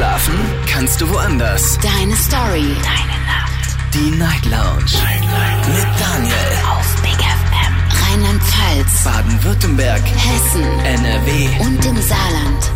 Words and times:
Schlafen 0.00 0.34
kannst 0.66 0.98
du 1.02 1.10
woanders. 1.10 1.78
Deine 1.82 2.16
Story. 2.16 2.74
Deine 2.82 3.18
Nacht. 3.26 3.76
Die 3.92 4.10
Night 4.16 4.46
Lounge. 4.46 4.86
Night, 4.94 5.20
Night. 5.20 5.68
Mit 5.68 6.00
Daniel. 6.00 6.34
Auf 6.70 7.02
Big 7.02 7.18
FM. 7.20 7.74
Rheinland-Pfalz. 8.08 9.04
Baden-Württemberg. 9.04 10.00
Hessen. 10.00 10.62
NRW. 10.86 11.48
Und 11.60 11.84
im 11.84 11.96
Saarland. 12.00 12.72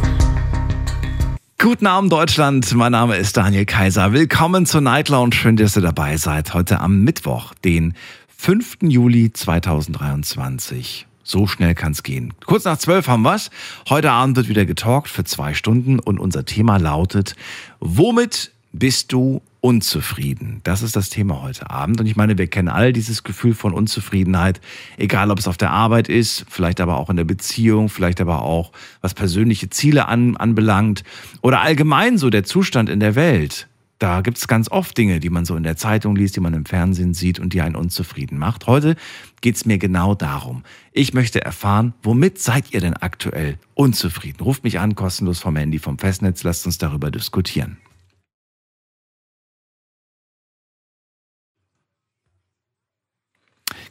Guten 1.58 1.86
Abend 1.86 2.12
Deutschland, 2.12 2.74
mein 2.74 2.92
Name 2.92 3.16
ist 3.16 3.38
Daniel 3.38 3.64
Kaiser. 3.64 4.12
Willkommen 4.12 4.66
zur 4.66 4.82
Night 4.82 5.08
Lounge. 5.08 5.34
Schön, 5.34 5.56
dass 5.56 5.76
ihr 5.76 5.82
dabei 5.82 6.18
seid. 6.18 6.52
Heute 6.52 6.80
am 6.80 7.04
Mittwoch, 7.04 7.54
den 7.64 7.94
5. 8.36 8.80
Juli 8.82 9.32
2023. 9.32 11.06
So 11.24 11.46
schnell 11.46 11.74
kann's 11.74 12.02
gehen. 12.02 12.34
Kurz 12.44 12.64
nach 12.64 12.78
zwölf 12.78 13.08
haben 13.08 13.22
wir's. 13.22 13.50
Heute 13.88 14.12
Abend 14.12 14.36
wird 14.36 14.48
wieder 14.48 14.66
getalkt 14.66 15.08
für 15.08 15.24
zwei 15.24 15.54
Stunden 15.54 15.98
und 15.98 16.20
unser 16.20 16.44
Thema 16.44 16.76
lautet, 16.76 17.34
womit 17.80 18.52
bist 18.72 19.12
du 19.12 19.40
unzufrieden? 19.60 20.60
Das 20.64 20.82
ist 20.82 20.94
das 20.96 21.08
Thema 21.08 21.40
heute 21.40 21.70
Abend. 21.70 21.98
Und 21.98 22.06
ich 22.06 22.16
meine, 22.16 22.36
wir 22.36 22.48
kennen 22.48 22.68
all 22.68 22.92
dieses 22.92 23.22
Gefühl 23.22 23.54
von 23.54 23.72
Unzufriedenheit, 23.72 24.60
egal 24.98 25.30
ob 25.30 25.38
es 25.38 25.48
auf 25.48 25.56
der 25.56 25.70
Arbeit 25.70 26.10
ist, 26.10 26.44
vielleicht 26.50 26.82
aber 26.82 26.98
auch 26.98 27.08
in 27.08 27.16
der 27.16 27.24
Beziehung, 27.24 27.88
vielleicht 27.88 28.20
aber 28.20 28.42
auch 28.42 28.72
was 29.00 29.14
persönliche 29.14 29.70
Ziele 29.70 30.06
an, 30.06 30.36
anbelangt 30.36 31.04
oder 31.40 31.62
allgemein 31.62 32.18
so 32.18 32.28
der 32.28 32.44
Zustand 32.44 32.90
in 32.90 33.00
der 33.00 33.14
Welt. 33.14 33.66
Da 33.98 34.22
gibt 34.22 34.38
es 34.38 34.48
ganz 34.48 34.70
oft 34.70 34.96
Dinge, 34.98 35.20
die 35.20 35.30
man 35.30 35.44
so 35.44 35.56
in 35.56 35.62
der 35.62 35.76
Zeitung 35.76 36.16
liest, 36.16 36.36
die 36.36 36.40
man 36.40 36.52
im 36.52 36.66
Fernsehen 36.66 37.14
sieht 37.14 37.38
und 37.38 37.52
die 37.52 37.60
einen 37.60 37.76
unzufrieden 37.76 38.38
macht. 38.38 38.66
Heute 38.66 38.96
geht 39.40 39.56
es 39.56 39.66
mir 39.66 39.78
genau 39.78 40.14
darum. 40.14 40.64
Ich 40.92 41.14
möchte 41.14 41.44
erfahren, 41.44 41.94
womit 42.02 42.38
seid 42.38 42.72
ihr 42.72 42.80
denn 42.80 42.94
aktuell 42.94 43.58
unzufrieden? 43.74 44.42
Ruft 44.42 44.64
mich 44.64 44.80
an, 44.80 44.94
kostenlos 44.94 45.38
vom 45.38 45.56
Handy, 45.56 45.78
vom 45.78 45.98
Festnetz, 45.98 46.42
lasst 46.42 46.66
uns 46.66 46.78
darüber 46.78 47.10
diskutieren. 47.10 47.78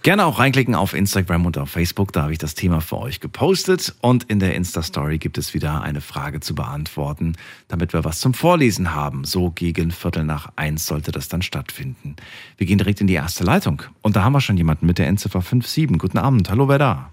Gerne 0.03 0.25
auch 0.25 0.37
reinklicken 0.37 0.75
auf 0.75 0.93
Instagram 0.93 1.45
und 1.45 1.57
auf 1.57 1.69
Facebook, 1.69 2.11
da 2.11 2.23
habe 2.23 2.33
ich 2.33 2.37
das 2.37 2.55
Thema 2.55 2.81
für 2.81 2.97
euch 2.97 3.21
gepostet. 3.21 3.95
Und 4.01 4.25
in 4.25 4.39
der 4.39 4.53
Insta-Story 4.53 5.17
gibt 5.17 5.37
es 5.37 5.53
wieder 5.53 5.81
eine 5.81 6.01
Frage 6.01 6.41
zu 6.41 6.55
beantworten, 6.55 7.37
damit 7.69 7.93
wir 7.93 8.03
was 8.03 8.19
zum 8.19 8.33
Vorlesen 8.33 8.93
haben. 8.93 9.23
So 9.23 9.51
gegen 9.51 9.91
Viertel 9.91 10.25
nach 10.25 10.51
eins 10.57 10.87
sollte 10.87 11.13
das 11.13 11.29
dann 11.29 11.41
stattfinden. 11.41 12.17
Wir 12.57 12.67
gehen 12.67 12.79
direkt 12.79 12.99
in 12.99 13.07
die 13.07 13.13
erste 13.13 13.45
Leitung. 13.45 13.81
Und 14.01 14.17
da 14.17 14.23
haben 14.23 14.33
wir 14.33 14.41
schon 14.41 14.57
jemanden 14.57 14.87
mit 14.87 14.97
der 14.97 15.07
Endziffer 15.07 15.39
57. 15.39 15.97
Guten 15.97 16.17
Abend, 16.17 16.49
hallo, 16.49 16.67
wer 16.67 16.79
da? 16.79 17.09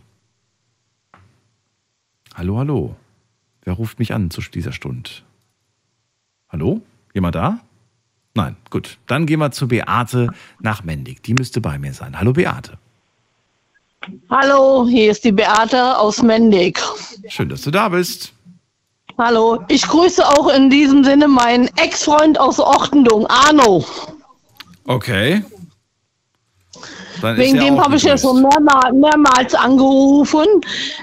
Hallo, 2.35 2.59
hallo. 2.59 2.97
Wer 3.63 3.75
ruft 3.75 4.01
mich 4.01 4.13
an 4.15 4.33
zu 4.33 4.41
dieser 4.41 4.73
Stunde? 4.73 5.11
Hallo? 6.49 6.83
Jemand 7.15 7.37
da? 7.37 7.61
Nein, 8.35 8.57
gut. 8.71 8.99
Dann 9.07 9.27
gehen 9.27 9.41
wir 9.41 9.51
zu 9.51 9.69
Beate 9.69 10.29
nach 10.61 10.85
Mendig. 10.85 11.23
Die 11.23 11.35
müsste 11.35 11.61
bei 11.61 11.79
mir 11.79 11.93
sein. 11.93 12.19
Hallo 12.19 12.33
Beate. 12.33 12.79
Hallo, 14.31 14.87
hier 14.89 15.11
ist 15.11 15.25
die 15.25 15.33
Beate 15.33 15.99
aus 15.99 16.23
Mendig. 16.23 16.81
Schön, 17.29 17.49
dass 17.49 17.63
du 17.63 17.71
da 17.71 17.89
bist. 17.89 18.33
Hallo, 19.19 19.63
ich 19.69 19.87
grüße 19.87 20.27
auch 20.27 20.49
in 20.49 20.71
diesem 20.71 21.05
Sinne 21.05 21.29
meinen 21.29 21.69
Ex-Freund 21.77 22.41
aus 22.41 22.59
Ortendung, 22.59 23.27
Arno. 23.27 23.85
Okay. 24.85 25.45
Dann 27.21 27.37
Wegen 27.37 27.59
dem 27.59 27.81
habe 27.81 27.97
ich 27.97 28.03
ja 28.03 28.17
schon 28.17 28.43
mehrmals, 28.43 28.95
mehrmals 28.95 29.55
angerufen. 29.55 30.47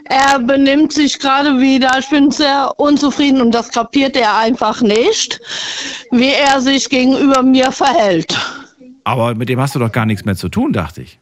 Er 0.06 0.40
benimmt 0.40 0.94
sich 0.94 1.20
gerade 1.20 1.60
wieder. 1.60 1.92
Ich 2.00 2.10
bin 2.10 2.32
sehr 2.32 2.74
unzufrieden 2.78 3.42
und 3.42 3.52
das 3.52 3.70
kapiert 3.72 4.16
er 4.16 4.38
einfach 4.38 4.82
nicht, 4.82 5.40
wie 6.12 6.32
er 6.32 6.62
sich 6.62 6.90
gegenüber 6.90 7.44
mir 7.44 7.72
verhält. 7.72 8.38
Aber 9.04 9.36
mit 9.36 9.50
dem 9.50 9.60
hast 9.60 9.76
du 9.76 9.80
doch 9.80 9.92
gar 9.92 10.06
nichts 10.06 10.26
mehr 10.26 10.36
zu 10.36 10.50
tun, 10.50 10.74
dachte 10.74 11.02
ich. 11.02 11.20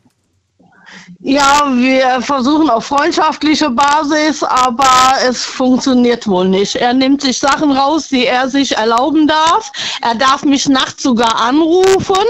Ja, 1.20 1.72
wir 1.74 2.22
versuchen 2.22 2.70
auf 2.70 2.86
freundschaftliche 2.86 3.70
Basis, 3.70 4.44
aber 4.44 5.16
es 5.28 5.44
funktioniert 5.44 6.28
wohl 6.28 6.48
nicht. 6.48 6.76
Er 6.76 6.94
nimmt 6.94 7.22
sich 7.22 7.40
Sachen 7.40 7.72
raus, 7.72 8.10
die 8.10 8.26
er 8.26 8.50
sich 8.50 8.78
erlauben 8.78 9.28
darf. 9.28 9.72
Er 10.02 10.16
darf 10.16 10.44
mich 10.44 10.68
nachts 10.68 11.04
sogar 11.04 11.36
anrufen. 11.42 12.26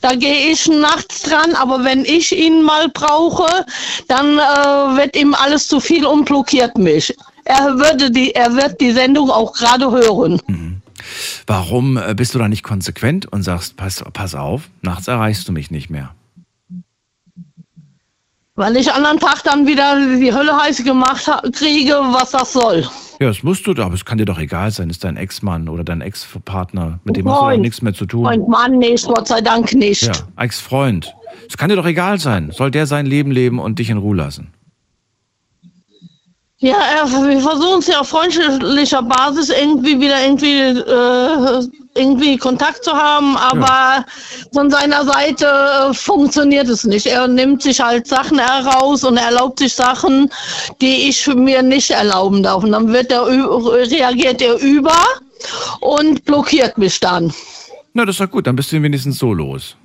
Da 0.00 0.14
gehe 0.14 0.50
ich 0.50 0.66
nachts 0.68 1.22
dran, 1.22 1.54
aber 1.54 1.84
wenn 1.84 2.04
ich 2.04 2.36
ihn 2.36 2.62
mal 2.62 2.88
brauche, 2.88 3.64
dann 4.08 4.38
äh, 4.38 4.96
wird 4.96 5.16
ihm 5.16 5.34
alles 5.34 5.68
zu 5.68 5.80
viel 5.80 6.04
und 6.04 6.24
blockiert 6.24 6.76
mich. 6.76 7.14
Er 7.44 7.76
würde 7.76 8.10
die, 8.10 8.34
er 8.34 8.54
wird 8.54 8.80
die 8.80 8.92
Sendung 8.92 9.30
auch 9.30 9.52
gerade 9.52 9.90
hören. 9.90 10.40
Mhm. 10.46 10.82
Warum 11.46 11.96
äh, 11.96 12.14
bist 12.14 12.34
du 12.34 12.38
da 12.38 12.48
nicht 12.48 12.62
konsequent 12.62 13.26
und 13.32 13.42
sagst, 13.42 13.76
pass, 13.76 14.04
pass 14.12 14.34
auf, 14.34 14.68
nachts 14.82 15.08
erreichst 15.08 15.48
du 15.48 15.52
mich 15.52 15.70
nicht 15.70 15.90
mehr? 15.90 16.14
Weil 18.60 18.76
ich 18.76 18.92
anderen 18.92 19.18
Tag 19.18 19.42
dann 19.42 19.66
wieder 19.66 19.96
die 20.18 20.34
Hölle 20.34 20.54
heiß 20.54 20.84
gemacht 20.84 21.26
kriege, 21.54 21.92
was 21.92 22.32
das 22.32 22.52
soll. 22.52 22.86
Ja, 23.18 23.28
das 23.28 23.42
musst 23.42 23.66
du, 23.66 23.70
aber 23.70 23.94
es 23.94 24.04
kann 24.04 24.18
dir 24.18 24.26
doch 24.26 24.38
egal 24.38 24.70
sein, 24.70 24.90
ist 24.90 25.02
dein 25.02 25.16
Ex-Mann 25.16 25.66
oder 25.66 25.82
dein 25.82 26.02
Ex-Partner, 26.02 27.00
mit 27.04 27.16
dem 27.16 27.24
Freund, 27.24 27.36
hast 27.36 27.40
du 27.40 27.56
doch 27.56 27.62
nichts 27.62 27.80
mehr 27.80 27.94
zu 27.94 28.04
tun. 28.04 28.26
Freund, 28.26 28.48
Mann 28.48 28.76
nicht, 28.76 29.06
Gott 29.06 29.28
sei 29.28 29.40
Dank 29.40 29.72
nicht. 29.72 30.02
Ja, 30.02 30.12
Ex-Freund. 30.36 31.14
Es 31.48 31.56
kann 31.56 31.70
dir 31.70 31.76
doch 31.76 31.86
egal 31.86 32.18
sein. 32.18 32.50
Soll 32.50 32.70
der 32.70 32.84
sein 32.84 33.06
Leben 33.06 33.30
leben 33.30 33.58
und 33.60 33.78
dich 33.78 33.88
in 33.88 33.96
Ruhe 33.96 34.16
lassen? 34.16 34.52
Ja, 36.62 36.76
wir 37.06 37.40
versuchen 37.40 37.78
es 37.78 37.86
ja 37.86 38.00
auf 38.00 38.08
freundschaftlicher 38.10 39.02
Basis 39.02 39.48
irgendwie 39.48 39.98
wieder 39.98 40.22
irgendwie, 40.22 40.58
äh, 40.58 41.66
irgendwie 41.94 42.36
Kontakt 42.36 42.84
zu 42.84 42.92
haben, 42.92 43.34
aber 43.38 43.66
ja. 43.66 44.04
von 44.52 44.70
seiner 44.70 45.06
Seite 45.06 45.46
äh, 45.46 45.94
funktioniert 45.94 46.68
es 46.68 46.84
nicht. 46.84 47.06
Er 47.06 47.28
nimmt 47.28 47.62
sich 47.62 47.80
halt 47.80 48.06
Sachen 48.06 48.38
heraus 48.38 49.04
und 49.04 49.16
erlaubt 49.16 49.60
sich 49.60 49.72
Sachen, 49.72 50.28
die 50.82 51.08
ich 51.08 51.26
mir 51.28 51.62
nicht 51.62 51.92
erlauben 51.92 52.42
darf. 52.42 52.62
Und 52.62 52.72
dann 52.72 52.92
wird 52.92 53.10
er, 53.10 53.26
reagiert 53.26 54.42
er 54.42 54.60
über 54.60 54.98
und 55.80 56.26
blockiert 56.26 56.76
mich 56.76 57.00
dann. 57.00 57.32
Na, 57.94 58.04
das 58.04 58.16
ist 58.16 58.20
doch 58.20 58.30
gut, 58.30 58.46
dann 58.46 58.56
bist 58.56 58.70
du 58.70 58.82
wenigstens 58.82 59.18
so 59.18 59.32
los. 59.32 59.76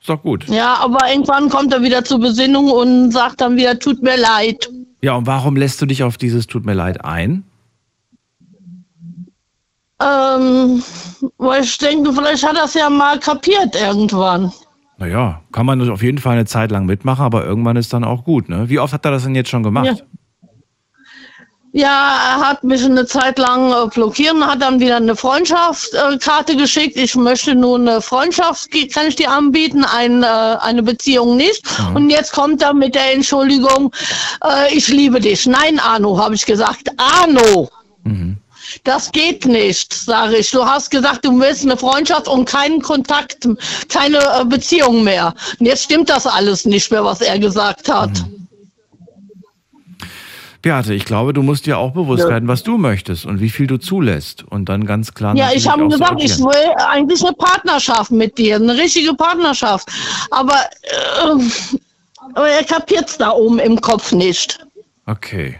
Ist 0.00 0.08
doch 0.08 0.22
gut. 0.22 0.48
Ja, 0.48 0.76
aber 0.76 1.10
irgendwann 1.10 1.50
kommt 1.50 1.74
er 1.74 1.82
wieder 1.82 2.02
zur 2.02 2.20
Besinnung 2.20 2.70
und 2.70 3.10
sagt 3.12 3.42
dann 3.42 3.56
wieder, 3.56 3.78
tut 3.78 4.02
mir 4.02 4.16
leid. 4.16 4.70
Ja, 5.02 5.14
und 5.16 5.26
warum 5.26 5.56
lässt 5.56 5.82
du 5.82 5.86
dich 5.86 6.04
auf 6.04 6.16
dieses 6.16 6.46
Tut 6.46 6.64
mir 6.64 6.74
leid 6.74 7.04
ein? 7.04 7.44
Ähm, 10.00 10.82
weil 11.38 11.62
ich 11.64 11.78
denke, 11.78 12.12
vielleicht 12.12 12.46
hat 12.46 12.56
er 12.56 12.64
es 12.64 12.74
ja 12.74 12.88
mal 12.88 13.18
kapiert 13.18 13.74
irgendwann. 13.74 14.52
Naja, 14.98 15.42
kann 15.50 15.66
man 15.66 15.88
auf 15.90 16.02
jeden 16.02 16.18
Fall 16.18 16.34
eine 16.34 16.44
Zeit 16.44 16.70
lang 16.70 16.86
mitmachen, 16.86 17.24
aber 17.24 17.44
irgendwann 17.44 17.76
ist 17.76 17.92
dann 17.92 18.04
auch 18.04 18.24
gut, 18.24 18.48
ne? 18.48 18.68
Wie 18.68 18.78
oft 18.78 18.92
hat 18.92 19.04
er 19.04 19.10
das 19.10 19.24
denn 19.24 19.34
jetzt 19.34 19.50
schon 19.50 19.62
gemacht? 19.64 19.86
Ja. 19.86 19.94
Ja, 21.74 22.36
er 22.36 22.48
hat 22.48 22.64
mich 22.64 22.84
eine 22.84 23.06
Zeit 23.06 23.38
lang 23.38 23.72
äh, 23.72 23.88
blockiert 23.88 24.36
hat 24.42 24.60
dann 24.60 24.78
wieder 24.78 24.96
eine 24.96 25.16
Freundschaftskarte 25.16 26.54
geschickt. 26.54 26.98
Ich 26.98 27.14
möchte 27.14 27.54
nur 27.54 27.78
eine 27.78 28.02
Freundschaft, 28.02 28.70
kann 28.92 29.06
ich 29.06 29.16
dir 29.16 29.30
anbieten, 29.30 29.82
ein, 29.84 30.22
äh, 30.22 30.26
eine 30.26 30.82
Beziehung 30.82 31.36
nicht. 31.38 31.64
Mhm. 31.80 31.96
Und 31.96 32.10
jetzt 32.10 32.32
kommt 32.32 32.60
er 32.60 32.74
mit 32.74 32.94
der 32.94 33.14
Entschuldigung, 33.14 33.90
äh, 34.44 34.74
ich 34.74 34.88
liebe 34.88 35.18
dich. 35.18 35.46
Nein, 35.46 35.80
Arno, 35.80 36.18
habe 36.18 36.34
ich 36.34 36.44
gesagt. 36.44 36.90
Arno! 36.98 37.70
Mhm. 38.04 38.36
Das 38.84 39.10
geht 39.10 39.46
nicht, 39.46 39.94
sage 39.94 40.36
ich. 40.36 40.50
Du 40.50 40.64
hast 40.64 40.90
gesagt, 40.90 41.24
du 41.24 41.38
willst 41.40 41.64
eine 41.64 41.76
Freundschaft 41.78 42.28
und 42.28 42.44
keinen 42.46 42.82
Kontakt, 42.82 43.48
keine 43.88 44.44
Beziehung 44.46 45.04
mehr. 45.04 45.34
Und 45.58 45.66
jetzt 45.66 45.84
stimmt 45.84 46.10
das 46.10 46.26
alles 46.26 46.66
nicht 46.66 46.90
mehr, 46.90 47.04
was 47.04 47.22
er 47.22 47.38
gesagt 47.38 47.88
hat. 47.90 48.10
Mhm. 48.10 48.41
Beate, 50.62 50.94
ich 50.94 51.04
glaube, 51.04 51.32
du 51.32 51.42
musst 51.42 51.66
dir 51.66 51.78
auch 51.78 51.92
bewusst 51.92 52.22
ja. 52.22 52.30
werden, 52.30 52.48
was 52.48 52.62
du 52.62 52.78
möchtest 52.78 53.26
und 53.26 53.40
wie 53.40 53.50
viel 53.50 53.66
du 53.66 53.78
zulässt. 53.78 54.44
Und 54.44 54.68
dann 54.68 54.86
ganz 54.86 55.12
klar. 55.12 55.36
Ja, 55.36 55.50
ich 55.52 55.68
habe 55.68 55.88
gesagt, 55.88 56.22
ich 56.22 56.38
will 56.38 56.74
eigentlich 56.88 57.24
eine 57.24 57.34
Partnerschaft 57.34 58.12
mit 58.12 58.38
dir, 58.38 58.56
eine 58.56 58.76
richtige 58.76 59.12
Partnerschaft. 59.14 59.88
Aber, 60.30 60.54
äh, 60.54 61.44
aber 62.34 62.48
er 62.48 62.64
kapiert 62.64 63.08
es 63.08 63.18
da 63.18 63.32
oben 63.32 63.58
im 63.58 63.80
Kopf 63.80 64.12
nicht. 64.12 64.64
Okay 65.06 65.58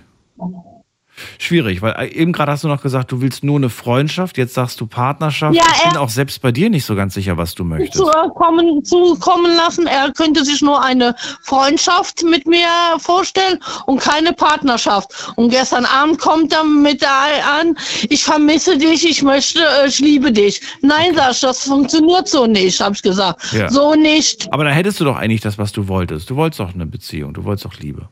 schwierig, 1.39 1.83
weil 1.83 1.93
äh, 1.99 2.09
eben 2.09 2.33
gerade 2.33 2.53
hast 2.53 2.65
du 2.65 2.69
noch 2.69 2.83
gesagt, 2.83 3.13
du 3.13 3.21
willst 3.21 3.45
nur 3.45 3.57
eine 3.57 3.71
Freundschaft, 3.71 4.39
jetzt 4.39 4.55
sagst 4.55 4.81
du 4.81 4.87
Partnerschaft. 4.87 5.55
Ja, 5.55 5.65
ich 5.75 5.89
bin 5.89 5.99
auch 5.99 6.09
selbst 6.09 6.41
bei 6.43 6.53
dir 6.53 6.71
nicht 6.71 6.85
so 6.85 6.95
ganz 6.95 7.15
sicher, 7.15 7.37
was 7.37 7.55
du 7.55 7.65
möchtest. 7.65 7.95
Zu 7.95 8.11
kommen, 8.35 8.85
zu 8.85 9.17
kommen 9.19 9.55
lassen, 9.57 9.87
er 9.87 10.13
könnte 10.13 10.45
sich 10.45 10.63
nur 10.63 10.83
eine 10.83 11.15
Freundschaft 11.43 12.23
mit 12.25 12.47
mir 12.47 12.69
vorstellen 12.99 13.59
und 13.87 14.01
keine 14.01 14.33
Partnerschaft. 14.33 15.33
Und 15.37 15.51
gestern 15.51 15.85
Abend 15.85 16.19
kommt 16.19 16.53
er 16.53 16.65
mit 16.65 17.03
an, 17.05 17.77
ich 18.09 18.25
vermisse 18.25 18.79
dich, 18.79 19.09
ich 19.09 19.23
möchte, 19.23 19.61
äh, 19.61 19.89
ich 19.89 19.99
liebe 19.99 20.33
dich. 20.33 20.61
Nein, 20.81 21.15
Sasch, 21.15 21.41
das 21.41 21.65
funktioniert 21.65 22.29
so 22.29 22.47
nicht, 22.47 22.81
habe 22.81 22.95
ich 22.95 23.03
gesagt. 23.03 23.53
Ja. 23.53 23.71
So 23.71 23.95
nicht. 23.95 24.53
Aber 24.53 24.65
dann 24.65 24.73
hättest 24.73 25.01
du 25.01 25.05
doch 25.05 25.17
eigentlich 25.17 25.41
das, 25.41 25.59
was 25.59 25.73
du 25.73 25.89
wolltest. 25.89 26.31
Du 26.31 26.37
wolltest 26.37 26.61
doch 26.61 26.75
eine 26.75 26.87
Beziehung, 26.87 27.35
du 27.35 27.45
wolltest 27.45 27.65
doch 27.65 27.79
Liebe. 27.79 28.09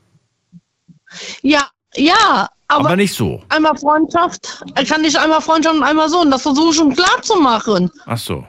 Ja, 1.43 1.69
Ja, 1.97 2.49
aber, 2.69 2.87
Aber 2.87 2.97
nicht 2.97 3.15
so. 3.15 3.43
einmal 3.49 3.77
Freundschaft, 3.77 4.65
er 4.75 4.85
kann 4.85 5.03
nicht 5.03 5.17
einmal 5.19 5.41
Freundschaft 5.41 5.75
und 5.77 5.83
einmal 5.83 6.09
so. 6.09 6.21
Und 6.21 6.31
das 6.31 6.43
versuche 6.43 6.71
ich 6.71 6.77
schon 6.77 6.95
klar 6.95 7.21
zu 7.23 7.37
machen. 7.37 7.91
Ach 8.07 8.19
so. 8.19 8.45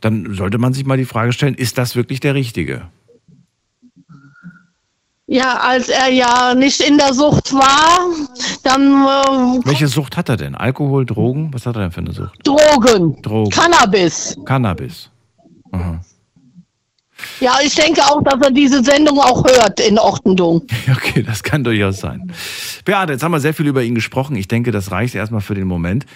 Dann 0.00 0.34
sollte 0.34 0.58
man 0.58 0.72
sich 0.74 0.84
mal 0.84 0.96
die 0.96 1.04
Frage 1.04 1.32
stellen, 1.32 1.54
ist 1.54 1.78
das 1.78 1.94
wirklich 1.96 2.20
der 2.20 2.34
Richtige? 2.34 2.88
Ja, 5.26 5.58
als 5.60 5.88
er 5.88 6.08
ja 6.10 6.54
nicht 6.54 6.80
in 6.80 6.98
der 6.98 7.14
Sucht 7.14 7.54
war, 7.54 8.00
dann 8.62 8.82
äh, 9.62 9.66
Welche 9.66 9.86
Sucht 9.88 10.16
hat 10.18 10.28
er 10.28 10.36
denn? 10.36 10.54
Alkohol, 10.54 11.06
Drogen? 11.06 11.48
Was 11.54 11.64
hat 11.64 11.76
er 11.76 11.82
denn 11.82 11.92
für 11.92 12.00
eine 12.00 12.12
Sucht? 12.12 12.46
Drogen, 12.46 13.22
Drogen. 13.22 13.50
Cannabis. 13.50 14.36
Cannabis. 14.44 15.08
Aha. 15.72 16.00
Ja, 17.40 17.58
ich 17.64 17.74
denke 17.74 18.02
auch, 18.02 18.22
dass 18.22 18.40
er 18.40 18.50
diese 18.50 18.82
Sendung 18.82 19.18
auch 19.18 19.44
hört 19.44 19.80
in 19.80 19.98
Ortendung. 19.98 20.62
Okay, 20.94 21.22
das 21.22 21.42
kann 21.42 21.64
durchaus 21.64 21.98
sein. 21.98 22.32
Beate, 22.84 23.12
jetzt 23.12 23.22
haben 23.22 23.32
wir 23.32 23.40
sehr 23.40 23.54
viel 23.54 23.66
über 23.66 23.82
ihn 23.82 23.94
gesprochen. 23.94 24.36
Ich 24.36 24.48
denke, 24.48 24.70
das 24.70 24.90
reicht 24.90 25.14
erstmal 25.14 25.40
für 25.40 25.54
den 25.54 25.66
Moment. 25.66 26.06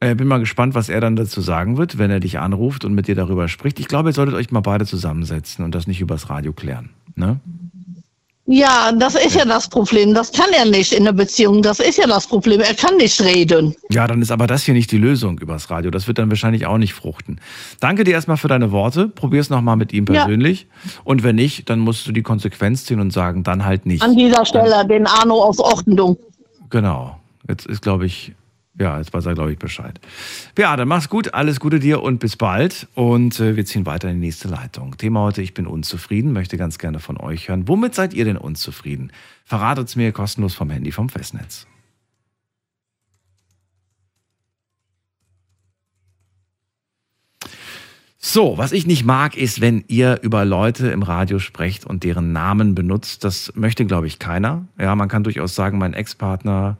Äh, 0.00 0.14
bin 0.14 0.26
mal 0.26 0.38
gespannt, 0.38 0.74
was 0.74 0.88
er 0.88 1.00
dann 1.00 1.16
dazu 1.16 1.40
sagen 1.40 1.76
wird, 1.76 1.98
wenn 1.98 2.10
er 2.10 2.20
dich 2.20 2.38
anruft 2.38 2.84
und 2.84 2.94
mit 2.94 3.08
dir 3.08 3.14
darüber 3.14 3.48
spricht. 3.48 3.80
Ich 3.80 3.88
glaube, 3.88 4.10
ihr 4.10 4.12
solltet 4.12 4.34
euch 4.34 4.50
mal 4.50 4.60
beide 4.60 4.86
zusammensetzen 4.86 5.64
und 5.64 5.74
das 5.74 5.86
nicht 5.86 6.00
übers 6.00 6.30
Radio 6.30 6.52
klären. 6.52 6.90
Ne? 7.16 7.40
Ja, 8.46 8.92
das 8.92 9.14
ist 9.14 9.34
ja 9.36 9.46
das 9.46 9.68
Problem. 9.68 10.12
Das 10.12 10.30
kann 10.30 10.50
er 10.54 10.66
nicht 10.66 10.92
in 10.92 11.04
der 11.04 11.12
Beziehung. 11.12 11.62
Das 11.62 11.80
ist 11.80 11.96
ja 11.96 12.06
das 12.06 12.26
Problem. 12.26 12.60
Er 12.60 12.74
kann 12.74 12.96
nicht 12.98 13.18
reden. 13.22 13.74
Ja, 13.90 14.06
dann 14.06 14.20
ist 14.20 14.30
aber 14.30 14.46
das 14.46 14.64
hier 14.64 14.74
nicht 14.74 14.92
die 14.92 14.98
Lösung 14.98 15.38
übers 15.38 15.70
Radio. 15.70 15.90
Das 15.90 16.06
wird 16.08 16.18
dann 16.18 16.28
wahrscheinlich 16.28 16.66
auch 16.66 16.76
nicht 16.76 16.92
fruchten. 16.92 17.40
Danke 17.80 18.04
dir 18.04 18.12
erstmal 18.12 18.36
für 18.36 18.48
deine 18.48 18.70
Worte. 18.70 19.08
Probier's 19.08 19.48
nochmal 19.48 19.76
mit 19.76 19.94
ihm 19.94 20.04
Ja. 20.06 20.24
persönlich. 20.24 20.66
Und 21.04 21.22
wenn 21.22 21.36
nicht, 21.36 21.70
dann 21.70 21.78
musst 21.78 22.06
du 22.06 22.12
die 22.12 22.22
Konsequenz 22.22 22.84
ziehen 22.84 23.00
und 23.00 23.12
sagen, 23.14 23.44
dann 23.44 23.64
halt 23.64 23.86
nicht. 23.86 24.02
An 24.02 24.14
dieser 24.14 24.44
Stelle 24.44 24.86
den 24.86 25.06
Arno 25.06 25.42
aus 25.42 25.58
Ortendung. 25.58 26.18
Genau. 26.68 27.16
Jetzt 27.48 27.64
ist, 27.66 27.80
glaube 27.80 28.04
ich, 28.04 28.32
ja, 28.78 28.98
jetzt 28.98 29.12
weiß 29.12 29.26
er, 29.26 29.34
glaube 29.34 29.52
ich, 29.52 29.58
Bescheid. 29.58 30.00
Beate, 30.54 30.84
mach's 30.84 31.08
gut, 31.08 31.32
alles 31.32 31.60
Gute 31.60 31.78
dir 31.78 32.02
und 32.02 32.18
bis 32.18 32.36
bald. 32.36 32.88
Und 32.94 33.38
äh, 33.38 33.56
wir 33.56 33.64
ziehen 33.64 33.86
weiter 33.86 34.08
in 34.08 34.20
die 34.20 34.26
nächste 34.26 34.48
Leitung. 34.48 34.96
Thema 34.96 35.20
heute, 35.20 35.42
ich 35.42 35.54
bin 35.54 35.66
unzufrieden, 35.66 36.32
möchte 36.32 36.56
ganz 36.56 36.78
gerne 36.78 36.98
von 36.98 37.16
euch 37.16 37.48
hören. 37.48 37.68
Womit 37.68 37.94
seid 37.94 38.14
ihr 38.14 38.24
denn 38.24 38.36
unzufrieden? 38.36 39.12
Verratet's 39.44 39.94
mir 39.94 40.10
kostenlos 40.12 40.54
vom 40.54 40.70
Handy 40.70 40.90
vom 40.90 41.08
Festnetz. 41.08 41.66
So, 48.26 48.56
was 48.56 48.72
ich 48.72 48.86
nicht 48.86 49.04
mag, 49.04 49.36
ist, 49.36 49.60
wenn 49.60 49.84
ihr 49.86 50.18
über 50.22 50.46
Leute 50.46 50.88
im 50.88 51.02
Radio 51.02 51.38
sprecht 51.38 51.84
und 51.84 52.04
deren 52.04 52.32
Namen 52.32 52.74
benutzt. 52.74 53.22
Das 53.22 53.52
möchte, 53.54 53.84
glaube 53.84 54.06
ich, 54.06 54.18
keiner. 54.18 54.66
Ja, 54.78 54.96
man 54.96 55.10
kann 55.10 55.24
durchaus 55.24 55.54
sagen, 55.54 55.78
mein 55.78 55.92
Ex-Partner 55.92 56.78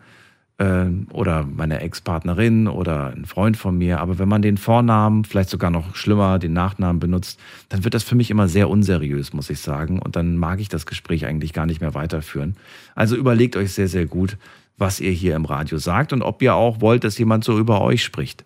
äh, 0.65 1.13
oder 1.13 1.45
meine 1.45 1.81
Ex-Partnerin 1.81 2.69
oder 2.69 3.13
ein 3.15 3.27
Freund 3.27 3.57
von 3.57 3.77
mir. 3.77 4.01
Aber 4.01 4.19
wenn 4.19 4.29
man 4.29 4.43
den 4.43 4.57
Vornamen, 4.57 5.25
vielleicht 5.25 5.51
sogar 5.51 5.71
noch 5.71 5.95
schlimmer, 5.95 6.39
den 6.39 6.53
Nachnamen 6.53 7.01
benutzt, 7.01 7.39
dann 7.69 7.85
wird 7.85 7.95
das 7.95 8.03
für 8.03 8.15
mich 8.15 8.31
immer 8.31 8.49
sehr 8.49 8.71
unseriös, 8.71 9.33
muss 9.33 9.51
ich 9.51 9.61
sagen. 9.61 10.01
Und 10.01 10.17
dann 10.17 10.37
mag 10.37 10.61
ich 10.61 10.69
das 10.69 10.87
Gespräch 10.87 11.27
eigentlich 11.27 11.53
gar 11.53 11.67
nicht 11.67 11.81
mehr 11.81 11.95
weiterführen. 11.95 12.57
Also 12.95 13.17
überlegt 13.17 13.57
euch 13.57 13.73
sehr, 13.73 13.89
sehr 13.89 14.07
gut, 14.07 14.37
was 14.77 15.01
ihr 15.01 15.13
hier 15.13 15.37
im 15.37 15.45
Radio 15.45 15.79
sagt 15.79 16.13
und 16.13 16.23
ob 16.23 16.43
ihr 16.43 16.55
auch 16.55 16.81
wollt, 16.81 17.05
dass 17.05 17.17
jemand 17.19 17.45
so 17.45 17.59
über 17.59 17.81
euch 17.81 18.03
spricht. 18.03 18.45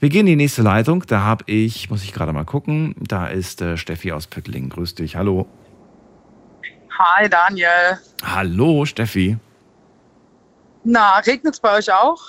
Wir 0.00 0.08
gehen 0.08 0.20
in 0.20 0.26
die 0.26 0.36
nächste 0.36 0.62
Leitung. 0.62 1.04
Da 1.06 1.20
habe 1.20 1.44
ich, 1.46 1.88
muss 1.90 2.02
ich 2.02 2.12
gerade 2.12 2.32
mal 2.32 2.44
gucken, 2.44 2.94
da 2.98 3.26
ist 3.26 3.62
äh, 3.62 3.76
Steffi 3.76 4.12
aus 4.12 4.26
Pöttling. 4.26 4.70
Grüß 4.70 4.96
dich. 4.96 5.14
Hallo. 5.16 5.46
Hi 6.98 7.28
Daniel. 7.28 7.98
Hallo, 8.24 8.84
Steffi. 8.84 9.36
Na, 10.90 11.18
regnet 11.18 11.52
es 11.52 11.60
bei 11.60 11.76
euch 11.76 11.92
auch? 11.92 12.22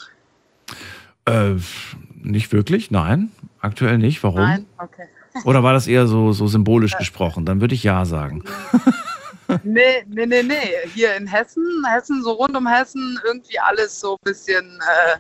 Äh, 1.24 1.56
nicht 2.16 2.52
wirklich, 2.52 2.92
nein. 2.92 3.32
Aktuell 3.62 3.98
nicht. 3.98 4.22
Warum? 4.22 4.42
Nein? 4.42 4.66
Okay. 4.78 5.08
Oder 5.46 5.64
war 5.64 5.72
das 5.72 5.88
eher 5.88 6.08
so, 6.08 6.34
so 6.34 6.46
symbolisch 6.48 6.98
gesprochen? 6.98 7.46
Dann 7.46 7.62
würde 7.62 7.76
ich 7.76 7.84
ja 7.84 8.06
sagen. 8.06 8.44
Nee, 9.64 10.06
nee, 10.08 10.28
nee, 10.28 10.44
nee. 10.44 10.54
Hier 10.94 11.16
in 11.16 11.26
Hessen, 11.26 11.64
Hessen, 11.92 12.22
so 12.22 12.34
rund 12.34 12.56
um 12.56 12.68
Hessen, 12.68 13.20
irgendwie 13.26 13.58
alles 13.58 14.00
so 14.00 14.14
ein 14.14 14.24
bisschen 14.24 14.64
äh, 14.64 15.18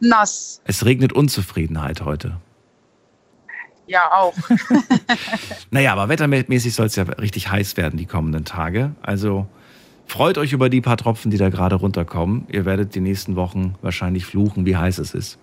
nass. 0.00 0.60
Es 0.64 0.84
regnet 0.84 1.12
Unzufriedenheit 1.12 2.00
heute. 2.00 2.40
Ja, 3.86 4.10
auch. 4.10 4.34
Naja, 5.70 5.92
aber 5.92 6.08
wettermäßig 6.08 6.74
soll 6.74 6.86
es 6.86 6.96
ja 6.96 7.04
richtig 7.04 7.52
heiß 7.52 7.76
werden 7.76 7.96
die 7.96 8.06
kommenden 8.06 8.44
Tage. 8.44 8.96
Also 9.00 9.46
freut 10.08 10.38
euch 10.38 10.52
über 10.52 10.68
die 10.68 10.80
paar 10.80 10.96
Tropfen, 10.96 11.30
die 11.30 11.38
da 11.38 11.48
gerade 11.50 11.76
runterkommen. 11.76 12.46
Ihr 12.50 12.64
werdet 12.64 12.94
die 12.94 13.00
nächsten 13.00 13.36
Wochen 13.36 13.76
wahrscheinlich 13.82 14.26
fluchen, 14.26 14.66
wie 14.66 14.76
heiß 14.76 14.98
es 14.98 15.14
ist. 15.14 15.38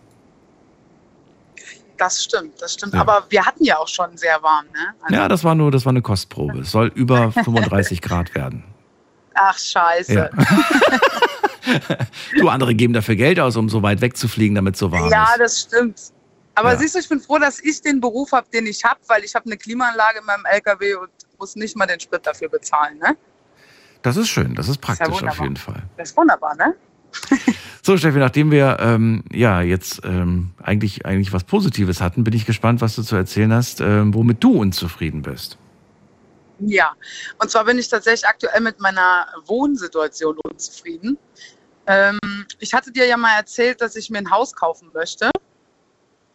Das 1.97 2.23
stimmt, 2.23 2.61
das 2.61 2.73
stimmt. 2.73 2.93
Ja. 2.93 2.99
Aber 3.01 3.25
wir 3.29 3.45
hatten 3.45 3.63
ja 3.63 3.77
auch 3.77 3.87
schon 3.87 4.17
sehr 4.17 4.41
warm, 4.43 4.65
ne? 4.73 4.93
Also, 5.03 5.15
Ja, 5.15 5.27
das 5.29 5.43
war 5.45 5.55
nur, 5.55 5.71
das 5.71 5.85
war 5.85 5.91
eine 5.91 6.01
Kostprobe. 6.01 6.59
Es 6.59 6.71
soll 6.71 6.91
über 6.93 7.31
35 7.31 8.01
Grad 8.01 8.35
werden. 8.35 8.63
Ach, 9.33 9.57
scheiße. 9.57 10.13
Ja. 10.13 10.29
Du, 12.37 12.47
andere 12.49 12.75
geben 12.75 12.93
dafür 12.93 13.15
Geld 13.15 13.39
aus, 13.39 13.55
um 13.57 13.69
so 13.69 13.81
weit 13.81 13.99
wegzufliegen, 13.99 14.53
damit 14.53 14.75
es 14.75 14.79
so 14.79 14.91
warm 14.91 15.09
Ja, 15.09 15.23
ist. 15.33 15.39
das 15.39 15.61
stimmt. 15.61 15.99
Aber 16.53 16.73
Ja. 16.73 16.77
siehst 16.77 16.93
du, 16.93 16.99
ich 16.99 17.09
bin 17.09 17.19
froh, 17.19 17.39
dass 17.39 17.59
ich 17.59 17.81
den 17.81 17.99
Beruf 17.99 18.33
habe, 18.33 18.45
den 18.53 18.67
ich 18.67 18.83
habe, 18.83 18.99
weil 19.07 19.23
ich 19.23 19.33
habe 19.33 19.45
eine 19.47 19.57
Klimaanlage 19.57 20.19
in 20.19 20.25
meinem 20.25 20.45
LKW 20.45 20.93
und 20.93 21.09
muss 21.39 21.55
nicht 21.55 21.75
mal 21.75 21.87
den 21.87 21.99
Sprit 21.99 22.23
dafür 22.25 22.49
bezahlen. 22.49 22.99
Ne? 22.99 23.17
Das 24.05 24.17
ist 24.17 24.29
schön, 24.29 24.53
das 24.53 24.69
ist 24.69 24.79
praktisch 24.79 25.07
auf 25.07 25.21
wunderbar. 25.21 25.43
jeden 25.43 25.57
Fall. 25.57 25.83
Das 25.97 26.11
ist 26.11 26.17
wunderbar, 26.17 26.55
ne? 26.55 26.75
So, 27.81 27.95
Steffi, 27.97 28.17
nachdem 28.17 28.49
wir 28.49 28.77
ähm, 28.79 29.23
ja 29.31 29.61
jetzt 29.61 30.01
ähm, 30.05 30.53
eigentlich, 30.61 31.05
eigentlich 31.05 31.33
was 31.33 31.43
Positives 31.43 32.01
hatten, 32.01 32.23
bin 32.23 32.33
ich 32.33 32.47
gespannt, 32.47 32.81
was 32.81 32.95
du 32.95 33.03
zu 33.03 33.15
erzählen 33.15 33.53
hast, 33.53 33.79
ähm, 33.79 34.11
womit 34.15 34.43
du 34.43 34.59
unzufrieden 34.59 35.21
bist. 35.21 35.59
Ja, 36.57 36.93
und 37.39 37.51
zwar 37.51 37.65
bin 37.65 37.77
ich 37.77 37.87
tatsächlich 37.87 38.27
aktuell 38.27 38.59
mit 38.61 38.79
meiner 38.79 39.27
Wohnsituation 39.45 40.35
unzufrieden. 40.43 41.19
Ähm, 41.85 42.17
ich 42.57 42.73
hatte 42.73 42.91
dir 42.91 43.05
ja 43.05 43.17
mal 43.17 43.37
erzählt, 43.37 43.81
dass 43.81 43.95
ich 43.95 44.09
mir 44.09 44.17
ein 44.17 44.31
Haus 44.31 44.53
kaufen 44.53 44.89
möchte. 44.91 45.29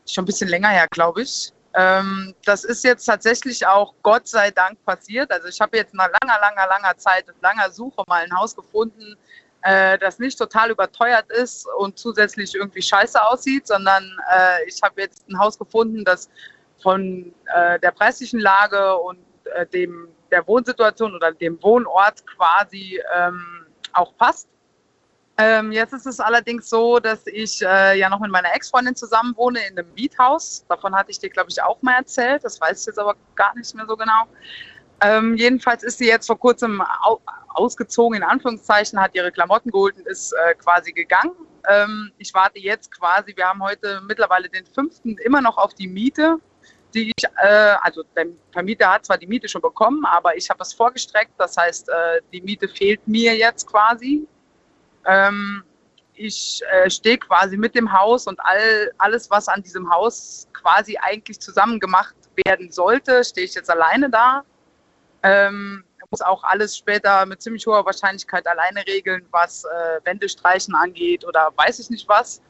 Schon 0.06 0.22
ein 0.22 0.26
bisschen 0.26 0.48
länger 0.48 0.68
her, 0.68 0.86
glaube 0.92 1.22
ich. 1.22 1.52
Ähm, 1.74 2.34
das 2.44 2.64
ist 2.64 2.82
jetzt 2.82 3.04
tatsächlich 3.04 3.66
auch 3.66 3.94
Gott 4.02 4.26
sei 4.26 4.50
Dank 4.50 4.84
passiert. 4.84 5.30
Also 5.30 5.48
ich 5.48 5.60
habe 5.60 5.76
jetzt 5.76 5.94
nach 5.94 6.08
langer, 6.20 6.40
langer, 6.40 6.66
langer 6.66 6.96
Zeit 6.96 7.28
und 7.28 7.40
langer 7.42 7.70
Suche 7.70 8.02
mal 8.08 8.22
ein 8.22 8.36
Haus 8.36 8.56
gefunden, 8.56 9.16
äh, 9.62 9.98
das 9.98 10.18
nicht 10.18 10.38
total 10.38 10.70
überteuert 10.70 11.30
ist 11.30 11.66
und 11.78 11.98
zusätzlich 11.98 12.54
irgendwie 12.54 12.82
scheiße 12.82 13.22
aussieht, 13.22 13.66
sondern 13.66 14.04
äh, 14.32 14.64
ich 14.66 14.80
habe 14.82 15.00
jetzt 15.00 15.28
ein 15.28 15.38
Haus 15.38 15.58
gefunden, 15.58 16.04
das 16.04 16.28
von 16.82 17.32
äh, 17.54 17.78
der 17.78 17.90
preislichen 17.90 18.40
Lage 18.40 18.96
und 18.96 19.18
äh, 19.54 19.66
dem 19.66 20.08
der 20.30 20.46
Wohnsituation 20.46 21.14
oder 21.14 21.32
dem 21.32 21.60
Wohnort 21.62 22.24
quasi 22.26 23.00
ähm, 23.14 23.66
auch 23.92 24.16
passt. 24.16 24.48
Ähm, 25.40 25.72
jetzt 25.72 25.94
ist 25.94 26.04
es 26.04 26.20
allerdings 26.20 26.68
so, 26.68 26.98
dass 26.98 27.26
ich 27.26 27.62
äh, 27.62 27.98
ja 27.98 28.10
noch 28.10 28.20
mit 28.20 28.30
meiner 28.30 28.54
Ex-Freundin 28.54 28.94
zusammen 28.94 29.34
wohne 29.36 29.60
in 29.66 29.78
einem 29.78 29.90
Miethaus. 29.94 30.66
Davon 30.68 30.94
hatte 30.94 31.10
ich 31.10 31.18
dir, 31.18 31.30
glaube 31.30 31.48
ich, 31.50 31.62
auch 31.62 31.80
mal 31.80 31.94
erzählt. 31.94 32.44
Das 32.44 32.60
weiß 32.60 32.80
ich 32.80 32.86
jetzt 32.86 32.98
aber 32.98 33.16
gar 33.36 33.56
nicht 33.56 33.74
mehr 33.74 33.86
so 33.86 33.96
genau. 33.96 34.24
Ähm, 35.00 35.36
jedenfalls 35.36 35.82
ist 35.82 35.96
sie 35.96 36.08
jetzt 36.08 36.26
vor 36.26 36.38
kurzem 36.38 36.82
au 37.02 37.20
ausgezogen, 37.52 38.18
in 38.18 38.22
Anführungszeichen, 38.22 39.00
hat 39.00 39.14
ihre 39.14 39.32
Klamotten 39.32 39.70
geholt 39.70 39.96
und 39.96 40.06
ist 40.06 40.32
äh, 40.32 40.54
quasi 40.54 40.92
gegangen. 40.92 41.32
Ähm, 41.68 42.12
ich 42.18 42.32
warte 42.34 42.60
jetzt 42.60 42.92
quasi, 42.92 43.34
wir 43.34 43.46
haben 43.46 43.62
heute 43.62 44.02
mittlerweile 44.06 44.48
den 44.48 44.66
fünften 44.66 45.16
immer 45.18 45.40
noch 45.40 45.56
auf 45.56 45.74
die 45.74 45.88
Miete, 45.88 46.36
die 46.94 47.12
ich, 47.16 47.24
äh, 47.42 47.74
also 47.80 48.02
der 48.14 48.26
Vermieter 48.52 48.92
hat 48.92 49.06
zwar 49.06 49.18
die 49.18 49.26
Miete 49.26 49.48
schon 49.48 49.62
bekommen, 49.62 50.04
aber 50.04 50.36
ich 50.36 50.48
habe 50.50 50.62
es 50.62 50.72
vorgestreckt. 50.74 51.32
Das 51.38 51.56
heißt, 51.56 51.88
äh, 51.88 52.20
die 52.32 52.42
Miete 52.42 52.68
fehlt 52.68 53.06
mir 53.08 53.36
jetzt 53.36 53.66
quasi. 53.66 54.28
Ähm, 55.06 55.62
ich 56.14 56.60
äh, 56.70 56.90
stehe 56.90 57.18
quasi 57.18 57.56
mit 57.56 57.74
dem 57.74 57.92
Haus 57.92 58.26
und 58.26 58.38
all, 58.40 58.92
alles, 58.98 59.30
was 59.30 59.48
an 59.48 59.62
diesem 59.62 59.90
Haus 59.90 60.48
quasi 60.52 60.98
eigentlich 61.00 61.40
zusammen 61.40 61.80
gemacht 61.80 62.14
werden 62.44 62.70
sollte, 62.70 63.24
stehe 63.24 63.46
ich 63.46 63.54
jetzt 63.54 63.70
alleine 63.70 64.10
da. 64.10 64.44
Ähm, 65.22 65.84
muss 66.10 66.20
auch 66.20 66.42
alles 66.44 66.76
später 66.76 67.24
mit 67.26 67.40
ziemlich 67.40 67.66
hoher 67.66 67.86
Wahrscheinlichkeit 67.86 68.46
alleine 68.46 68.84
regeln, 68.86 69.24
was 69.30 69.64
äh, 69.64 70.00
Wände 70.04 70.28
streichen 70.28 70.74
angeht 70.74 71.24
oder 71.24 71.50
weiß 71.56 71.78
ich 71.78 71.90
nicht 71.90 72.08
was. 72.08 72.42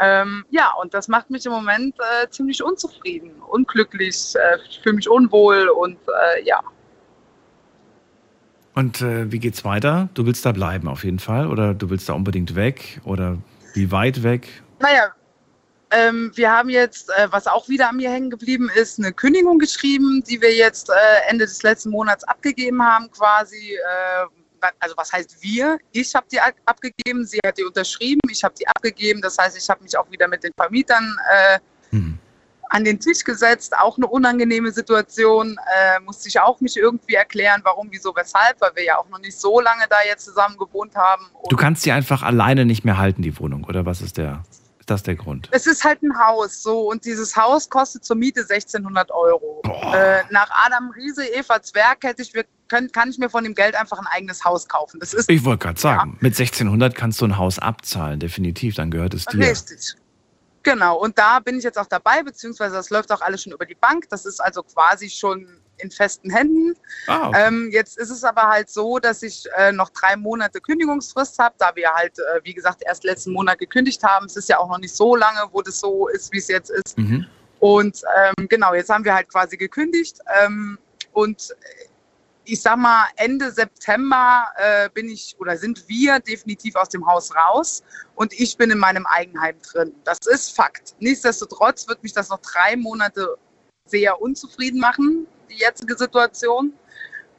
Ähm, 0.00 0.44
ja, 0.50 0.72
und 0.80 0.94
das 0.94 1.08
macht 1.08 1.30
mich 1.30 1.46
im 1.46 1.52
Moment 1.52 1.96
äh, 1.98 2.28
ziemlich 2.28 2.62
unzufrieden, 2.62 3.40
unglücklich, 3.42 4.34
äh, 4.36 4.58
fühle 4.82 4.96
mich 4.96 5.08
unwohl 5.08 5.68
und 5.68 5.98
äh, 6.08 6.44
ja. 6.44 6.60
Und 8.78 9.02
äh, 9.02 9.32
wie 9.32 9.40
geht's 9.40 9.64
weiter? 9.64 10.08
Du 10.14 10.24
willst 10.24 10.46
da 10.46 10.52
bleiben 10.52 10.86
auf 10.86 11.02
jeden 11.02 11.18
Fall 11.18 11.48
oder 11.48 11.74
du 11.74 11.90
willst 11.90 12.08
da 12.08 12.12
unbedingt 12.12 12.54
weg 12.54 13.00
oder 13.02 13.36
wie 13.74 13.90
weit 13.90 14.22
weg? 14.22 14.46
Naja, 14.78 15.12
ähm, 15.90 16.30
wir 16.36 16.52
haben 16.52 16.68
jetzt, 16.68 17.10
äh, 17.10 17.26
was 17.32 17.48
auch 17.48 17.68
wieder 17.68 17.88
an 17.88 17.96
mir 17.96 18.08
hängen 18.08 18.30
geblieben 18.30 18.70
ist, 18.76 19.00
eine 19.00 19.12
Kündigung 19.12 19.58
geschrieben, 19.58 20.22
die 20.28 20.40
wir 20.40 20.54
jetzt 20.54 20.90
äh, 20.90 20.92
Ende 21.28 21.44
des 21.44 21.60
letzten 21.64 21.90
Monats 21.90 22.22
abgegeben 22.22 22.80
haben 22.80 23.10
quasi. 23.10 23.72
Äh, 23.72 24.70
also 24.78 24.96
was 24.96 25.12
heißt 25.12 25.42
wir? 25.42 25.78
Ich 25.90 26.14
habe 26.14 26.28
die 26.30 26.38
abgegeben, 26.40 27.24
sie 27.26 27.40
hat 27.44 27.58
die 27.58 27.64
unterschrieben, 27.64 28.20
ich 28.30 28.44
habe 28.44 28.54
die 28.60 28.68
abgegeben. 28.68 29.20
Das 29.20 29.38
heißt, 29.38 29.58
ich 29.58 29.68
habe 29.68 29.82
mich 29.82 29.98
auch 29.98 30.08
wieder 30.08 30.28
mit 30.28 30.44
den 30.44 30.52
Vermietern 30.56 31.16
äh. 31.32 31.58
An 32.70 32.84
den 32.84 33.00
Tisch 33.00 33.24
gesetzt. 33.24 33.76
Auch 33.78 33.96
eine 33.96 34.06
unangenehme 34.06 34.70
Situation. 34.70 35.56
Äh, 35.56 36.00
musste 36.00 36.28
ich 36.28 36.40
auch 36.40 36.60
mich 36.60 36.76
irgendwie 36.76 37.14
erklären, 37.14 37.60
warum, 37.64 37.88
wieso, 37.90 38.14
weshalb, 38.14 38.60
weil 38.60 38.70
wir 38.74 38.84
ja 38.84 38.98
auch 38.98 39.08
noch 39.08 39.20
nicht 39.20 39.38
so 39.38 39.60
lange 39.60 39.84
da 39.88 39.96
jetzt 40.06 40.24
zusammen 40.24 40.56
gewohnt 40.56 40.94
haben. 40.94 41.24
Und 41.32 41.52
du 41.52 41.56
kannst 41.56 41.82
sie 41.82 41.92
einfach 41.92 42.22
alleine 42.22 42.64
nicht 42.64 42.84
mehr 42.84 42.98
halten, 42.98 43.22
die 43.22 43.38
Wohnung, 43.38 43.64
oder 43.64 43.86
was 43.86 44.00
ist 44.00 44.18
der? 44.18 44.42
Ist 44.80 44.90
das 44.90 45.02
der 45.02 45.16
Grund? 45.16 45.48
Es 45.50 45.66
ist 45.66 45.84
halt 45.84 46.02
ein 46.02 46.18
Haus, 46.18 46.62
so 46.62 46.90
und 46.90 47.04
dieses 47.04 47.36
Haus 47.36 47.68
kostet 47.68 48.04
zur 48.04 48.16
Miete 48.16 48.40
1600 48.40 49.10
Euro. 49.10 49.62
Äh, 49.92 50.22
nach 50.30 50.48
Adam 50.66 50.90
Riese, 50.90 51.26
Eva 51.26 51.60
Zwerg 51.60 52.04
hätte 52.04 52.22
ich 52.22 52.32
können, 52.68 52.92
kann 52.92 53.10
ich 53.10 53.18
mir 53.18 53.30
von 53.30 53.44
dem 53.44 53.54
Geld 53.54 53.74
einfach 53.74 53.98
ein 53.98 54.06
eigenes 54.06 54.44
Haus 54.44 54.68
kaufen. 54.68 55.00
Das 55.00 55.14
ist, 55.14 55.30
ich 55.30 55.44
wollte 55.44 55.64
gerade 55.64 55.80
sagen, 55.80 56.10
ja. 56.12 56.18
mit 56.20 56.38
1600 56.38 56.94
kannst 56.94 57.20
du 57.20 57.24
ein 57.24 57.38
Haus 57.38 57.58
abzahlen, 57.58 58.20
definitiv, 58.20 58.74
dann 58.74 58.90
gehört 58.90 59.14
es 59.14 59.24
dir. 59.24 59.40
Richtig. 59.40 59.96
Genau, 60.62 60.98
und 60.98 61.18
da 61.18 61.38
bin 61.38 61.58
ich 61.58 61.64
jetzt 61.64 61.78
auch 61.78 61.86
dabei, 61.86 62.22
beziehungsweise 62.22 62.74
das 62.74 62.90
läuft 62.90 63.12
auch 63.12 63.20
alles 63.20 63.42
schon 63.42 63.52
über 63.52 63.66
die 63.66 63.74
Bank. 63.74 64.08
Das 64.10 64.26
ist 64.26 64.40
also 64.40 64.62
quasi 64.62 65.08
schon 65.08 65.60
in 65.78 65.90
festen 65.90 66.30
Händen. 66.30 66.74
Ah, 67.06 67.28
okay. 67.28 67.46
ähm, 67.46 67.70
jetzt 67.72 67.98
ist 67.98 68.10
es 68.10 68.24
aber 68.24 68.42
halt 68.42 68.68
so, 68.68 68.98
dass 68.98 69.22
ich 69.22 69.44
äh, 69.56 69.72
noch 69.72 69.90
drei 69.90 70.16
Monate 70.16 70.60
Kündigungsfrist 70.60 71.38
habe, 71.38 71.54
da 71.58 71.74
wir 71.74 71.92
halt, 71.94 72.18
äh, 72.18 72.40
wie 72.42 72.54
gesagt, 72.54 72.82
erst 72.84 73.04
letzten 73.04 73.32
Monat 73.32 73.58
gekündigt 73.58 74.02
haben. 74.02 74.26
Es 74.26 74.36
ist 74.36 74.48
ja 74.48 74.58
auch 74.58 74.68
noch 74.68 74.78
nicht 74.78 74.94
so 74.94 75.16
lange, 75.16 75.40
wo 75.52 75.62
das 75.62 75.78
so 75.78 76.08
ist, 76.08 76.32
wie 76.32 76.38
es 76.38 76.48
jetzt 76.48 76.70
ist. 76.70 76.98
Mhm. 76.98 77.26
Und 77.60 78.02
ähm, 78.16 78.48
genau, 78.48 78.74
jetzt 78.74 78.90
haben 78.90 79.04
wir 79.04 79.14
halt 79.14 79.28
quasi 79.28 79.56
gekündigt. 79.56 80.18
Ähm, 80.42 80.78
und 81.12 81.54
ich 82.48 82.62
sag 82.62 82.78
mal, 82.78 83.06
Ende 83.16 83.50
September 83.52 84.46
äh, 84.56 84.88
bin 84.90 85.08
ich 85.08 85.36
oder 85.38 85.56
sind 85.56 85.86
wir 85.86 86.18
definitiv 86.20 86.76
aus 86.76 86.88
dem 86.88 87.06
Haus 87.06 87.30
raus 87.34 87.82
und 88.14 88.32
ich 88.32 88.56
bin 88.56 88.70
in 88.70 88.78
meinem 88.78 89.06
Eigenheim 89.06 89.56
drin. 89.70 89.94
Das 90.04 90.18
ist 90.26 90.56
Fakt. 90.56 90.94
Nichtsdestotrotz 90.98 91.86
wird 91.88 92.02
mich 92.02 92.14
das 92.14 92.30
noch 92.30 92.40
drei 92.40 92.76
Monate 92.76 93.36
sehr 93.84 94.20
unzufrieden 94.20 94.80
machen, 94.80 95.26
die 95.50 95.56
jetzige 95.56 95.96
Situation. 95.96 96.72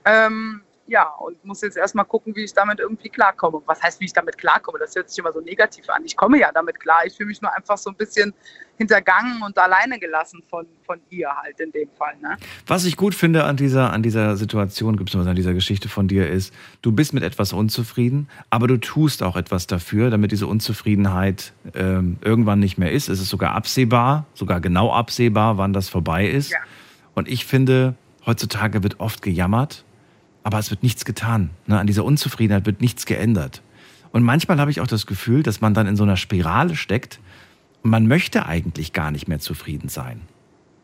Ähm, 0.05 0.61
ja, 0.89 1.03
und 1.19 1.43
muss 1.45 1.61
jetzt 1.61 1.77
erstmal 1.77 2.05
gucken, 2.05 2.35
wie 2.35 2.43
ich 2.43 2.53
damit 2.53 2.79
irgendwie 2.79 3.09
klarkomme. 3.09 3.61
Was 3.67 3.81
heißt, 3.81 3.99
wie 3.99 4.05
ich 4.05 4.13
damit 4.13 4.37
klarkomme? 4.37 4.79
Das 4.79 4.95
hört 4.95 5.09
sich 5.09 5.19
immer 5.19 5.31
so 5.31 5.39
negativ 5.39 5.87
an. 5.89 6.03
Ich 6.03 6.17
komme 6.17 6.39
ja 6.39 6.51
damit 6.51 6.79
klar. 6.79 7.05
Ich 7.05 7.15
fühle 7.15 7.27
mich 7.27 7.41
nur 7.41 7.55
einfach 7.55 7.77
so 7.77 7.91
ein 7.91 7.95
bisschen 7.95 8.33
hintergangen 8.77 9.41
und 9.43 9.57
alleine 9.57 9.99
gelassen 9.99 10.41
von, 10.49 10.65
von 10.85 10.99
ihr 11.09 11.29
halt 11.29 11.59
in 11.59 11.71
dem 11.71 11.89
Fall. 11.97 12.15
Ne? 12.21 12.37
Was 12.65 12.85
ich 12.85 12.97
gut 12.97 13.13
finde 13.13 13.43
an 13.43 13.55
dieser, 13.55 13.93
an 13.93 14.01
dieser 14.01 14.35
Situation, 14.35 14.95
beziehungsweise 14.95 15.29
an 15.29 15.35
dieser 15.35 15.53
Geschichte 15.53 15.89
von 15.89 16.07
dir 16.07 16.29
ist, 16.29 16.53
du 16.81 16.91
bist 16.91 17.13
mit 17.13 17.23
etwas 17.23 17.53
unzufrieden, 17.53 18.27
aber 18.49 18.67
du 18.67 18.77
tust 18.77 19.21
auch 19.21 19.35
etwas 19.35 19.67
dafür, 19.67 20.09
damit 20.09 20.31
diese 20.31 20.47
Unzufriedenheit 20.47 21.53
ähm, 21.75 22.17
irgendwann 22.21 22.59
nicht 22.59 22.77
mehr 22.77 22.91
ist. 22.91 23.09
Es 23.09 23.19
ist 23.19 23.29
sogar 23.29 23.53
absehbar, 23.53 24.25
sogar 24.33 24.59
genau 24.59 24.91
absehbar, 24.91 25.57
wann 25.57 25.73
das 25.73 25.89
vorbei 25.89 26.27
ist. 26.27 26.49
Ja. 26.49 26.59
Und 27.13 27.27
ich 27.27 27.45
finde, 27.45 27.95
heutzutage 28.25 28.81
wird 28.81 28.99
oft 28.99 29.21
gejammert 29.21 29.83
aber 30.43 30.59
es 30.59 30.69
wird 30.69 30.83
nichts 30.83 31.05
getan. 31.05 31.49
Ne? 31.67 31.79
An 31.79 31.87
dieser 31.87 32.05
Unzufriedenheit 32.05 32.65
wird 32.65 32.81
nichts 32.81 33.05
geändert. 33.05 33.61
Und 34.11 34.23
manchmal 34.23 34.59
habe 34.59 34.71
ich 34.71 34.81
auch 34.81 34.87
das 34.87 35.05
Gefühl, 35.05 35.43
dass 35.43 35.61
man 35.61 35.73
dann 35.73 35.87
in 35.87 35.95
so 35.95 36.03
einer 36.03 36.17
Spirale 36.17 36.75
steckt 36.75 37.19
und 37.83 37.91
man 37.91 38.07
möchte 38.07 38.45
eigentlich 38.45 38.93
gar 38.93 39.11
nicht 39.11 39.27
mehr 39.27 39.39
zufrieden 39.39 39.89
sein. 39.89 40.21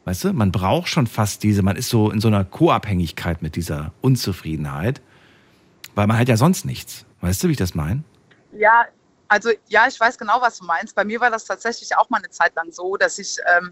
Weißt 0.06 0.24
du, 0.24 0.34
man 0.34 0.52
braucht 0.52 0.88
schon 0.88 1.08
fast 1.08 1.42
diese, 1.42 1.64
man 1.64 1.76
ist 1.76 1.90
so 1.90 2.12
in 2.12 2.22
so 2.22 2.28
einer 2.28 2.46
Co-Abhängigkeit 2.46 3.42
mit 3.42 3.56
dieser 3.56 3.92
Unzufriedenheit, 4.02 5.02
weil 5.96 6.06
man 6.06 6.20
hat 6.20 6.30
ja 6.30 6.38
sonst 6.38 6.66
nichts. 6.66 7.06
Weißt 7.22 7.44
du, 7.44 7.48
wie 7.48 7.54
ich 7.54 7.58
das 7.58 7.74
meine? 7.74 8.04
Ja, 8.54 8.86
also 9.28 9.50
ja, 9.68 9.88
ich 9.88 10.00
weiß 10.00 10.20
genau, 10.20 10.40
was 10.42 10.60
du 10.60 10.66
meinst. 10.66 10.96
Bei 10.96 11.04
mir 11.04 11.20
war 11.20 11.32
das 11.32 11.46
tatsächlich 11.46 11.98
auch 11.98 12.10
mal 12.12 12.20
eine 12.20 12.30
Zeit 12.30 12.54
lang 12.56 12.72
so, 12.72 12.96
dass 12.98 13.18
ich 13.18 13.38
ähm, 13.58 13.72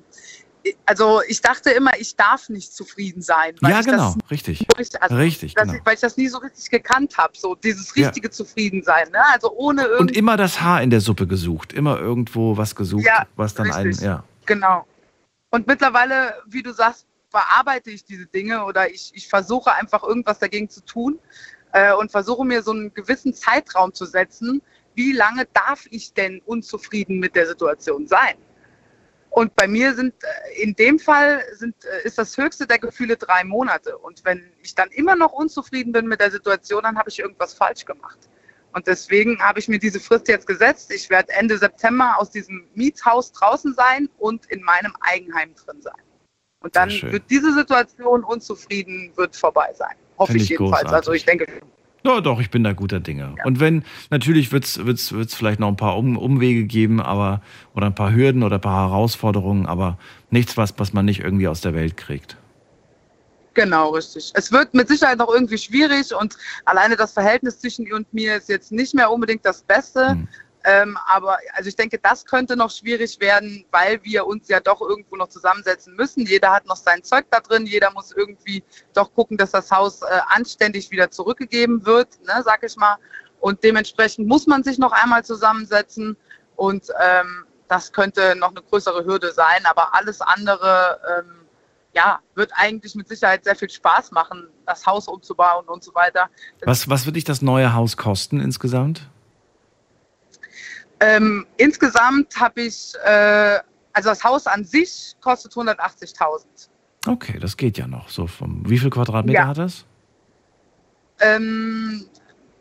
also 0.85 1.21
ich 1.27 1.41
dachte 1.41 1.71
immer, 1.71 1.91
ich 1.99 2.15
darf 2.15 2.49
nicht 2.49 2.73
zufrieden 2.73 3.21
sein. 3.21 3.55
ja, 3.61 3.81
genau, 3.81 4.15
richtig. 4.31 4.65
richtig, 4.77 5.01
also, 5.01 5.15
richtig 5.15 5.55
genau. 5.55 5.73
Ich, 5.73 5.85
weil 5.85 5.95
ich 5.95 5.99
das 5.99 6.17
nie 6.17 6.27
so 6.27 6.37
richtig 6.37 6.69
gekannt 6.69 7.17
habe, 7.17 7.33
so 7.37 7.55
dieses 7.55 7.95
richtige 7.95 8.27
ja. 8.27 8.31
Zufriedensein. 8.31 9.09
Ne? 9.11 9.19
Also 9.33 9.51
ohne 9.51 9.97
Und 9.97 10.15
immer 10.15 10.37
das 10.37 10.61
Haar 10.61 10.81
in 10.81 10.89
der 10.89 11.01
Suppe 11.01 11.27
gesucht, 11.27 11.73
immer 11.73 11.99
irgendwo 11.99 12.57
was 12.57 12.75
gesucht, 12.75 13.05
ja, 13.05 13.27
was 13.35 13.53
dann 13.53 13.69
richtig. 13.69 13.99
einen, 13.99 14.05
ja. 14.05 14.23
Genau. 14.45 14.85
Und 15.49 15.67
mittlerweile, 15.67 16.35
wie 16.47 16.63
du 16.63 16.73
sagst, 16.73 17.05
bearbeite 17.31 17.89
ich 17.89 18.05
diese 18.05 18.25
Dinge 18.27 18.63
oder 18.63 18.89
ich, 18.89 19.11
ich 19.13 19.27
versuche 19.27 19.73
einfach 19.73 20.03
irgendwas 20.03 20.39
dagegen 20.39 20.69
zu 20.69 20.81
tun 20.85 21.19
äh, 21.73 21.93
und 21.93 22.11
versuche 22.11 22.45
mir 22.45 22.61
so 22.61 22.71
einen 22.71 22.93
gewissen 22.93 23.33
Zeitraum 23.33 23.93
zu 23.93 24.05
setzen, 24.05 24.61
wie 24.95 25.11
lange 25.11 25.47
darf 25.53 25.85
ich 25.89 26.13
denn 26.13 26.41
unzufrieden 26.45 27.19
mit 27.19 27.35
der 27.35 27.47
Situation 27.47 28.07
sein? 28.07 28.35
Und 29.33 29.55
bei 29.55 29.67
mir 29.67 29.95
sind 29.95 30.13
äh, 30.23 30.61
in 30.61 30.75
dem 30.75 30.99
Fall 30.99 31.43
sind, 31.53 31.73
äh, 31.85 32.05
ist 32.05 32.19
das 32.19 32.37
höchste 32.37 32.67
der 32.67 32.77
Gefühle 32.77 33.17
drei 33.17 33.43
Monate. 33.43 33.97
Und 33.97 34.23
wenn 34.25 34.53
ich 34.61 34.75
dann 34.75 34.89
immer 34.91 35.15
noch 35.15 35.31
unzufrieden 35.31 35.91
bin 35.91 36.07
mit 36.07 36.21
der 36.21 36.29
Situation, 36.29 36.83
dann 36.83 36.99
habe 36.99 37.09
ich 37.09 37.17
irgendwas 37.17 37.55
falsch 37.55 37.83
gemacht. 37.83 38.19
Und 38.73 38.85
deswegen 38.85 39.39
habe 39.41 39.57
ich 39.57 39.67
mir 39.67 39.79
diese 39.79 39.99
Frist 39.99 40.27
jetzt 40.27 40.45
gesetzt. 40.45 40.91
Ich 40.93 41.09
werde 41.09 41.33
Ende 41.33 41.57
September 41.57 42.13
aus 42.19 42.29
diesem 42.29 42.67
Mietshaus 42.75 43.31
draußen 43.31 43.73
sein 43.73 44.07
und 44.19 44.45
in 44.51 44.61
meinem 44.61 44.93
Eigenheim 44.99 45.55
drin 45.55 45.81
sein. 45.81 46.01
Und 46.59 46.75
dann 46.75 46.91
wird 46.91 47.23
diese 47.31 47.53
Situation 47.55 48.23
unzufrieden 48.23 49.11
wird 49.15 49.35
vorbei 49.35 49.73
sein. 49.73 49.95
Hoffe 50.19 50.37
ich, 50.37 50.43
ich 50.43 50.49
jedenfalls. 50.49 50.83
Großartig. 50.83 50.95
Also 50.95 51.13
ich 51.13 51.25
denke 51.25 51.47
ja, 52.05 52.21
doch, 52.21 52.39
ich 52.39 52.49
bin 52.49 52.63
da 52.63 52.73
guter 52.73 52.99
Dinge. 52.99 53.35
Ja. 53.37 53.45
Und 53.45 53.59
wenn, 53.59 53.83
natürlich 54.09 54.51
wird 54.51 54.65
es 54.65 54.85
wird's, 54.85 55.11
wird's 55.11 55.35
vielleicht 55.35 55.59
noch 55.59 55.69
ein 55.69 55.77
paar 55.77 55.97
um, 55.97 56.17
Umwege 56.17 56.65
geben, 56.65 57.01
aber, 57.01 57.41
oder 57.75 57.87
ein 57.87 57.95
paar 57.95 58.13
Hürden 58.13 58.43
oder 58.43 58.55
ein 58.55 58.61
paar 58.61 58.89
Herausforderungen, 58.89 59.65
aber 59.65 59.97
nichts, 60.29 60.57
was, 60.57 60.73
was 60.77 60.93
man 60.93 61.05
nicht 61.05 61.21
irgendwie 61.21 61.47
aus 61.47 61.61
der 61.61 61.73
Welt 61.73 61.97
kriegt. 61.97 62.37
Genau, 63.53 63.91
richtig. 63.91 64.31
Es 64.33 64.51
wird 64.51 64.73
mit 64.73 64.87
Sicherheit 64.87 65.19
noch 65.19 65.31
irgendwie 65.31 65.57
schwierig 65.57 66.13
und 66.13 66.35
alleine 66.65 66.95
das 66.95 67.13
Verhältnis 67.13 67.59
zwischen 67.59 67.85
ihr 67.85 67.95
und 67.95 68.11
mir 68.13 68.37
ist 68.37 68.49
jetzt 68.49 68.71
nicht 68.71 68.95
mehr 68.95 69.11
unbedingt 69.11 69.45
das 69.45 69.61
Beste. 69.61 70.09
Hm. 70.09 70.27
Ähm, 70.65 70.97
aber 71.07 71.37
also 71.53 71.67
ich 71.67 71.75
denke, 71.75 71.99
das 71.99 72.25
könnte 72.25 72.55
noch 72.55 72.71
schwierig 72.71 73.19
werden, 73.19 73.65
weil 73.71 74.01
wir 74.03 74.25
uns 74.25 74.47
ja 74.47 74.59
doch 74.61 74.79
irgendwo 74.81 75.17
noch 75.17 75.27
zusammensetzen 75.27 75.95
müssen. 75.95 76.25
Jeder 76.25 76.51
hat 76.51 76.65
noch 76.65 76.77
sein 76.77 77.03
Zeug 77.03 77.25
da 77.31 77.41
drin, 77.41 77.65
jeder 77.65 77.91
muss 77.91 78.13
irgendwie 78.13 78.63
doch 78.93 79.13
gucken, 79.13 79.37
dass 79.37 79.51
das 79.51 79.71
Haus 79.71 80.01
äh, 80.01 80.05
anständig 80.27 80.89
wieder 80.89 81.11
zurückgegeben 81.11 81.85
wird, 81.85 82.07
ne, 82.25 82.41
sag 82.45 82.63
ich 82.63 82.77
mal. 82.77 82.97
Und 83.41 83.61
dementsprechend 83.63 84.27
muss 84.27 84.47
man 84.47 84.63
sich 84.63 84.77
noch 84.77 84.93
einmal 84.93 85.25
zusammensetzen 85.25 86.15
und 86.55 86.87
ähm, 87.01 87.45
das 87.67 87.91
könnte 87.91 88.35
noch 88.35 88.51
eine 88.51 88.61
größere 88.61 89.03
Hürde 89.03 89.31
sein. 89.31 89.65
Aber 89.65 89.93
alles 89.93 90.21
andere, 90.21 90.99
ähm, 91.17 91.45
ja, 91.93 92.19
wird 92.35 92.51
eigentlich 92.55 92.95
mit 92.95 93.07
Sicherheit 93.07 93.43
sehr 93.43 93.55
viel 93.55 93.69
Spaß 93.69 94.11
machen, 94.11 94.47
das 94.65 94.85
Haus 94.85 95.07
umzubauen 95.07 95.67
und 95.67 95.83
so 95.83 95.93
weiter. 95.93 96.29
Was, 96.61 96.89
was 96.89 97.05
wird 97.05 97.15
dich 97.15 97.23
das 97.23 97.41
neue 97.41 97.73
Haus 97.73 97.97
kosten 97.97 98.39
insgesamt? 98.39 99.09
Ähm, 101.03 101.45
insgesamt 101.57 102.39
habe 102.39 102.61
ich, 102.61 102.93
äh, 103.03 103.59
also 103.91 104.09
das 104.09 104.23
Haus 104.23 104.47
an 104.47 104.63
sich 104.63 105.15
kostet 105.19 105.51
180.000. 105.51 106.69
Okay, 107.07 107.39
das 107.39 107.57
geht 107.57 107.77
ja 107.77 107.87
noch. 107.87 108.07
So 108.07 108.27
vom, 108.27 108.67
wie 108.69 108.77
viel 108.77 108.89
Quadratmeter 108.89 109.39
ja. 109.39 109.47
hat 109.47 109.57
das? 109.57 109.85
Ähm, 111.19 112.05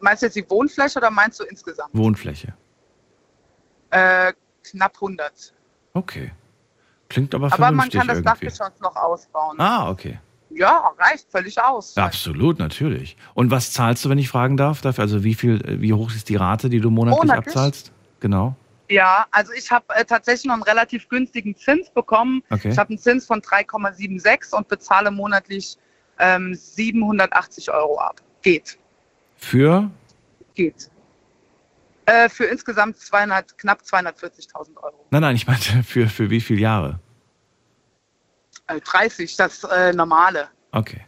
meinst 0.01 0.23
du 0.23 0.27
jetzt 0.27 0.35
die 0.35 0.49
Wohnfläche 0.51 0.99
oder 0.99 1.11
meinst 1.11 1.39
du 1.39 1.45
insgesamt? 1.45 1.91
Wohnfläche. 1.93 2.55
Äh, 3.91 4.33
knapp 4.65 4.95
100. 4.97 5.55
Okay. 5.95 6.33
Klingt 7.09 7.35
aber 7.35 7.49
vernünftig 7.49 7.67
Aber 7.67 7.77
man 7.77 7.91
kann 7.91 8.09
das 8.09 8.19
irgendwie. 8.19 8.47
Dachgeschoss 8.47 8.81
noch 8.81 8.97
ausbauen. 8.97 9.61
Ah, 9.61 9.89
okay. 9.89 10.19
Ja, 10.51 10.91
reicht 10.99 11.31
völlig 11.31 11.63
aus. 11.63 11.97
Absolut, 11.97 12.59
natürlich. 12.59 13.17
Und 13.35 13.51
was 13.51 13.73
zahlst 13.73 14.05
du, 14.05 14.09
wenn 14.09 14.19
ich 14.19 14.29
fragen 14.29 14.57
darf? 14.57 14.81
Dafür? 14.81 15.03
Also 15.03 15.23
wie 15.23 15.35
viel, 15.35 15.63
wie 15.81 15.93
hoch 15.93 16.11
ist 16.11 16.29
die 16.29 16.37
Rate, 16.37 16.69
die 16.69 16.81
du 16.81 16.91
monatlich, 16.91 17.23
monatlich? 17.23 17.47
abzahlst? 17.47 17.93
Genau. 18.23 18.55
Ja, 18.89 19.27
also 19.33 19.53
ich 19.53 19.71
habe 19.71 19.85
äh, 19.95 20.05
tatsächlich 20.05 20.45
noch 20.45 20.55
einen 20.55 20.63
relativ 20.63 21.09
günstigen 21.09 21.57
Zins 21.57 21.91
bekommen. 21.91 22.43
Okay. 22.51 22.69
Ich 22.71 22.79
habe 22.79 22.91
einen 22.91 22.99
Zins 22.99 23.27
von 23.27 23.41
3,76 23.41 24.55
und 24.55 24.69
bezahle 24.69 25.11
monatlich 25.11 25.77
ähm, 26.21 26.55
780 26.55 27.73
Euro 27.73 27.99
ab. 27.99 28.23
Geht. 28.43 28.79
Für? 29.37 29.91
Geht. 30.55 30.89
Äh, 32.07 32.29
für 32.29 32.45
insgesamt 32.45 32.97
200, 32.99 33.59
knapp 33.59 33.81
240.000 33.83 34.77
Euro. 34.77 35.05
Nein, 35.11 35.23
nein, 35.23 35.37
ich 35.37 35.49
meinte 35.49 35.83
für, 35.87 36.09
für 36.09 36.31
wie 36.31 36.41
viele 36.41 36.61
Jahre? 36.61 37.01
Äh, 38.69 38.81
30, 38.81 39.37
das 39.37 39.65
äh, 39.65 39.93
normale. 39.93 40.49
Okay 40.71 41.07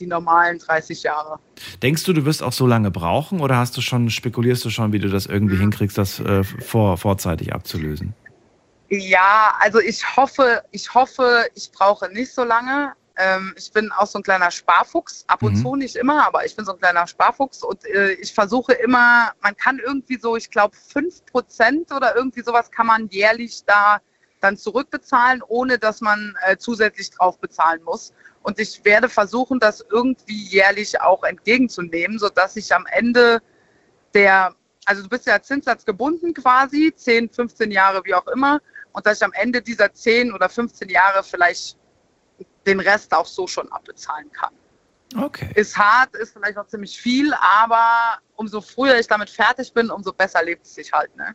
die 0.00 0.06
normalen 0.06 0.58
30 0.58 1.02
Jahre. 1.02 1.38
Denkst 1.82 2.04
du, 2.04 2.12
du 2.12 2.24
wirst 2.24 2.42
auch 2.42 2.52
so 2.52 2.66
lange 2.66 2.90
brauchen 2.90 3.40
oder 3.40 3.56
hast 3.56 3.76
du 3.76 3.80
schon, 3.80 4.10
spekulierst 4.10 4.64
du 4.64 4.70
schon, 4.70 4.92
wie 4.92 4.98
du 4.98 5.08
das 5.08 5.26
irgendwie 5.26 5.56
mhm. 5.56 5.60
hinkriegst, 5.60 5.96
das 5.96 6.18
äh, 6.20 6.42
vor, 6.42 6.96
vorzeitig 6.96 7.52
abzulösen? 7.52 8.14
Ja, 8.88 9.54
also 9.60 9.78
ich 9.78 10.16
hoffe, 10.16 10.62
ich 10.72 10.92
hoffe, 10.92 11.46
ich 11.54 11.70
brauche 11.70 12.08
nicht 12.08 12.32
so 12.32 12.42
lange. 12.42 12.94
Ähm, 13.16 13.54
ich 13.56 13.70
bin 13.72 13.92
auch 13.92 14.06
so 14.06 14.18
ein 14.18 14.22
kleiner 14.22 14.50
Sparfuchs, 14.50 15.24
ab 15.28 15.42
und 15.42 15.52
Mhm. 15.52 15.62
zu 15.62 15.76
nicht 15.76 15.96
immer, 15.96 16.26
aber 16.26 16.44
ich 16.44 16.56
bin 16.56 16.64
so 16.64 16.72
ein 16.72 16.78
kleiner 16.78 17.06
Sparfuchs 17.06 17.62
und 17.62 17.84
äh, 17.84 18.12
ich 18.12 18.32
versuche 18.32 18.72
immer, 18.72 19.32
man 19.42 19.56
kann 19.56 19.78
irgendwie 19.78 20.18
so, 20.18 20.36
ich 20.36 20.50
glaube, 20.50 20.76
5% 20.76 21.92
oder 21.92 22.16
irgendwie 22.16 22.42
sowas 22.42 22.70
kann 22.70 22.86
man 22.86 23.08
jährlich 23.08 23.62
da 23.66 24.00
dann 24.40 24.56
zurückbezahlen, 24.56 25.42
ohne 25.46 25.78
dass 25.78 26.00
man 26.00 26.36
äh, 26.46 26.56
zusätzlich 26.56 27.10
drauf 27.10 27.38
bezahlen 27.38 27.82
muss. 27.84 28.12
Und 28.42 28.58
ich 28.58 28.84
werde 28.84 29.08
versuchen, 29.08 29.60
das 29.60 29.84
irgendwie 29.90 30.42
jährlich 30.44 31.00
auch 31.00 31.24
entgegenzunehmen, 31.24 32.18
sodass 32.18 32.56
ich 32.56 32.74
am 32.74 32.86
Ende 32.90 33.42
der, 34.14 34.54
also 34.86 35.02
du 35.02 35.08
bist 35.08 35.26
ja 35.26 35.40
Zinssatz 35.42 35.84
gebunden 35.84 36.32
quasi, 36.34 36.92
10, 36.94 37.30
15 37.30 37.70
Jahre, 37.70 38.02
wie 38.04 38.14
auch 38.14 38.26
immer, 38.28 38.60
und 38.92 39.06
dass 39.06 39.18
ich 39.18 39.24
am 39.24 39.32
Ende 39.34 39.62
dieser 39.62 39.92
10 39.92 40.32
oder 40.32 40.48
15 40.48 40.88
Jahre 40.88 41.22
vielleicht 41.22 41.76
den 42.66 42.80
Rest 42.80 43.14
auch 43.14 43.26
so 43.26 43.46
schon 43.46 43.70
abbezahlen 43.70 44.30
kann. 44.32 44.54
Okay. 45.16 45.50
Ist 45.54 45.76
hart, 45.76 46.14
ist 46.14 46.32
vielleicht 46.32 46.56
auch 46.56 46.66
ziemlich 46.66 47.00
viel, 47.00 47.32
aber 47.34 48.18
umso 48.36 48.60
früher 48.60 48.98
ich 48.98 49.08
damit 49.08 49.28
fertig 49.28 49.72
bin, 49.74 49.90
umso 49.90 50.12
besser 50.12 50.42
lebt 50.42 50.64
es 50.64 50.74
sich 50.74 50.92
halt. 50.92 51.14
Ne? 51.16 51.34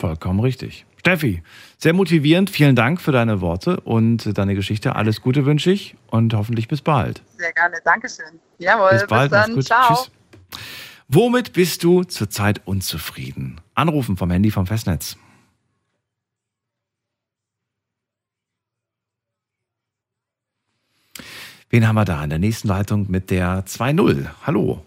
Vollkommen 0.00 0.40
richtig. 0.40 0.86
Steffi, 1.04 1.42
sehr 1.78 1.94
motivierend. 1.94 2.50
Vielen 2.50 2.76
Dank 2.76 3.00
für 3.00 3.10
deine 3.10 3.40
Worte 3.40 3.80
und 3.80 4.36
deine 4.36 4.54
Geschichte. 4.54 4.96
Alles 4.96 5.22
Gute 5.22 5.46
wünsche 5.46 5.70
ich 5.70 5.96
und 6.10 6.34
hoffentlich 6.34 6.68
bis 6.68 6.82
bald. 6.82 7.22
Sehr 7.38 7.54
gerne, 7.54 7.76
Dankeschön. 7.82 8.38
Jawohl, 8.58 8.90
Bis 8.90 9.06
bald. 9.06 9.30
bis 9.30 9.40
dann. 9.40 9.54
gut. 9.54 9.64
Ciao. 9.64 9.94
Tschüss. 9.94 10.10
Womit 11.08 11.54
bist 11.54 11.82
du 11.84 12.04
zurzeit 12.04 12.60
unzufrieden? 12.66 13.62
Anrufen 13.74 14.18
vom 14.18 14.30
Handy 14.30 14.50
vom 14.50 14.66
Festnetz. 14.66 15.16
Wen 21.70 21.86
haben 21.86 21.94
wir 21.94 22.04
da 22.04 22.22
in 22.24 22.30
der 22.30 22.38
nächsten 22.38 22.68
Leitung 22.68 23.06
mit 23.10 23.30
der 23.30 23.64
2.0? 23.64 24.26
Hallo. 24.46 24.82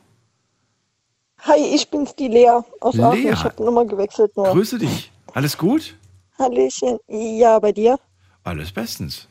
Hi, 1.42 1.60
ich 1.76 1.90
bin's, 1.90 2.16
die 2.16 2.28
Lea 2.28 2.60
aus 2.82 2.94
Lea. 2.96 3.04
Aachen. 3.04 3.34
Ich 3.34 3.44
habe 3.44 3.56
die 3.58 3.64
Nummer 3.64 3.86
gewechselt 3.86 4.36
nur. 4.36 4.48
Grüße 4.52 4.78
dich. 4.78 5.12
Alles 5.34 5.58
gut? 5.58 5.96
Hallöchen. 6.38 7.00
Ja, 7.08 7.60
bei 7.60 7.72
dir? 7.72 8.00
Alles 8.44 8.72
bestens. 8.72 9.28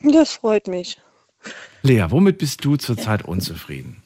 Das 0.00 0.32
freut 0.34 0.66
mich. 0.68 1.00
Lea, 1.82 2.06
womit 2.08 2.38
bist 2.38 2.64
du 2.64 2.76
zurzeit 2.76 3.24
unzufrieden? 3.24 4.02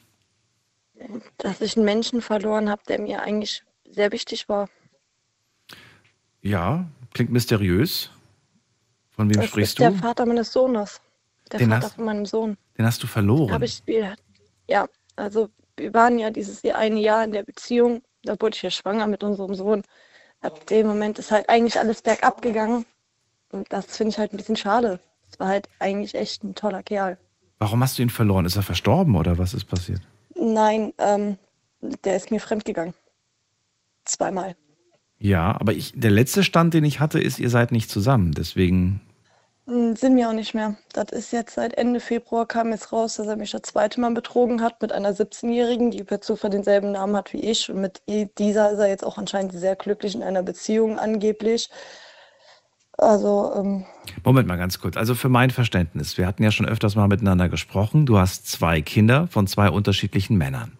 Dass 1.37 1.61
ich 1.61 1.75
einen 1.75 1.85
Menschen 1.85 2.21
verloren 2.21 2.69
habe, 2.69 2.81
der 2.87 2.99
mir 2.99 3.21
eigentlich 3.21 3.63
sehr 3.89 4.11
wichtig 4.11 4.49
war. 4.49 4.69
Ja, 6.41 6.85
klingt 7.13 7.31
mysteriös. 7.31 8.09
Von 9.11 9.29
wem 9.29 9.37
Das 9.41 9.45
sprichst 9.47 9.73
ist 9.73 9.79
der 9.79 9.91
du? 9.91 9.97
Vater 9.97 10.25
meines 10.25 10.51
Sohnes. 10.53 11.01
Der 11.51 11.59
Den 11.59 11.69
Vater 11.69 11.85
hast- 11.87 11.95
von 11.95 12.05
meinem 12.05 12.25
Sohn. 12.25 12.57
Den 12.77 12.85
hast 12.85 13.01
du 13.01 13.07
verloren. 13.07 13.51
Habe 13.51 13.65
ich, 13.65 13.81
ja, 14.67 14.87
also 15.15 15.49
wir 15.77 15.93
waren 15.93 16.19
ja 16.19 16.29
dieses 16.29 16.61
Jahr 16.61 16.77
eine 16.77 16.99
Jahr 16.99 17.23
in 17.23 17.31
der 17.31 17.43
Beziehung. 17.43 18.01
Da 18.23 18.35
wurde 18.39 18.55
ich 18.55 18.61
ja 18.61 18.69
schwanger 18.71 19.07
mit 19.07 19.23
unserem 19.23 19.55
Sohn. 19.55 19.83
Ab 20.41 20.67
dem 20.67 20.87
Moment 20.87 21.19
ist 21.19 21.31
halt 21.31 21.49
eigentlich 21.49 21.79
alles 21.79 22.01
bergab 22.01 22.41
gegangen. 22.41 22.85
Und 23.51 23.71
das 23.71 23.85
finde 23.97 24.11
ich 24.11 24.17
halt 24.17 24.33
ein 24.33 24.37
bisschen 24.37 24.55
schade. 24.55 24.99
Es 25.31 25.39
war 25.39 25.47
halt 25.47 25.69
eigentlich 25.79 26.15
echt 26.15 26.43
ein 26.43 26.55
toller 26.55 26.83
Kerl. 26.83 27.17
Warum 27.59 27.81
hast 27.81 27.97
du 27.97 28.03
ihn 28.03 28.09
verloren? 28.09 28.45
Ist 28.45 28.55
er 28.55 28.63
verstorben 28.63 29.15
oder 29.15 29.37
was 29.37 29.53
ist 29.53 29.65
passiert? 29.65 30.01
Nein, 30.35 30.93
ähm, 30.99 31.37
der 32.03 32.15
ist 32.15 32.29
mir 32.29 32.39
fremdgegangen. 32.39 32.93
Zweimal. 34.05 34.55
Ja, 35.19 35.59
aber 35.59 35.73
ich, 35.73 35.93
der 35.95 36.11
letzte 36.11 36.43
Stand, 36.43 36.73
den 36.73 36.83
ich 36.83 36.99
hatte, 36.99 37.19
ist, 37.19 37.39
ihr 37.39 37.49
seid 37.49 37.71
nicht 37.71 37.89
zusammen. 37.89 38.31
Deswegen, 38.33 39.01
Sind 39.69 40.15
wir 40.15 40.29
auch 40.29 40.33
nicht 40.33 40.53
mehr. 40.53 40.75
Das 40.93 41.07
ist 41.11 41.33
jetzt 41.33 41.55
seit 41.55 41.73
Ende 41.77 41.99
Februar 41.99 42.45
kam 42.45 42.71
jetzt 42.71 42.93
raus, 42.93 43.15
dass 43.15 43.27
er 43.27 43.35
mich 43.35 43.51
das 43.51 43.63
zweite 43.63 43.99
Mal 43.99 44.11
betrogen 44.13 44.61
hat 44.61 44.81
mit 44.81 44.93
einer 44.93 45.11
17-Jährigen, 45.11 45.91
die 45.91 46.05
per 46.05 46.21
Zufall 46.21 46.51
denselben 46.51 46.93
Namen 46.93 47.17
hat 47.17 47.33
wie 47.33 47.41
ich. 47.41 47.69
Und 47.69 47.81
mit 47.81 48.01
dieser 48.37 48.71
ist 48.71 48.79
er 48.79 48.87
jetzt 48.87 49.05
auch 49.05 49.17
anscheinend 49.17 49.51
sehr 49.51 49.75
glücklich 49.75 50.15
in 50.15 50.23
einer 50.23 50.41
Beziehung 50.41 50.97
angeblich. 50.97 51.69
Also, 52.97 53.51
ähm, 53.57 53.85
Moment 54.23 54.47
mal 54.47 54.55
ganz 54.57 54.79
kurz. 54.79 54.95
Also 54.95 55.15
für 55.15 55.27
mein 55.29 55.49
Verständnis, 55.51 56.17
wir 56.17 56.27
hatten 56.27 56.43
ja 56.43 56.51
schon 56.51 56.65
öfters 56.65 56.95
mal 56.95 57.09
miteinander 57.09 57.49
gesprochen. 57.49 58.05
Du 58.05 58.17
hast 58.17 58.47
zwei 58.49 58.79
Kinder 58.81 59.27
von 59.27 59.47
zwei 59.47 59.69
unterschiedlichen 59.69 60.37
Männern. 60.37 60.77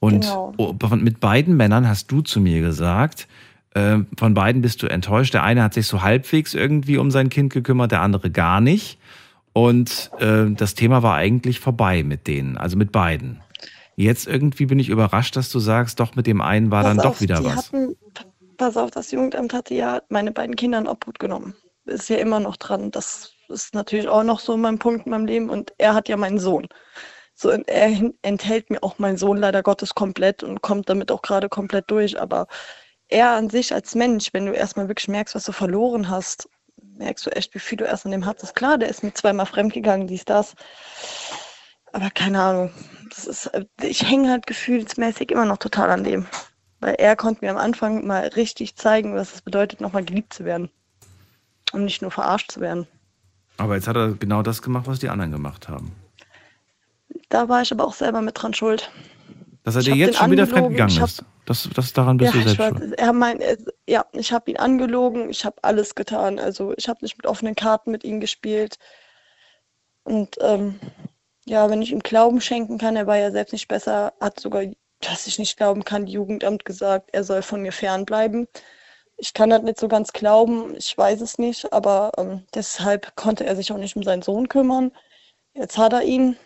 Und 0.00 0.22
Genau. 0.22 0.54
o- 0.56 0.74
von- 0.80 1.04
mit 1.04 1.20
beiden 1.20 1.54
Männern 1.54 1.86
hast 1.86 2.10
du 2.10 2.22
zu 2.22 2.40
mir 2.40 2.62
gesagt, 2.62 3.28
von 3.74 4.34
beiden 4.34 4.62
bist 4.62 4.82
du 4.82 4.86
enttäuscht. 4.86 5.34
Der 5.34 5.42
eine 5.42 5.62
hat 5.62 5.74
sich 5.74 5.86
so 5.86 6.02
halbwegs 6.02 6.54
irgendwie 6.54 6.96
um 6.96 7.10
sein 7.10 7.28
Kind 7.28 7.52
gekümmert, 7.52 7.90
der 7.90 8.02
andere 8.02 8.30
gar 8.30 8.60
nicht. 8.60 8.98
Und 9.52 10.10
äh, 10.18 10.50
das 10.50 10.74
Thema 10.74 11.02
war 11.02 11.14
eigentlich 11.14 11.60
vorbei 11.60 12.02
mit 12.02 12.26
denen, 12.26 12.56
also 12.56 12.76
mit 12.76 12.92
beiden. 12.92 13.40
Jetzt 13.96 14.26
irgendwie 14.26 14.66
bin 14.66 14.78
ich 14.78 14.88
überrascht, 14.88 15.36
dass 15.36 15.50
du 15.50 15.60
sagst, 15.60 16.00
doch 16.00 16.16
mit 16.16 16.26
dem 16.26 16.40
einen 16.40 16.70
war 16.70 16.82
dann 16.82 16.96
pass 16.96 17.04
doch 17.04 17.10
auf, 17.12 17.20
wieder 17.20 17.38
die 17.38 17.44
was. 17.44 17.56
hatten, 17.56 17.96
pass 18.56 18.76
auf, 18.76 18.90
das 18.90 19.12
Jugendamt 19.12 19.54
hatte 19.54 19.74
ja 19.74 20.02
meine 20.08 20.32
beiden 20.32 20.56
Kinder 20.56 20.78
in 20.78 20.88
Obhut 20.88 21.18
genommen. 21.18 21.54
Ist 21.86 22.08
ja 22.08 22.16
immer 22.16 22.40
noch 22.40 22.56
dran. 22.56 22.90
Das 22.90 23.32
ist 23.48 23.74
natürlich 23.74 24.08
auch 24.08 24.24
noch 24.24 24.40
so 24.40 24.56
mein 24.56 24.78
Punkt 24.78 25.06
in 25.06 25.10
meinem 25.10 25.26
Leben. 25.26 25.50
Und 25.50 25.72
er 25.78 25.94
hat 25.94 26.08
ja 26.08 26.16
meinen 26.16 26.38
Sohn. 26.38 26.66
So, 27.34 27.50
er 27.50 28.12
enthält 28.22 28.70
mir 28.70 28.82
auch 28.82 28.98
meinen 28.98 29.16
Sohn 29.16 29.36
leider 29.36 29.62
Gottes 29.62 29.94
komplett 29.94 30.42
und 30.42 30.62
kommt 30.62 30.88
damit 30.88 31.12
auch 31.12 31.22
gerade 31.22 31.48
komplett 31.48 31.90
durch. 31.90 32.20
Aber 32.20 32.46
er 33.08 33.30
an 33.30 33.50
sich 33.50 33.72
als 33.72 33.94
Mensch, 33.94 34.28
wenn 34.32 34.46
du 34.46 34.52
erstmal 34.52 34.88
wirklich 34.88 35.08
merkst, 35.08 35.34
was 35.34 35.44
du 35.44 35.52
verloren 35.52 36.08
hast, 36.08 36.48
merkst 36.96 37.26
du 37.26 37.30
echt, 37.30 37.54
wie 37.54 37.58
viel 37.58 37.78
du 37.78 37.84
erst 37.84 38.04
an 38.04 38.12
dem 38.12 38.26
hattest. 38.26 38.54
Klar, 38.54 38.78
der 38.78 38.88
ist 38.88 39.02
mir 39.02 39.12
zweimal 39.12 39.46
fremdgegangen, 39.46 40.06
dies, 40.06 40.24
das. 40.24 40.54
Aber 41.92 42.10
keine 42.10 42.42
Ahnung. 42.42 42.70
Das 43.10 43.26
ist, 43.26 43.46
äh, 43.46 43.64
ich 43.82 44.08
hänge 44.08 44.30
halt 44.30 44.46
gefühlsmäßig 44.46 45.30
immer 45.30 45.44
noch 45.44 45.58
total 45.58 45.90
an 45.90 46.04
dem. 46.04 46.26
Weil 46.80 46.94
er 46.94 47.16
konnte 47.16 47.44
mir 47.44 47.50
am 47.50 47.56
Anfang 47.56 48.06
mal 48.06 48.26
richtig 48.28 48.76
zeigen, 48.76 49.14
was 49.14 49.34
es 49.34 49.42
bedeutet, 49.42 49.80
nochmal 49.80 50.04
geliebt 50.04 50.34
zu 50.34 50.44
werden. 50.44 50.70
Und 51.72 51.84
nicht 51.84 52.02
nur 52.02 52.10
verarscht 52.10 52.52
zu 52.52 52.60
werden. 52.60 52.86
Aber 53.56 53.76
jetzt 53.76 53.88
hat 53.88 53.96
er 53.96 54.12
genau 54.12 54.42
das 54.42 54.62
gemacht, 54.62 54.86
was 54.86 54.98
die 54.98 55.08
anderen 55.08 55.30
gemacht 55.30 55.68
haben. 55.68 55.92
Da 57.28 57.48
war 57.48 57.62
ich 57.62 57.72
aber 57.72 57.86
auch 57.86 57.94
selber 57.94 58.20
mit 58.20 58.40
dran 58.40 58.54
schuld. 58.54 58.90
Dass 59.64 59.74
er 59.74 59.80
Ich 59.80 59.86
dir 59.86 59.96
jetzt 59.96 60.18
schon 60.18 60.30
wieder 60.30 60.46
fremdgegangen 60.46 61.02
ist. 61.02 61.24
Das, 61.46 61.68
das 61.74 61.92
daran 61.92 62.18
bist 62.18 62.34
ja, 62.34 62.40
du 62.40 62.48
selbst 62.48 62.58
weiß, 62.58 62.78
schuld. 62.78 62.98
er 62.98 63.12
mein, 63.12 63.40
äh, 63.40 63.56
ja, 63.86 64.06
ich 64.12 64.32
habe 64.32 64.50
ihn 64.50 64.56
angelogen, 64.56 65.28
ich 65.28 65.44
habe 65.44 65.56
alles 65.62 65.94
getan. 65.94 66.38
Also 66.38 66.74
ich 66.76 66.88
habe 66.88 67.00
nicht 67.02 67.16
mit 67.16 67.26
offenen 67.26 67.54
Karten 67.54 67.90
mit 67.90 68.04
ihm 68.04 68.20
gespielt. 68.20 68.78
Und 70.04 70.36
ähm, 70.40 70.78
ja, 71.46 71.68
wenn 71.70 71.82
ich 71.82 71.92
ihm 71.92 72.00
Glauben 72.00 72.40
schenken 72.40 72.78
kann, 72.78 72.96
er 72.96 73.06
war 73.06 73.16
ja 73.16 73.30
selbst 73.30 73.52
nicht 73.52 73.68
besser, 73.68 74.12
hat 74.20 74.38
sogar, 74.38 74.64
dass 75.00 75.26
ich 75.26 75.38
nicht 75.38 75.56
glauben 75.56 75.84
kann, 75.84 76.06
Jugendamt 76.06 76.64
gesagt, 76.64 77.10
er 77.12 77.24
soll 77.24 77.42
von 77.42 77.62
mir 77.62 77.72
fernbleiben. 77.72 78.46
Ich 79.16 79.32
kann 79.32 79.50
das 79.50 79.62
nicht 79.62 79.78
so 79.78 79.88
ganz 79.88 80.12
glauben, 80.12 80.74
ich 80.76 80.96
weiß 80.96 81.20
es 81.20 81.38
nicht, 81.38 81.72
aber 81.72 82.12
ähm, 82.18 82.44
deshalb 82.54 83.14
konnte 83.16 83.44
er 83.44 83.56
sich 83.56 83.72
auch 83.72 83.78
nicht 83.78 83.96
um 83.96 84.02
seinen 84.02 84.22
Sohn 84.22 84.48
kümmern. 84.48 84.92
Jetzt 85.54 85.78
hat 85.78 85.92
er 85.92 86.02
ihn. 86.02 86.36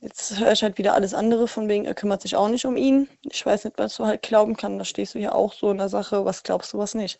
Jetzt 0.00 0.38
höre 0.38 0.52
ich 0.52 0.62
halt 0.62 0.78
wieder 0.78 0.94
alles 0.94 1.12
andere, 1.12 1.48
von 1.48 1.68
wegen, 1.68 1.84
er 1.84 1.94
kümmert 1.94 2.22
sich 2.22 2.36
auch 2.36 2.48
nicht 2.48 2.64
um 2.64 2.76
ihn. 2.76 3.08
Ich 3.22 3.44
weiß 3.44 3.64
nicht, 3.64 3.78
was 3.78 3.96
du 3.96 4.06
halt 4.06 4.22
glauben 4.22 4.56
kannst. 4.56 4.80
Da 4.80 4.84
stehst 4.84 5.14
du 5.14 5.18
hier 5.18 5.34
auch 5.34 5.52
so 5.52 5.70
in 5.70 5.78
der 5.78 5.88
Sache, 5.88 6.24
was 6.24 6.42
glaubst 6.44 6.72
du, 6.72 6.78
was 6.78 6.94
nicht. 6.94 7.18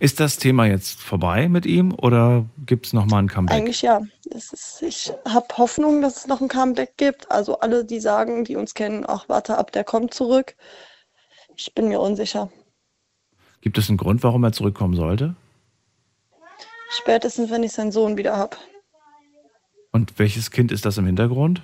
Ist 0.00 0.18
das 0.18 0.38
Thema 0.38 0.66
jetzt 0.66 1.00
vorbei 1.00 1.48
mit 1.48 1.66
ihm 1.66 1.94
oder 1.94 2.46
gibt 2.66 2.86
es 2.86 2.92
nochmal 2.92 3.22
ein 3.22 3.28
Comeback? 3.28 3.56
Eigentlich 3.56 3.82
ja. 3.82 4.00
Ist, 4.24 4.82
ich 4.82 5.12
habe 5.28 5.46
Hoffnung, 5.56 6.02
dass 6.02 6.16
es 6.18 6.26
noch 6.26 6.40
ein 6.40 6.48
Comeback 6.48 6.96
gibt. 6.96 7.30
Also 7.30 7.60
alle, 7.60 7.84
die 7.84 8.00
sagen, 8.00 8.44
die 8.44 8.56
uns 8.56 8.74
kennen, 8.74 9.04
ach, 9.06 9.28
warte 9.28 9.58
ab, 9.58 9.72
der 9.72 9.84
kommt 9.84 10.14
zurück. 10.14 10.56
Ich 11.56 11.74
bin 11.74 11.88
mir 11.88 12.00
unsicher. 12.00 12.50
Gibt 13.60 13.76
es 13.78 13.88
einen 13.88 13.98
Grund, 13.98 14.22
warum 14.22 14.42
er 14.44 14.52
zurückkommen 14.52 14.94
sollte? 14.94 15.36
Spätestens, 16.90 17.50
wenn 17.50 17.62
ich 17.62 17.72
seinen 17.72 17.92
Sohn 17.92 18.16
wieder 18.16 18.36
habe. 18.36 18.56
Und 19.92 20.18
welches 20.18 20.50
Kind 20.50 20.72
ist 20.72 20.84
das 20.84 20.98
im 20.98 21.06
Hintergrund? 21.06 21.62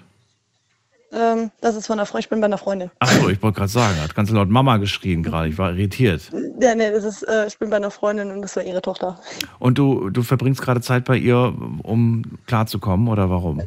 Ähm, 1.12 1.50
das 1.60 1.76
ist 1.76 1.86
von 1.86 1.98
der 1.98 2.06
Freundin, 2.06 2.24
ich 2.24 2.28
bin 2.28 2.40
bei 2.40 2.46
einer 2.46 2.58
Freundin. 2.58 2.90
Achso, 2.98 3.28
ich 3.28 3.40
wollte 3.40 3.58
gerade 3.58 3.70
sagen, 3.70 3.96
er 3.96 4.04
hat 4.04 4.14
ganz 4.14 4.30
laut 4.30 4.48
Mama 4.48 4.76
geschrien 4.78 5.22
gerade. 5.22 5.48
Ich 5.48 5.56
war 5.56 5.70
irritiert. 5.70 6.30
Ja, 6.60 6.74
nee, 6.74 6.90
das 6.90 7.04
ist, 7.04 7.22
äh, 7.22 7.46
ich 7.46 7.58
bin 7.58 7.70
bei 7.70 7.76
einer 7.76 7.90
Freundin 7.90 8.30
und 8.32 8.42
das 8.42 8.56
war 8.56 8.64
ihre 8.64 8.82
Tochter. 8.82 9.18
Und 9.58 9.78
du, 9.78 10.10
du 10.10 10.22
verbringst 10.22 10.60
gerade 10.60 10.80
Zeit 10.80 11.04
bei 11.04 11.16
ihr, 11.16 11.54
um 11.82 12.22
klarzukommen 12.46 13.08
oder 13.08 13.30
warum? 13.30 13.62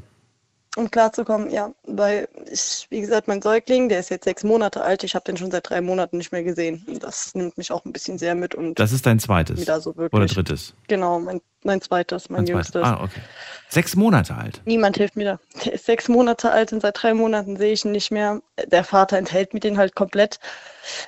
Um 0.77 0.91
klarzukommen, 0.91 1.49
ja, 1.49 1.71
weil 1.87 2.27
ich, 2.51 2.85
wie 2.91 3.01
gesagt, 3.01 3.27
mein 3.27 3.41
Säugling, 3.41 3.89
der 3.89 3.99
ist 3.99 4.09
jetzt 4.09 4.25
sechs 4.25 4.43
Monate 4.43 4.81
alt, 4.83 5.03
ich 5.03 5.15
habe 5.15 5.25
den 5.25 5.35
schon 5.35 5.49
seit 5.49 5.67
drei 5.67 5.81
Monaten 5.81 6.17
nicht 6.17 6.31
mehr 6.31 6.43
gesehen. 6.43 6.85
Das 7.01 7.33
nimmt 7.33 7.57
mich 7.57 7.71
auch 7.71 7.83
ein 7.85 7.91
bisschen 7.91 8.19
sehr 8.19 8.35
mit 8.35 8.53
und 8.53 8.77
Das 8.79 8.91
ist 8.91 9.05
dein 9.07 9.19
zweites 9.19 9.59
wieder 9.59 9.81
so 9.81 9.97
wirklich. 9.97 10.13
oder 10.13 10.27
drittes? 10.27 10.75
Genau, 10.87 11.19
mein, 11.19 11.41
mein 11.63 11.81
zweites, 11.81 12.29
mein 12.29 12.45
zweites. 12.45 12.73
jüngstes. 12.73 12.83
Ah, 12.83 13.03
okay. 13.03 13.19
Sechs 13.67 13.95
Monate 13.95 14.35
alt. 14.35 14.61
Niemand 14.65 14.97
hilft 14.97 15.15
mir 15.15 15.25
da. 15.25 15.39
Der 15.65 15.73
ist 15.73 15.85
sechs 15.87 16.07
Monate 16.07 16.51
alt 16.51 16.71
und 16.71 16.81
seit 16.81 17.01
drei 17.01 17.15
Monaten 17.15 17.57
sehe 17.57 17.73
ich 17.73 17.83
ihn 17.83 17.91
nicht 17.91 18.11
mehr. 18.11 18.41
Der 18.67 18.83
Vater 18.83 19.17
enthält 19.17 19.55
mir 19.55 19.59
den 19.59 19.77
halt 19.79 19.95
komplett 19.95 20.39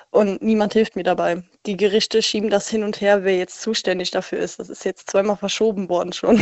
und 0.10 0.42
niemand 0.42 0.74
hilft 0.74 0.96
mir 0.96 1.04
dabei. 1.04 1.44
Die 1.68 1.78
Gerichte 1.78 2.24
schieben 2.24 2.50
das 2.50 2.68
hin 2.68 2.84
und 2.84 3.00
her, 3.00 3.24
wer 3.24 3.38
jetzt 3.38 3.62
zuständig 3.62 4.10
dafür 4.10 4.40
ist. 4.40 4.60
Das 4.60 4.70
ist 4.70 4.86
jetzt 4.86 5.10
zweimal 5.12 5.38
verschoben 5.38 5.88
worden 5.88 6.14
schon. 6.14 6.42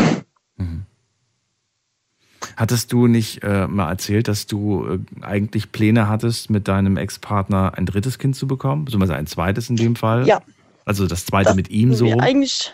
Hattest 2.55 2.91
du 2.91 3.07
nicht 3.07 3.43
äh, 3.43 3.67
mal 3.67 3.89
erzählt, 3.89 4.27
dass 4.27 4.45
du 4.45 4.85
äh, 4.87 4.99
eigentlich 5.23 5.71
Pläne 5.71 6.07
hattest, 6.07 6.49
mit 6.49 6.67
deinem 6.67 6.97
Ex-Partner 6.97 7.73
ein 7.75 7.85
drittes 7.85 8.19
Kind 8.19 8.35
zu 8.35 8.47
bekommen? 8.47 8.85
Beziehungsweise 8.85 9.15
ein 9.15 9.27
zweites 9.27 9.69
in 9.69 9.75
dem 9.75 9.95
Fall? 9.95 10.27
Ja. 10.27 10.41
Also 10.85 11.07
das 11.07 11.25
zweite 11.25 11.49
Das 11.49 11.55
mit 11.55 11.69
ihm 11.69 11.93
so? 11.93 12.11
Eigentlich, 12.19 12.71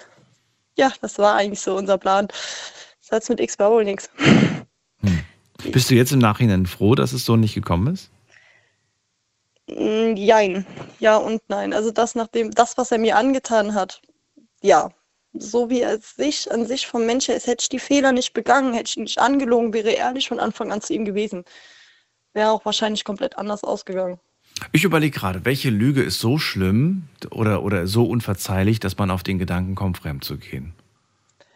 ja, 0.77 0.91
das 1.01 1.17
war 1.17 1.35
eigentlich 1.35 1.59
so 1.59 1.75
unser 1.75 1.97
Plan. 1.97 2.27
Das 3.01 3.11
hat 3.11 3.29
mit 3.29 3.39
X 3.39 3.59
war 3.59 3.71
wohl 3.71 3.83
nichts. 3.83 4.09
Bist 5.71 5.89
du 5.89 5.95
jetzt 5.95 6.11
im 6.11 6.19
Nachhinein 6.19 6.65
froh, 6.65 6.95
dass 6.95 7.13
es 7.13 7.25
so 7.25 7.35
nicht 7.35 7.55
gekommen 7.55 7.93
ist? 7.93 8.09
Mm, 9.67 10.15
Jein. 10.15 10.65
Ja 10.99 11.17
und 11.17 11.41
nein. 11.47 11.73
Also 11.73 11.91
das 11.91 12.15
nachdem, 12.15 12.51
das, 12.51 12.77
was 12.77 12.91
er 12.91 12.97
mir 12.99 13.17
angetan 13.17 13.73
hat, 13.73 14.01
ja. 14.61 14.89
So 15.37 15.69
wie 15.69 15.81
er 15.81 15.99
sich 15.99 16.51
an 16.51 16.65
sich 16.65 16.87
vom 16.87 17.05
Mensch 17.05 17.27
her 17.27 17.35
ist, 17.35 17.47
hätte 17.47 17.63
ich 17.63 17.69
die 17.69 17.79
Fehler 17.79 18.11
nicht 18.11 18.33
begangen, 18.33 18.73
hätte 18.73 18.89
ich 18.89 18.97
ihn 18.97 19.03
nicht 19.03 19.19
angelogen, 19.19 19.73
wäre 19.73 19.91
ehrlich 19.91 20.27
von 20.27 20.39
Anfang 20.39 20.71
an 20.71 20.81
zu 20.81 20.93
ihm 20.93 21.05
gewesen. 21.05 21.43
Wäre 22.33 22.51
auch 22.51 22.65
wahrscheinlich 22.65 23.03
komplett 23.03 23.37
anders 23.37 23.63
ausgegangen. 23.63 24.19
Ich 24.71 24.83
überlege 24.83 25.17
gerade, 25.17 25.43
welche 25.43 25.69
Lüge 25.69 26.01
ist 26.01 26.19
so 26.19 26.37
schlimm 26.37 27.09
oder, 27.31 27.63
oder 27.63 27.87
so 27.87 28.05
unverzeihlich, 28.05 28.79
dass 28.79 28.97
man 28.97 29.11
auf 29.11 29.23
den 29.23 29.37
Gedanken 29.37 29.75
kommt, 29.75 29.97
fremd 29.97 30.23
zu 30.23 30.37
gehen? 30.37 30.73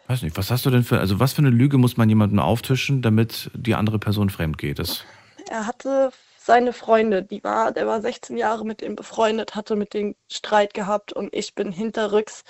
Weiß 0.08 0.24
nicht, 0.24 0.36
was 0.38 0.52
hast 0.52 0.66
du 0.66 0.70
denn 0.70 0.84
für, 0.84 1.00
also 1.00 1.20
was 1.20 1.34
für 1.34 1.40
eine 1.40 1.52
Lüge 1.52 1.78
muss 1.78 1.96
man 1.96 2.10
jemandem 2.10 2.40
auftischen, 2.40 3.02
damit 3.02 3.52
die 3.54 3.76
andere 3.76 4.00
Person 4.00 4.30
fremd 4.30 4.58
geht? 4.58 4.80
Das, 4.80 5.06
Er 5.50 5.66
hatte 5.66 6.12
seine 6.38 6.74
Freunde, 6.74 7.24
die 7.24 7.44
war, 7.44 7.72
der 7.72 7.86
war 7.86 8.02
16 8.02 8.36
Jahre 8.36 8.66
mit 8.66 8.82
ihm 8.82 8.96
befreundet, 8.96 9.56
hatte 9.56 9.76
mit 9.76 9.94
denen 9.94 10.16
Streit 10.30 10.74
gehabt 10.74 11.14
und 11.14 11.34
ich 11.34 11.54
bin 11.54 11.72
hinterrücks 11.72 12.44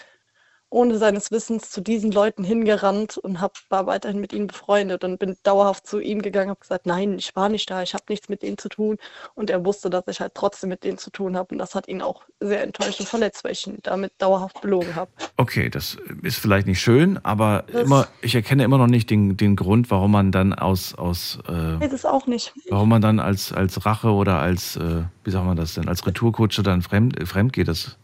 ohne 0.72 0.98
seines 0.98 1.32
Wissens 1.32 1.72
zu 1.72 1.82
diesen 1.82 2.12
Leuten 2.12 2.44
hingerannt 2.44 3.18
und 3.18 3.42
hab, 3.42 3.58
war 3.70 3.88
weiterhin 3.88 4.20
mit 4.22 4.34
ihnen 4.34 4.48
befreundet 4.48 5.04
und 5.04 5.18
bin 5.18 5.36
dauerhaft 5.44 5.88
zu 5.88 6.00
ihm 6.00 6.22
gegangen, 6.22 6.50
habe 6.50 6.60
gesagt, 6.60 6.86
nein, 6.86 7.18
ich 7.18 7.36
war 7.36 7.50
nicht 7.50 7.70
da, 7.72 7.82
ich 7.82 7.94
habe 7.94 8.04
nichts 8.10 8.30
mit 8.30 8.44
denen 8.44 8.58
zu 8.58 8.70
tun. 8.70 8.98
Und 9.36 9.50
er 9.50 9.66
wusste, 9.66 9.90
dass 9.90 10.04
ich 10.08 10.20
halt 10.22 10.34
trotzdem 10.36 10.70
mit 10.70 10.84
denen 10.84 10.98
zu 10.98 11.10
tun 11.10 11.36
habe. 11.36 11.54
Und 11.56 11.58
das 11.58 11.74
hat 11.76 11.88
ihn 11.88 12.02
auch 12.02 12.22
sehr 12.40 12.64
enttäuscht 12.64 13.00
und 13.00 13.08
verletzt, 13.10 13.44
weil 13.44 13.54
ich 13.54 13.66
ihn 13.66 13.80
damit 13.84 14.12
dauerhaft 14.20 14.62
belogen 14.62 14.96
habe. 14.96 15.10
okay, 15.38 15.70
das 15.70 15.98
ist 16.22 16.38
vielleicht 16.38 16.68
nicht 16.68 16.82
schön, 16.82 17.18
aber 17.24 17.64
Das- 17.72 17.82
immer, 17.84 18.08
ich 18.22 18.36
erkenne 18.36 18.64
immer 18.64 18.78
noch 18.78 18.88
nicht 18.88 19.10
den, 19.10 19.38
den 19.38 19.56
Grund, 19.56 19.90
warum 19.90 20.12
man 20.12 20.32
dann 20.32 20.54
aus, 20.54 20.94
aus 20.94 21.40
äh, 21.48 21.84
es 21.86 22.06
auch 22.06 22.28
nicht. 22.28 22.54
warum 22.70 22.90
man 22.90 23.02
dann 23.02 23.20
als, 23.20 23.52
als 23.52 23.86
Rache 23.86 24.10
oder 24.12 24.40
als, 24.40 24.76
äh, 24.76 25.04
wie 25.24 25.32
sagt 25.32 25.46
man 25.46 25.58
das 25.58 25.74
denn, 25.74 25.88
als 25.88 26.06
Retourkutsche 26.06 26.62
dann 26.62 26.82
fremd, 26.84 27.28
fremd 27.28 27.54
geht, 27.54 27.68
das 27.68 27.98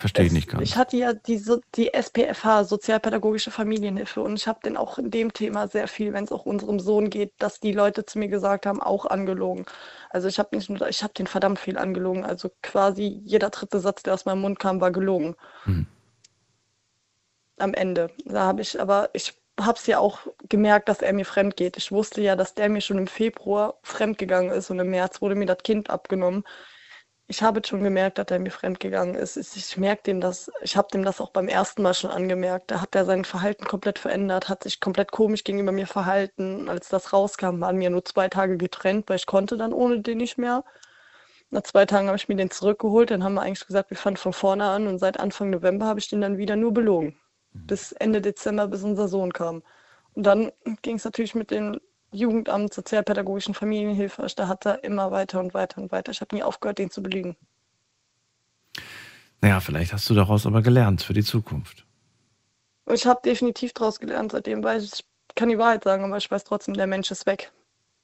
verstehe 0.00 0.24
ich 0.24 0.32
nicht 0.32 0.48
ganz. 0.48 0.62
Ich 0.62 0.76
hatte 0.76 0.96
ja 0.96 1.12
die, 1.12 1.42
die 1.74 1.92
SPFH, 1.92 2.64
Sozialpädagogische 2.64 3.50
Familienhilfe, 3.50 4.22
und 4.22 4.34
ich 4.34 4.48
habe 4.48 4.60
den 4.64 4.76
auch 4.76 4.98
in 4.98 5.10
dem 5.10 5.32
Thema 5.32 5.68
sehr 5.68 5.88
viel, 5.88 6.12
wenn 6.12 6.24
es 6.24 6.32
auch 6.32 6.46
unserem 6.46 6.80
Sohn 6.80 7.10
geht, 7.10 7.34
dass 7.38 7.60
die 7.60 7.72
Leute 7.72 8.06
zu 8.06 8.18
mir 8.18 8.28
gesagt 8.28 8.66
haben, 8.66 8.80
auch 8.80 9.06
angelogen. 9.06 9.66
Also 10.08 10.26
ich 10.28 10.38
habe 10.38 10.56
nicht 10.56 10.70
nur, 10.70 10.88
ich 10.88 11.02
habe 11.02 11.12
den 11.12 11.26
verdammt 11.26 11.58
viel 11.58 11.76
angelogen. 11.76 12.24
Also 12.24 12.50
quasi 12.62 13.20
jeder 13.24 13.50
dritte 13.50 13.78
Satz, 13.78 14.02
der 14.02 14.14
aus 14.14 14.24
meinem 14.24 14.40
Mund 14.40 14.58
kam, 14.58 14.80
war 14.80 14.90
gelogen. 14.90 15.36
Hm. 15.64 15.86
Am 17.58 17.74
Ende. 17.74 18.10
Da 18.24 18.46
habe 18.46 18.62
ich, 18.62 18.80
aber 18.80 19.10
ich 19.12 19.34
habe 19.60 19.78
es 19.78 19.86
ja 19.86 19.98
auch 19.98 20.20
gemerkt, 20.48 20.88
dass 20.88 21.02
er 21.02 21.12
mir 21.12 21.26
fremd 21.26 21.56
geht. 21.56 21.76
Ich 21.76 21.92
wusste 21.92 22.22
ja, 22.22 22.36
dass 22.36 22.54
der 22.54 22.70
mir 22.70 22.80
schon 22.80 22.96
im 22.96 23.06
Februar 23.06 23.78
fremd 23.82 24.16
gegangen 24.16 24.50
ist 24.50 24.70
und 24.70 24.78
im 24.78 24.90
März 24.90 25.20
wurde 25.20 25.34
mir 25.34 25.46
das 25.46 25.58
Kind 25.62 25.90
abgenommen. 25.90 26.44
Ich 27.30 27.44
habe 27.44 27.62
schon 27.64 27.84
gemerkt, 27.84 28.18
dass 28.18 28.26
er 28.32 28.40
mir 28.40 28.50
fremdgegangen 28.50 29.14
ist. 29.14 29.36
Ich, 29.36 29.76
merke 29.76 30.02
dem 30.02 30.20
das, 30.20 30.50
ich 30.62 30.76
habe 30.76 30.88
dem 30.92 31.04
das 31.04 31.20
auch 31.20 31.30
beim 31.30 31.46
ersten 31.46 31.80
Mal 31.80 31.94
schon 31.94 32.10
angemerkt. 32.10 32.72
Da 32.72 32.80
hat 32.80 32.96
er 32.96 33.04
sein 33.04 33.24
Verhalten 33.24 33.66
komplett 33.66 34.00
verändert, 34.00 34.48
hat 34.48 34.64
sich 34.64 34.80
komplett 34.80 35.12
komisch 35.12 35.44
gegenüber 35.44 35.70
mir 35.70 35.86
verhalten. 35.86 36.68
Als 36.68 36.88
das 36.88 37.12
rauskam, 37.12 37.60
waren 37.60 37.78
wir 37.78 37.88
nur 37.88 38.04
zwei 38.04 38.28
Tage 38.28 38.56
getrennt, 38.56 39.08
weil 39.08 39.14
ich 39.14 39.26
konnte 39.26 39.56
dann 39.56 39.72
ohne 39.72 40.00
den 40.00 40.18
nicht 40.18 40.38
mehr. 40.38 40.64
Nach 41.50 41.62
zwei 41.62 41.86
Tagen 41.86 42.08
habe 42.08 42.16
ich 42.16 42.28
mir 42.28 42.34
den 42.34 42.50
zurückgeholt. 42.50 43.12
Dann 43.12 43.22
haben 43.22 43.34
wir 43.34 43.42
eigentlich 43.42 43.64
gesagt, 43.64 43.90
wir 43.90 43.96
fangen 43.96 44.16
von 44.16 44.32
vorne 44.32 44.64
an. 44.64 44.88
Und 44.88 44.98
seit 44.98 45.20
Anfang 45.20 45.50
November 45.50 45.86
habe 45.86 46.00
ich 46.00 46.08
den 46.08 46.20
dann 46.22 46.36
wieder 46.36 46.56
nur 46.56 46.74
belogen. 46.74 47.16
Bis 47.52 47.92
Ende 47.92 48.20
Dezember, 48.20 48.66
bis 48.66 48.82
unser 48.82 49.06
Sohn 49.06 49.32
kam. 49.32 49.62
Und 50.14 50.24
dann 50.24 50.50
ging 50.82 50.96
es 50.96 51.04
natürlich 51.04 51.36
mit 51.36 51.52
dem 51.52 51.78
Jugendamt, 52.12 52.74
sozialpädagogischen 52.74 53.54
Familienhilfe. 53.54 54.26
Da 54.36 54.48
hat 54.48 54.66
er 54.66 54.82
immer 54.84 55.10
weiter 55.10 55.40
und 55.40 55.54
weiter 55.54 55.80
und 55.80 55.92
weiter. 55.92 56.12
Ich 56.12 56.20
habe 56.20 56.34
nie 56.34 56.42
aufgehört, 56.42 56.78
den 56.78 56.90
zu 56.90 57.02
belügen. 57.02 57.36
Naja, 59.40 59.60
vielleicht 59.60 59.92
hast 59.92 60.08
du 60.10 60.14
daraus 60.14 60.46
aber 60.46 60.62
gelernt 60.62 61.02
für 61.02 61.14
die 61.14 61.24
Zukunft. 61.24 61.86
Ich 62.92 63.06
habe 63.06 63.20
definitiv 63.24 63.72
daraus 63.72 64.00
gelernt, 64.00 64.32
seitdem 64.32 64.62
weiß 64.62 64.84
ich, 64.84 64.92
ich 64.92 65.34
kann 65.36 65.48
die 65.48 65.58
Wahrheit 65.58 65.84
sagen, 65.84 66.04
aber 66.04 66.16
ich 66.16 66.30
weiß 66.30 66.44
trotzdem, 66.44 66.74
der 66.74 66.86
Mensch 66.86 67.10
ist 67.10 67.24
weg. 67.26 67.52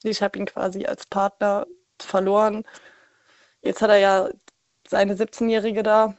Ich 0.03 0.23
habe 0.23 0.39
ihn 0.39 0.47
quasi 0.47 0.87
als 0.87 1.07
Partner 1.07 1.67
verloren. 2.01 2.65
Jetzt 3.63 3.83
hat 3.83 3.91
er 3.91 3.99
ja 3.99 4.29
seine 4.87 5.15
17-Jährige 5.15 5.83
da, 5.83 6.15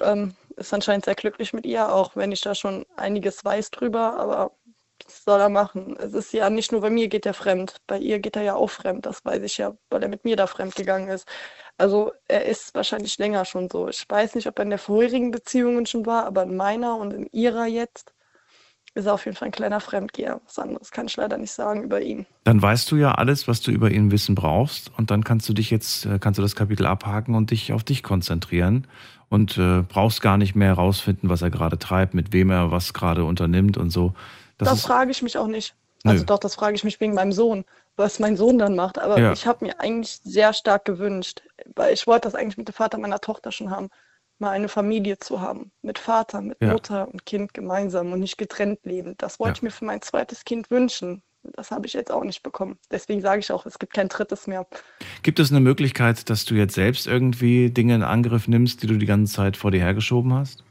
ähm, 0.00 0.34
ist 0.56 0.74
anscheinend 0.74 1.04
sehr 1.04 1.14
glücklich 1.14 1.52
mit 1.52 1.64
ihr, 1.64 1.92
auch 1.92 2.16
wenn 2.16 2.32
ich 2.32 2.40
da 2.40 2.54
schon 2.54 2.84
einiges 2.96 3.44
weiß 3.44 3.70
drüber, 3.70 4.18
aber 4.18 4.52
was 5.24 5.32
soll 5.32 5.40
er 5.40 5.48
machen? 5.48 5.96
Es 5.98 6.12
ist 6.12 6.32
ja 6.32 6.50
nicht 6.50 6.72
nur 6.72 6.82
bei 6.82 6.90
mir 6.90 7.08
geht 7.08 7.26
er 7.26 7.34
fremd, 7.34 7.76
bei 7.86 7.98
ihr 7.98 8.18
geht 8.18 8.36
er 8.36 8.42
ja 8.42 8.54
auch 8.54 8.70
fremd, 8.70 9.06
das 9.06 9.24
weiß 9.24 9.42
ich 9.42 9.58
ja, 9.58 9.74
weil 9.90 10.02
er 10.02 10.08
mit 10.08 10.24
mir 10.24 10.36
da 10.36 10.46
fremd 10.46 10.74
gegangen 10.74 11.08
ist. 11.08 11.26
Also 11.78 12.12
er 12.28 12.44
ist 12.44 12.74
wahrscheinlich 12.74 13.16
länger 13.18 13.44
schon 13.44 13.68
so. 13.70 13.88
Ich 13.88 14.04
weiß 14.08 14.34
nicht, 14.34 14.46
ob 14.46 14.58
er 14.58 14.64
in 14.64 14.70
der 14.70 14.78
vorherigen 14.78 15.30
Beziehungen 15.30 15.86
schon 15.86 16.06
war, 16.06 16.26
aber 16.26 16.42
in 16.42 16.56
meiner 16.56 16.96
und 16.96 17.12
in 17.12 17.26
ihrer 17.32 17.66
jetzt 17.66 18.12
ist 18.94 19.06
er 19.06 19.14
auf 19.14 19.24
jeden 19.24 19.36
Fall 19.36 19.48
ein 19.48 19.52
kleiner 19.52 19.80
Fremdgeher. 19.80 20.40
Was 20.44 20.58
anderes 20.58 20.90
kann 20.92 21.06
ich 21.06 21.16
leider 21.16 21.36
nicht 21.36 21.50
sagen 21.50 21.82
über 21.82 22.00
ihn. 22.00 22.26
Dann 22.44 22.62
weißt 22.62 22.90
du 22.90 22.96
ja 22.96 23.12
alles, 23.12 23.48
was 23.48 23.60
du 23.60 23.72
über 23.72 23.90
ihn 23.90 24.12
wissen 24.12 24.34
brauchst 24.34 24.92
und 24.96 25.10
dann 25.10 25.24
kannst 25.24 25.48
du 25.48 25.52
dich 25.52 25.70
jetzt, 25.70 26.06
äh, 26.06 26.18
kannst 26.18 26.38
du 26.38 26.42
das 26.42 26.54
Kapitel 26.54 26.86
abhaken 26.86 27.34
und 27.34 27.50
dich 27.50 27.72
auf 27.72 27.82
dich 27.82 28.02
konzentrieren 28.02 28.86
und 29.30 29.58
äh, 29.58 29.82
brauchst 29.82 30.20
gar 30.20 30.36
nicht 30.36 30.54
mehr 30.54 30.68
herausfinden, 30.68 31.28
was 31.28 31.42
er 31.42 31.50
gerade 31.50 31.78
treibt, 31.78 32.14
mit 32.14 32.32
wem 32.32 32.50
er 32.50 32.70
was 32.70 32.92
gerade 32.92 33.24
unternimmt 33.24 33.78
und 33.78 33.90
so. 33.90 34.14
Das, 34.58 34.68
Das, 34.68 34.82
frage 34.82 35.10
ich 35.10 35.22
mich 35.22 35.36
auch 35.38 35.46
nicht. 35.46 35.74
Nö. 36.04 36.10
Also 36.12 36.24
doch, 36.24 36.38
das 36.38 36.54
frage 36.54 36.76
ich 36.76 36.84
mich 36.84 37.00
wegen 37.00 37.14
meinem 37.14 37.32
Sohn, 37.32 37.64
was 37.96 38.18
mein 38.18 38.36
Sohn 38.36 38.58
dann 38.58 38.76
macht. 38.76 38.98
Aber 38.98 39.18
Ja. 39.18 39.32
ich 39.32 39.46
habe 39.46 39.64
mir 39.64 39.80
eigentlich 39.80 40.20
sehr 40.22 40.52
stark 40.52 40.84
gewünscht, 40.84 41.42
weil 41.74 41.94
ich 41.94 42.06
wollte 42.06 42.28
das 42.28 42.34
eigentlich 42.34 42.58
mit 42.58 42.68
dem 42.68 42.74
Vater 42.74 42.98
meiner 42.98 43.20
Tochter 43.20 43.52
schon 43.52 43.70
haben, 43.70 43.88
mal 44.38 44.50
eine 44.50 44.68
Familie 44.68 45.18
zu 45.18 45.40
haben. 45.40 45.70
Mit 45.82 45.98
Vater, 45.98 46.40
mit 46.42 46.58
Ja. 46.60 46.72
Mutter 46.72 47.08
und 47.08 47.24
Kind 47.24 47.54
gemeinsam 47.54 48.12
und 48.12 48.20
nicht 48.20 48.36
getrennt 48.36 48.80
leben. 48.84 49.14
Das 49.18 49.38
wollte 49.40 49.52
Ja. 49.52 49.56
ich 49.56 49.62
mir 49.62 49.70
für 49.70 49.84
mein 49.86 50.02
zweites 50.02 50.44
Kind 50.44 50.70
wünschen. 50.70 51.22
Das 51.56 51.70
habe 51.70 51.86
ich 51.86 51.92
jetzt 51.92 52.10
auch 52.10 52.24
nicht 52.24 52.42
bekommen. 52.42 52.78
Deswegen 52.90 53.20
sage 53.20 53.40
ich 53.40 53.52
auch, 53.52 53.66
es 53.66 53.78
gibt 53.78 53.92
kein 53.94 54.08
drittes 54.08 54.46
mehr. 54.46 54.66
gibt 55.22 55.38
es 55.38 55.50
eine 55.50 55.60
Möglichkeit, 55.60 56.28
dass 56.30 56.44
du 56.46 56.54
jetzt 56.54 56.74
selbst 56.74 57.06
irgendwie 57.06 57.70
Dinge 57.70 57.94
in 57.94 58.02
Angriff 58.02 58.48
nimmst, 58.48 58.82
die 58.82 58.86
du 58.86 58.96
die 58.96 59.06
ganze 59.06 59.32
Zeit 59.34 59.56
vor 59.56 59.70
dir 59.70 59.80
hergeschoben 59.80 60.32
hast? 60.34 60.64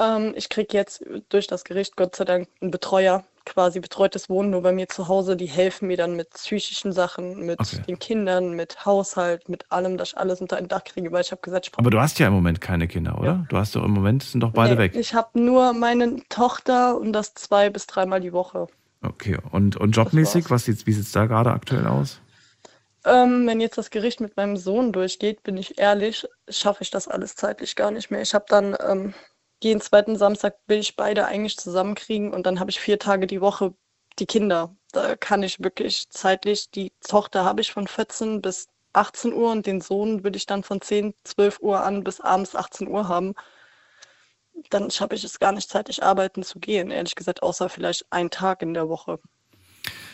Ähm, 0.00 0.34
ich 0.36 0.48
kriege 0.48 0.76
jetzt 0.76 1.04
durch 1.28 1.46
das 1.46 1.64
Gericht 1.64 1.96
Gott 1.96 2.16
sei 2.16 2.24
Dank 2.24 2.48
einen 2.60 2.70
Betreuer, 2.70 3.24
quasi 3.46 3.80
betreutes 3.80 4.28
Wohnen 4.30 4.50
nur 4.50 4.62
bei 4.62 4.72
mir 4.72 4.88
zu 4.88 5.08
Hause. 5.08 5.36
Die 5.36 5.46
helfen 5.46 5.88
mir 5.88 5.96
dann 5.96 6.16
mit 6.16 6.30
psychischen 6.30 6.92
Sachen, 6.92 7.44
mit 7.46 7.60
Okay. 7.60 7.82
den 7.86 7.98
Kindern, 7.98 8.54
mit 8.54 8.84
Haushalt, 8.86 9.48
mit 9.48 9.70
allem, 9.70 9.96
dass 9.96 10.08
ich 10.08 10.18
alles 10.18 10.40
unter 10.40 10.56
ein 10.56 10.68
Dach 10.68 10.84
kriege, 10.84 11.12
weil 11.12 11.22
ich 11.22 11.30
habe 11.30 11.42
gesagt, 11.42 11.66
ich 11.66 11.72
brauche 11.72 11.82
Aber 11.84 11.90
du 11.90 12.00
hast 12.00 12.18
ja 12.18 12.26
im 12.28 12.32
Moment 12.32 12.60
keine 12.60 12.88
Kinder, 12.88 13.18
oder? 13.18 13.46
Du 13.48 13.56
hast 13.56 13.76
doch 13.76 13.84
im 13.84 13.90
Moment, 13.92 14.22
sind 14.22 14.40
doch 14.40 14.52
beide 14.52 14.74
Nee, 14.74 14.78
weg. 14.78 14.92
Ich 14.96 15.14
habe 15.14 15.38
nur 15.40 15.72
meine 15.74 16.16
Tochter 16.28 16.96
und 16.98 17.12
das 17.12 17.34
zwei 17.34 17.70
bis 17.70 17.86
dreimal 17.86 18.20
die 18.20 18.32
Woche. 18.32 18.66
Okay, 19.02 19.36
und, 19.50 19.76
und 19.76 19.92
jobmäßig, 19.92 20.50
was 20.50 20.66
jetzt, 20.66 20.86
wie 20.86 20.92
sieht 20.92 21.04
es 21.04 21.12
da 21.12 21.26
gerade 21.26 21.52
aktuell 21.52 21.86
aus? 21.86 22.20
Ähm, 23.06 23.46
wenn 23.46 23.60
jetzt 23.60 23.76
das 23.78 23.90
Gericht 23.90 24.20
mit 24.20 24.36
meinem 24.36 24.56
Sohn 24.56 24.92
durchgeht, 24.92 25.42
bin 25.42 25.56
ich 25.56 25.78
ehrlich, 25.78 26.26
schaffe 26.48 26.82
ich 26.82 26.90
das 26.90 27.08
alles 27.08 27.34
zeitlich 27.34 27.76
gar 27.76 27.90
nicht 27.90 28.10
mehr. 28.10 28.22
Ich 28.22 28.34
habe 28.34 28.46
dann 28.48 28.76
ähm, 28.80 29.14
jeden 29.64 29.80
zweiten 29.80 30.16
Samstag 30.16 30.56
will 30.66 30.78
ich 30.78 30.96
beide 30.96 31.26
eigentlich 31.26 31.56
zusammenkriegen 31.56 32.32
und 32.32 32.46
dann 32.46 32.60
habe 32.60 32.70
ich 32.70 32.78
vier 32.78 32.98
Tage 32.98 33.26
die 33.26 33.40
Woche 33.40 33.74
die 34.18 34.26
Kinder. 34.26 34.76
Da 34.92 35.16
kann 35.16 35.42
ich 35.42 35.62
wirklich 35.62 36.08
zeitlich, 36.10 36.70
die 36.70 36.92
Tochter 37.00 37.44
habe 37.44 37.60
ich 37.60 37.72
von 37.72 37.88
14 37.88 38.40
bis 38.40 38.68
18 38.92 39.32
Uhr 39.32 39.50
und 39.50 39.66
den 39.66 39.80
Sohn 39.80 40.22
will 40.22 40.36
ich 40.36 40.46
dann 40.46 40.62
von 40.62 40.80
10, 40.80 41.14
12 41.24 41.58
Uhr 41.60 41.82
an 41.82 42.04
bis 42.04 42.20
abends 42.20 42.54
18 42.54 42.86
Uhr 42.86 43.08
haben. 43.08 43.34
Dann 44.70 44.90
schaffe 44.90 45.16
ich 45.16 45.24
es 45.24 45.40
gar 45.40 45.50
nicht 45.50 45.68
zeitlich 45.68 46.02
arbeiten 46.02 46.44
zu 46.44 46.60
gehen, 46.60 46.92
ehrlich 46.92 47.16
gesagt, 47.16 47.42
außer 47.42 47.68
vielleicht 47.68 48.06
einen 48.10 48.30
Tag 48.30 48.62
in 48.62 48.72
der 48.72 48.88
Woche. 48.88 49.18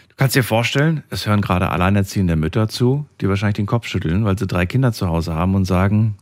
Du 0.09 0.17
kannst 0.17 0.35
dir 0.35 0.45
vorstellen, 0.45 1.05
es 1.11 1.27
hören 1.27 1.43
gerade 1.43 1.69
alleinerziehende 1.69 2.37
Mütter 2.37 2.69
zu, 2.69 3.07
die 3.21 3.29
wahrscheinlich 3.29 3.57
den 3.57 3.67
Kopf 3.67 3.87
schütteln, 3.87 4.25
weil 4.25 4.39
sie 4.39 4.47
drei 4.47 4.65
Kinder 4.65 4.93
zu 4.93 5.09
Hause 5.09 5.35
haben 5.35 5.55
und 5.55 5.67
sagen, 5.67 6.17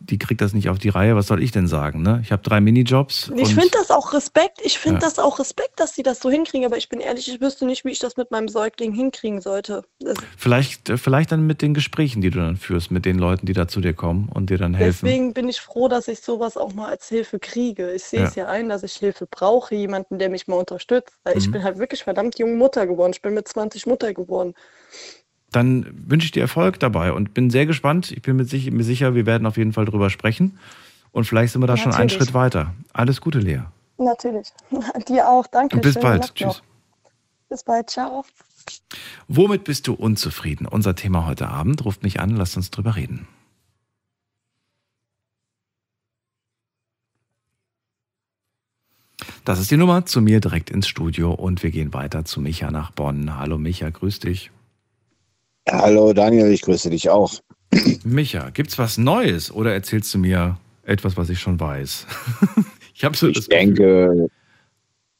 die 0.00 0.18
kriegt 0.18 0.40
das 0.40 0.52
nicht 0.52 0.68
auf 0.68 0.78
die 0.78 0.88
Reihe. 0.88 1.16
Was 1.16 1.26
soll 1.26 1.42
ich 1.42 1.50
denn 1.52 1.66
sagen? 1.66 2.02
Ne? 2.02 2.20
Ich 2.22 2.32
habe 2.32 2.42
drei 2.42 2.60
Minijobs. 2.60 3.30
Ich 3.36 3.54
finde 3.54 3.70
das 3.72 3.90
auch 3.90 4.12
Respekt. 4.12 4.60
Ich 4.62 4.78
finde 4.78 4.96
Ja. 4.96 5.00
das 5.00 5.18
auch 5.18 5.38
Respekt, 5.38 5.78
dass 5.80 5.94
sie 5.94 6.02
das 6.02 6.20
so 6.20 6.30
hinkriegen. 6.30 6.66
Aber 6.66 6.76
ich 6.76 6.88
bin 6.88 7.00
ehrlich, 7.00 7.28
ich 7.32 7.40
wüsste 7.40 7.66
nicht, 7.66 7.84
wie 7.84 7.90
ich 7.90 7.98
das 7.98 8.16
mit 8.16 8.30
meinem 8.30 8.48
Säugling 8.48 8.92
hinkriegen 8.92 9.40
sollte. 9.40 9.84
Das, 10.00 10.16
Vielleicht, 10.36 10.88
äh, 10.90 10.96
vielleicht 10.96 11.32
dann 11.32 11.46
mit 11.46 11.62
den 11.62 11.74
Gesprächen, 11.74 12.20
die 12.22 12.30
du 12.30 12.38
dann 12.38 12.56
führst, 12.56 12.90
mit 12.90 13.04
den 13.04 13.18
Leuten, 13.18 13.46
die 13.46 13.52
da 13.52 13.68
zu 13.68 13.80
dir 13.80 13.94
kommen 13.94 14.28
und 14.32 14.50
dir 14.50 14.58
dann 14.58 14.74
helfen. 14.74 15.06
deswegen 15.06 15.32
bin 15.34 15.48
ich 15.48 15.60
froh, 15.60 15.88
dass 15.88 16.08
ich 16.08 16.20
sowas 16.20 16.56
auch 16.56 16.72
mal 16.74 16.88
als 16.88 17.08
Hilfe 17.08 17.38
kriege. 17.38 17.92
Ich 17.92 18.04
sehe 18.04 18.24
es 18.24 18.34
ja 18.34 18.46
ein, 18.46 18.68
dass 18.68 18.82
ich 18.82 18.94
Hilfe 18.94 19.26
brauche, 19.26 19.74
jemanden, 19.74 20.18
der 20.18 20.28
mich 20.30 20.46
mal 20.48 20.56
unterstützt. 20.56 21.14
Weil 21.24 21.36
ich 21.38 21.48
Mhm. 21.48 21.52
bin 21.52 21.64
halt 21.64 21.78
wirklich 21.78 22.04
verdammt 22.04 22.38
jung 22.38 22.56
Mutter 22.56 22.86
geworden. 22.86 23.12
Ich 23.14 23.22
bin 23.22 23.34
mit 23.34 23.46
20 23.48 23.86
Mutter 23.86 24.14
geworden. 24.14 24.54
Dann 25.54 25.86
wünsche 26.08 26.24
ich 26.24 26.32
dir 26.32 26.40
Erfolg 26.40 26.80
dabei 26.80 27.12
und 27.12 27.32
bin 27.32 27.48
sehr 27.48 27.64
gespannt. 27.64 28.10
Ich 28.10 28.22
bin 28.22 28.34
mir 28.34 28.44
sicher, 28.44 29.14
wir 29.14 29.24
werden 29.24 29.46
auf 29.46 29.56
jeden 29.56 29.72
Fall 29.72 29.84
drüber 29.84 30.10
sprechen. 30.10 30.58
Und 31.12 31.26
vielleicht 31.26 31.52
sind 31.52 31.62
wir 31.62 31.68
da 31.68 31.76
schon 31.76 31.92
einen 31.92 32.06
Natürlich. 32.06 32.24
Schritt 32.24 32.34
weiter. 32.34 32.74
Alles 32.92 33.20
Gute, 33.20 33.38
Lea. 33.38 33.60
Natürlich. 33.96 34.48
Dir 35.08 35.28
auch. 35.28 35.46
Danke. 35.46 35.76
Und 35.76 35.82
bis 35.82 35.92
Schöne 35.92 36.02
bald. 36.02 36.34
Tschüss. 36.34 36.46
noch. 36.48 36.62
Bis 37.48 37.62
bald. 37.62 37.88
Ciao. 37.88 38.24
Womit 39.28 39.62
bist 39.62 39.86
du 39.86 39.94
unzufrieden? 39.94 40.66
Unser 40.66 40.96
Thema 40.96 41.24
heute 41.24 41.46
Abend. 41.46 41.84
Ruft 41.84 42.02
mich 42.02 42.18
an, 42.18 42.30
lasst 42.30 42.56
uns 42.56 42.72
drüber 42.72 42.96
reden. 42.96 43.28
Das 49.44 49.60
ist 49.60 49.70
die 49.70 49.76
Nummer 49.76 50.04
zu 50.04 50.20
mir 50.20 50.40
direkt 50.40 50.70
ins 50.70 50.88
Studio 50.88 51.32
und 51.32 51.62
wir 51.62 51.70
gehen 51.70 51.92
weiter 51.92 52.24
zu 52.24 52.40
Micha 52.40 52.72
nach 52.72 52.90
Bonn. 52.90 53.36
Hallo 53.36 53.56
Micha, 53.56 53.88
grüß 53.88 54.18
dich. 54.18 54.50
Hallo 55.70 56.12
Daniel, 56.12 56.50
ich 56.52 56.62
grüße 56.62 56.90
dich 56.90 57.08
auch. 57.10 57.32
Micha, 58.04 58.50
gibt's 58.50 58.78
was 58.78 58.98
Neues 58.98 59.50
oder 59.50 59.72
erzählst 59.72 60.12
du 60.14 60.18
mir 60.18 60.58
etwas, 60.84 61.16
was 61.16 61.30
ich 61.30 61.40
schon 61.40 61.58
weiß? 61.58 62.06
ich 62.94 63.04
habe 63.04 63.16
so 63.16 63.28
Ich 63.28 63.36
Gefühl- 63.36 63.48
denke, 63.50 64.28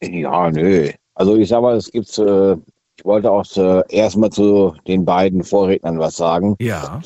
ja, 0.03 0.51
nö. 0.51 0.91
Also 1.15 1.37
ich 1.37 1.49
sag 1.49 1.63
mal, 1.63 1.77
es 1.77 1.91
gibt, 1.91 2.19
äh, 2.19 2.53
ich 2.97 3.05
wollte 3.05 3.31
auch 3.31 3.45
äh, 3.57 3.83
erstmal 3.89 4.31
zu 4.31 4.75
den 4.87 5.05
beiden 5.05 5.43
Vorrednern 5.43 5.99
was 5.99 6.17
sagen. 6.17 6.57
Ja, 6.61 7.01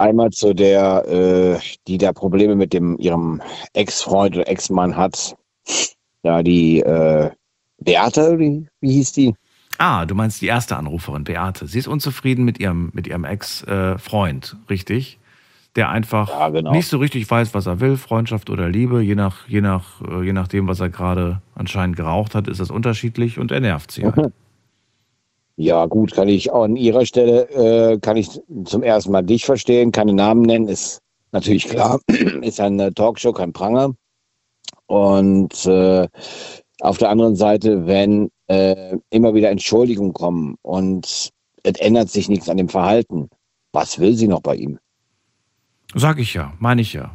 Einmal 0.00 0.30
zu 0.30 0.54
der, 0.54 1.04
äh, 1.08 1.58
die 1.88 1.98
da 1.98 2.12
Probleme 2.12 2.54
mit 2.54 2.72
dem 2.72 2.96
ihrem 3.00 3.42
Ex-Freund 3.72 4.36
oder 4.36 4.46
Ex-Mann 4.48 4.96
hat. 4.96 5.34
Ja, 6.22 6.40
die 6.44 6.78
äh, 6.80 7.30
Beate, 7.78 8.38
wie, 8.38 8.68
wie 8.80 8.92
hieß 8.92 9.12
die? 9.12 9.34
Ah, 9.78 10.06
du 10.06 10.16
meinst 10.16 10.42
die 10.42 10.46
erste 10.46 10.76
Anruferin, 10.76 11.22
Beate. 11.24 11.66
Sie 11.68 11.78
ist 11.78 11.86
unzufrieden 11.86 12.44
mit 12.44 12.58
ihrem, 12.58 12.90
mit 12.94 13.06
ihrem 13.06 13.24
Ex-Freund, 13.24 14.56
richtig? 14.68 15.18
Der 15.76 15.90
einfach 15.90 16.28
Ja, 16.30 16.48
genau. 16.48 16.72
nicht 16.72 16.88
so 16.88 16.98
richtig 16.98 17.30
weiß, 17.30 17.54
was 17.54 17.66
er 17.66 17.78
will, 17.78 17.96
Freundschaft 17.96 18.50
oder 18.50 18.68
Liebe. 18.68 19.00
Je, 19.00 19.14
nach, 19.14 19.46
je, 19.46 19.60
nach, 19.60 20.00
äh, 20.02 20.24
je 20.24 20.32
nachdem, 20.32 20.66
was 20.66 20.80
er 20.80 20.88
gerade 20.88 21.40
anscheinend 21.54 21.96
geraucht 21.96 22.34
hat, 22.34 22.48
ist 22.48 22.58
das 22.58 22.70
unterschiedlich 22.70 23.38
und 23.38 23.52
er 23.52 23.60
nervt 23.60 23.92
sie 23.92 24.04
halt. 24.04 24.32
Ja, 25.60 25.86
gut, 25.86 26.12
kann 26.12 26.28
ich 26.28 26.52
auch 26.52 26.62
an 26.62 26.76
Ihrer 26.76 27.04
Stelle, 27.04 27.50
äh, 27.50 27.98
kann 27.98 28.16
ich 28.16 28.28
zum 28.64 28.84
ersten 28.84 29.10
Mal 29.10 29.22
dich 29.22 29.44
verstehen, 29.44 29.90
keine 29.90 30.12
Namen 30.12 30.42
nennen, 30.42 30.68
ist 30.68 31.00
natürlich 31.32 31.66
klar, 31.66 31.98
ist 32.42 32.60
eine 32.60 32.94
Talkshow, 32.94 33.32
kein 33.32 33.52
Pranger. 33.52 33.92
Und 34.86 35.66
äh, 35.66 36.06
auf 36.80 36.98
der 36.98 37.10
anderen 37.10 37.36
Seite, 37.36 37.86
wenn 37.86 38.30
äh, 38.48 38.96
immer 39.10 39.34
wieder 39.34 39.50
Entschuldigungen 39.50 40.12
kommen 40.12 40.56
und 40.62 41.30
es 41.64 41.80
ändert 41.80 42.08
sich 42.10 42.28
nichts 42.28 42.48
an 42.48 42.56
dem 42.56 42.68
Verhalten, 42.68 43.28
was 43.72 43.98
will 43.98 44.14
sie 44.14 44.28
noch 44.28 44.40
bei 44.40 44.54
ihm? 44.56 44.78
Sag 45.94 46.18
ich 46.18 46.34
ja, 46.34 46.52
meine 46.58 46.82
ich 46.82 46.92
ja. 46.92 47.14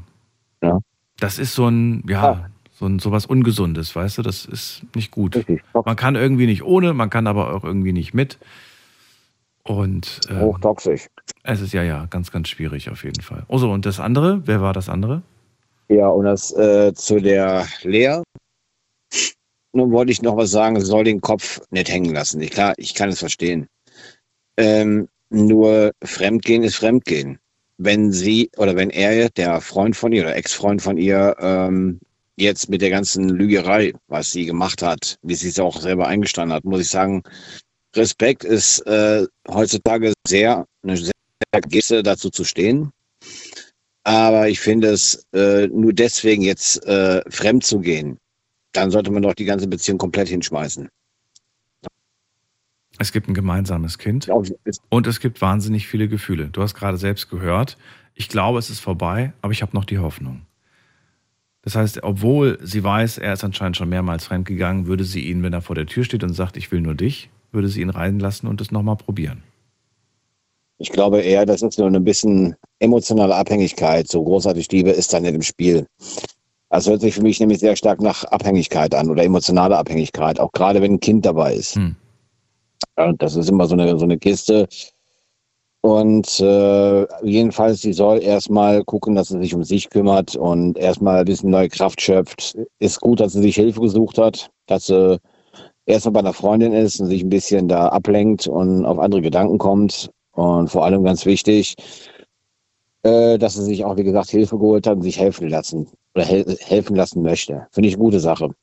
Ja. 0.62 0.80
Das 1.20 1.40
ist 1.40 1.54
so 1.54 1.68
ein, 1.68 2.04
ja, 2.08 2.24
Ah. 2.24 2.50
so 2.72 2.86
ein 2.86 3.00
sowas 3.00 3.26
Ungesundes, 3.26 3.96
weißt 3.96 4.18
du, 4.18 4.22
das 4.22 4.46
ist 4.46 4.84
nicht 4.96 5.12
gut. 5.12 5.36
Richtig, 5.36 5.64
Man 5.74 5.96
kann 5.96 6.16
irgendwie 6.16 6.46
nicht 6.46 6.64
ohne, 6.64 6.94
man 6.94 7.10
kann 7.10 7.28
aber 7.28 7.54
auch 7.54 7.64
irgendwie 7.64 7.94
nicht 7.94 8.14
mit. 8.14 8.40
Und 9.66 10.20
ähm, 10.30 10.42
hochtoxisch. 10.42 11.08
es 11.44 11.62
ist 11.62 11.72
ja, 11.74 11.84
ja, 11.84 12.06
ganz, 12.08 12.32
ganz 12.32 12.50
schwierig 12.50 12.90
auf 12.90 13.04
jeden 13.06 13.22
Fall. 13.22 13.44
Oh 13.48 13.58
so, 13.58 13.72
und 13.72 13.86
das 13.86 14.00
andere, 14.02 14.42
wer 14.46 14.62
war 14.62 14.74
das 14.74 14.90
andere? 14.90 15.22
Ja, 15.88 16.08
und 16.10 16.26
das 16.26 16.52
äh, 16.58 16.94
zu 16.94 17.22
der 17.22 17.66
Lea. 17.84 18.22
Nun 19.74 19.92
wollte 19.92 20.12
ich 20.12 20.22
noch 20.22 20.38
was 20.38 20.52
sagen, 20.52 20.80
soll 20.80 21.04
den 21.04 21.22
Kopf 21.22 21.62
nicht 21.72 21.90
hängen 21.90 22.14
lassen. 22.14 22.42
Ich, 22.42 22.52
klar, 22.52 22.74
ich 22.78 22.94
kann 22.94 23.10
es 23.10 23.20
verstehen. 23.20 23.68
Ähm, 24.58 25.08
nur 25.30 25.92
Fremdgehen 26.04 26.64
ist 26.64 26.76
Fremdgehen. 26.76 27.40
Wenn 27.78 28.12
sie 28.12 28.52
oder 28.58 28.76
wenn 28.76 28.92
er, 28.92 29.30
der 29.30 29.60
Freund 29.62 29.96
von 29.96 30.14
ihr 30.14 30.22
oder 30.22 30.36
Ex-Freund 30.36 30.82
von 30.82 30.98
ihr, 30.98 31.36
ähm, 31.40 32.00
jetzt 32.36 32.70
mit 32.70 32.82
der 32.82 32.92
ganzen 32.92 33.30
Lügerei, 33.30 33.94
was 34.08 34.32
sie 34.32 34.46
gemacht 34.46 34.84
hat, 34.84 35.18
wie 35.24 35.36
sie 35.36 35.50
es 35.50 35.60
auch 35.60 35.82
selber 35.82 36.08
eingestanden 36.08 36.54
hat, 36.56 36.66
muss 36.66 36.82
ich 36.82 36.90
sagen, 36.90 37.24
Respekt 37.96 38.44
ist 38.44 38.80
äh, 38.88 39.26
heutzutage 39.48 40.14
sehr 40.28 40.66
eine 40.84 40.98
sehr 40.98 41.12
Geste 41.68 42.04
dazu 42.04 42.30
zu 42.30 42.44
stehen. 42.44 42.92
Aber 44.04 44.50
ich 44.50 44.60
finde 44.60 44.90
es 44.90 45.26
äh, 45.34 45.68
nur 45.68 45.94
deswegen 45.94 46.44
jetzt 46.44 46.86
äh, 46.86 47.22
fremd 47.30 47.64
zu 47.64 47.80
gehen, 47.80 48.18
dann 48.74 48.92
sollte 48.92 49.12
man 49.12 49.24
doch 49.24 49.34
die 49.34 49.46
ganze 49.46 49.68
Beziehung 49.68 49.98
komplett 49.98 50.28
hinschmeißen. 50.28 50.90
Es 53.00 53.12
gibt 53.12 53.28
ein 53.28 53.34
gemeinsames 53.34 53.98
Kind 53.98 54.30
und 54.90 55.08
es 55.08 55.20
gibt 55.20 55.42
wahnsinnig 55.42 55.88
viele 55.88 56.08
Gefühle. 56.08 56.50
Du 56.50 56.62
hast 56.62 56.76
gerade 56.76 56.98
selbst 56.98 57.30
gehört, 57.30 57.78
ich 58.14 58.30
glaube, 58.30 58.60
es 58.60 58.70
ist 58.70 58.80
vorbei, 58.80 59.34
aber 59.42 59.52
ich 59.52 59.62
habe 59.62 59.76
noch 59.76 59.86
die 59.86 59.98
Hoffnung. 59.98 60.42
Das 61.64 61.76
heißt, 61.76 62.04
obwohl 62.04 62.60
sie 62.62 62.84
weiß, 62.84 63.18
er 63.18 63.34
ist 63.34 63.44
anscheinend 63.44 63.78
schon 63.78 63.90
mehrmals 63.90 64.26
fremdgegangen, 64.26 64.86
würde 64.86 65.06
sie 65.06 65.22
ihn, 65.22 65.42
wenn 65.44 65.54
er 65.54 65.62
vor 65.62 65.76
der 65.76 65.86
Tür 65.86 66.04
steht 66.04 66.24
und 66.24 66.34
sagt, 66.34 66.58
ich 66.58 66.72
will 66.72 66.82
nur 66.82 66.94
dich, 66.94 67.30
würde 67.52 67.70
sie 67.70 67.82
ihn 67.82 67.90
reinlassen 67.90 68.50
und 68.50 68.60
es 68.60 68.72
nochmal 68.72 68.98
probieren. 68.98 69.44
Ich 70.78 70.92
glaube 70.92 71.22
eher, 71.22 71.46
das 71.46 71.62
ist 71.62 71.80
nur 71.80 71.88
ein 71.88 72.04
bisschen 72.04 72.56
emotionale 72.80 73.34
Abhängigkeit. 73.36 74.10
So 74.10 74.24
großartig 74.24 74.70
Liebe 74.72 74.90
ist 74.90 75.14
da 75.14 75.20
nicht 75.20 75.34
im 75.34 75.42
Spiel. 75.42 75.86
Das 76.74 76.90
hört 76.90 77.02
sich 77.02 77.14
für 77.14 77.22
mich 77.22 77.40
nämlich 77.40 77.60
sehr 77.60 77.76
stark 77.76 78.02
nach 78.02 78.24
Abhängigkeit 78.24 78.96
an 78.96 79.12
oder 79.12 79.24
emotionale 79.24 79.78
Abhängigkeit, 79.78 80.40
auch 80.40 80.52
gerade 80.54 80.82
wenn 80.82 80.94
ein 80.94 81.00
Kind 81.00 81.24
dabei 81.24 81.54
ist. 81.54 81.76
Hm. 81.76 81.96
Ja, 82.98 83.14
das 83.14 83.36
ist 83.36 83.48
immer 83.48 83.68
so 83.68 83.76
eine, 83.76 83.96
so 84.00 84.06
eine 84.06 84.18
Kiste. 84.18 84.68
Und 85.82 86.40
äh, 86.40 87.06
jedenfalls, 87.24 87.82
sie 87.82 87.94
soll 87.94 88.24
erstmal 88.24 88.84
gucken, 88.86 89.14
dass 89.14 89.28
sie 89.28 89.38
sich 89.38 89.54
um 89.54 89.64
sich 89.64 89.92
kümmert 89.92 90.36
und 90.36 90.76
erstmal 90.80 91.20
ein 91.20 91.26
bisschen 91.26 91.52
neue 91.52 91.70
Kraft 91.70 92.02
schöpft. 92.02 92.58
Ist 92.80 93.00
gut, 93.02 93.20
dass 93.20 93.34
sie 93.34 93.44
sich 93.44 93.54
Hilfe 93.54 93.80
gesucht 93.80 94.18
hat, 94.18 94.50
dass 94.66 94.88
sie 94.88 95.20
erstmal 95.86 96.14
bei 96.14 96.20
einer 96.22 96.34
Freundin 96.34 96.74
ist 96.74 97.00
und 97.00 97.06
sich 97.06 97.22
ein 97.22 97.30
bisschen 97.30 97.68
da 97.68 97.90
ablenkt 97.90 98.48
und 98.48 98.84
auf 98.84 98.98
andere 98.98 99.22
Gedanken 99.22 99.60
kommt. 99.60 100.10
Und 100.32 100.70
vor 100.70 100.86
allem 100.86 101.04
ganz 101.04 101.28
wichtig, 101.28 101.76
äh, 103.04 103.38
dass 103.38 103.54
sie 103.54 103.64
sich 103.64 103.86
auch, 103.86 103.96
wie 103.96 104.04
gesagt, 104.04 104.32
Hilfe 104.32 104.58
geholt 104.58 104.88
hat 104.88 104.96
und 104.96 105.04
sich 105.04 105.20
helfen 105.20 105.50
lassen 105.50 105.88
oder 106.16 106.26
hel 106.26 106.58
helfen 106.60 106.96
lassen 106.96 107.22
möchte. 107.22 107.68
Finde 107.72 107.90
ich 107.90 107.96
eine 107.96 108.04
gute 108.04 108.20
Sache. 108.20 108.54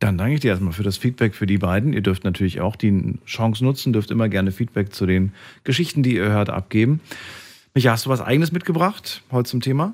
Dann 0.00 0.16
danke 0.16 0.34
ich 0.34 0.40
dir 0.40 0.48
erstmal 0.52 0.72
für 0.72 0.82
das 0.82 0.96
Feedback 0.96 1.34
für 1.34 1.46
die 1.46 1.58
beiden. 1.58 1.92
Ihr 1.92 2.00
dürft 2.00 2.24
natürlich 2.24 2.60
auch 2.60 2.76
die 2.76 3.18
Chance 3.26 3.62
nutzen, 3.62 3.92
dürft 3.92 4.10
immer 4.10 4.28
gerne 4.30 4.50
Feedback 4.50 4.94
zu 4.94 5.04
den 5.04 5.32
Geschichten, 5.62 6.02
die 6.02 6.14
ihr 6.14 6.30
hört, 6.30 6.48
abgeben. 6.48 7.00
Micha, 7.74 7.90
hast 7.90 8.06
du 8.06 8.10
was 8.10 8.22
Eigenes 8.22 8.50
mitgebracht 8.50 9.22
heute 9.30 9.50
zum 9.50 9.60
Thema? 9.60 9.92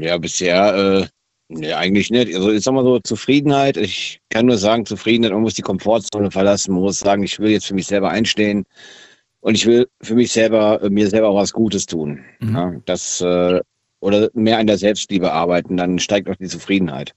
Ja, 0.00 0.18
bisher 0.18 0.74
äh, 0.74 1.06
nee, 1.48 1.72
eigentlich 1.72 2.10
nicht. 2.10 2.34
Also 2.34 2.50
ich 2.50 2.64
sag 2.64 2.74
mal 2.74 2.84
so, 2.84 2.98
Zufriedenheit, 2.98 3.76
ich 3.76 4.20
kann 4.30 4.46
nur 4.46 4.58
sagen, 4.58 4.86
Zufriedenheit, 4.86 5.32
man 5.32 5.42
muss 5.42 5.54
die 5.54 5.62
Komfortzone 5.62 6.30
verlassen, 6.30 6.72
man 6.72 6.82
muss 6.82 6.98
sagen, 6.98 7.22
ich 7.22 7.38
will 7.38 7.50
jetzt 7.50 7.66
für 7.66 7.74
mich 7.74 7.86
selber 7.86 8.10
einstehen 8.10 8.64
und 9.40 9.54
ich 9.54 9.66
will 9.66 9.86
für 10.02 10.14
mich 10.14 10.32
selber, 10.32 10.82
äh, 10.82 10.90
mir 10.90 11.08
selber 11.08 11.28
auch 11.28 11.36
was 11.36 11.52
Gutes 11.52 11.86
tun. 11.86 12.24
Mhm. 12.40 12.54
Ja, 12.54 12.74
das, 12.86 13.20
äh, 13.20 13.60
oder 14.02 14.30
mehr 14.34 14.58
an 14.58 14.66
der 14.66 14.78
Selbstliebe 14.78 15.32
arbeiten, 15.32 15.76
dann 15.76 15.98
steigt 15.98 16.28
auch 16.28 16.36
die 16.36 16.48
Zufriedenheit. 16.48 17.14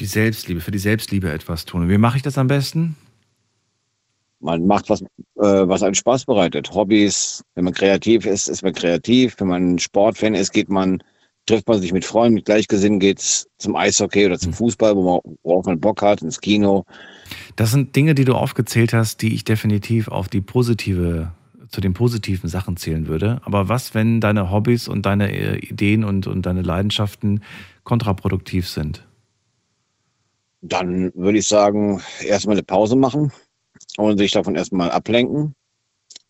Die 0.00 0.06
Selbstliebe, 0.06 0.60
für 0.60 0.70
die 0.70 0.78
Selbstliebe 0.78 1.30
etwas 1.30 1.66
tun. 1.66 1.88
Wie 1.88 1.98
mache 1.98 2.16
ich 2.16 2.22
das 2.22 2.38
am 2.38 2.48
besten? 2.48 2.96
Man 4.40 4.66
macht 4.66 4.90
was, 4.90 5.02
äh, 5.02 5.06
was 5.36 5.82
einen 5.82 5.94
Spaß 5.94 6.24
bereitet. 6.24 6.74
Hobbys, 6.74 7.42
wenn 7.54 7.64
man 7.64 7.74
kreativ 7.74 8.26
ist, 8.26 8.48
ist 8.48 8.62
man 8.62 8.72
kreativ. 8.72 9.36
Wenn 9.38 9.48
man 9.48 9.78
Sportfan 9.78 10.34
ist, 10.34 10.52
geht 10.52 10.68
man, 10.68 11.02
trifft 11.46 11.68
man 11.68 11.80
sich 11.80 11.92
mit 11.92 12.04
Freunden, 12.04 12.34
mit 12.34 12.46
Gleichgesinnten, 12.46 13.00
geht's 13.00 13.46
zum 13.58 13.76
Eishockey 13.76 14.26
oder 14.26 14.38
zum 14.38 14.50
Mhm. 14.50 14.56
Fußball, 14.56 14.96
wo 14.96 15.02
man, 15.22 15.36
worauf 15.42 15.66
man 15.66 15.78
Bock 15.78 16.02
hat, 16.02 16.22
ins 16.22 16.40
Kino. 16.40 16.84
Das 17.56 17.70
sind 17.70 17.94
Dinge, 17.94 18.14
die 18.14 18.24
du 18.24 18.34
aufgezählt 18.34 18.92
hast, 18.94 19.20
die 19.22 19.34
ich 19.34 19.44
definitiv 19.44 20.08
auf 20.08 20.28
die 20.28 20.40
positive, 20.40 21.32
zu 21.68 21.80
den 21.80 21.94
positiven 21.94 22.48
Sachen 22.48 22.76
zählen 22.76 23.06
würde. 23.06 23.40
Aber 23.44 23.68
was, 23.68 23.94
wenn 23.94 24.20
deine 24.20 24.50
Hobbys 24.50 24.88
und 24.88 25.06
deine 25.06 25.32
äh, 25.32 25.58
Ideen 25.58 26.04
und, 26.04 26.26
und 26.26 26.46
deine 26.46 26.62
Leidenschaften 26.62 27.42
kontraproduktiv 27.84 28.68
sind? 28.68 29.06
Dann 30.62 31.12
würde 31.14 31.38
ich 31.38 31.46
sagen, 31.46 32.00
erstmal 32.26 32.56
eine 32.56 32.62
Pause 32.62 32.96
machen 32.96 33.32
und 33.96 34.18
sich 34.18 34.32
davon 34.32 34.54
erstmal 34.54 34.90
ablenken. 34.90 35.54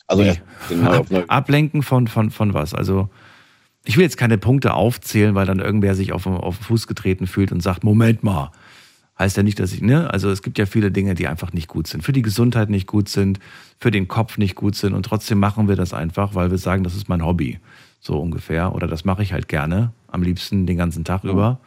Also 0.07 0.23
Wie? 0.23 0.29
erst 0.29 0.43
genau 0.69 1.05
Ablenken 1.29 1.83
von, 1.83 2.09
von, 2.09 2.31
von 2.31 2.53
was? 2.53 2.75
Also 2.75 3.09
Ich 3.85 3.97
will 3.97 4.05
jetzt 4.05 4.17
keine 4.17 4.39
Punkte 4.39 4.75
aufzählen, 4.75 5.35
weil 5.35 5.47
dann 5.47 5.61
irgendwer 5.61 5.95
sich 5.95 6.13
auf, 6.13 6.27
auf 6.27 6.57
den 6.59 6.65
Fuß 6.65 6.87
getreten 6.87 7.27
fühlt 7.27 7.53
und 7.53 7.61
sagt, 7.61 7.85
Moment 7.85 8.23
mal, 8.23 8.51
heißt 9.19 9.37
ja 9.37 9.43
nicht, 9.43 9.61
dass 9.61 9.73
ich, 9.73 9.81
ne? 9.81 10.11
Also 10.11 10.31
es 10.31 10.43
gibt 10.43 10.59
ja 10.59 10.67
viele 10.67 10.91
Dinge, 10.91 11.15
die 11.15 11.29
einfach 11.29 11.53
nicht 11.53 11.69
gut 11.69 11.87
sind. 11.87 12.03
Für 12.03 12.13
die 12.13 12.23
Gesundheit 12.23 12.71
nicht 12.71 12.87
gut 12.87 13.09
sind, 13.09 13.39
für 13.79 13.91
den 13.91 14.09
Kopf 14.09 14.39
nicht 14.39 14.55
gut 14.55 14.75
sind 14.75 14.95
und 14.95 15.05
trotzdem 15.05 15.39
machen 15.39 15.69
wir 15.69 15.77
das 15.77 15.93
einfach, 15.93 16.35
weil 16.35 16.51
wir 16.51 16.59
sagen, 16.59 16.85
das 16.85 16.95
ist 16.95 17.09
mein 17.09 17.25
Hobby. 17.25 17.59
So 18.01 18.21
ungefähr. 18.21 18.75
Oder 18.75 18.87
das 18.87 19.05
mache 19.05 19.23
ich 19.23 19.33
halt 19.33 19.49
gerne, 19.49 19.93
am 20.09 20.23
liebsten 20.23 20.67
den 20.67 20.77
ganzen 20.77 21.05
Tag 21.05 21.25
über. 21.25 21.59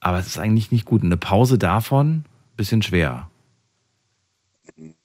Aber 0.00 0.18
es 0.18 0.26
ist 0.26 0.38
eigentlich 0.38 0.72
nicht 0.72 0.84
gut. 0.84 1.02
Eine 1.02 1.16
Pause 1.16 1.58
davon, 1.58 2.24
bisschen 2.56 2.82
schwer. 2.82 3.30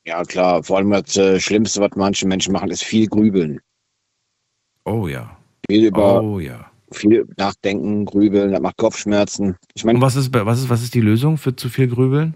Ja, 0.06 0.24
klar. 0.24 0.64
Vor 0.64 0.78
allem 0.78 0.92
das 0.92 1.16
äh, 1.16 1.40
Schlimmste, 1.40 1.82
was 1.82 1.92
manche 1.96 2.28
Menschen 2.28 2.54
machen, 2.54 2.70
ist 2.72 2.84
viel 2.84 3.08
grübeln. 3.08 3.60
Oh 4.86 5.08
ja. 5.08 5.38
Viel 5.70 5.86
über 5.86 6.22
Oh 6.22 6.40
ja. 6.40 6.70
Viel 6.96 7.28
nachdenken, 7.38 8.06
grübeln, 8.06 8.52
das 8.52 8.62
macht 8.62 8.78
Kopfschmerzen. 8.78 9.56
Ich 9.76 9.84
Und 9.84 9.88
meine, 9.88 10.02
was 10.02 10.16
ist, 10.16 10.34
was 10.34 10.60
ist, 10.62 10.70
was 10.70 10.84
ist 10.84 10.94
die 10.94 11.02
Lösung 11.02 11.38
für 11.38 11.56
zu 11.56 11.70
viel 11.70 11.88
Grübeln? 11.88 12.36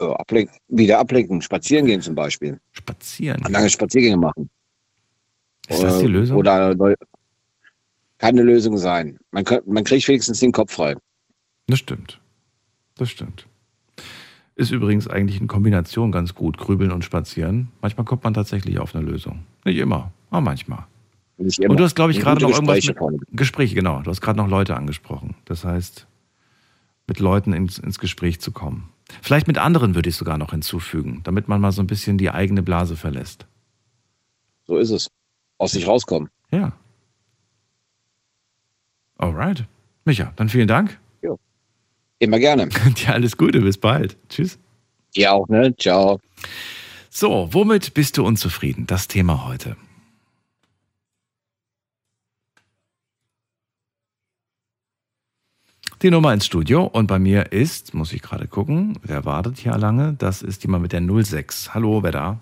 äh, 0.00 0.04
ablenken, 0.04 0.56
wieder 0.68 0.98
ablenken, 0.98 1.42
spazieren 1.42 1.86
gehen 1.86 2.00
zum 2.00 2.14
Beispiel. 2.14 2.58
Spazieren. 2.72 3.42
Lange 3.48 3.68
Spaziergänge 3.70 4.16
machen. 4.16 4.50
Ist 5.68 5.82
das 5.82 5.98
die 5.98 6.06
Äh, 6.06 6.08
Lösung? 6.08 6.36
Oder 6.38 6.74
neu, 6.74 6.94
kann 8.18 8.30
eine 8.30 8.42
Lösung 8.42 8.76
sein. 8.78 9.18
Man, 9.30 9.44
man 9.66 9.84
kriegt 9.84 10.06
wenigstens 10.08 10.40
den 10.40 10.52
Kopf 10.52 10.72
frei. 10.72 10.96
Das 11.66 11.78
stimmt. 11.78 12.20
Das 12.96 13.10
stimmt. 13.10 13.46
Ist 14.56 14.72
übrigens 14.72 15.08
eigentlich 15.08 15.40
in 15.40 15.46
Kombination 15.46 16.12
ganz 16.12 16.34
gut, 16.34 16.58
Grübeln 16.58 16.92
und 16.92 17.04
Spazieren. 17.04 17.68
Manchmal 17.80 18.04
kommt 18.04 18.24
man 18.24 18.34
tatsächlich 18.34 18.78
auf 18.78 18.94
eine 18.94 19.04
Lösung. 19.04 19.46
Nicht 19.64 19.78
immer, 19.78 20.12
aber 20.30 20.40
manchmal. 20.42 20.86
Und 21.40 21.80
du 21.80 21.84
hast, 21.84 21.94
glaube 21.94 22.12
ich, 22.12 22.20
gerade 22.20 22.42
noch 22.42 22.50
irgendwas 22.50 22.76
Gespräche 22.76 22.90
mit 22.92 22.98
vorne. 22.98 23.18
Gespräche, 23.32 23.74
genau. 23.74 24.02
Du 24.02 24.10
hast 24.10 24.20
gerade 24.20 24.36
noch 24.36 24.48
Leute 24.48 24.76
angesprochen. 24.76 25.36
Das 25.46 25.64
heißt, 25.64 26.06
mit 27.06 27.18
Leuten 27.18 27.52
ins, 27.52 27.78
ins 27.78 27.98
Gespräch 27.98 28.40
zu 28.40 28.52
kommen. 28.52 28.90
Vielleicht 29.22 29.48
mit 29.48 29.58
anderen 29.58 29.94
würde 29.94 30.08
ich 30.08 30.16
sogar 30.16 30.38
noch 30.38 30.50
hinzufügen, 30.50 31.22
damit 31.24 31.48
man 31.48 31.60
mal 31.60 31.72
so 31.72 31.82
ein 31.82 31.86
bisschen 31.86 32.18
die 32.18 32.30
eigene 32.30 32.62
Blase 32.62 32.96
verlässt. 32.96 33.46
So 34.66 34.76
ist 34.76 34.90
es. 34.90 35.10
Aus 35.58 35.72
sich 35.72 35.86
rauskommen. 35.86 36.28
Ja. 36.52 36.72
Alright. 39.18 39.64
Micha, 40.04 40.32
dann 40.36 40.48
vielen 40.48 40.68
Dank. 40.68 40.98
Immer 42.20 42.38
gerne. 42.38 42.68
Dir 42.98 43.14
alles 43.14 43.36
Gute, 43.36 43.60
bis 43.60 43.78
bald. 43.78 44.16
Tschüss. 44.28 44.58
Ihr 45.14 45.32
auch, 45.32 45.48
ne? 45.48 45.74
Ciao. 45.76 46.20
So, 47.08 47.48
womit 47.50 47.94
bist 47.94 48.18
du 48.18 48.24
unzufrieden? 48.24 48.86
Das 48.86 49.08
Thema 49.08 49.46
heute. 49.48 49.76
Die 56.02 56.10
Nummer 56.10 56.32
ins 56.32 56.46
Studio 56.46 56.84
und 56.84 57.08
bei 57.08 57.18
mir 57.18 57.52
ist, 57.52 57.92
muss 57.92 58.14
ich 58.14 58.22
gerade 58.22 58.48
gucken, 58.48 58.98
wer 59.02 59.26
wartet 59.26 59.58
hier 59.58 59.76
lange? 59.76 60.14
Das 60.14 60.40
ist 60.40 60.62
jemand 60.62 60.80
mit 60.80 60.92
der 60.92 61.02
06. 61.02 61.74
Hallo, 61.74 62.02
wer 62.02 62.10
da? 62.10 62.38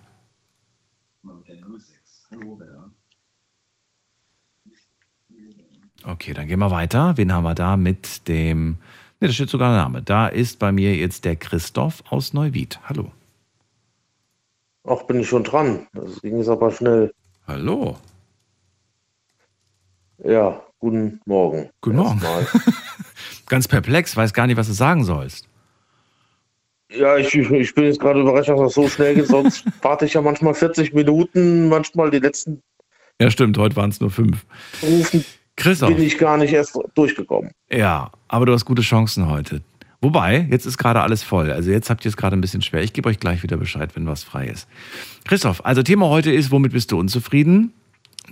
Okay, 6.05 6.35
dann 6.35 6.47
gehen 6.47 6.61
wir 6.61 6.71
weiter. 6.71 7.17
Wen 7.17 7.33
haben 7.33 7.43
wir 7.43 7.57
da 7.57 7.77
mit 7.77 8.29
dem. 8.29 8.77
Ne, 9.19 9.27
da 9.27 9.33
steht 9.33 9.51
sogar 9.51 9.71
ein 9.71 9.77
Name. 9.77 10.03
Da 10.03 10.29
ist 10.29 10.61
bei 10.61 10.71
mir 10.71 10.95
jetzt 10.95 11.25
der 11.25 11.35
Christoph 11.35 12.05
aus 12.11 12.33
Neuwied. 12.33 12.79
Hallo. 12.85 13.11
Ach, 14.85 15.03
bin 15.03 15.19
ich 15.19 15.29
schon 15.29 15.43
dran. 15.43 15.89
Das 15.95 16.23
ging 16.23 16.39
jetzt 16.39 16.49
aber 16.49 16.71
schnell. 16.71 17.13
Hallo. 17.49 17.97
Ja, 20.25 20.63
guten 20.79 21.21
Morgen. 21.27 21.71
Guten 21.81 21.97
Morgen. 21.97 22.21
Ganz 23.49 23.69
perplex, 23.69 24.17
weiß 24.17 24.33
gar 24.33 24.47
nicht, 24.47 24.57
was 24.57 24.67
du 24.67 24.73
sagen 24.73 25.05
sollst. 25.05 25.49
Ja, 26.91 27.17
ich, 27.17 27.35
ich, 27.35 27.51
ich 27.51 27.75
bin 27.75 27.85
jetzt 27.85 28.01
gerade 28.01 28.21
überrascht, 28.21 28.49
dass 28.49 28.61
das 28.61 28.75
so 28.75 28.89
schnell 28.89 29.15
geht. 29.15 29.27
Sonst 29.27 29.65
warte 29.83 30.07
ich 30.07 30.15
ja 30.15 30.23
manchmal 30.23 30.55
40 30.55 30.95
Minuten. 30.95 31.69
Manchmal 31.69 32.11
die 32.11 32.19
letzten 32.19 32.63
Ja, 33.21 33.31
stimmt, 33.31 33.59
heute 33.59 33.77
waren 33.77 33.91
es 33.91 34.01
nur 34.01 34.11
fünf. 34.11 34.45
Rufen 34.83 35.25
Christoph. 35.57 35.95
bin 35.95 36.03
ich 36.03 36.17
gar 36.17 36.37
nicht 36.39 36.53
erst 36.53 36.79
durchgekommen. 36.95 37.51
Ja, 37.71 38.11
aber 38.29 38.47
du 38.47 38.53
hast 38.53 38.65
gute 38.65 38.83
Chancen 38.83 39.29
heute. 39.29 39.61
Wobei, 40.01 40.47
jetzt 40.51 40.65
ist 40.65 40.79
gerade 40.79 41.01
alles 41.01 41.25
voll. 41.25 41.51
Also 41.51 41.71
jetzt 41.73 41.91
habt 41.91 42.05
ihr 42.05 42.09
es 42.09 42.17
gerade 42.17 42.37
ein 42.37 42.41
bisschen 42.41 42.63
schwer. 42.63 42.83
Ich 42.83 42.93
gebe 42.93 43.09
euch 43.09 43.19
gleich 43.19 43.43
wieder 43.43 43.57
Bescheid, 43.57 43.91
wenn 43.97 44.07
was 44.07 44.23
frei 44.23 44.47
ist. 44.47 44.69
Christoph, 45.27 45.65
also 45.65 45.83
Thema 45.83 46.09
heute 46.09 46.31
ist, 46.31 46.53
womit 46.53 46.73
bist 46.73 46.93
du 46.93 46.99
unzufrieden? 46.99 47.73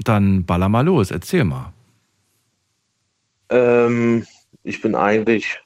Dann 0.04 0.44
baller 0.44 0.68
mal 0.68 0.84
los, 0.84 1.10
erzähl 1.10 1.44
mal. 1.44 1.72
Ähm, 3.50 4.24
ich 4.66 4.80
bin 4.82 4.94
eigentlich, 4.96 5.62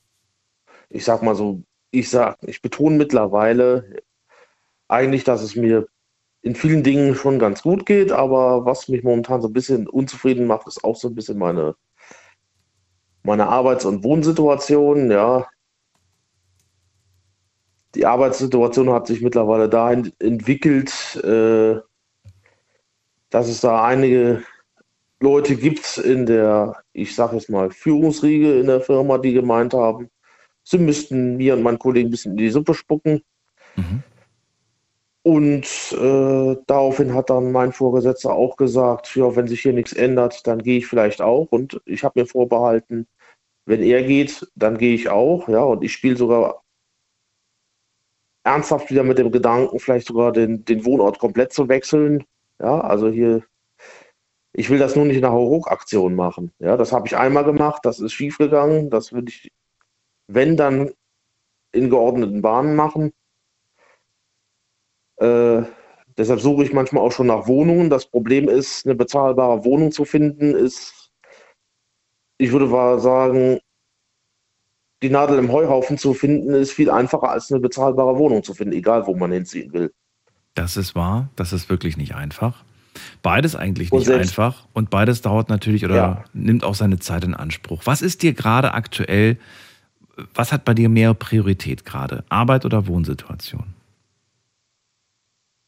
ich 0.91 1.05
sag 1.05 1.23
mal 1.23 1.35
so, 1.35 1.63
ich 1.91 2.11
sag, 2.11 2.37
ich 2.43 2.61
betone 2.61 2.97
mittlerweile 2.97 4.03
eigentlich, 4.89 5.25
dass 5.25 5.43
es 5.43 5.57
mir 5.57 5.89
in 6.43 6.55
vielen 6.55 6.83
Dingen 6.83 7.15
schon 7.15 7.39
ganz 7.39 7.63
gut 7.63 7.87
geht, 7.87 8.13
aber 8.13 8.65
was 8.67 8.89
mich 8.89 9.03
momentan 9.03 9.41
so 9.41 9.49
ein 9.49 9.53
bisschen 9.55 9.89
unzufrieden 9.89 10.47
macht, 10.47 10.67
ist 10.67 10.85
auch 10.85 10.97
so 10.97 11.09
ein 11.09 11.15
bisschen 11.15 11.39
meine, 11.39 11.77
meine 13.23 13.49
Arbeits- 13.49 13.85
und 13.87 14.05
Wohnsituation, 14.05 15.11
ja. 15.11 15.49
Die 17.95 18.07
Arbeitssituation 18.07 18.91
hat 18.91 19.07
sich 19.07 19.21
mittlerweile 19.21 19.69
dahin 19.69 20.13
entwickelt, 20.21 21.17
äh, 21.25 21.81
dass 23.31 23.49
es 23.49 23.61
da 23.61 23.85
einige 23.85 24.45
Leute 25.21 25.57
gibt 25.57 25.99
in 25.99 26.27
der, 26.27 26.83
ich 26.93 27.15
sage 27.15 27.37
jetzt 27.37 27.51
mal, 27.51 27.71
Führungsriege 27.71 28.59
in 28.59 28.67
der 28.67 28.81
Firma, 28.81 29.19
die 29.19 29.35
gemeint 29.35 29.75
haben, 29.75 30.09
sie 30.65 30.79
müssten 30.79 31.37
mir 31.37 31.55
und 31.55 31.63
meinen 31.63 31.79
Kollegen 31.79 32.09
ein 32.09 32.11
bisschen 32.11 32.33
in 32.33 32.39
die 32.39 32.51
Suppe 32.51 32.75
spucken. 32.75 33.23
Mhm. 33.77 34.03
Und 35.23 35.93
äh, 36.01 36.57
daraufhin 36.67 37.15
hat 37.15 37.29
dann 37.29 37.53
mein 37.53 37.73
Vorgesetzter 37.73 38.33
auch 38.33 38.57
gesagt, 38.57 39.15
ja, 39.17 39.37
wenn 39.37 39.49
sich 39.49 39.61
hier 39.61 39.75
nichts 39.75 39.93
ändert, 39.93 40.47
dann 40.47 40.63
gehe 40.63 40.79
ich 40.79 40.87
vielleicht 40.87 41.21
auch. 41.21 41.49
Und 41.51 41.81
ich 41.85 42.05
habe 42.05 42.21
mir 42.21 42.27
vorbehalten, 42.27 43.07
wenn 43.67 43.83
er 43.83 44.03
geht, 44.03 44.51
dann 44.55 44.79
gehe 44.79 44.95
ich 44.95 45.11
auch. 45.11 45.47
Ja, 45.49 45.63
und 45.63 45.85
ich 45.85 45.93
spiele 45.93 46.17
sogar 46.17 46.63
ernsthaft 48.45 48.91
wieder 48.91 49.03
mit 49.03 49.19
dem 49.19 49.31
Gedanken, 49.31 49.79
vielleicht 49.79 50.07
sogar 50.07 50.33
den, 50.33 50.65
den 50.65 50.87
Wohnort 50.87 51.19
komplett 51.19 51.53
zu 51.53 51.69
wechseln. 51.69 52.25
Ja, 52.59 52.81
also 52.81 53.11
hier, 53.11 53.43
ich 54.53 54.69
will 54.71 54.79
das 54.79 54.97
nur 54.97 55.05
nicht 55.05 55.17
in 55.17 55.25
einer 55.25 55.35
Hauruck-Aktion 55.35 56.15
machen. 56.15 56.53
Ja, 56.59 56.77
das 56.77 56.93
habe 56.93 57.07
ich 57.07 57.17
einmal 57.17 57.45
gemacht, 57.45 57.81
das 57.85 58.01
ist 58.01 58.13
schiefgegangen. 58.13 58.91
Das 58.91 59.13
würde 59.13 59.29
ich, 59.29 59.53
wenn 60.27 60.57
dann 60.57 60.91
in 61.73 61.89
geordneten 61.89 62.43
Bahnen 62.43 62.75
machen. 62.75 63.13
Äh, 65.17 65.63
deshalb 66.17 66.41
suche 66.41 66.65
ich 66.65 66.73
manchmal 66.73 67.05
auch 67.05 67.13
schon 67.13 67.29
nach 67.29 67.47
Wohnungen. 67.47 67.91
Das 67.91 68.07
Problem 68.07 68.49
ist, 68.49 68.87
eine 68.87 68.97
bezahlbare 68.97 69.65
Wohnung 69.65 69.93
zu 69.93 70.05
finden, 70.05 70.55
ist, 70.55 71.13
ich 72.39 72.51
würde 72.51 73.01
sagen, 73.01 73.61
die 75.03 75.11
Nadel 75.11 75.39
im 75.39 75.53
Heuhaufen 75.53 75.97
zu 75.97 76.13
finden, 76.13 76.55
ist 76.55 76.73
viel 76.73 76.91
einfacher 76.91 77.31
als 77.31 77.51
eine 77.51 77.61
bezahlbare 77.61 78.19
Wohnung 78.19 78.43
zu 78.43 78.55
finden, 78.55 78.75
egal 78.75 79.07
wo 79.07 79.15
man 79.15 79.33
hinziehen 79.33 79.73
will. 79.73 79.93
Das 80.55 80.77
ist 80.77 80.95
wahr, 80.95 81.31
das 81.37 81.53
ist 81.53 81.71
wirklich 81.71 81.97
nicht 81.97 82.15
einfach. 82.15 82.65
Beides 83.23 83.57
eigentlich 83.57 83.93
nicht 83.93 84.11
einfach 84.11 84.67
und 84.73 84.91
beides 84.91 85.23
dauert 85.23 85.49
natürlich 85.49 85.85
oder 85.85 85.95
Ja. 85.95 86.25
nimmt 86.33 86.65
auch 86.65 86.75
seine 86.75 86.99
Zeit 86.99 87.25
in 87.25 87.35
Anspruch. 87.35 87.83
Was 87.85 88.03
ist 88.03 88.23
dir 88.23 88.33
gerade 88.33 88.75
aktuell, 88.75 89.39
was 90.35 90.53
hat 90.53 90.65
bei 90.65 90.75
dir 90.75 90.89
mehr 90.89 91.15
Priorität 91.15 91.85
gerade? 91.85 92.25
Arbeit 92.29 92.65
oder 92.65 92.87
Wohnsituation? 92.87 93.75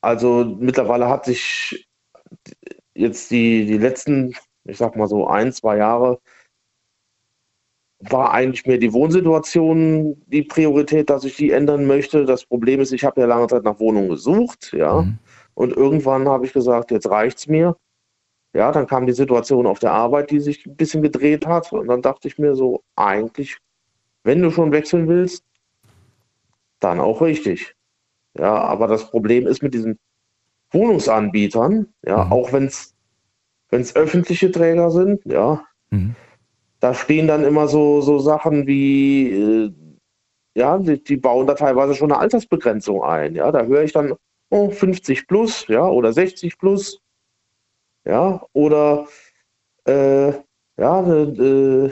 Also 0.01 0.57
mittlerweile 0.59 1.09
hat 1.09 1.25
sich 1.25 1.87
jetzt 2.95 3.31
die, 3.31 3.67
die 3.67 3.79
letzten, 3.79 4.35
ich 4.65 4.77
sag 4.77 4.97
mal 4.97 5.09
so 5.09 5.27
ein, 5.27 5.53
zwei 5.53 5.77
Jahre, 5.77 6.19
war 8.11 8.33
eigentlich 8.33 8.67
mehr 8.67 8.79
die 8.79 8.93
Wohnsituation 8.93 10.21
die 10.27 10.43
Priorität, 10.43 11.09
dass 11.09 11.25
ich 11.25 11.37
die 11.37 11.53
ändern 11.53 11.87
möchte. 11.87 12.25
Das 12.25 12.45
Problem 12.45 12.81
ist, 12.81 12.93
ich 12.93 13.05
habe 13.05 13.21
ja 13.21 13.29
lange 13.29 13.47
Zeit 13.47 13.63
nach 13.63 13.79
Wohnungen 13.79 14.09
gesucht, 14.09 14.73
ja. 14.77 15.03
Mhm. 15.03 15.19
Und 15.55 15.77
irgendwann 15.77 16.29
habe 16.29 16.47
ich 16.47 16.53
gesagt, 16.53 16.91
jetzt 16.91 17.11
reicht's 17.11 17.47
mir. 17.47 17.77
Ja, 18.55 18.71
dann 18.73 18.87
kam 18.87 19.07
die 19.07 19.13
Situation 19.13 19.67
auf 19.67 19.79
der 19.79 19.93
Arbeit, 19.93 20.31
die 20.31 20.41
sich 20.41 20.67
ein 20.67 20.77
bisschen 20.77 21.03
gedreht 21.03 21.47
hat. 21.47 21.73
Und 21.73 21.89
dann 21.89 22.03
dachte 22.03 22.29
ich 22.29 22.39
mir 22.39 22.55
so, 22.55 22.83
eigentlich, 22.97 23.59
wenn 24.25 24.43
du 24.43 24.51
schon 24.51 24.73
wechseln 24.73 25.09
willst, 25.09 25.45
dann 26.81 27.01
auch 27.01 27.23
richtig. 27.23 27.75
Ja, 28.39 28.55
aber 28.55 28.89
das 28.89 29.11
Problem 29.11 29.47
ist 29.47 29.63
mit 29.63 29.75
diesen 29.75 29.99
Wohnungsanbietern, 30.71 31.93
ja, 32.05 32.25
Mhm. 32.25 32.33
auch 32.33 32.53
wenn 32.53 32.67
es 32.67 32.95
öffentliche 33.97 34.51
Träger 34.51 34.91
sind, 34.91 35.25
ja, 35.25 35.65
Mhm. 35.91 36.15
da 36.81 36.95
stehen 36.95 37.27
dann 37.29 37.45
immer 37.45 37.69
so, 37.69 38.01
so 38.01 38.19
Sachen 38.19 38.67
wie, 38.67 39.31
äh, 39.31 39.73
ja, 40.55 40.79
die, 40.79 41.03
die 41.03 41.17
bauen 41.17 41.47
da 41.47 41.55
teilweise 41.55 41.95
schon 41.95 42.11
eine 42.11 42.21
Altersbegrenzung 42.21 43.03
ein. 43.03 43.35
Ja, 43.35 43.53
da 43.53 43.65
höre 43.65 43.83
ich 43.83 43.93
dann 43.93 44.15
50 44.71 45.27
plus, 45.27 45.67
ja, 45.69 45.87
oder 45.87 46.13
60 46.13 46.59
plus, 46.59 47.01
ja, 48.05 48.43
oder 48.53 49.07
äh, 49.87 50.33
Ja, 50.79 51.01
äh, 51.13 51.91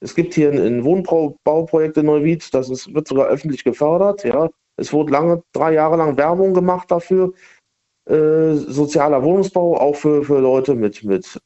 es 0.00 0.14
gibt 0.14 0.34
hier 0.34 0.52
ein, 0.52 0.58
ein 0.58 0.84
Wohnbauprojekt 0.84 1.96
in 1.96 2.06
Neuwied, 2.06 2.52
das 2.54 2.70
ist, 2.70 2.92
wird 2.94 3.08
sogar 3.08 3.26
öffentlich 3.28 3.64
gefördert. 3.64 4.24
Ja, 4.24 4.48
es 4.76 4.92
wurde 4.92 5.12
lange, 5.12 5.42
drei 5.52 5.72
Jahre 5.74 5.96
lang 5.96 6.16
Werbung 6.16 6.54
gemacht 6.54 6.90
dafür. 6.90 7.32
Äh, 8.06 8.54
sozialer 8.54 9.22
Wohnungsbau, 9.22 9.76
auch 9.76 9.96
für, 9.96 10.24
für 10.24 10.40
Leute 10.40 10.74
mit, 10.74 11.04
mit 11.04 11.38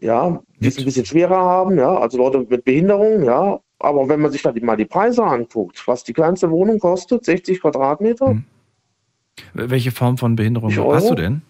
ja, 0.00 0.42
die 0.60 0.68
es 0.68 0.78
ein 0.78 0.84
bisschen 0.84 1.06
schwerer 1.06 1.36
haben, 1.36 1.78
ja, 1.78 1.96
also 1.96 2.18
Leute 2.18 2.46
mit 2.48 2.64
Behinderung, 2.64 3.24
ja. 3.24 3.60
Aber 3.78 4.08
wenn 4.08 4.20
man 4.20 4.30
sich 4.30 4.42
dann 4.42 4.58
mal 4.62 4.76
die 4.76 4.84
Preise 4.84 5.24
anguckt, 5.24 5.86
was 5.86 6.04
die 6.04 6.12
kleinste 6.12 6.50
Wohnung 6.50 6.78
kostet, 6.78 7.24
60 7.24 7.60
Quadratmeter. 7.60 8.28
Hm. 8.28 8.44
Welche 9.54 9.90
Form 9.90 10.18
von 10.18 10.36
Behinderung 10.36 10.74
hast 10.92 11.10
du 11.10 11.14
denn? 11.14 11.42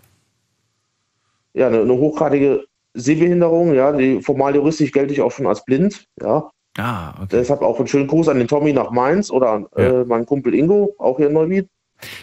Ja, 1.55 1.69
eine, 1.69 1.81
eine 1.81 1.95
hochgradige 1.95 2.67
Sehbehinderung, 2.95 3.75
ja, 3.75 3.93
die 3.93 4.21
formal 4.23 4.55
juristisch 4.55 4.93
gelte 4.93 5.13
ich 5.13 5.21
auch 5.21 5.33
schon 5.33 5.47
als 5.47 5.65
blind, 5.65 6.07
ja. 6.21 6.51
Ah, 6.79 7.15
okay. 7.17 7.29
Deshalb 7.31 7.63
auch 7.63 7.79
einen 7.79 7.89
schönen 7.89 8.07
Gruß 8.07 8.29
an 8.29 8.39
den 8.39 8.49
Tommy 8.49 8.73
nach 8.73 8.91
Mainz 8.91 9.31
oder 9.31 9.51
an 9.51 9.67
ja. 9.77 10.03
äh, 10.03 10.05
meinen 10.05 10.27
Kumpel 10.27 10.55
Ingo, 10.55 10.95
auch 10.99 11.17
hier 11.17 11.29
in 11.29 11.33
Neuwied. 11.33 11.69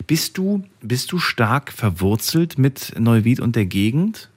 Bist 0.05 0.37
du, 0.37 0.61
bist 0.81 1.11
du 1.11 1.17
stark 1.17 1.71
verwurzelt 1.71 2.59
mit 2.59 2.93
Neuwied 2.99 3.39
und 3.39 3.55
der 3.55 3.65
Gegend? 3.65 4.29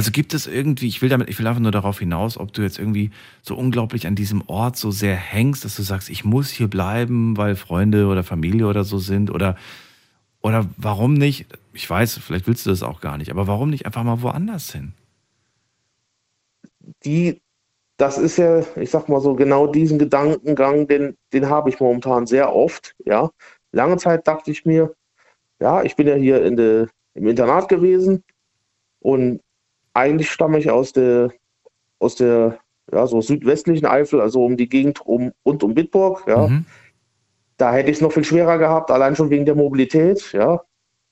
Also 0.00 0.12
gibt 0.12 0.32
es 0.32 0.46
irgendwie, 0.46 0.88
ich 0.88 1.02
will 1.02 1.10
damit, 1.10 1.28
ich 1.28 1.38
will 1.38 1.46
einfach 1.46 1.60
nur 1.60 1.72
darauf 1.72 1.98
hinaus, 1.98 2.38
ob 2.38 2.54
du 2.54 2.62
jetzt 2.62 2.78
irgendwie 2.78 3.10
so 3.42 3.54
unglaublich 3.54 4.06
an 4.06 4.14
diesem 4.14 4.42
Ort 4.46 4.78
so 4.78 4.90
sehr 4.90 5.14
hängst, 5.14 5.62
dass 5.62 5.76
du 5.76 5.82
sagst, 5.82 6.08
ich 6.08 6.24
muss 6.24 6.48
hier 6.48 6.68
bleiben, 6.68 7.36
weil 7.36 7.54
Freunde 7.54 8.06
oder 8.06 8.24
Familie 8.24 8.66
oder 8.66 8.82
so 8.82 8.96
sind 8.96 9.30
oder, 9.30 9.58
oder 10.40 10.64
warum 10.78 11.12
nicht? 11.12 11.48
Ich 11.74 11.90
weiß, 11.90 12.16
vielleicht 12.16 12.46
willst 12.46 12.64
du 12.64 12.70
das 12.70 12.82
auch 12.82 13.02
gar 13.02 13.18
nicht, 13.18 13.30
aber 13.30 13.46
warum 13.46 13.68
nicht 13.68 13.84
einfach 13.84 14.02
mal 14.02 14.22
woanders 14.22 14.72
hin? 14.72 14.94
Die, 17.04 17.42
das 17.98 18.16
ist 18.16 18.38
ja, 18.38 18.64
ich 18.76 18.88
sag 18.88 19.10
mal 19.10 19.20
so, 19.20 19.34
genau 19.34 19.66
diesen 19.66 19.98
Gedankengang, 19.98 20.88
den, 20.88 21.18
den 21.34 21.50
habe 21.50 21.68
ich 21.68 21.78
momentan 21.78 22.26
sehr 22.26 22.56
oft, 22.56 22.94
ja. 23.04 23.28
Lange 23.72 23.98
Zeit 23.98 24.26
dachte 24.26 24.50
ich 24.50 24.64
mir, 24.64 24.94
ja, 25.60 25.82
ich 25.82 25.94
bin 25.94 26.06
ja 26.06 26.14
hier 26.14 26.42
in 26.42 26.56
de, 26.56 26.86
im 27.12 27.26
Internat 27.26 27.68
gewesen 27.68 28.24
und 29.00 29.42
eigentlich 29.94 30.30
stamme 30.30 30.58
ich 30.58 30.70
aus 30.70 30.92
der, 30.92 31.30
aus 31.98 32.16
der 32.16 32.58
ja, 32.92 33.06
so 33.06 33.20
südwestlichen 33.20 33.86
Eifel, 33.86 34.20
also 34.20 34.44
um 34.44 34.56
die 34.56 34.68
Gegend 34.68 35.04
um, 35.06 35.32
rund 35.44 35.62
um 35.62 35.74
Bitburg. 35.74 36.24
Ja. 36.26 36.48
Mhm. 36.48 36.66
Da 37.56 37.72
hätte 37.72 37.90
ich 37.90 37.98
es 37.98 38.00
noch 38.00 38.12
viel 38.12 38.24
schwerer 38.24 38.58
gehabt, 38.58 38.90
allein 38.90 39.16
schon 39.16 39.30
wegen 39.30 39.44
der 39.44 39.54
Mobilität. 39.54 40.32
Ja. 40.32 40.62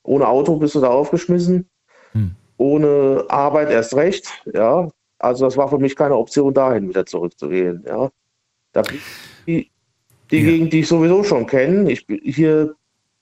Ohne 0.03 0.27
Auto 0.27 0.55
bist 0.57 0.75
du 0.75 0.81
da 0.81 0.89
aufgeschmissen. 0.89 1.69
Mhm. 2.13 2.35
Ohne 2.57 3.25
Arbeit 3.29 3.69
erst 3.69 3.95
recht. 3.95 4.29
Ja. 4.53 4.89
Also 5.19 5.45
das 5.45 5.57
war 5.57 5.69
für 5.69 5.77
mich 5.77 5.95
keine 5.95 6.15
Option, 6.15 6.53
dahin 6.53 6.89
wieder 6.89 7.05
zurückzugehen. 7.05 7.83
Ja. 7.85 8.09
Da 8.71 8.81
die, 9.45 9.69
die 10.31 10.37
ja. 10.37 10.43
Gegend, 10.43 10.73
die 10.73 10.79
ich 10.81 10.87
sowieso 10.87 11.23
schon 11.23 11.45
kenne. 11.45 11.93
hier 12.23 12.75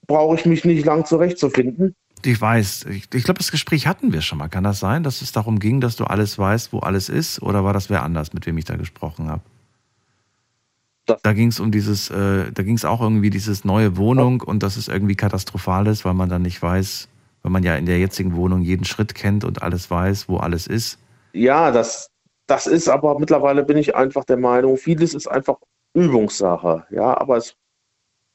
brauche 0.07 0.35
ich 0.35 0.45
mich 0.45 0.63
nicht 0.65 0.85
lang 0.85 1.05
zurechtzufinden. 1.05 1.95
Ich 2.25 2.41
weiß. 2.41 2.85
Ich, 2.89 3.07
ich 3.13 3.23
glaube, 3.23 3.37
das 3.37 3.51
Gespräch 3.51 3.87
hatten 3.87 4.11
wir 4.11 4.21
schon 4.21 4.37
mal. 4.37 4.47
Kann 4.47 4.63
das 4.63 4.79
sein, 4.79 5.03
dass 5.03 5.21
es 5.21 5.31
darum 5.31 5.59
ging, 5.59 5.81
dass 5.81 5.95
du 5.95 6.05
alles 6.05 6.37
weißt, 6.37 6.73
wo 6.73 6.79
alles 6.79 7.09
ist? 7.09 7.41
Oder 7.41 7.63
war 7.63 7.73
das 7.73 7.89
wer 7.89 8.03
anders, 8.03 8.33
mit 8.33 8.45
wem 8.45 8.57
ich 8.57 8.65
da 8.65 8.75
gesprochen 8.75 9.29
habe? 9.29 9.41
Da 11.23 11.31
ging 11.31 11.47
es 11.47 11.59
um 11.61 11.71
dieses, 11.71 12.09
äh, 12.09 12.51
da 12.51 12.63
ging 12.63 12.75
es 12.75 12.83
auch 12.83 12.99
irgendwie 12.99 13.29
dieses 13.29 13.63
neue 13.63 13.95
Wohnung 13.95 14.41
und 14.41 14.61
dass 14.61 14.75
es 14.75 14.89
irgendwie 14.89 15.15
katastrophal 15.15 15.87
ist, 15.87 16.03
weil 16.03 16.13
man 16.13 16.27
dann 16.27 16.41
nicht 16.41 16.61
weiß, 16.61 17.07
weil 17.43 17.51
man 17.51 17.63
ja 17.63 17.75
in 17.75 17.85
der 17.85 17.97
jetzigen 17.97 18.35
Wohnung 18.35 18.61
jeden 18.61 18.83
Schritt 18.83 19.15
kennt 19.15 19.45
und 19.45 19.61
alles 19.61 19.89
weiß, 19.89 20.27
wo 20.27 20.37
alles 20.37 20.67
ist. 20.67 20.99
Ja, 21.31 21.71
das, 21.71 22.09
das 22.45 22.67
ist 22.67 22.89
aber 22.89 23.17
mittlerweile 23.19 23.63
bin 23.63 23.77
ich 23.77 23.95
einfach 23.95 24.25
der 24.25 24.35
Meinung, 24.35 24.75
vieles 24.75 25.13
ist 25.13 25.27
einfach 25.27 25.57
Übungssache. 25.93 26.85
Ja, 26.89 27.17
aber 27.17 27.37
es, 27.37 27.55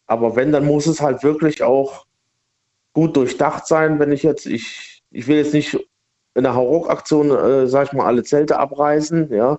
aber 0.07 0.35
wenn, 0.35 0.51
dann 0.51 0.65
muss 0.65 0.87
es 0.87 1.03
halt 1.03 1.23
wirklich 1.23 1.63
auch 1.63 2.07
gut 2.93 3.17
durchdacht 3.17 3.67
sein, 3.67 3.99
wenn 3.99 4.13
ich 4.13 4.23
jetzt, 4.23 4.47
ich, 4.47 5.03
ich 5.11 5.27
will 5.27 5.37
jetzt 5.37 5.55
nicht 5.55 5.79
in 6.35 6.45
der 6.45 6.55
Hauruck-Aktion, 6.55 7.31
äh, 7.31 7.67
sag 7.67 7.89
ich 7.89 7.93
mal, 7.93 8.07
alle 8.07 8.23
Zelte 8.23 8.59
abreißen, 8.59 9.33
ja. 9.33 9.59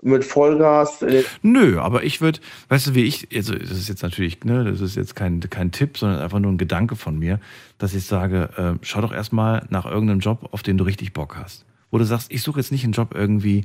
Mit 0.00 0.24
Vollgas. 0.24 1.04
Nö, 1.42 1.80
aber 1.80 2.04
ich 2.04 2.20
würde, 2.20 2.38
weißt 2.68 2.88
du, 2.88 2.94
wie 2.94 3.02
ich, 3.02 3.28
also 3.34 3.54
das 3.54 3.72
ist 3.72 3.88
jetzt 3.88 4.02
natürlich, 4.02 4.44
ne, 4.44 4.62
das 4.62 4.80
ist 4.80 4.94
jetzt 4.94 5.16
kein, 5.16 5.40
kein 5.40 5.72
Tipp, 5.72 5.98
sondern 5.98 6.20
einfach 6.20 6.38
nur 6.38 6.52
ein 6.52 6.58
Gedanke 6.58 6.94
von 6.94 7.18
mir, 7.18 7.40
dass 7.78 7.94
ich 7.94 8.04
sage, 8.06 8.48
äh, 8.56 8.78
schau 8.82 9.00
doch 9.00 9.12
erstmal 9.12 9.66
nach 9.70 9.86
irgendeinem 9.86 10.20
Job, 10.20 10.50
auf 10.52 10.62
den 10.62 10.78
du 10.78 10.84
richtig 10.84 11.14
Bock 11.14 11.36
hast. 11.36 11.64
Wo 11.90 11.98
du 11.98 12.04
sagst, 12.04 12.30
ich 12.30 12.42
suche 12.42 12.60
jetzt 12.60 12.70
nicht 12.70 12.84
einen 12.84 12.92
Job 12.92 13.12
irgendwie, 13.12 13.64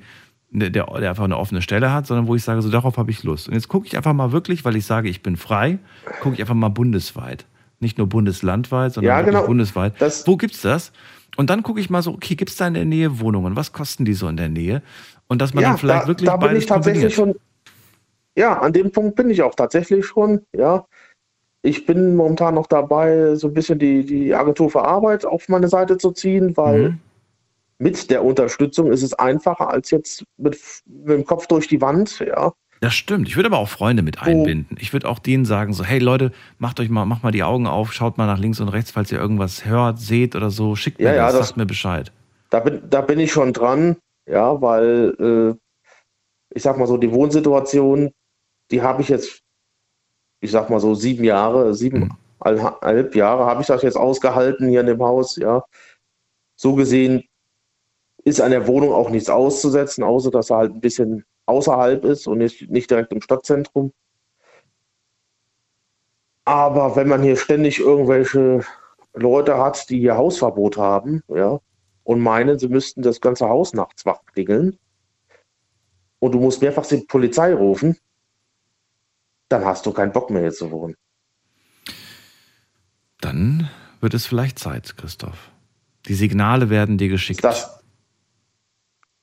der, 0.49 0.71
der 0.71 0.87
einfach 0.89 1.23
eine 1.23 1.37
offene 1.37 1.61
Stelle 1.61 1.93
hat, 1.93 2.07
sondern 2.07 2.25
wo 2.25 2.33
ich 2.33 2.43
sage, 2.43 2.63
so 2.63 2.71
darauf 2.71 2.97
habe 2.97 3.11
ich 3.11 3.21
Lust. 3.23 3.47
Und 3.47 3.53
jetzt 3.53 3.67
gucke 3.67 3.85
ich 3.85 3.95
einfach 3.95 4.13
mal 4.13 4.31
wirklich, 4.31 4.65
weil 4.65 4.75
ich 4.75 4.87
sage, 4.87 5.09
ich 5.09 5.21
bin 5.21 5.37
frei, 5.37 5.77
gucke 6.21 6.33
ich 6.33 6.41
einfach 6.41 6.55
mal 6.55 6.69
bundesweit. 6.69 7.45
Nicht 7.83 7.97
nur 7.97 8.07
bundeslandweit, 8.07 8.93
sondern 8.93 9.17
ja, 9.17 9.21
genau. 9.21 9.45
bundesweit. 9.45 9.93
Das 9.99 10.25
Wo 10.25 10.37
gibt's 10.37 10.61
das? 10.61 10.93
Und 11.35 11.49
dann 11.49 11.63
gucke 11.63 11.79
ich 11.81 11.89
mal 11.89 12.01
so, 12.01 12.11
okay, 12.13 12.35
gibt 12.35 12.49
es 12.51 12.57
da 12.57 12.67
in 12.67 12.75
der 12.75 12.85
Nähe 12.85 13.19
Wohnungen? 13.19 13.55
Was 13.55 13.73
kosten 13.73 14.05
die 14.05 14.13
so 14.13 14.27
in 14.27 14.37
der 14.37 14.49
Nähe? 14.49 14.81
Und 15.27 15.41
dass 15.41 15.53
man 15.53 15.63
ja, 15.63 15.69
dann 15.69 15.77
vielleicht 15.77 16.03
da, 16.03 16.07
wirklich 16.07 16.29
da 16.29 16.37
bin 16.37 16.55
ich 16.55 16.65
tatsächlich 16.65 17.13
schon. 17.13 17.35
Ja, 18.35 18.59
an 18.59 18.71
dem 18.71 18.91
Punkt 18.91 19.15
bin 19.15 19.29
ich 19.29 19.41
auch 19.41 19.53
tatsächlich 19.53 20.05
schon. 20.05 20.41
Ja, 20.55 20.85
ich 21.61 21.85
bin 21.85 22.15
momentan 22.15 22.55
noch 22.55 22.67
dabei, 22.67 23.35
so 23.35 23.47
ein 23.47 23.53
bisschen 23.53 23.79
die, 23.79 24.05
die 24.05 24.33
Agentur 24.33 24.69
für 24.69 24.83
Arbeit 24.83 25.25
auf 25.25 25.49
meine 25.49 25.67
Seite 25.67 25.97
zu 25.97 26.11
ziehen, 26.11 26.55
weil 26.55 26.89
mhm. 26.89 26.99
mit 27.79 28.09
der 28.09 28.23
Unterstützung 28.23 28.91
ist 28.91 29.03
es 29.03 29.13
einfacher 29.13 29.69
als 29.69 29.91
jetzt 29.91 30.23
mit, 30.37 30.57
mit 30.85 31.17
dem 31.17 31.25
Kopf 31.25 31.47
durch 31.47 31.67
die 31.67 31.81
Wand. 31.81 32.19
Ja, 32.19 32.53
das 32.83 32.95
stimmt. 32.95 33.29
Ich 33.29 33.37
würde 33.37 33.47
aber 33.47 33.59
auch 33.59 33.69
Freunde 33.69 34.03
mit 34.03 34.21
einbinden. 34.21 34.75
Ich 34.77 34.91
würde 34.91 35.07
auch 35.07 35.17
denen 35.17 35.45
sagen, 35.45 35.71
so, 35.71 35.85
hey 35.85 35.99
Leute, 35.99 36.33
macht 36.57 36.81
euch 36.81 36.89
mal, 36.89 37.05
macht 37.05 37.23
mal 37.23 37.31
die 37.31 37.43
Augen 37.43 37.65
auf, 37.65 37.93
schaut 37.93 38.17
mal 38.17 38.25
nach 38.25 38.39
links 38.39 38.59
und 38.59 38.67
rechts, 38.67 38.91
falls 38.91 39.09
ihr 39.09 39.19
irgendwas 39.19 39.63
hört, 39.63 39.99
seht 39.99 40.35
oder 40.35 40.49
so, 40.49 40.75
schickt 40.75 40.99
mir 40.99 41.15
ja, 41.15 41.27
das, 41.27 41.37
das, 41.37 41.47
sagt 41.47 41.57
mir 41.57 41.65
Bescheid. 41.65 42.11
Da 42.49 42.59
bin, 42.59 42.81
da 42.89 42.99
bin 42.99 43.21
ich 43.21 43.31
schon 43.31 43.53
dran, 43.53 43.95
ja, 44.29 44.61
weil 44.61 45.15
äh, 45.17 45.55
ich 46.53 46.61
sag 46.61 46.77
mal 46.77 46.85
so, 46.85 46.97
die 46.97 47.09
Wohnsituation, 47.13 48.11
die 48.69 48.81
habe 48.81 49.01
ich 49.01 49.07
jetzt, 49.07 49.39
ich 50.41 50.51
sag 50.51 50.69
mal 50.69 50.81
so 50.81 50.93
sieben 50.93 51.23
Jahre, 51.23 51.73
siebeneinhalb 51.73 53.13
hm. 53.13 53.17
Jahre 53.17 53.45
habe 53.45 53.61
ich 53.61 53.67
das 53.67 53.81
jetzt 53.83 53.95
ausgehalten 53.95 54.67
hier 54.67 54.81
in 54.81 54.87
dem 54.87 55.01
Haus, 55.01 55.37
ja. 55.37 55.63
So 56.57 56.75
gesehen 56.75 57.23
ist 58.25 58.41
an 58.41 58.51
der 58.51 58.67
Wohnung 58.67 58.91
auch 58.91 59.09
nichts 59.09 59.29
auszusetzen, 59.29 60.03
außer 60.03 60.31
dass 60.31 60.49
er 60.49 60.57
halt 60.57 60.73
ein 60.73 60.81
bisschen 60.81 61.23
außerhalb 61.45 62.03
ist 62.05 62.27
und 62.27 62.37
nicht, 62.39 62.69
nicht 62.69 62.89
direkt 62.89 63.11
im 63.11 63.21
Stadtzentrum. 63.21 63.93
Aber 66.45 66.95
wenn 66.95 67.07
man 67.07 67.23
hier 67.23 67.37
ständig 67.37 67.79
irgendwelche 67.79 68.65
Leute 69.13 69.57
hat, 69.57 69.89
die 69.89 69.99
hier 69.99 70.17
Hausverbot 70.17 70.77
haben, 70.77 71.23
ja, 71.27 71.59
und 72.03 72.19
meinen, 72.19 72.59
sie 72.59 72.67
müssten 72.67 73.01
das 73.01 73.21
ganze 73.21 73.47
Haus 73.47 73.73
nachts 73.73 74.05
wach 74.05 74.25
klingeln, 74.25 74.77
und 76.19 76.31
du 76.31 76.39
musst 76.39 76.61
mehrfach 76.61 76.85
die 76.85 76.97
Polizei 76.97 77.53
rufen, 77.53 77.97
dann 79.49 79.65
hast 79.65 79.85
du 79.85 79.91
keinen 79.91 80.11
Bock 80.11 80.29
mehr 80.29 80.41
hier 80.41 80.53
zu 80.53 80.71
wohnen. 80.71 80.95
Dann 83.19 83.69
wird 83.99 84.13
es 84.13 84.25
vielleicht 84.25 84.59
Zeit, 84.59 84.97
Christoph. 84.97 85.51
Die 86.07 86.13
Signale 86.13 86.69
werden 86.69 86.97
dir 86.97 87.09
geschickt. 87.09 87.43
Das, 87.43 87.83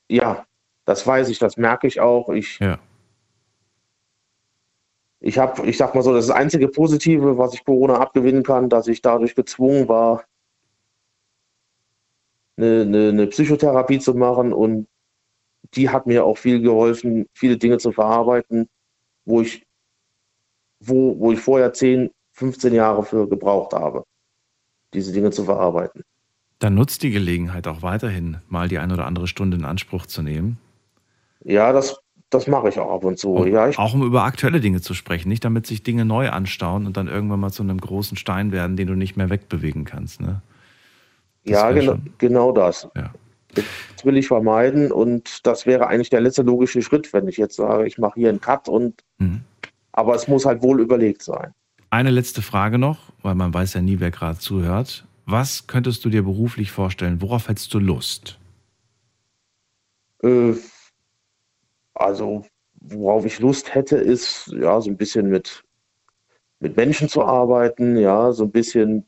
ja, 0.08 0.46
das 0.90 1.06
weiß 1.06 1.28
ich, 1.28 1.38
das 1.38 1.56
merke 1.56 1.86
ich 1.86 2.00
auch. 2.00 2.30
Ich, 2.30 2.58
ja. 2.58 2.76
ich 5.20 5.38
habe, 5.38 5.64
ich 5.66 5.76
sag 5.76 5.94
mal 5.94 6.02
so, 6.02 6.12
das, 6.12 6.26
das 6.26 6.34
einzige 6.34 6.66
Positive, 6.66 7.38
was 7.38 7.54
ich 7.54 7.64
Corona 7.64 7.98
abgewinnen 8.00 8.42
kann, 8.42 8.68
dass 8.68 8.88
ich 8.88 9.00
dadurch 9.00 9.36
gezwungen 9.36 9.88
war, 9.88 10.24
eine, 12.56 12.80
eine, 12.82 13.08
eine 13.10 13.26
Psychotherapie 13.28 14.00
zu 14.00 14.14
machen 14.14 14.52
und 14.52 14.88
die 15.74 15.88
hat 15.88 16.08
mir 16.08 16.24
auch 16.24 16.36
viel 16.36 16.60
geholfen, 16.60 17.26
viele 17.34 17.56
Dinge 17.56 17.78
zu 17.78 17.92
verarbeiten, 17.92 18.68
wo 19.24 19.42
ich, 19.42 19.64
wo, 20.80 21.16
wo 21.20 21.30
ich 21.30 21.38
vorher 21.38 21.72
10, 21.72 22.10
15 22.32 22.74
Jahre 22.74 23.04
für 23.04 23.28
gebraucht 23.28 23.74
habe, 23.74 24.02
diese 24.92 25.12
Dinge 25.12 25.30
zu 25.30 25.44
verarbeiten. 25.44 26.02
Dann 26.58 26.74
nutzt 26.74 27.04
die 27.04 27.12
Gelegenheit 27.12 27.68
auch 27.68 27.82
weiterhin, 27.82 28.38
mal 28.48 28.66
die 28.66 28.78
eine 28.78 28.94
oder 28.94 29.06
andere 29.06 29.28
Stunde 29.28 29.56
in 29.56 29.64
Anspruch 29.64 30.06
zu 30.06 30.22
nehmen. 30.22 30.58
Ja, 31.44 31.72
das, 31.72 32.00
das 32.30 32.46
mache 32.46 32.68
ich 32.68 32.78
auch 32.78 32.92
ab 32.92 33.04
und 33.04 33.18
zu. 33.18 33.32
Und 33.32 33.52
ja, 33.52 33.68
ich, 33.68 33.78
auch 33.78 33.94
um 33.94 34.02
über 34.02 34.24
aktuelle 34.24 34.60
Dinge 34.60 34.80
zu 34.80 34.94
sprechen, 34.94 35.28
nicht 35.28 35.44
damit 35.44 35.66
sich 35.66 35.82
Dinge 35.82 36.04
neu 36.04 36.30
anstauen 36.30 36.86
und 36.86 36.96
dann 36.96 37.08
irgendwann 37.08 37.40
mal 37.40 37.50
zu 37.50 37.62
einem 37.62 37.78
großen 37.78 38.16
Stein 38.16 38.52
werden, 38.52 38.76
den 38.76 38.86
du 38.86 38.94
nicht 38.94 39.16
mehr 39.16 39.30
wegbewegen 39.30 39.84
kannst. 39.84 40.20
Ne? 40.20 40.42
ja, 41.44 41.70
genau, 41.72 41.96
genau 42.18 42.52
das. 42.52 42.88
Ja. 42.96 43.12
Das 43.54 44.04
will 44.04 44.16
ich 44.16 44.28
vermeiden 44.28 44.92
und 44.92 45.44
das 45.46 45.66
wäre 45.66 45.88
eigentlich 45.88 46.10
der 46.10 46.20
letzte 46.20 46.42
logische 46.42 46.82
Schritt, 46.82 47.12
wenn 47.12 47.26
ich 47.26 47.36
jetzt 47.36 47.56
sage, 47.56 47.86
ich 47.86 47.98
mache 47.98 48.20
hier 48.20 48.28
einen 48.28 48.40
Cut 48.40 48.68
und 48.68 49.02
mhm. 49.18 49.40
aber 49.92 50.14
es 50.14 50.28
muss 50.28 50.44
halt 50.44 50.62
wohl 50.62 50.80
überlegt 50.80 51.22
sein. 51.22 51.52
Eine 51.90 52.10
letzte 52.10 52.42
Frage 52.42 52.78
noch, 52.78 53.12
weil 53.22 53.34
man 53.34 53.52
weiß 53.52 53.74
ja 53.74 53.80
nie, 53.80 53.98
wer 53.98 54.12
gerade 54.12 54.38
zuhört. 54.38 55.04
Was 55.26 55.66
könntest 55.66 56.04
du 56.04 56.10
dir 56.10 56.22
beruflich 56.22 56.70
vorstellen? 56.70 57.20
Worauf 57.20 57.48
hättest 57.48 57.74
du 57.74 57.80
Lust? 57.80 58.38
Äh, 60.22 60.52
also, 62.00 62.44
worauf 62.80 63.24
ich 63.24 63.40
Lust 63.40 63.74
hätte, 63.74 63.96
ist 63.96 64.48
ja 64.48 64.80
so 64.80 64.90
ein 64.90 64.96
bisschen 64.96 65.28
mit, 65.30 65.64
mit 66.60 66.76
Menschen 66.76 67.08
zu 67.08 67.22
arbeiten, 67.24 67.96
ja, 67.98 68.32
so 68.32 68.44
ein 68.44 68.50
bisschen, 68.52 69.06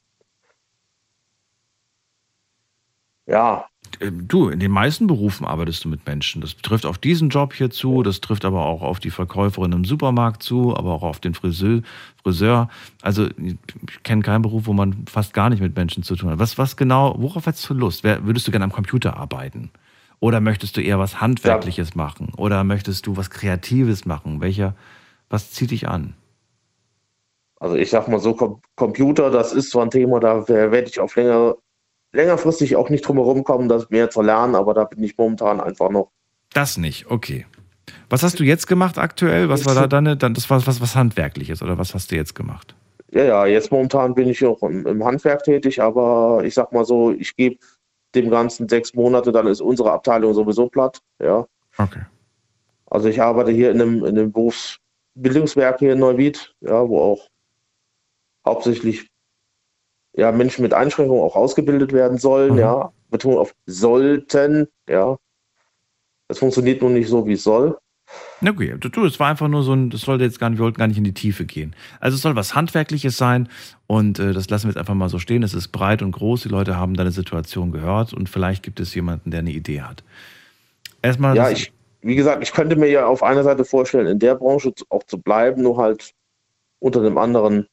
ja, 3.26 3.66
Ähm, 4.01 4.28
Du, 4.28 4.49
in 4.49 4.61
den 4.61 4.70
meisten 4.72 5.07
Berufen 5.07 5.47
arbeitest 5.47 5.84
du 5.84 5.88
mit 5.88 6.07
Menschen. 6.07 6.40
Das 6.40 6.57
trifft 6.59 6.86
auf 6.86 6.99
diesen 6.99 7.28
Job 7.30 7.55
hier 7.55 7.70
zu, 7.70 8.03
das 8.03 8.20
trifft 8.20 8.45
aber 8.45 8.64
auch 8.66 8.82
auf 8.82 9.01
die 9.01 9.11
Verkäuferin 9.11 9.72
im 9.72 9.84
Supermarkt 9.84 10.43
zu, 10.43 10.76
aber 10.76 10.93
auch 10.93 11.03
auf 11.03 11.20
den 11.20 11.34
Friseur. 11.34 11.82
Friseur. 12.22 12.68
Also 13.03 13.28
ich 13.38 13.57
kenne 14.05 14.22
keinen 14.22 14.43
Beruf, 14.43 14.66
wo 14.66 14.72
man 14.72 15.07
fast 15.09 15.34
gar 15.34 15.51
nicht 15.51 15.61
mit 15.62 15.76
Menschen 15.76 16.03
zu 16.03 16.16
tun 16.16 16.30
hat. 16.30 16.38
Was, 16.38 16.59
was 16.59 16.76
genau, 16.76 17.16
worauf 17.18 17.47
hättest 17.47 17.68
du 17.70 17.74
Lust? 17.74 18.05
Wer, 18.05 18.24
würdest 18.26 18.47
du 18.47 18.53
gerne 18.53 18.64
am 18.64 18.72
Computer 18.72 19.16
arbeiten? 19.16 19.70
Oder 20.22 20.40
möchtest 20.40 20.76
du 20.76 20.80
eher 20.80 21.00
was 21.00 21.20
Handwerkliches 21.20 21.96
machen? 21.96 22.32
Oder 22.36 22.62
möchtest 22.62 23.08
du 23.08 23.16
was 23.16 23.28
Kreatives 23.28 24.04
machen? 24.04 24.40
Welcher, 24.40 24.76
was 25.28 25.50
zieht 25.50 25.72
dich 25.72 25.88
an? 25.88 26.14
Also 27.58 27.74
ich 27.74 27.90
sag 27.90 28.06
mal 28.06 28.20
so, 28.20 28.32
Com 28.32 28.60
Computer, 28.76 29.32
das 29.32 29.52
ist 29.52 29.70
zwar 29.70 29.82
ein 29.82 29.90
Thema, 29.90 30.20
da 30.20 30.46
werde 30.46 30.88
ich 30.88 31.00
auf 31.00 31.16
länger, 31.16 31.56
längerfristig 32.12 32.76
auch 32.76 32.88
nicht 32.88 33.02
drum 33.02 33.16
herum 33.16 33.42
kommen, 33.42 33.68
das 33.68 33.90
mehr 33.90 34.10
zu 34.10 34.22
lernen, 34.22 34.54
aber 34.54 34.74
da 34.74 34.84
bin 34.84 35.02
ich 35.02 35.18
momentan 35.18 35.60
einfach 35.60 35.90
noch. 35.90 36.12
Das 36.54 36.76
nicht, 36.76 37.10
okay. 37.10 37.44
Was 38.08 38.22
hast 38.22 38.38
du 38.38 38.44
jetzt 38.44 38.68
gemacht 38.68 38.98
aktuell? 38.98 39.48
Was 39.48 39.66
war 39.66 39.74
da 39.74 39.88
deine, 39.88 40.16
dann, 40.16 40.34
das 40.34 40.48
war 40.48 40.64
was, 40.64 40.80
was 40.80 40.94
Handwerkliches 40.94 41.62
oder 41.62 41.78
was 41.78 41.94
hast 41.94 42.12
du 42.12 42.14
jetzt 42.14 42.36
gemacht? 42.36 42.76
Ja, 43.10 43.24
ja, 43.24 43.46
jetzt 43.46 43.72
momentan 43.72 44.14
bin 44.14 44.28
ich 44.28 44.44
auch 44.46 44.62
im, 44.62 44.86
im 44.86 45.04
Handwerk 45.04 45.42
tätig, 45.42 45.82
aber 45.82 46.42
ich 46.44 46.54
sag 46.54 46.72
mal 46.72 46.84
so, 46.84 47.10
ich 47.10 47.34
gebe 47.34 47.56
dem 48.14 48.30
Ganzen 48.30 48.68
sechs 48.68 48.94
Monate, 48.94 49.32
dann 49.32 49.46
ist 49.46 49.60
unsere 49.60 49.92
Abteilung 49.92 50.34
sowieso 50.34 50.68
platt, 50.68 51.00
ja. 51.20 51.46
Okay. 51.78 52.02
Also 52.86 53.08
ich 53.08 53.22
arbeite 53.22 53.50
hier 53.50 53.70
in 53.70 53.80
einem, 53.80 54.04
in 54.04 54.18
einem 54.18 54.32
Berufsbildungswerk 54.32 55.78
hier 55.78 55.94
in 55.94 55.98
Neuwied, 55.98 56.54
ja, 56.60 56.88
wo 56.88 57.00
auch 57.00 57.28
hauptsächlich 58.46 59.08
ja, 60.14 60.30
Menschen 60.30 60.62
mit 60.62 60.74
Einschränkungen 60.74 61.22
auch 61.22 61.36
ausgebildet 61.36 61.92
werden 61.92 62.18
sollen, 62.18 62.54
Mhm. 62.54 62.58
ja. 62.58 62.92
Betonung 63.08 63.38
auf 63.38 63.54
sollten, 63.66 64.68
ja. 64.88 65.16
Das 66.28 66.38
funktioniert 66.38 66.82
nun 66.82 66.94
nicht 66.94 67.08
so, 67.08 67.26
wie 67.26 67.34
es 67.34 67.44
soll. 67.44 67.78
Na 68.43 68.51
gut, 68.51 68.97
du, 68.97 69.05
es 69.05 69.20
war 69.20 69.28
einfach 69.28 69.47
nur 69.47 69.62
so 69.62 69.72
ein, 69.72 69.90
das 69.90 70.01
sollte 70.01 70.24
jetzt 70.24 70.40
gar 70.40 70.51
nicht, 70.51 70.59
wir 70.59 70.64
wollten 70.64 70.78
gar 70.78 70.88
nicht 70.88 70.99
in 70.99 71.05
die 71.05 71.14
Tiefe 71.14 71.45
gehen. 71.45 71.76
Also 72.01 72.16
es 72.16 72.22
soll 72.22 72.34
was 72.34 72.57
Handwerkliches 72.57 73.16
sein 73.16 73.49
und 73.86 74.18
äh, 74.18 74.32
das 74.32 74.51
lassen 74.51 74.64
wir 74.64 74.70
jetzt 74.70 74.78
einfach 74.78 74.95
mal 74.95 75.09
so 75.09 75.20
stehen. 75.20 75.45
Es 75.45 75.55
ist 75.55 75.68
breit 75.68 76.03
und 76.03 76.11
groß, 76.11 76.43
die 76.43 76.49
Leute 76.49 76.76
haben 76.76 76.95
deine 76.95 77.12
Situation 77.12 77.70
gehört 77.70 78.12
und 78.12 78.28
vielleicht 78.28 78.64
gibt 78.64 78.80
es 78.80 78.95
jemanden, 78.95 79.30
der 79.30 79.40
eine 79.40 79.53
Idee 79.53 79.82
hat. 79.82 80.03
Erstmal, 81.03 81.36
Ja, 81.36 81.51
ich, 81.51 81.72
wie 82.01 82.16
gesagt, 82.16 82.43
ich 82.43 82.53
könnte 82.53 82.74
mir 82.74 82.88
ja 82.88 83.07
auf 83.07 83.22
einer 83.22 83.45
Seite 83.45 83.64
vorstellen, 83.64 84.09
in 84.09 84.18
der 84.18 84.34
Branche 84.34 84.72
auch 84.88 85.05
zu 85.05 85.18
bleiben, 85.18 85.62
nur 85.62 85.76
halt 85.76 86.12
unter 86.80 87.01
einem 87.01 87.18
anderen 87.18 87.66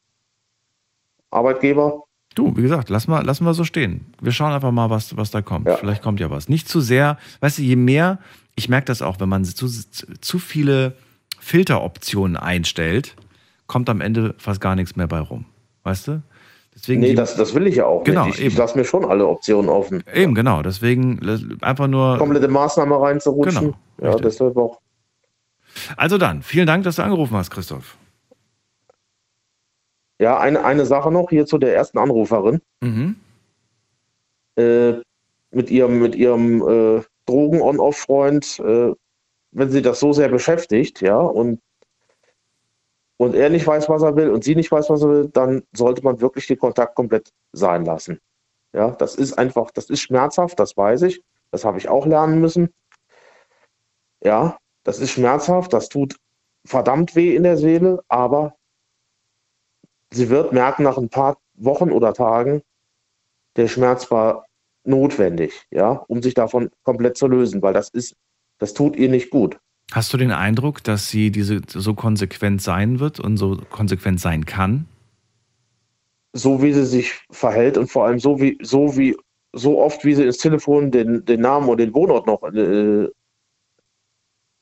Arbeitgeber. 1.30 2.04
Du, 2.36 2.56
wie 2.56 2.62
gesagt, 2.62 2.90
lass 2.90 3.08
mal, 3.08 3.24
lassen 3.24 3.44
wir 3.44 3.54
so 3.54 3.64
stehen. 3.64 4.14
Wir 4.20 4.30
schauen 4.30 4.52
einfach 4.52 4.70
mal, 4.70 4.88
was, 4.88 5.16
was 5.16 5.32
da 5.32 5.42
kommt. 5.42 5.66
Ja. 5.66 5.76
Vielleicht 5.76 6.00
kommt 6.00 6.20
ja 6.20 6.30
was. 6.30 6.48
Nicht 6.48 6.68
zu 6.68 6.80
sehr, 6.80 7.18
weißt 7.40 7.58
du, 7.58 7.62
je 7.62 7.74
mehr, 7.74 8.18
ich 8.56 8.68
merke 8.68 8.86
das 8.86 9.02
auch, 9.02 9.20
wenn 9.20 9.28
man 9.28 9.44
zu, 9.44 9.68
zu 9.68 10.38
viele 10.38 10.94
Filteroptionen 11.38 12.36
einstellt, 12.36 13.16
kommt 13.66 13.88
am 13.88 14.00
Ende 14.00 14.34
fast 14.38 14.60
gar 14.60 14.74
nichts 14.76 14.96
mehr 14.96 15.06
bei 15.06 15.20
rum. 15.20 15.46
Weißt 15.84 16.08
du? 16.08 16.22
Deswegen 16.74 17.00
Nee, 17.00 17.14
das, 17.14 17.36
das 17.36 17.54
will 17.54 17.66
ich 17.66 17.76
ja 17.76 17.86
auch 17.86 18.04
Genau, 18.04 18.26
nicht. 18.26 18.34
Ich, 18.34 18.40
eben. 18.40 18.52
ich 18.52 18.58
lasse 18.58 18.78
mir 18.78 18.84
schon 18.84 19.04
alle 19.04 19.26
Optionen 19.26 19.68
offen. 19.68 20.02
Eben, 20.12 20.34
genau. 20.34 20.62
Deswegen 20.62 21.20
einfach 21.60 21.88
nur. 21.88 22.18
Komplette 22.18 22.48
Maßnahme 22.48 23.00
reinzurutschen. 23.00 23.74
Genau, 23.96 24.12
ja, 24.12 24.16
deshalb 24.16 24.56
auch. 24.56 24.80
Also 25.96 26.18
dann, 26.18 26.42
vielen 26.42 26.66
Dank, 26.66 26.84
dass 26.84 26.96
du 26.96 27.02
angerufen 27.02 27.36
hast, 27.36 27.50
Christoph. 27.50 27.96
Ja, 30.18 30.38
eine, 30.38 30.64
eine 30.64 30.84
Sache 30.84 31.10
noch 31.10 31.30
hier 31.30 31.46
zu 31.46 31.58
der 31.58 31.74
ersten 31.74 31.98
Anruferin. 31.98 32.60
Mhm. 32.80 33.16
Äh, 34.56 34.94
mit 35.50 35.70
ihrem, 35.70 36.00
mit 36.00 36.14
ihrem 36.14 36.62
äh, 36.98 37.02
Drogen-On-Off-Freund, 37.30 38.60
äh, 38.60 38.92
wenn 39.52 39.70
sie 39.70 39.82
das 39.82 40.00
so 40.00 40.12
sehr 40.12 40.28
beschäftigt, 40.28 41.00
ja, 41.00 41.18
und, 41.18 41.60
und 43.16 43.34
er 43.34 43.50
nicht 43.50 43.66
weiß, 43.66 43.88
was 43.88 44.02
er 44.02 44.16
will 44.16 44.30
und 44.30 44.44
sie 44.44 44.56
nicht 44.56 44.70
weiß, 44.70 44.90
was 44.90 45.02
er 45.02 45.08
will, 45.08 45.28
dann 45.28 45.62
sollte 45.72 46.02
man 46.02 46.20
wirklich 46.20 46.46
den 46.46 46.58
Kontakt 46.58 46.94
komplett 46.94 47.30
sein 47.52 47.84
lassen. 47.84 48.20
Ja, 48.72 48.90
das 48.90 49.16
ist 49.16 49.38
einfach, 49.38 49.70
das 49.72 49.90
ist 49.90 50.00
schmerzhaft, 50.00 50.58
das 50.58 50.76
weiß 50.76 51.02
ich. 51.02 51.22
Das 51.50 51.64
habe 51.64 51.78
ich 51.78 51.88
auch 51.88 52.06
lernen 52.06 52.40
müssen. 52.40 52.72
Ja, 54.22 54.58
das 54.84 55.00
ist 55.00 55.10
schmerzhaft, 55.10 55.72
das 55.72 55.88
tut 55.88 56.16
verdammt 56.64 57.16
weh 57.16 57.34
in 57.34 57.42
der 57.42 57.56
Seele, 57.56 58.02
aber 58.08 58.54
sie 60.10 60.28
wird 60.28 60.52
merken 60.52 60.82
nach 60.84 60.98
ein 60.98 61.08
paar 61.08 61.38
Wochen 61.54 61.90
oder 61.90 62.12
Tagen, 62.12 62.62
der 63.56 63.68
Schmerz 63.68 64.10
war 64.10 64.46
notwendig, 64.84 65.66
ja, 65.70 65.92
um 66.08 66.22
sich 66.22 66.34
davon 66.34 66.70
komplett 66.82 67.16
zu 67.16 67.26
lösen, 67.26 67.62
weil 67.62 67.74
das 67.74 67.88
ist, 67.90 68.14
das 68.58 68.74
tut 68.74 68.96
ihr 68.96 69.08
nicht 69.08 69.30
gut. 69.30 69.58
Hast 69.92 70.12
du 70.12 70.16
den 70.16 70.30
Eindruck, 70.30 70.84
dass 70.84 71.08
sie 71.10 71.30
diese 71.30 71.60
so 71.66 71.94
konsequent 71.94 72.62
sein 72.62 73.00
wird 73.00 73.18
und 73.18 73.36
so 73.36 73.56
konsequent 73.70 74.20
sein 74.20 74.46
kann? 74.46 74.86
So 76.32 76.62
wie 76.62 76.72
sie 76.72 76.86
sich 76.86 77.12
verhält 77.30 77.76
und 77.76 77.90
vor 77.90 78.06
allem 78.06 78.20
so 78.20 78.40
wie, 78.40 78.56
so 78.62 78.96
wie, 78.96 79.16
so 79.52 79.80
oft 79.80 80.04
wie 80.04 80.14
sie 80.14 80.24
ins 80.24 80.38
Telefon 80.38 80.92
den, 80.92 81.24
den 81.24 81.40
Namen 81.40 81.68
und 81.68 81.78
den 81.78 81.92
Wohnort 81.92 82.26
noch 82.28 82.42
äh, 82.44 83.08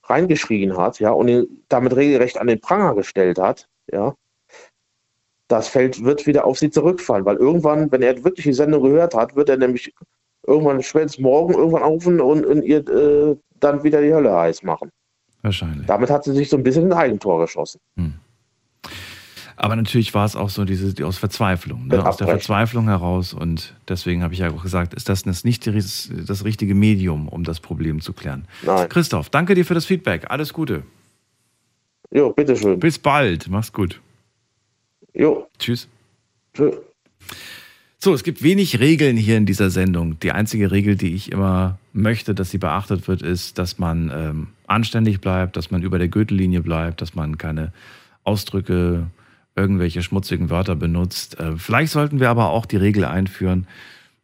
reingeschrien 0.05 0.77
hat, 0.79 0.99
ja, 0.99 1.11
und 1.11 1.29
ihn 1.29 1.65
damit 1.69 1.95
regelrecht 1.95 2.39
an 2.39 2.47
den 2.47 2.61
Pranger 2.61 2.95
gestellt 2.95 3.39
hat, 3.39 3.69
ja, 3.93 4.15
das 5.49 5.69
fällt, 5.69 6.05
wird 6.05 6.27
wieder 6.27 6.45
auf 6.45 6.59
sie 6.59 6.71
zurückfallen, 6.71 7.25
weil 7.25 7.37
irgendwann, 7.37 7.91
wenn 7.91 8.03
er 8.03 8.23
wirklich 8.23 8.45
die 8.45 8.53
Sendung 8.53 8.83
gehört 8.83 9.15
hat, 9.15 9.35
wird 9.35 9.49
er 9.49 9.57
nämlich 9.57 9.93
irgendwann 10.47 10.83
spätestens 10.83 11.23
morgen 11.23 11.55
irgendwann 11.55 11.83
anrufen 11.83 12.21
und, 12.21 12.47
und 12.47 12.63
ihr 12.63 12.87
äh, 12.89 13.37
dann 13.61 13.83
wieder 13.83 14.01
die 14.01 14.13
Hölle 14.13 14.35
heiß 14.35 14.63
machen. 14.63 14.91
Wahrscheinlich. 15.43 15.87
Damit 15.87 16.11
hat 16.11 16.25
sie 16.25 16.33
sich 16.33 16.49
so 16.49 16.57
ein 16.57 16.63
bisschen 16.63 16.85
in 16.85 16.93
ein 16.93 16.99
Eigentor 16.99 17.41
geschossen. 17.41 17.81
Aber 19.57 19.75
natürlich 19.75 20.15
war 20.15 20.25
es 20.25 20.37
auch 20.37 20.51
so 20.51 20.65
diese 20.65 20.95
die 20.95 21.03
aus 21.03 21.19
Verzweiflung, 21.19 21.89
ne? 21.89 22.07
aus 22.07 22.17
der. 22.17 22.29
Verzweiflung 22.29 22.87
heraus. 22.87 23.35
Und 23.35 23.75
deswegen 23.89 24.23
habe 24.23 24.33
ich 24.33 24.41
ja 24.41 24.51
auch 24.51 24.63
gesagt, 24.63 24.95
ist 24.95 25.09
das 25.09 25.25
nicht 25.25 25.67
das 25.67 26.45
richtige 26.45 26.75
Medium, 26.75 27.29
um 27.29 27.43
das 27.43 27.59
Problem 27.59 28.01
zu 28.01 28.13
klären. 28.13 28.47
Nein. 28.63 28.89
Christoph, 28.89 29.31
danke 29.31 29.55
dir 29.55 29.65
für 29.65 29.75
das 29.75 29.85
Feedback. 29.85 30.27
Alles 30.31 30.53
Gute. 30.53 30.85
Jo, 32.11 32.31
bitteschön. 32.33 32.79
Bis 32.79 32.99
bald. 32.99 33.49
Mach's 33.49 33.73
gut. 33.73 34.01
Jo, 35.15 35.49
Tschüss. 35.59 35.89
tschö. 36.55 36.73
So, 38.01 38.15
es 38.15 38.23
gibt 38.23 38.45
wenig 38.45 38.79
Regeln 38.79 39.17
hier 39.17 39.37
in 39.37 39.45
dieser 39.45 39.71
Sendung. 39.71 40.21
Die 40.21 40.31
einzige 40.31 40.71
Regel, 40.71 40.95
die 40.95 41.15
ich 41.15 41.33
immer 41.33 41.79
möchte, 41.93 42.33
dass 42.33 42.51
sie 42.51 42.59
beachtet 42.59 43.09
wird, 43.09 43.23
ist, 43.23 43.59
dass 43.59 43.79
man 43.79 44.13
ähm, 44.15 44.47
anständig 44.69 45.21
bleibt, 45.21 45.57
dass 45.57 45.73
man 45.73 45.83
über 45.83 45.99
der 45.99 46.07
Gürtellinie 46.07 46.61
bleibt, 46.61 47.01
dass 47.01 47.17
man 47.17 47.39
keine 47.39 47.73
Ausdrücke, 48.23 49.09
irgendwelche 49.57 50.03
schmutzigen 50.03 50.49
Wörter 50.49 50.77
benutzt. 50.77 51.41
Äh, 51.41 51.57
vielleicht 51.57 51.91
sollten 51.91 52.21
wir 52.21 52.31
aber 52.31 52.51
auch 52.51 52.67
die 52.67 52.77
Regel 52.77 53.05
einführen, 53.05 53.67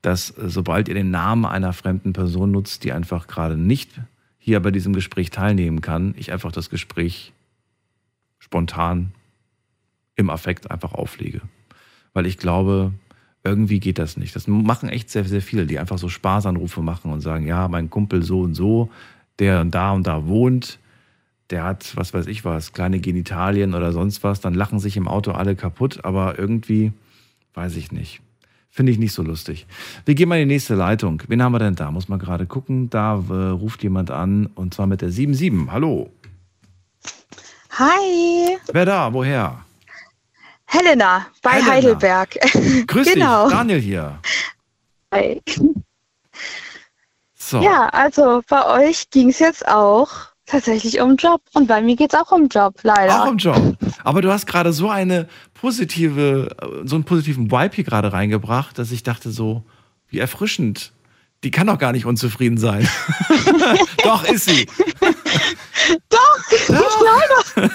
dass 0.03 0.31
äh, 0.31 0.49
sobald 0.49 0.87
ihr 0.87 0.95
den 0.95 1.11
Namen 1.11 1.45
einer 1.45 1.73
fremden 1.73 2.13
Person 2.13 2.53
nutzt, 2.53 2.85
die 2.85 2.93
einfach 2.93 3.27
gerade 3.27 3.57
nicht 3.57 3.91
hier 4.39 4.61
bei 4.61 4.71
diesem 4.71 4.93
Gespräch 4.93 5.31
teilnehmen 5.31 5.81
kann, 5.81 6.15
ich 6.17 6.31
einfach 6.31 6.53
das 6.53 6.71
Gespräch 6.71 7.33
spontan 8.39 9.13
im 10.17 10.31
Affekt 10.31 10.71
einfach 10.71 10.93
auflege. 10.95 11.41
Weil 12.13 12.27
ich 12.27 12.39
glaube, 12.39 12.93
irgendwie 13.43 13.81
geht 13.81 13.99
das 13.99 14.17
nicht. 14.17 14.35
Das 14.35 14.47
machen 14.47 14.89
echt 14.89 15.11
sehr, 15.11 15.25
sehr 15.25 15.43
viele, 15.43 15.67
die 15.67 15.79
einfach 15.79 15.99
so 15.99 16.09
Spaßanrufe 16.09 16.81
machen 16.81 17.13
und 17.13 17.21
sagen, 17.21 17.47
ja, 17.47 17.69
mein 17.69 17.91
Kumpel 17.91 18.23
so 18.23 18.41
und 18.41 18.55
so, 18.55 18.91
der 19.39 19.65
da 19.65 19.93
und 19.93 20.07
da 20.07 20.27
wohnt, 20.27 20.79
der 21.51 21.65
hat, 21.65 21.97
was 21.97 22.15
weiß 22.15 22.27
ich 22.27 22.45
was, 22.45 22.73
kleine 22.73 23.01
Genitalien 23.01 23.75
oder 23.75 23.93
sonst 23.93 24.25
was, 24.25 24.41
dann 24.41 24.55
lachen 24.55 24.79
sich 24.79 24.97
im 24.97 25.09
Auto 25.09 25.33
alle 25.33 25.57
kaputt, 25.57 26.05
aber 26.05 26.39
irgendwie, 26.39 26.93
weiß 27.53 27.77
ich 27.77 27.93
nicht. 27.93 28.21
Finde 28.71 28.91
ich 28.91 28.99
nicht 28.99 29.13
so 29.13 29.23
lustig. 29.23 29.67
Wir 30.05 30.17
gehen 30.17 30.29
mal 30.29 30.41
in 30.41 30.49
die 30.49 30.55
nächste 30.55 30.75
Leitung. 30.75 31.23
Wen 31.29 31.43
haben 31.43 31.53
wir 31.53 31.61
denn 31.61 31.77
da? 31.77 31.93
Muss 31.93 32.09
man 32.09 32.19
gerade 32.19 32.45
gucken. 32.47 32.91
Da 32.91 33.23
äh, 33.31 33.33
ruft 33.51 33.85
jemand 33.85 34.11
an 34.11 34.47
und 34.47 34.75
zwar 34.75 34.89
mit 34.89 35.01
der 35.01 35.11
77. 35.11 35.71
Hallo. 35.71 36.11
Hi, 37.71 38.59
Wer 38.73 38.85
da? 38.85 39.13
Woher? 39.13 39.65
Helena 40.75 41.27
bei 41.43 41.53
Helena. 41.53 41.71
Heidelberg. 41.73 42.39
Grüß 42.87 43.13
Genau. 43.13 43.45
dich, 43.47 43.55
Daniel 43.57 43.81
hier. 43.81 44.19
Hi. 45.13 45.41
So. 47.37 47.61
Ja, 47.63 47.89
also 47.89 48.43
bei 48.49 48.67
euch 48.89 49.11
ging 49.11 49.29
es 49.29 49.39
jetzt 49.39 49.69
auch 49.69 50.11
tatsächlich 50.47 51.01
um 51.01 51.17
Job 51.17 51.43
und 51.53 51.67
bei 51.69 51.81
mir 51.81 51.95
geht 51.97 52.13
es 52.13 52.19
auch 52.21 52.33
um 52.33 52.49
Job, 52.49 52.75
leider. 52.83 53.23
Auch 53.23 53.27
im 53.27 53.37
Job. 53.39 53.77
Aber 54.03 54.21
du 54.23 54.31
hast 54.33 54.47
gerade 54.47 54.73
so 54.73 54.89
eine 54.91 55.29
positive, 55.55 56.57
äh, 56.61 56.87
so 56.87 56.97
einen 56.97 57.05
positiven 57.05 57.51
Vibe 57.51 57.75
hier 57.75 57.85
gerade 57.85 58.13
reingebracht, 58.13 58.79
dass 58.79 58.91
ich 58.91 59.03
dachte 59.03 59.31
so, 59.31 59.65
wie 60.09 60.19
erfrischend 60.19 60.93
Die 61.45 61.51
kann 61.51 61.67
doch 61.67 61.79
gar 61.79 61.93
nicht 61.93 62.07
unzufrieden 62.07 62.57
sein. 62.57 62.89
doch, 64.03 64.25
ist 64.25 64.47
sie. 64.47 64.67
Doch, 66.09 66.39
ich 66.51 66.67
glaube. 66.67 67.71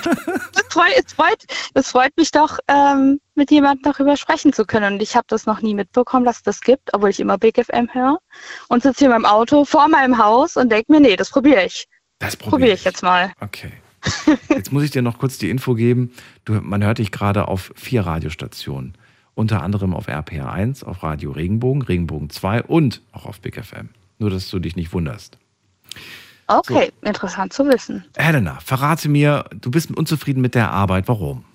Das 0.54 0.64
freut, 0.70 0.94
es 1.06 1.14
freut, 1.14 1.46
es 1.74 1.92
freut 1.92 2.18
mich 2.18 2.32
doch, 2.32 2.60
ähm, 2.68 3.20
mit 3.36 3.52
jemandem 3.52 3.92
darüber 3.92 4.18
sprechen 4.18 4.54
zu 4.54 4.66
können. 4.66 4.94
Und 4.94 5.02
ich 5.02 5.16
habe 5.16 5.26
das 5.28 5.46
noch 5.46 5.62
nie 5.62 5.74
mitbekommen, 5.74 6.26
dass 6.26 6.38
es 6.38 6.44
das 6.44 6.62
gibt, 6.62 6.94
obwohl 6.94 7.10
ich 7.10 7.20
immer 7.20 7.38
Big 7.38 7.64
FM 7.64 7.90
höre. 7.94 8.20
Und 8.68 8.84
sitze 8.84 9.00
hier 9.00 9.08
in 9.08 9.14
meinem 9.14 9.26
Auto 9.26 9.66
vor 9.66 9.88
meinem 9.88 10.18
Haus 10.18 10.58
und 10.58 10.72
denke 10.72 10.92
mir, 10.92 11.00
nee, 11.00 11.16
das 11.16 11.30
probiere 11.30 11.66
ich. 11.66 11.88
Das 12.20 12.36
Probiere 12.36 12.50
probiere 12.50 12.74
ich 12.76 12.84
jetzt 12.84 13.02
mal. 13.02 13.34
Okay. 13.40 13.72
Jetzt 14.50 14.72
muss 14.72 14.84
ich 14.84 14.92
dir 14.92 15.02
noch 15.02 15.18
kurz 15.18 15.38
die 15.38 15.50
Info 15.50 15.74
geben. 15.74 16.14
Du, 16.46 16.54
man 16.54 16.84
hört 16.84 17.00
dich 17.00 17.12
gerade 17.12 17.48
auf 17.48 17.72
vier 17.76 18.06
Radiostationen. 18.06 18.96
Unter 19.36 19.64
anderem 19.64 19.94
auf 19.94 20.08
RPR 20.08 20.52
1, 20.52 20.84
auf 20.84 21.04
Radio 21.04 21.32
Regenbogen, 21.32 21.82
Regenbogen 21.82 22.30
2 22.30 22.64
und 22.64 23.02
auch 23.12 23.26
auf 23.26 23.40
Big 23.40 23.64
FM. 23.64 23.90
Nur, 24.18 24.30
dass 24.30 24.50
du 24.50 24.60
dich 24.60 24.76
nicht 24.76 24.92
wunderst. 24.92 25.38
Okay, 26.50 26.92
interessant 27.04 27.54
zu 27.54 27.68
wissen. 27.68 28.06
Helena, 28.18 28.58
verrate 28.60 29.08
mir, 29.08 29.46
du 29.54 29.70
bist 29.70 29.96
unzufrieden 29.96 30.42
mit 30.42 30.56
der 30.56 30.72
Arbeit. 30.72 31.08
Warum? 31.08 31.46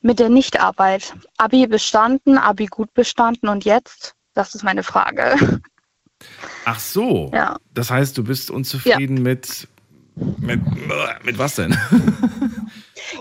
Mit 0.00 0.20
der 0.20 0.28
Nichtarbeit. 0.28 1.14
Abi 1.36 1.66
bestanden, 1.66 2.38
Abi 2.38 2.66
gut 2.66 2.94
bestanden 2.94 3.48
und 3.48 3.64
jetzt? 3.64 4.14
Das 4.34 4.54
ist 4.54 4.62
meine 4.62 4.84
Frage. 4.84 5.60
Ach 6.64 6.78
so. 6.78 7.30
Ja. 7.34 7.56
Das 7.74 7.90
heißt, 7.90 8.16
du 8.16 8.22
bist 8.22 8.50
unzufrieden 8.50 9.22
mit, 9.22 9.66
mit. 10.14 10.60
Mit 11.24 11.38
was 11.38 11.56
denn? 11.56 11.76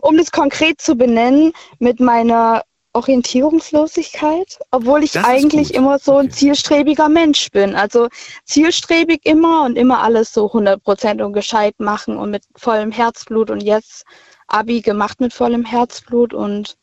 Um 0.01 0.18
das 0.18 0.32
konkret 0.32 0.80
zu 0.80 0.95
benennen, 0.95 1.51
mit 1.80 1.99
meiner 1.99 2.62
Orientierungslosigkeit, 2.95 4.59
obwohl 4.71 5.03
ich 5.03 5.11
Das 5.11 5.25
eigentlich 5.25 5.73
immer 5.73 5.99
so 5.99 6.17
ein 6.17 6.27
Okay. 6.27 6.35
zielstrebiger 6.35 7.09
Mensch 7.09 7.51
bin. 7.51 7.75
Also 7.75 8.07
zielstrebig 8.45 9.21
immer 9.25 9.63
und 9.65 9.75
immer 9.77 10.01
alles 10.01 10.33
so 10.33 10.47
100% 10.51 11.21
und 11.23 11.33
gescheit 11.33 11.75
machen 11.79 12.17
und 12.17 12.31
mit 12.31 12.43
vollem 12.55 12.91
Herzblut 12.91 13.49
und 13.51 13.61
jetzt 13.61 14.03
Abi 14.47 14.81
gemacht 14.81 15.19
mit 15.21 15.33
vollem 15.33 15.65
Herzblut 15.65 16.33
und 16.33 16.77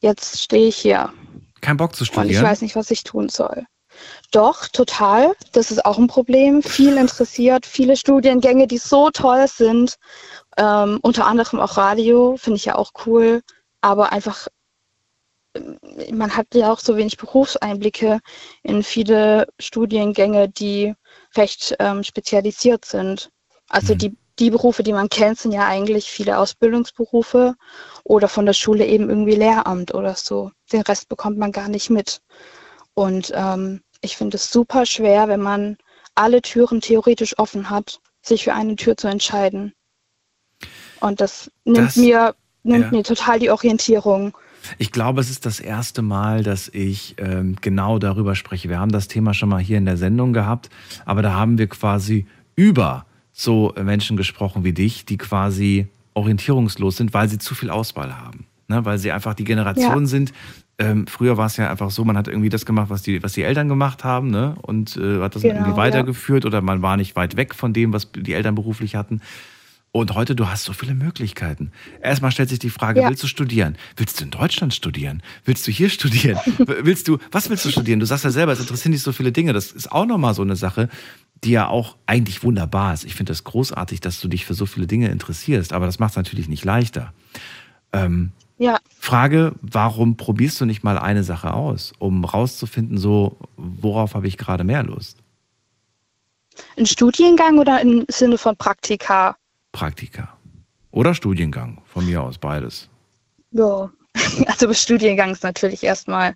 jetzt 0.00 0.40
stehe 0.40 0.68
ich 0.68 0.76
hier 0.76 1.12
Kein 1.60 1.76
Bock 1.76 1.94
zu 1.96 2.04
und 2.04 2.30
ich 2.30 2.38
studieren? 2.38 2.44
weiß 2.44 2.62
nicht, 2.62 2.76
was 2.76 2.90
ich 2.90 3.04
tun 3.04 3.28
soll. 3.28 3.64
Doch, 4.30 4.68
total. 4.68 5.32
Das 5.52 5.70
ist 5.70 5.84
auch 5.86 5.98
ein 5.98 6.06
Problem. 6.08 6.62
Viel 6.62 6.96
interessiert, 6.98 7.64
viele 7.64 7.96
Studiengänge, 7.96 8.66
die 8.66 8.78
so 8.78 9.10
toll 9.10 9.46
sind. 9.48 9.96
Ähm, 10.58 10.98
unter 11.02 11.26
anderem 11.26 11.60
auch 11.60 11.76
Radio, 11.76 12.36
finde 12.36 12.56
ich 12.58 12.66
ja 12.66 12.74
auch 12.76 12.92
cool. 13.06 13.42
Aber 13.80 14.12
einfach, 14.12 14.48
man 16.12 16.36
hat 16.36 16.46
ja 16.54 16.72
auch 16.72 16.78
so 16.80 16.96
wenig 16.96 17.16
Berufseinblicke 17.16 18.20
in 18.62 18.82
viele 18.82 19.46
Studiengänge, 19.58 20.48
die 20.48 20.94
recht 21.36 21.74
ähm, 21.78 22.02
spezialisiert 22.04 22.84
sind. 22.84 23.30
Also 23.68 23.94
Mhm. 23.94 23.98
die, 23.98 24.16
die 24.38 24.50
Berufe, 24.50 24.82
die 24.82 24.92
man 24.92 25.08
kennt, 25.08 25.38
sind 25.38 25.52
ja 25.52 25.66
eigentlich 25.66 26.10
viele 26.10 26.38
Ausbildungsberufe 26.38 27.54
oder 28.04 28.28
von 28.28 28.46
der 28.46 28.52
Schule 28.52 28.86
eben 28.86 29.08
irgendwie 29.08 29.34
Lehramt 29.34 29.94
oder 29.94 30.14
so. 30.14 30.50
Den 30.72 30.82
Rest 30.82 31.08
bekommt 31.08 31.38
man 31.38 31.52
gar 31.52 31.68
nicht 31.68 31.90
mit. 31.90 32.20
Und 32.94 33.32
ähm, 33.34 33.82
ich 34.02 34.16
finde 34.16 34.36
es 34.36 34.50
super 34.50 34.86
schwer, 34.86 35.28
wenn 35.28 35.40
man 35.40 35.76
alle 36.14 36.42
Türen 36.42 36.80
theoretisch 36.80 37.38
offen 37.38 37.68
hat, 37.70 37.98
sich 38.22 38.44
für 38.44 38.54
eine 38.54 38.76
Tür 38.76 38.96
zu 38.96 39.08
entscheiden. 39.08 39.74
Und 41.00 41.20
das 41.20 41.50
nimmt 41.64 41.88
Das- 41.88 41.96
mir 41.96 42.34
nimmt 42.62 42.86
ja. 42.86 42.90
mir 42.90 43.04
total 43.04 43.38
die 43.38 43.50
Orientierung. 43.50 44.36
Ich 44.78 44.92
glaube, 44.92 45.20
es 45.20 45.30
ist 45.30 45.46
das 45.46 45.60
erste 45.60 46.02
Mal, 46.02 46.42
dass 46.42 46.68
ich 46.68 47.14
ähm, 47.18 47.56
genau 47.60 47.98
darüber 47.98 48.34
spreche. 48.34 48.68
Wir 48.68 48.78
haben 48.78 48.92
das 48.92 49.08
Thema 49.08 49.34
schon 49.34 49.48
mal 49.48 49.60
hier 49.60 49.78
in 49.78 49.84
der 49.84 49.96
Sendung 49.96 50.32
gehabt, 50.32 50.70
aber 51.04 51.22
da 51.22 51.32
haben 51.32 51.58
wir 51.58 51.66
quasi 51.68 52.26
über 52.54 53.06
so 53.32 53.74
Menschen 53.82 54.16
gesprochen 54.16 54.64
wie 54.64 54.72
dich, 54.72 55.04
die 55.04 55.18
quasi 55.18 55.88
orientierungslos 56.14 56.96
sind, 56.96 57.12
weil 57.14 57.28
sie 57.28 57.38
zu 57.38 57.54
viel 57.54 57.70
Auswahl 57.70 58.16
haben. 58.18 58.46
Ne? 58.68 58.84
Weil 58.84 58.98
sie 58.98 59.12
einfach 59.12 59.34
die 59.34 59.44
Generation 59.44 60.02
Ja. 60.02 60.06
sind. 60.06 60.32
Ähm, 60.78 61.06
früher 61.06 61.36
war 61.36 61.46
es 61.46 61.56
ja 61.56 61.70
einfach 61.70 61.90
so, 61.90 62.04
man 62.04 62.16
hat 62.18 62.28
irgendwie 62.28 62.48
das 62.48 62.66
gemacht, 62.66 62.90
was 62.90 63.02
die, 63.02 63.22
was 63.22 63.32
die 63.32 63.42
Eltern 63.42 63.68
gemacht 63.68 64.04
haben, 64.04 64.30
ne? 64.30 64.56
Und 64.60 64.96
äh, 64.98 65.20
hat 65.22 65.34
das 65.34 65.40
Genau, 65.42 65.54
irgendwie 65.54 65.70
ja. 65.70 65.76
weitergeführt 65.76 66.44
oder 66.44 66.60
man 66.60 66.82
war 66.82 66.98
nicht 66.98 67.16
weit 67.16 67.36
weg 67.36 67.54
von 67.54 67.72
dem, 67.72 67.94
was 67.94 68.10
die 68.12 68.34
Eltern 68.34 68.54
beruflich 68.54 68.94
hatten. 68.94 69.22
Und 69.96 70.14
heute, 70.14 70.36
du 70.36 70.46
hast 70.46 70.64
so 70.64 70.74
viele 70.74 70.94
Möglichkeiten. 70.94 71.72
Erstmal 72.02 72.30
stellt 72.30 72.50
sich 72.50 72.58
die 72.58 72.68
Frage, 72.68 73.00
Ja. 73.00 73.08
willst 73.08 73.22
du 73.22 73.26
studieren? 73.28 73.78
Willst 73.96 74.20
du 74.20 74.24
in 74.24 74.30
Deutschland 74.30 74.74
studieren? 74.74 75.22
Willst 75.46 75.66
du 75.66 75.70
hier 75.70 75.88
studieren? 75.88 76.38
Willst 76.66 77.08
du, 77.08 77.16
was 77.32 77.48
willst 77.48 77.64
du 77.64 77.70
studieren? 77.70 77.98
Du 78.00 78.04
sagst 78.04 78.22
ja 78.22 78.30
selber, 78.30 78.52
es 78.52 78.60
interessieren 78.60 78.92
dich 78.92 79.00
so 79.00 79.12
viele 79.12 79.32
Dinge. 79.32 79.54
Das 79.54 79.72
ist 79.72 79.90
auch 79.90 80.04
nochmal 80.04 80.34
so 80.34 80.42
eine 80.42 80.54
Sache, 80.54 80.90
die 81.44 81.52
ja 81.52 81.68
auch 81.68 81.96
eigentlich 82.04 82.42
wunderbar 82.42 82.92
ist. 82.92 83.04
Ich 83.04 83.14
finde 83.14 83.30
das 83.32 83.44
großartig, 83.44 84.00
dass 84.02 84.20
du 84.20 84.28
dich 84.28 84.44
für 84.44 84.52
so 84.52 84.66
viele 84.66 84.86
Dinge 84.86 85.08
interessierst, 85.08 85.72
aber 85.72 85.86
das 85.86 85.98
macht 85.98 86.10
es 86.10 86.16
natürlich 86.16 86.46
nicht 86.48 86.66
leichter. 86.66 87.14
Ähm, 87.94 88.32
Ja, 88.58 88.78
Frage, 89.00 89.54
warum 89.62 90.18
probierst 90.18 90.60
du 90.60 90.66
nicht 90.66 90.84
mal 90.84 90.98
eine 90.98 91.24
Sache 91.24 91.54
aus, 91.54 91.94
um 91.98 92.26
rauszufinden, 92.26 92.98
so, 92.98 93.38
worauf 93.56 94.14
habe 94.14 94.28
ich 94.28 94.36
gerade 94.36 94.62
mehr 94.64 94.82
Lust? 94.82 95.16
ein 96.76 96.84
Studiengang 96.86 97.58
oder 97.58 97.80
im 97.80 98.04
Sinne 98.08 98.36
von 98.36 98.56
Praktika? 98.56 99.36
Praktika. 99.76 100.38
Oder 100.90 101.12
Studiengang, 101.12 101.82
von 101.84 102.06
mir 102.06 102.22
aus 102.22 102.38
beides. 102.38 102.88
Ja, 103.50 103.90
also 104.46 104.72
Studiengang 104.72 105.32
ist 105.32 105.42
natürlich 105.42 105.84
erstmal 105.84 106.34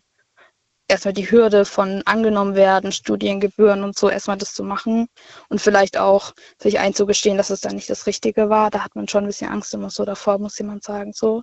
erstmal 0.89 1.15
die 1.15 1.31
Hürde 1.31 1.65
von 1.65 2.03
angenommen 2.05 2.55
werden, 2.55 2.93
Studiengebühren 2.93 3.83
und 3.83 3.97
so, 3.97 4.11
erstmal 4.11 4.37
das 4.37 4.53
zu 4.53 4.63
machen 4.63 5.07
und 5.49 5.59
vielleicht 5.59 5.97
auch 5.97 6.35
sich 6.61 6.81
einzugestehen, 6.81 7.39
dass 7.39 7.49
es 7.49 7.63
dann 7.63 7.77
nicht 7.77 7.89
das 7.89 8.07
Richtige 8.07 8.51
war. 8.51 8.71
Da 8.71 8.85
hat 8.85 8.95
man 8.95 9.09
schon 9.09 9.25
ein 9.25 9.29
bisschen 9.29 9.51
Angst 9.51 9.73
immer 9.73 9.89
so 9.89 10.05
davor, 10.05 10.39
muss 10.39 10.59
jemand 10.59 10.85
sagen, 10.85 11.15
so. 11.15 11.43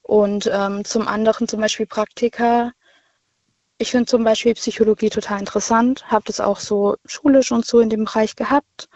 Und 0.00 0.50
ähm, 0.50 0.82
zum 0.86 1.06
anderen 1.06 1.46
zum 1.46 1.60
Beispiel 1.60 1.86
Praktika. 1.86 2.72
Ich 3.76 3.90
finde 3.90 4.06
zum 4.06 4.24
Beispiel 4.24 4.54
Psychologie 4.54 5.10
total 5.10 5.40
interessant, 5.40 6.10
habe 6.10 6.24
das 6.26 6.40
auch 6.40 6.58
so 6.58 6.96
schulisch 7.04 7.52
und 7.52 7.66
so 7.66 7.80
in 7.80 7.90
dem 7.90 8.04
Bereich 8.04 8.34
gehabt, 8.34 8.88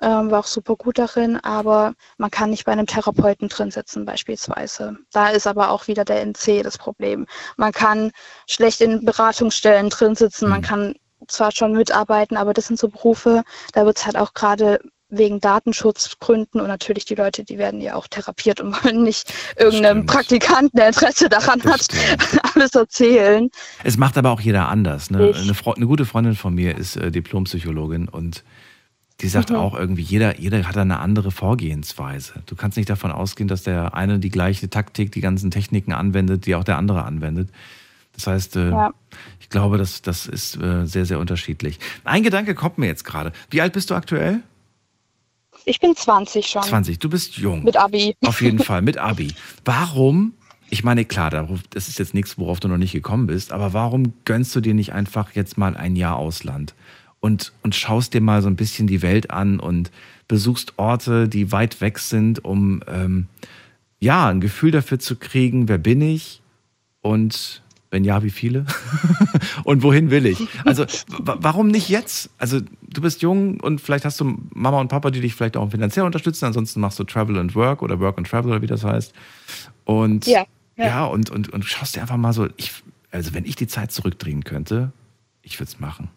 ähm, 0.00 0.30
war 0.30 0.40
auch 0.40 0.46
super 0.46 0.76
gut 0.76 0.98
darin, 0.98 1.36
aber 1.36 1.94
man 2.18 2.30
kann 2.30 2.50
nicht 2.50 2.64
bei 2.66 2.72
einem 2.72 2.86
Therapeuten 2.86 3.48
drin 3.48 3.70
sitzen 3.70 4.04
beispielsweise. 4.04 4.96
Da 5.12 5.28
ist 5.30 5.46
aber 5.46 5.70
auch 5.70 5.86
wieder 5.88 6.04
der 6.04 6.20
NC 6.22 6.62
das 6.62 6.76
Problem. 6.78 7.26
Man 7.56 7.72
kann 7.72 8.12
schlecht 8.46 8.80
in 8.80 9.04
Beratungsstellen 9.04 9.88
drin 9.90 10.14
sitzen, 10.14 10.48
man 10.48 10.60
Mhm. 10.60 10.64
kann 10.64 10.94
zwar 11.28 11.50
schon 11.52 11.72
mitarbeiten, 11.72 12.36
aber 12.36 12.52
das 12.52 12.66
sind 12.66 12.78
so 12.78 12.88
Berufe, 12.88 13.42
da 13.72 13.86
wird 13.86 13.96
es 13.96 14.04
halt 14.06 14.16
auch 14.16 14.34
gerade 14.34 14.80
wegen 15.08 15.40
Datenschutzgründen 15.40 16.60
und 16.60 16.66
natürlich 16.66 17.04
die 17.04 17.14
Leute, 17.14 17.44
die 17.44 17.58
werden 17.58 17.80
ja 17.80 17.94
auch 17.94 18.08
therapiert 18.08 18.60
und 18.60 18.72
wollen 18.84 19.02
nicht 19.02 19.32
irgendeinem. 19.56 20.04
Praktikanten, 20.04 20.76
der 20.76 20.88
Interesse 20.88 21.28
daran 21.28 21.62
hat, 21.64 21.86
alles 22.54 22.74
erzählen. 22.74 23.48
Es 23.84 23.96
macht 23.96 24.18
aber 24.18 24.30
auch 24.30 24.40
jeder 24.40 24.68
anders. 24.68 25.10
Ne? 25.10 25.18
Eine, 25.34 25.54
eine 25.76 25.86
gute 25.86 26.04
Freundin 26.04 26.34
von 26.34 26.54
mir 26.54 26.76
ist 26.76 26.96
äh, 26.96 27.10
Diplompsychologin 27.10 28.08
und 28.08 28.42
die 29.22 29.28
sagt 29.28 29.50
Mhm. 29.50 29.56
auch 29.56 29.74
irgendwie, 29.74 30.02
jeder, 30.02 30.38
jeder 30.38 30.62
hat 30.68 30.76
da 30.76 30.82
eine 30.82 30.98
andere 31.00 31.30
Vorgehensweise. 31.30 32.42
Du 32.46 32.54
kannst 32.54 32.76
nicht 32.76 32.90
davon 32.90 33.10
ausgehen, 33.12 33.48
dass 33.48 33.62
der 33.62 33.94
eine 33.94 34.18
die 34.18 34.28
gleiche 34.28 34.68
Taktik, 34.68 35.12
die 35.12 35.20
ganzen 35.22 35.50
Techniken 35.50 35.92
anwendet, 35.92 36.44
die 36.46 36.54
auch 36.54 36.64
der 36.64 36.76
andere 36.76 37.04
anwendet. 37.04 37.48
Das 38.14 38.26
heißt, 38.26 38.56
äh, 38.56 38.70
Ja. 38.70 38.92
ich 39.40 39.48
glaube, 39.48 39.78
das, 39.78 40.02
das 40.02 40.26
ist 40.26 40.56
äh, 40.60 40.86
sehr, 40.86 41.06
sehr 41.06 41.18
unterschiedlich. 41.18 41.78
Ein 42.04 42.22
Gedanke 42.22 42.54
kommt 42.54 42.78
mir 42.78 42.86
jetzt 42.86 43.04
gerade. 43.04 43.32
Wie 43.50 43.60
alt 43.62 43.72
bist 43.72 43.90
du 43.90 43.94
aktuell? 43.94 44.40
Ich 45.64 45.80
bin 45.80 45.96
20 45.96 46.46
schon 46.46 46.62
20. 46.62 46.98
Du 46.98 47.08
bist 47.10 47.36
jung. 47.38 47.64
mit 47.64 47.76
Abi. 47.76 48.14
Auf 48.24 48.40
jeden 48.40 48.58
Fall, 48.60 48.82
mit 48.82 48.98
Abi. 48.98 49.34
Warum, 49.64 50.34
ich 50.70 50.84
meine, 50.84 51.04
klar, 51.04 51.30
das 51.30 51.88
ist 51.88 51.98
jetzt 51.98 52.14
nichts, 52.14 52.38
worauf 52.38 52.60
du 52.60 52.68
noch 52.68 52.76
nicht 52.76 52.92
gekommen 52.92 53.26
bist, 53.26 53.52
aber 53.52 53.72
warum 53.72 54.12
gönnst 54.24 54.54
du 54.54 54.60
dir 54.60 54.74
nicht 54.74 54.92
einfach 54.92 55.32
jetzt 55.34 55.58
mal 55.58 55.76
ein 55.76 55.96
Jahr 55.96 56.16
Ausland 56.16 56.74
und, 57.20 57.52
und 57.62 57.74
schaust 57.74 58.14
dir 58.14 58.20
mal 58.20 58.42
so 58.42 58.48
ein 58.48 58.56
bisschen 58.56 58.86
die 58.86 59.02
Welt 59.02 59.30
an 59.30 59.58
und 59.60 59.90
besuchst 60.28 60.74
Orte, 60.78 61.28
die 61.28 61.52
weit 61.52 61.80
weg 61.80 61.98
sind, 61.98 62.44
um 62.44 62.82
ähm, 62.86 63.26
ja, 64.00 64.28
ein 64.28 64.40
Gefühl 64.40 64.70
dafür 64.72 64.98
zu 64.98 65.16
kriegen, 65.16 65.68
wer 65.68 65.78
bin 65.78 66.00
ich 66.02 66.42
und 67.00 67.62
wenn 67.90 68.04
ja, 68.04 68.22
wie 68.24 68.30
viele? 68.30 68.66
und 69.64 69.82
wohin 69.84 70.10
will 70.10 70.26
ich? 70.26 70.38
Also, 70.64 70.84
wa- 71.18 71.38
warum 71.40 71.68
nicht 71.68 71.88
jetzt? 71.88 72.28
Also, 72.36 72.60
du 72.82 73.00
bist 73.00 73.22
jung 73.22 73.60
und 73.60 73.80
vielleicht 73.80 74.04
hast 74.04 74.20
du 74.20 74.36
Mama 74.52 74.80
und 74.80 74.88
Papa, 74.88 75.10
die 75.12 75.20
dich 75.20 75.34
vielleicht 75.34 75.56
auch 75.56 75.70
finanziell 75.70 76.04
unterstützen. 76.04 76.46
Ansonsten 76.46 76.80
machst 76.80 76.98
du 76.98 77.04
Travel 77.04 77.38
and 77.38 77.54
Work 77.54 77.82
oder 77.82 78.00
Work 78.00 78.18
and 78.18 78.26
Travel 78.28 78.50
oder 78.50 78.60
wie 78.60 78.66
das 78.66 78.82
heißt. 78.84 79.14
Und 79.84 80.26
Ja, 80.26 80.44
ja, 80.76 80.84
ja. 80.86 81.04
und, 81.06 81.30
und, 81.30 81.48
und 81.50 81.64
schaust 81.64 81.94
dir 81.96 82.00
einfach 82.02 82.16
mal 82.16 82.32
so, 82.32 82.48
ich, 82.56 82.72
also 83.12 83.32
wenn 83.34 83.44
ich 83.44 83.54
die 83.54 83.68
Zeit 83.68 83.92
zurückdrehen 83.92 84.42
könnte, 84.42 84.90
ich 85.42 85.58
würde 85.60 85.70
es 85.70 85.78
machen. 85.78 86.08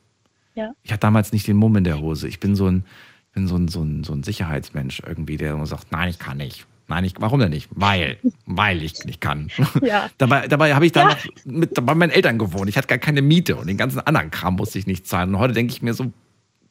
Ja. 0.56 0.72
Ich 0.84 0.92
hatte 0.92 1.02
damals 1.02 1.32
nicht 1.32 1.48
den 1.48 1.58
Mumm 1.58 1.76
in 1.78 1.84
der 1.84 2.00
Hose. 2.00 2.28
Ich 2.28 2.40
bin 2.40 2.56
so 2.56 2.68
ein, 2.68 2.86
bin 3.34 3.48
so 3.48 3.56
ein, 3.56 3.68
so 3.68 3.82
ein, 3.82 4.04
so 4.04 4.14
ein 4.14 4.24
Sicherheitsmensch 4.24 5.02
irgendwie, 5.06 5.38
der 5.38 5.54
immer 5.54 5.66
sagt, 5.66 5.92
nein, 5.92 6.10
ich 6.10 6.20
kann 6.20 6.38
nicht. 6.38 6.66
Nein, 6.88 7.04
ich, 7.06 7.14
warum 7.20 7.40
denn 7.40 7.52
nicht? 7.52 7.70
Weil. 7.72 8.18
weil 8.48 8.82
ich 8.82 9.06
nicht 9.06 9.22
kann. 9.22 9.52
Ja. 9.82 10.10
Dabei, 10.18 10.48
dabei 10.48 10.74
habe 10.74 10.86
ich 10.88 10.92
da 10.92 11.02
Ja. 11.04 11.10
noch 11.10 11.18
mit, 11.46 11.74
bei 11.86 11.94
meinen 11.96 12.10
Eltern 12.10 12.38
gewohnt. 12.40 12.68
Ich 12.68 12.78
hatte 12.78 12.88
gar 12.88 12.98
keine 12.98 13.22
Miete 13.22 13.56
und 13.56 13.68
den 13.68 13.78
ganzen 13.78 14.00
anderen 14.00 14.32
Kram 14.32 14.56
musste 14.56 14.80
ich 14.80 14.88
nicht 14.88 15.08
zahlen. 15.08 15.30
Und 15.36 15.40
heute 15.40 15.54
denke 15.54 15.72
ich 15.72 15.82
mir 15.84 15.94
so, 15.94 16.12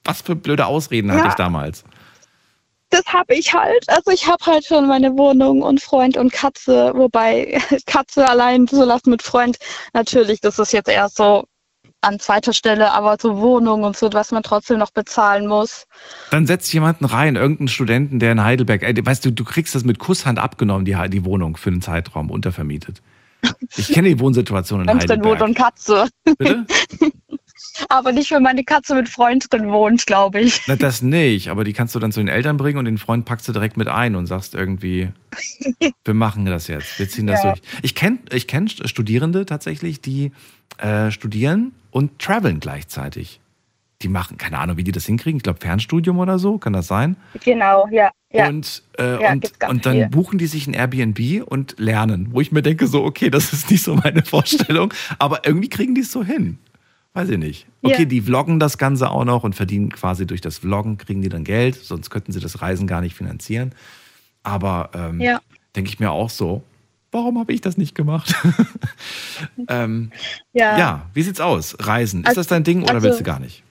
was 0.05 0.21
für 0.23 0.35
blöde 0.35 0.67
Ausreden 0.67 1.11
hatte 1.13 1.23
Ja. 1.25 1.29
ich 1.29 1.35
damals. 1.35 1.85
Das 2.91 3.05
habe 3.13 3.35
ich 3.35 3.53
halt. 3.53 3.85
Also 3.89 4.11
ich 4.11 4.27
habe 4.27 4.45
halt 4.47 4.65
schon 4.65 4.89
meine 4.89 5.17
Wohnung 5.17 5.63
und 5.63 5.81
Freund 5.81 6.17
und 6.17 6.33
Katze, 6.33 6.93
wobei 6.97 7.61
Katze 7.87 8.29
allein 8.29 8.67
zu 8.67 8.83
lassen 8.85 9.11
mit 9.11 9.23
Freund, 9.23 9.59
natürlich, 9.93 10.41
das 10.41 10.59
ist 10.59 10.73
jetzt 10.73 10.89
eher 10.89 11.09
so 11.11 11.45
an 12.01 12.19
zweiter 12.21 12.53
Stelle, 12.53 12.93
aber 12.93 13.17
so 13.21 13.39
Wohnung 13.39 13.83
und 13.83 13.97
so, 13.97 14.13
was 14.13 14.31
man 14.31 14.43
trotzdem 14.43 14.79
noch 14.79 14.91
bezahlen 14.91 15.47
muss. 15.47 15.87
Dann 16.31 16.47
setzt 16.47 16.73
jemanden 16.73 17.05
rein, 17.05 17.37
irgendeinen 17.37 17.69
Studenten, 17.69 18.19
der 18.19 18.33
in 18.33 18.43
Heidelberg, 18.43 18.83
ey, 18.83 18.95
weißt 19.05 19.25
du, 19.25 19.33
du 19.33 19.45
kriegst 19.45 19.75
das 19.75 19.85
mit 19.85 19.99
Kusshand 19.99 20.39
abgenommen, 20.39 20.85
die, 20.85 20.97
die 21.09 21.25
Wohnung 21.25 21.57
für 21.57 21.71
einen 21.71 21.83
Zeitraum 21.83 22.31
untervermietet. 22.31 23.03
Ich 23.77 23.89
kenne 23.89 24.09
die 24.09 24.19
Wohnsituation 24.19 24.83
in 24.83 24.89
wohnt 24.89 25.03
Heidelberg. 25.03 25.41
und 25.43 25.55
Katze. 25.55 26.09
Bitte? 26.25 26.67
Aber 27.89 28.13
nicht, 28.13 28.31
wenn 28.31 28.43
meine 28.43 28.65
Katze 28.65 28.95
mit 28.95 29.09
Freund 29.09 29.53
drin 29.53 29.71
wohnt, 29.71 30.07
glaube 30.07 30.41
ich. 30.41 30.61
Na, 30.67 30.77
das 30.77 31.03
nicht, 31.03 31.49
aber 31.49 31.65
die 31.65 31.73
kannst 31.73 31.95
du 31.95 31.99
dann 31.99 32.13
zu 32.13 32.21
den 32.21 32.29
Eltern 32.29 32.57
bringen 32.57 32.79
und 32.79 32.85
den 32.85 32.99
Freund 32.99 33.25
packst 33.25 33.49
du 33.49 33.53
direkt 33.53 33.77
mit 33.77 33.89
ein 33.89 34.17
und 34.17 34.27
sagst 34.27 34.55
irgendwie, 34.55 35.09
wir 36.05 36.15
machen 36.15 36.45
das 36.45 36.67
jetzt, 36.69 36.99
wir 36.99 37.09
ziehen 37.09 37.27
das 37.27 37.43
Ja. 37.43 37.51
durch. 37.53 37.63
Ich 37.83 37.95
kenne 37.95 38.19
ich 38.33 38.47
kenn 38.47 38.69
Studierende 38.69 39.47
tatsächlich, 39.47 40.01
die 40.01 40.33
äh, 40.79 41.11
studieren 41.11 41.73
und 41.91 42.19
traveln 42.19 42.61
gleichzeitig. 42.61 43.41
Die 44.03 44.09
machen, 44.09 44.37
keine 44.39 44.59
Ahnung, 44.59 44.77
wie 44.77 44.85
die 44.85 44.93
das 44.93 45.07
hinkriegen, 45.07 45.39
ich 45.39 45.43
glaube 45.43 45.59
Fernstudium 45.61 46.19
oder 46.21 46.39
so, 46.39 46.59
kann 46.59 46.73
das 46.73 46.87
sein? 46.87 47.17
Genau, 47.45 47.89
ja. 47.91 48.11
ja. 48.33 48.47
Und, 48.49 48.85
äh, 48.97 49.21
Ja, 49.23 49.33
und, 49.33 49.51
und 49.69 49.87
dann 49.87 49.95
viel. 49.97 50.09
buchen 50.09 50.39
die 50.39 50.47
sich 50.47 50.69
ein 50.69 50.75
Airbnb 50.75 51.43
und 51.45 51.75
lernen, 51.79 52.29
wo 52.31 52.41
ich 52.41 52.53
mir 52.53 52.63
denke, 52.63 52.87
so, 52.87 53.03
okay, 53.03 53.29
das 53.29 53.53
ist 53.53 53.71
nicht 53.73 53.83
so 53.83 53.97
meine 53.97 54.23
Vorstellung, 54.25 54.95
aber 55.19 55.45
irgendwie 55.47 55.69
kriegen 55.69 55.97
die 55.97 56.03
es 56.03 56.13
so 56.13 56.23
hin. 56.23 56.59
Weiß 57.19 57.31
ich 57.31 57.39
nicht. 57.39 57.67
Okay, 57.83 58.03
Ja. 58.03 58.05
die 58.05 58.21
vloggen 58.21 58.61
das 58.61 58.79
Ganze 58.79 59.11
auch 59.11 59.25
noch 59.25 59.43
und 59.43 59.57
verdienen 59.57 59.91
quasi 59.91 60.25
durch 60.25 60.41
das 60.41 60.59
Vloggen, 60.59 60.99
kriegen 60.99 61.21
die 61.21 61.29
dann 61.29 61.43
Geld, 61.43 61.75
sonst 61.75 62.11
könnten 62.11 62.31
sie 62.31 62.39
das 62.39 62.63
Reisen 62.63 62.87
gar 62.87 63.01
nicht 63.01 63.17
finanzieren. 63.17 63.73
Aber 64.45 64.91
ähm, 64.95 65.21
Ja. 65.21 65.41
denke 65.75 65.91
ich 65.91 65.99
mir 65.99 66.13
auch 66.13 66.31
so, 66.31 66.63
warum 67.11 67.37
habe 67.41 67.53
ich 67.53 67.61
das 67.61 67.77
nicht 67.77 67.97
gemacht? 67.97 68.33
ähm, 69.69 70.13
ja. 70.53 70.79
ja, 70.79 71.07
wie 71.13 71.23
sieht's 71.23 71.41
aus? 71.41 71.77
Reisen, 71.81 72.21
ist 72.21 72.29
Also- 72.29 72.41
das 72.41 72.47
dein 72.47 72.63
Ding 72.63 72.85
oder 72.85 72.95
also- 72.95 73.07
willst 73.09 73.19
du 73.19 73.25
gar 73.25 73.41
nicht? 73.41 73.65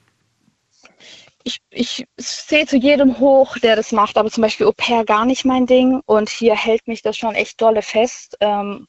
ich, 1.44 1.60
ich 1.70 2.04
sehe 2.18 2.66
zu 2.66 2.76
jedem 2.76 3.18
hoch, 3.18 3.56
der 3.56 3.74
das 3.76 3.92
macht, 3.92 4.18
aber 4.18 4.30
zum 4.30 4.42
Beispiel 4.42 4.66
Au 4.66 4.72
pair 4.76 5.06
gar 5.06 5.24
nicht 5.24 5.46
mein 5.46 5.64
Ding. 5.64 6.02
Und 6.04 6.28
hier 6.28 6.54
hält 6.54 6.86
mich 6.86 7.00
das 7.00 7.16
schon 7.16 7.34
echt 7.34 7.62
dolle 7.62 7.80
fest. 7.80 8.36
Ähm, 8.40 8.86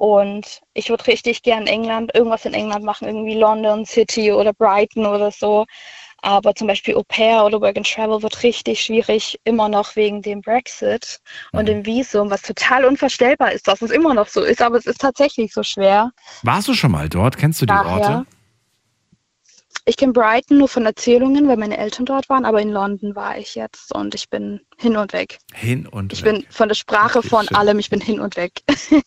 und 0.00 0.60
ich 0.72 0.88
würde 0.88 1.06
richtig 1.08 1.42
gern 1.42 1.66
England, 1.66 2.14
irgendwas 2.14 2.46
in 2.46 2.54
England 2.54 2.86
machen, 2.86 3.06
irgendwie 3.06 3.34
London 3.34 3.84
City 3.84 4.32
oder 4.32 4.54
Brighton 4.54 5.04
oder 5.04 5.30
so. 5.30 5.66
Aber 6.22 6.54
zum 6.54 6.68
Beispiel 6.68 6.94
Au 6.96 7.02
pair 7.06 7.44
oder 7.44 7.60
Work 7.60 7.76
and 7.76 7.86
Travel 7.86 8.22
wird 8.22 8.42
richtig 8.42 8.80
schwierig, 8.82 9.38
immer 9.44 9.68
noch 9.68 9.96
wegen 9.96 10.22
dem 10.22 10.40
Brexit 10.40 11.18
und 11.52 11.66
dem 11.68 11.84
Visum, 11.84 12.30
was 12.30 12.40
total 12.40 12.86
unvorstellbar 12.86 13.52
ist, 13.52 13.68
dass 13.68 13.82
es 13.82 13.90
immer 13.90 14.14
noch 14.14 14.26
so 14.28 14.42
ist. 14.42 14.62
Aber 14.62 14.78
es 14.78 14.86
ist 14.86 15.02
tatsächlich 15.02 15.52
so 15.52 15.62
schwer. 15.62 16.10
Warst 16.44 16.68
du 16.68 16.72
schon 16.74 16.92
mal 16.92 17.10
dort? 17.10 17.36
Kennst 17.36 17.60
du 17.60 17.66
die 17.66 17.74
Daher- 17.74 17.92
Orte? 17.92 18.26
Ich 19.84 19.98
kenne 19.98 20.12
Brighton 20.14 20.56
nur 20.58 20.68
von 20.68 20.86
Erzählungen, 20.86 21.46
weil 21.46 21.56
meine 21.58 21.76
Eltern 21.76 22.06
dort 22.06 22.28
waren, 22.30 22.46
aber 22.46 22.62
in 22.62 22.70
London 22.70 23.14
war 23.16 23.36
ich 23.36 23.54
jetzt 23.54 23.94
und 23.94 24.14
ich 24.14 24.30
bin 24.30 24.60
hin 24.78 24.96
und 24.96 25.12
weg. 25.12 25.38
Hin 25.54 25.86
und 25.86 26.12
Ich 26.14 26.22
weg. 26.24 26.32
bin 26.36 26.46
von 26.50 26.68
der 26.68 26.74
Sprache, 26.74 27.22
von 27.22 27.46
allem, 27.48 27.78
ich 27.78 27.90
bin 27.90 28.00
hin 28.00 28.18
und 28.20 28.36
weg. 28.36 28.52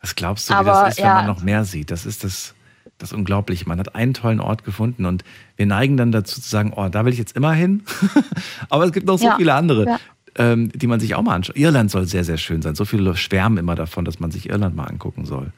Was 0.00 0.14
glaubst 0.14 0.48
du, 0.48 0.54
wie 0.54 0.58
Aber, 0.58 0.70
das 0.70 0.90
ist, 0.90 0.98
wenn 0.98 1.06
ja. 1.06 1.14
man 1.14 1.26
noch 1.26 1.42
mehr 1.42 1.64
sieht? 1.64 1.90
Das 1.90 2.06
ist 2.06 2.24
das, 2.24 2.54
das 2.98 3.12
Unglaubliche. 3.12 3.68
Man 3.68 3.78
hat 3.78 3.94
einen 3.94 4.14
tollen 4.14 4.40
Ort 4.40 4.64
gefunden 4.64 5.06
und 5.06 5.24
wir 5.56 5.66
neigen 5.66 5.96
dann 5.96 6.12
dazu 6.12 6.40
zu 6.40 6.48
sagen, 6.48 6.72
oh, 6.76 6.88
da 6.88 7.04
will 7.04 7.12
ich 7.12 7.18
jetzt 7.18 7.36
immer 7.36 7.52
hin. 7.52 7.82
Aber 8.68 8.84
es 8.84 8.92
gibt 8.92 9.06
noch 9.06 9.18
so 9.18 9.26
Ja, 9.26 9.36
viele 9.36 9.54
andere, 9.54 9.86
ja. 9.86 9.98
ähm, 10.36 10.70
die 10.74 10.86
man 10.86 11.00
sich 11.00 11.14
auch 11.14 11.22
mal 11.22 11.34
anschaut. 11.34 11.56
Irland 11.56 11.90
soll 11.90 12.06
sehr, 12.06 12.24
sehr 12.24 12.38
schön 12.38 12.62
sein. 12.62 12.74
So 12.74 12.84
viele 12.84 13.16
schwärmen 13.16 13.58
immer 13.58 13.74
davon, 13.74 14.04
dass 14.04 14.20
man 14.20 14.30
sich 14.30 14.48
Irland 14.48 14.76
mal 14.76 14.84
angucken 14.84 15.24
soll. 15.26 15.52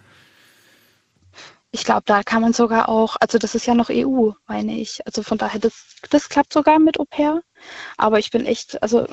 Ich 1.73 1.85
glaube, 1.85 2.03
da 2.07 2.23
kann 2.25 2.43
man 2.43 2.53
sogar 2.53 2.89
auch, 2.89 3.17
also 3.21 3.39
das 3.39 3.55
ist 3.55 3.67
ja 3.67 3.75
noch 3.75 3.91
EU, 3.91 4.31
meine 4.49 4.77
ich. 4.77 5.07
Also 5.07 5.23
von 5.23 5.39
daher, 5.39 5.61
das, 5.61 5.85
das 6.11 6.29
klappt 6.29 6.53
sogar 6.53 6.81
mit 6.81 6.99
Au 6.99 7.05
pair. 7.05 7.43
Aber 7.97 8.19
ich 8.19 8.31
bin 8.31 8.45
echt, 8.45 8.83
also 8.83 9.07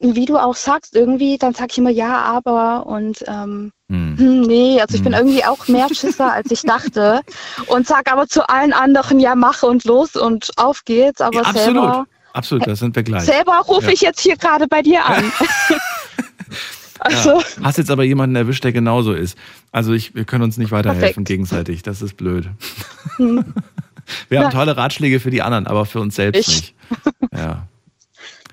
wie 0.00 0.26
du 0.26 0.36
auch 0.36 0.54
sagst, 0.54 0.94
irgendwie, 0.94 1.38
dann 1.38 1.54
sag 1.54 1.72
ich 1.72 1.78
immer 1.78 1.90
ja, 1.90 2.20
aber 2.22 2.86
und 2.86 3.24
ähm, 3.26 3.72
Hm. 3.90 4.18
hm, 4.18 4.40
nee, 4.42 4.78
also 4.80 4.96
ich 4.96 5.02
bin 5.02 5.14
Hm. 5.14 5.20
irgendwie 5.26 5.44
auch 5.46 5.66
mehr 5.66 5.88
Schisser, 5.94 6.32
als 6.32 6.50
ich 6.50 6.60
dachte. 6.62 7.20
Und 7.68 7.86
sag 7.86 8.12
aber 8.12 8.26
zu 8.28 8.46
allen 8.48 8.72
anderen, 8.74 9.18
ja, 9.18 9.34
mach 9.34 9.62
und 9.62 9.84
los 9.84 10.14
und 10.14 10.50
auf 10.56 10.84
geht's. 10.84 11.20
Aber 11.22 11.36
Ja, 11.36 11.42
absolut. 11.42 11.64
selber, 11.64 12.06
Absolut, 12.34 12.66
da 12.66 12.76
sind 12.76 12.94
wir 12.94 13.02
gleich. 13.02 13.22
selber 13.24 13.58
rufe 13.66 13.86
Ja. 13.86 13.92
ich 13.92 14.00
jetzt 14.02 14.20
hier 14.20 14.36
gerade 14.36 14.68
bei 14.68 14.82
dir 14.82 15.04
an. 15.06 15.32
also, 17.00 17.38
Ja. 17.40 17.44
Hast 17.64 17.78
jetzt 17.78 17.90
aber 17.90 18.04
jemanden 18.04 18.36
erwischt, 18.36 18.62
der 18.64 18.72
genauso 18.72 19.12
ist. 19.14 19.36
Also 19.72 19.92
ich, 19.94 20.14
wir 20.14 20.24
können 20.24 20.44
uns 20.44 20.58
nicht 20.58 20.70
weiterhelfen 20.70 21.00
Perfekt. 21.24 21.28
gegenseitig. 21.28 21.82
Das 21.82 22.02
ist 22.02 22.16
blöd. 22.16 22.48
Hm. 23.16 23.54
Wir 24.28 24.40
haben 24.44 24.50
tolle 24.52 24.76
Ratschläge 24.76 25.18
für 25.20 25.30
die 25.30 25.42
anderen, 25.42 25.66
aber 25.66 25.86
für 25.86 26.00
uns 26.00 26.14
selbst 26.16 26.40
Ich. 26.48 26.48
nicht. 26.48 26.74
Ja. 27.34 27.66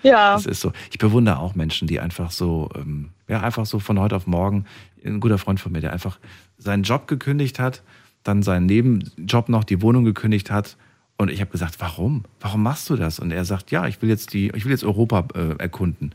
Ja. 0.05 0.33
Das 0.33 0.45
ist 0.45 0.61
so. 0.61 0.71
Ich 0.91 0.97
bewundere 0.97 1.39
auch 1.39 1.55
Menschen, 1.55 1.87
die 1.87 1.99
einfach 1.99 2.31
so, 2.31 2.69
ähm, 2.75 3.09
ja, 3.27 3.41
einfach 3.41 3.65
so 3.65 3.79
von 3.79 3.99
heute 3.99 4.15
auf 4.15 4.27
morgen, 4.27 4.65
ein 5.03 5.19
guter 5.19 5.37
Freund 5.37 5.59
von 5.59 5.71
mir, 5.71 5.81
der 5.81 5.93
einfach 5.93 6.19
seinen 6.57 6.83
Job 6.83 7.07
gekündigt 7.07 7.59
hat, 7.59 7.83
dann 8.23 8.41
seinen 8.43 8.65
Nebenjob 8.65 9.49
noch, 9.49 9.63
die 9.63 9.81
Wohnung 9.81 10.03
gekündigt 10.03 10.49
hat. 10.51 10.77
Und 11.17 11.29
ich 11.31 11.39
habe 11.41 11.51
gesagt, 11.51 11.75
warum? 11.79 12.23
Warum 12.39 12.63
machst 12.63 12.89
du 12.89 12.95
das? 12.95 13.19
Und 13.19 13.31
er 13.31 13.45
sagt, 13.45 13.71
ja, 13.71 13.87
ich 13.87 14.01
will 14.01 14.09
jetzt 14.09 14.33
die, 14.33 14.51
ich 14.55 14.65
will 14.65 14.71
jetzt 14.71 14.83
Europa 14.83 15.25
äh, 15.33 15.55
erkunden. 15.59 16.13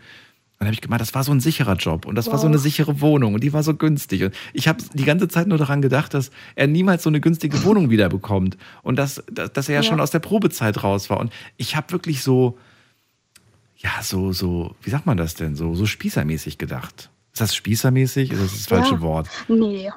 Dann 0.58 0.66
habe 0.66 0.74
ich 0.74 0.82
gemeint, 0.82 1.00
das 1.00 1.14
war 1.14 1.24
so 1.24 1.32
ein 1.32 1.40
sicherer 1.40 1.76
Job 1.76 2.04
und 2.04 2.16
das 2.16 2.30
war 2.30 2.36
so 2.36 2.46
eine 2.46 2.58
sichere 2.58 3.00
Wohnung 3.00 3.32
und 3.32 3.42
die 3.42 3.54
war 3.54 3.62
so 3.62 3.74
günstig. 3.74 4.24
Und 4.24 4.34
ich 4.52 4.68
habe 4.68 4.78
die 4.92 5.06
ganze 5.06 5.26
Zeit 5.26 5.46
nur 5.46 5.56
daran 5.56 5.80
gedacht, 5.80 6.12
dass 6.12 6.30
er 6.54 6.66
niemals 6.66 7.02
so 7.02 7.08
eine 7.08 7.18
günstige 7.22 7.64
Wohnung 7.64 7.88
wieder 7.88 8.10
bekommt 8.10 8.58
und 8.82 8.96
dass, 8.96 9.24
dass, 9.32 9.50
dass 9.54 9.68
er 9.70 9.76
ja, 9.76 9.80
Ja. 9.80 9.88
schon 9.88 10.00
aus 10.00 10.10
der 10.10 10.18
Probezeit 10.18 10.82
raus 10.84 11.08
war. 11.08 11.18
Und 11.18 11.32
ich 11.56 11.76
habe 11.76 11.90
wirklich 11.92 12.22
so, 12.22 12.58
ja, 13.82 14.02
so, 14.02 14.32
so, 14.32 14.74
wie 14.82 14.90
sagt 14.90 15.06
man 15.06 15.16
das 15.16 15.34
denn? 15.34 15.56
So, 15.56 15.74
so 15.74 15.86
spießermäßig 15.86 16.58
gedacht. 16.58 17.10
Ist 17.32 17.40
das 17.40 17.54
spießermäßig? 17.54 18.30
Ist 18.32 18.42
das 18.42 18.52
das 18.52 18.66
falsche 18.66 18.94
Ja. 18.96 19.00
Wort? 19.00 19.28
Nee. 19.48 19.90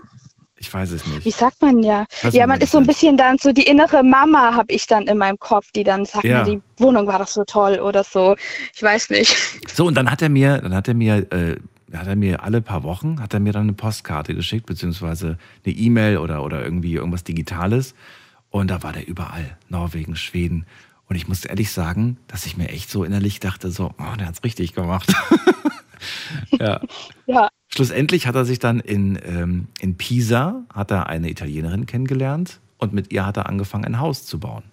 Ich 0.58 0.74
weiß 0.74 0.92
es 0.92 1.06
Wie 1.06 1.16
nicht. 1.26 1.38
sagt 1.38 1.62
man 1.62 1.84
ja? 1.84 2.06
Weiß 2.22 2.34
ja, 2.34 2.48
man 2.48 2.62
ist 2.62 2.72
so 2.72 2.78
ein 2.78 2.88
bisschen 2.88 3.18
dann 3.18 3.38
so 3.38 3.52
die 3.52 3.64
innere 3.64 4.02
Mama, 4.02 4.56
habe 4.56 4.72
ich 4.72 4.88
dann 4.88 5.08
in 5.08 5.18
meinem 5.18 5.38
Kopf, 5.38 5.72
die 5.76 5.84
dann 5.84 6.06
sagt, 6.06 6.24
Ja. 6.24 6.46
die 6.46 6.62
Wohnung 6.78 7.06
war 7.08 7.20
doch 7.20 7.28
so 7.28 7.44
toll 7.44 7.80
oder 7.80 8.06
so. 8.06 8.38
Ich 8.74 8.82
weiß 8.82 9.10
nicht. 9.10 9.36
So, 9.76 9.86
und 9.86 9.96
dann 9.96 10.10
hat 10.10 10.22
er 10.22 10.30
mir, 10.30 10.60
dann 10.60 10.74
hat 10.74 10.88
er 10.88 10.94
mir, 10.94 11.30
äh, 11.34 11.58
hat 11.94 12.08
er 12.08 12.16
mir 12.16 12.44
alle 12.44 12.62
paar 12.62 12.84
Wochen, 12.84 13.20
hat 13.20 13.34
er 13.34 13.42
mir 13.42 13.52
dann 13.52 13.64
eine 13.64 13.74
Postkarte 13.74 14.34
geschickt, 14.34 14.66
beziehungsweise 14.66 15.38
eine 15.66 15.76
E-Mail 15.76 16.18
oder, 16.20 16.44
oder 16.46 16.64
irgendwie 16.64 16.94
irgendwas 16.94 17.26
Digitales. 17.26 17.94
Und 18.50 18.70
da 18.72 18.84
war 18.84 18.94
der 18.94 19.06
überall. 19.08 19.58
Norwegen, 19.68 20.16
Schweden. 20.16 20.66
Und 21.14 21.18
ich 21.18 21.28
muss 21.28 21.46
ehrlich 21.46 21.72
sagen, 21.72 22.18
dass 22.26 22.48
ich 22.48 22.58
mir 22.58 22.70
echt 22.70 22.90
so 22.90 23.04
innerlich 23.04 23.40
dachte, 23.40 23.70
so, 23.70 23.92
oh, 24.00 24.16
der 24.18 24.26
hat's 24.26 24.44
richtig 24.44 24.74
gemacht. 24.74 25.14
ja. 26.60 26.82
Ja, 27.28 27.50
Schlussendlich 27.68 28.26
hat 28.26 28.34
er 28.34 28.46
sich 28.46 28.58
dann 28.58 28.80
in, 28.80 29.20
ähm, 29.24 29.68
in 29.80 29.96
Pisa, 29.96 30.64
hat 30.74 30.90
er 30.90 31.06
eine 31.06 31.30
Italienerin 31.30 31.86
kennengelernt 31.86 32.62
und 32.80 32.94
mit 32.94 33.14
ihr 33.14 33.28
hat 33.28 33.38
er 33.38 33.46
angefangen, 33.46 33.86
ein 33.86 34.00
Haus 34.00 34.26
zu 34.26 34.40
bauen. 34.40 34.64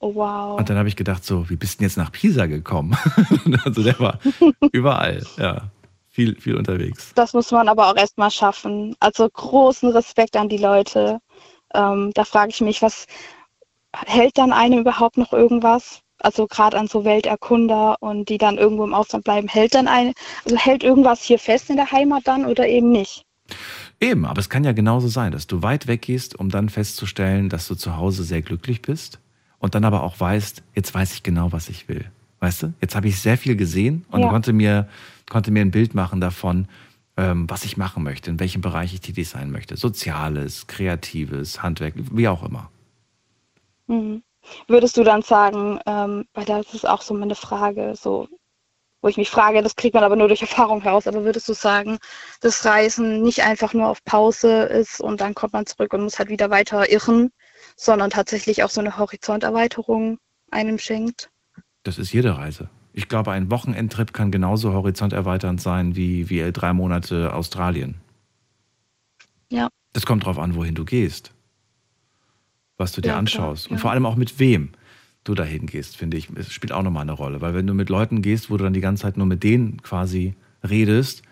oh, 0.00 0.16
wow. 0.16 0.58
Und 0.58 0.68
dann 0.68 0.76
habe 0.76 0.88
ich 0.88 0.96
gedacht, 0.96 1.24
so, 1.24 1.48
wie 1.48 1.54
bist 1.54 1.74
du 1.74 1.78
denn 1.78 1.86
jetzt 1.86 1.96
nach 1.96 2.10
Pisa 2.10 2.46
gekommen? 2.46 2.96
also 3.64 3.84
der 3.84 4.00
war 4.00 4.18
überall, 4.72 5.24
ja, 5.36 5.70
viel, 6.08 6.40
viel 6.40 6.56
unterwegs. 6.56 7.12
Das 7.14 7.34
muss 7.34 7.52
man 7.52 7.68
aber 7.68 7.88
auch 7.88 7.96
erstmal 7.96 8.32
schaffen. 8.32 8.96
Also 8.98 9.28
großen 9.30 9.90
Respekt 9.90 10.34
an 10.34 10.48
die 10.48 10.58
Leute. 10.58 11.20
Ähm, 11.72 12.10
da 12.14 12.24
frage 12.24 12.50
ich 12.50 12.60
mich, 12.60 12.82
was 12.82 13.06
hält 13.94 14.38
dann 14.38 14.52
einem 14.52 14.80
überhaupt 14.80 15.16
noch 15.16 15.32
irgendwas? 15.32 16.00
Also 16.18 16.46
gerade 16.46 16.78
an 16.78 16.86
so 16.86 17.04
Welterkunder 17.04 17.96
und 18.00 18.28
die 18.28 18.38
dann 18.38 18.56
irgendwo 18.56 18.84
im 18.84 18.94
Ausland 18.94 19.24
bleiben, 19.24 19.48
hält 19.48 19.74
dann 19.74 19.88
eine, 19.88 20.12
also 20.44 20.56
hält 20.56 20.84
irgendwas 20.84 21.22
hier 21.22 21.38
fest 21.38 21.68
in 21.68 21.76
der 21.76 21.90
Heimat 21.90 22.22
dann 22.26 22.46
oder 22.46 22.68
eben 22.68 22.92
nicht? 22.92 23.24
Eben, 24.00 24.24
aber 24.24 24.40
es 24.40 24.48
kann 24.48 24.64
ja 24.64 24.72
genauso 24.72 25.08
sein, 25.08 25.32
dass 25.32 25.46
du 25.46 25.62
weit 25.62 25.86
weggehst, 25.86 26.38
um 26.38 26.48
dann 26.48 26.68
festzustellen, 26.68 27.48
dass 27.48 27.68
du 27.68 27.74
zu 27.74 27.96
Hause 27.96 28.24
sehr 28.24 28.42
glücklich 28.42 28.82
bist 28.82 29.20
und 29.58 29.74
dann 29.74 29.84
aber 29.84 30.02
auch 30.02 30.18
weißt, 30.18 30.62
jetzt 30.74 30.94
weiß 30.94 31.14
ich 31.14 31.22
genau, 31.22 31.52
was 31.52 31.68
ich 31.68 31.88
will. 31.88 32.04
Weißt 32.40 32.64
du? 32.64 32.72
Jetzt 32.80 32.96
habe 32.96 33.06
ich 33.06 33.20
sehr 33.20 33.38
viel 33.38 33.54
gesehen 33.54 34.04
und 34.10 34.22
Ja. 34.22 34.28
konnte, 34.28 34.52
mir, 34.52 34.88
konnte 35.30 35.52
mir 35.52 35.60
ein 35.60 35.70
Bild 35.70 35.94
machen 35.94 36.20
davon, 36.20 36.66
ähm, 37.16 37.48
was 37.48 37.64
ich 37.64 37.76
machen 37.76 38.02
möchte, 38.02 38.30
in 38.30 38.40
welchem 38.40 38.60
Bereich 38.60 38.92
ich 38.94 39.00
tätig 39.00 39.28
sein 39.28 39.52
möchte. 39.52 39.76
Soziales, 39.76 40.66
Kreatives, 40.66 41.62
Handwerk, 41.62 41.94
wie 41.96 42.26
auch 42.26 42.42
immer. 42.42 42.71
Mhm. 43.92 44.22
Würdest 44.66 44.96
du 44.96 45.04
dann 45.04 45.22
sagen, 45.22 45.78
ähm, 45.86 46.26
weil 46.34 46.44
das 46.44 46.74
ist 46.74 46.88
auch 46.88 47.02
so 47.02 47.14
meine 47.14 47.34
Frage, 47.34 47.94
so 47.94 48.28
wo 49.02 49.08
ich 49.08 49.16
mich 49.16 49.30
frage, 49.30 49.62
das 49.62 49.74
kriegt 49.74 49.94
man 49.94 50.04
aber 50.04 50.14
nur 50.14 50.28
durch 50.28 50.42
Erfahrung 50.42 50.80
heraus. 50.80 51.08
Aber 51.08 51.24
würdest 51.24 51.48
du 51.48 51.54
sagen, 51.54 51.98
dass 52.40 52.64
Reisen 52.64 53.22
nicht 53.22 53.42
einfach 53.42 53.74
nur 53.74 53.88
auf 53.88 54.02
Pause 54.04 54.62
ist 54.62 55.00
und 55.00 55.20
dann 55.20 55.34
kommt 55.34 55.52
man 55.52 55.66
zurück 55.66 55.92
und 55.92 56.04
muss 56.04 56.18
halt 56.18 56.28
wieder 56.28 56.50
weiter 56.50 56.90
irren, 56.90 57.30
sondern 57.76 58.10
tatsächlich 58.10 58.62
auch 58.62 58.70
so 58.70 58.80
eine 58.80 58.96
Horizonterweiterung 58.96 60.18
einem 60.52 60.78
schenkt? 60.78 61.30
Das 61.82 61.98
ist 61.98 62.12
jede 62.12 62.38
Reise. 62.38 62.70
Ich 62.92 63.08
glaube, 63.08 63.32
ein 63.32 63.50
Wochenendtrip 63.50 64.12
kann 64.12 64.30
genauso 64.30 64.72
horizonterweiternd 64.72 65.60
sein 65.60 65.96
wie, 65.96 66.30
wie 66.30 66.52
drei 66.52 66.72
Monate 66.72 67.34
Australien. 67.34 68.00
Ja. 69.50 69.68
Das 69.94 70.06
kommt 70.06 70.24
drauf 70.24 70.38
an, 70.38 70.54
wohin 70.54 70.76
du 70.76 70.84
gehst. 70.84 71.31
Was 72.82 72.92
du 72.92 73.00
dir 73.00 73.08
Ja, 73.08 73.12
klar, 73.12 73.20
anschaust. 73.20 73.68
Und 73.68 73.76
ja. 73.76 73.80
vor 73.80 73.92
allem 73.92 74.06
auch 74.06 74.16
mit 74.16 74.38
wem 74.38 74.70
du 75.24 75.34
dahin 75.34 75.66
gehst, 75.66 75.96
finde 75.96 76.16
ich. 76.16 76.28
Es 76.34 76.52
spielt 76.52 76.72
auch 76.72 76.82
nochmal 76.82 77.02
eine 77.02 77.12
Rolle. 77.12 77.40
Weil 77.40 77.54
wenn 77.54 77.66
du 77.66 77.74
mit 77.74 77.88
Leuten 77.88 78.22
gehst, 78.22 78.50
wo 78.50 78.56
du 78.56 78.64
dann 78.64 78.72
die 78.72 78.80
ganze 78.80 79.02
Zeit 79.02 79.16
nur 79.16 79.26
mit 79.26 79.44
denen 79.44 79.80
quasi 79.82 80.34
redest, 80.68 81.22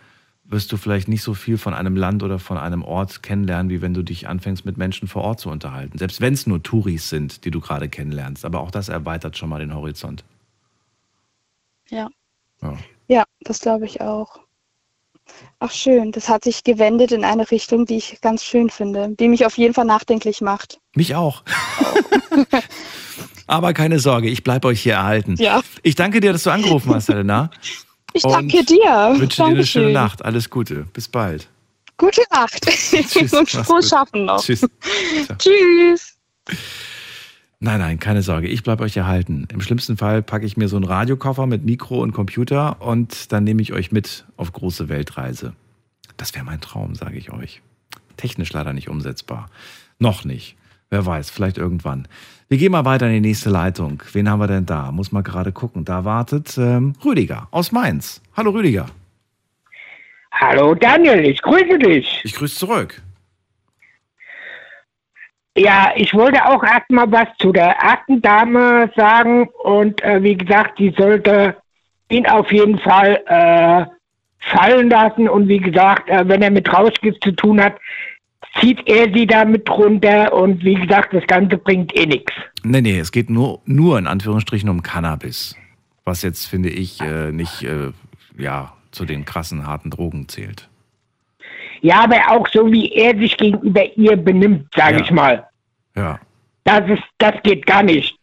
wirst 0.45 0.71
du 0.73 0.77
vielleicht 0.77 1.09
nicht 1.09 1.23
so 1.23 1.35
viel 1.35 1.59
von 1.59 1.75
einem 1.75 1.97
Land 1.97 2.23
oder 2.23 2.39
von 2.39 2.57
einem 2.57 2.83
Ort 2.83 3.23
kennenlernen, 3.23 3.71
wie 3.71 3.83
wenn 3.83 3.95
du 3.95 4.03
dich 4.03 4.29
anfängst, 4.29 4.65
mit 4.65 4.77
Menschen 4.77 5.09
vor 5.09 5.23
Ort 5.23 5.41
zu 5.41 5.49
unterhalten. 5.49 5.99
Selbst 5.99 6.21
wenn 6.21 6.35
es 6.35 6.47
nur 6.47 6.63
Touris 6.63 7.09
sind, 7.09 7.45
die 7.45 7.51
du 7.51 7.61
gerade 7.61 7.89
kennenlernst. 7.89 8.45
Aber 8.45 8.61
auch 8.61 8.71
das 8.71 8.89
erweitert 8.89 9.37
schon 9.37 9.49
mal 9.49 9.61
den 9.61 9.75
Horizont. 9.75 10.25
Ja. 11.89 12.09
Ja. 12.63 12.79
Ja, 13.09 13.25
das 13.41 13.61
glaube 13.61 13.87
ich 13.87 14.01
auch. 14.01 14.41
Ach 15.59 15.73
schön, 15.73 16.13
das 16.13 16.29
hat 16.29 16.45
sich 16.45 16.65
gewendet 16.65 17.13
in 17.13 17.25
eine 17.25 17.51
Richtung, 17.51 17.85
die 17.87 17.97
ich 17.99 18.21
ganz 18.23 18.45
schön 18.45 18.71
finde, 18.71 19.11
die 19.19 19.29
mich 19.29 19.45
auf 19.45 19.59
jeden 19.59 19.75
Fall 19.75 19.85
nachdenklich 19.85 20.41
macht. 20.41 20.79
Mich 20.95 21.15
auch. 21.15 21.43
Aber 23.47 23.73
keine 23.73 23.99
Sorge, 23.99 24.29
ich 24.29 24.45
bleibe 24.45 24.69
euch 24.69 24.81
hier 24.83 24.95
erhalten. 24.95 25.35
Ja. 25.39 25.61
Ich 25.83 25.97
danke 25.97 26.21
dir, 26.21 26.33
dass 26.33 26.45
du 26.45 26.51
angerufen 26.51 26.95
hast, 26.95 27.09
Helena. 27.09 27.51
Ich 28.13 28.25
danke 28.25 28.65
dir. 28.65 29.13
Wünsche 29.15 29.37
dir 29.37 29.45
eine 29.45 29.55
Dankeschön. 29.55 29.67
schöne 29.67 29.93
Nacht. 29.93 30.25
Alles 30.25 30.51
Gute. 30.51 30.85
Bis 30.93 31.07
bald. 31.07 31.49
Gute 31.97 32.23
Nacht. 32.33 32.61
Tschüss, 32.67 33.33
Und 33.33 33.49
frohes. 33.49 33.89
Schaffen 33.89 34.25
noch. 34.25 34.43
Tschüss. 34.43 34.67
Tschüss. 35.39 36.17
Nein, 37.63 37.79
nein, 37.79 37.99
keine 37.99 38.23
Sorge, 38.23 38.49
ich 38.49 38.63
bleibe 38.63 38.85
euch 38.85 38.97
erhalten. 38.97 39.47
Im 39.53 39.61
schlimmsten 39.61 39.99
Fall 39.99 40.23
packe 40.23 40.47
ich 40.47 40.57
mir 40.57 40.67
so 40.67 40.77
einen 40.77 40.87
Radiokoffer 40.87 41.47
mit 41.47 41.63
Mikro 41.63 42.01
und 42.01 42.13
Computer 42.13 42.81
und 42.81 43.33
dann 43.33 43.45
nehme 43.45 43.61
ich 43.61 43.75
euch 43.75 43.93
mit 43.93 44.25
auf 44.39 44.55
große 44.55 44.89
Weltreise. 44.89 45.53
Das 46.17 46.35
wäre 46.35 46.47
mein 46.47 46.63
Traum, 46.63 46.95
sage 46.95 47.19
ich 47.19 47.31
euch. 47.31 47.61
Technisch 48.17 48.51
leider 48.55 48.73
nicht 48.73 48.89
umsetzbar. 48.89 49.51
Noch 49.99 50.25
nicht. 50.25 50.57
Wer 50.89 51.05
weiß, 51.05 51.29
vielleicht 51.29 51.59
irgendwann. 51.59 52.09
Wir 52.49 52.57
gehen 52.57 52.73
mal 52.73 52.87
weiter 52.87 53.07
in 53.09 53.13
die 53.13 53.29
nächste 53.29 53.51
Leitung. 53.51 54.03
Wen 54.11 54.31
haben 54.31 54.41
wir 54.41 54.47
denn 54.47 54.65
da? 54.65 54.91
Muss 54.91 55.13
mal 55.13 55.23
gerade 55.23 55.53
gucken. 55.53 55.85
Da 55.85 56.07
wartet 56.07 56.57
ähm, 56.57 56.95
Rüdiger 57.05 57.47
aus 57.51 57.73
Mainz. 57.73 58.23
Hallo 58.39 58.53
Rüdiger. 58.53 58.87
Hallo 60.33 60.75
Daniel, 60.75 61.27
ich 61.27 61.43
grüße 61.43 61.79
dich. 61.79 62.23
Ich 62.25 62.33
grüße 62.35 62.57
zurück. 62.57 63.03
Ja, 65.57 65.93
ich 65.97 66.15
wollte 66.15 66.45
auch 66.47 66.63
erstmal 66.63 67.11
was 67.11 67.29
zu 67.39 67.53
der 67.53 67.71
ersten 67.71 68.23
Dame 68.23 68.91
sagen 68.97 69.49
und 69.65 70.03
äh, 70.03 70.23
wie 70.23 70.37
gesagt, 70.37 70.79
die 70.79 70.95
sollte 70.97 71.57
ihn 72.09 72.27
auf 72.27 72.53
jeden 72.53 72.79
Fall 72.79 73.21
äh, 73.27 73.85
fallen 74.39 74.91
lassen 74.91 75.29
und 75.29 75.49
wie 75.49 75.59
gesagt, 75.59 76.09
äh, 76.09 76.27
wenn 76.29 76.43
er 76.43 76.51
mit 76.51 76.73
Rauschgift 76.73 77.23
zu 77.23 77.33
tun 77.33 77.61
hat, 77.61 77.77
zieht 78.61 78.87
er 78.89 79.13
sie 79.13 79.27
damit 79.27 79.69
runter 79.71 80.33
und 80.33 80.65
wie 80.65 80.75
gesagt, 80.75 81.13
das 81.13 81.27
Ganze 81.27 81.57
bringt 81.57 81.97
eh 81.97 82.07
nichts. 82.07 82.33
Nee, 82.63 82.81
nee, 82.81 82.99
es 82.99 83.13
geht 83.13 83.31
nur, 83.31 83.61
nur 83.65 83.99
in 83.99 84.07
Anführungsstrichen 84.07 84.69
um 84.69 84.83
Cannabis. 84.83 85.57
Was 86.05 86.23
jetzt, 86.23 86.47
finde 86.47 86.71
ich, 86.71 87.01
äh, 87.01 87.31
nicht 87.33 87.63
äh, 87.63 87.93
ja, 88.37 88.73
zu 88.91 89.05
den 89.05 89.25
krassen, 89.25 89.67
harten 89.67 89.91
Drogen 89.91 90.29
zählt. 90.29 90.69
Ja, 91.83 92.05
aber 92.05 92.17
auch 92.31 92.47
so 92.49 92.71
wie 92.71 92.93
er 92.93 93.17
sich 93.19 93.37
gegenüber 93.37 93.83
ihr 93.97 94.17
benimmt, 94.17 94.67
sage 94.75 94.97
Ja. 94.99 95.03
ich 95.03 95.11
mal. 95.11 95.47
Ja, 95.97 96.19
Das 96.65 96.89
ist, 96.89 97.03
das 97.19 97.35
geht 97.43 97.67
gar 97.67 97.83
nicht. 97.83 98.17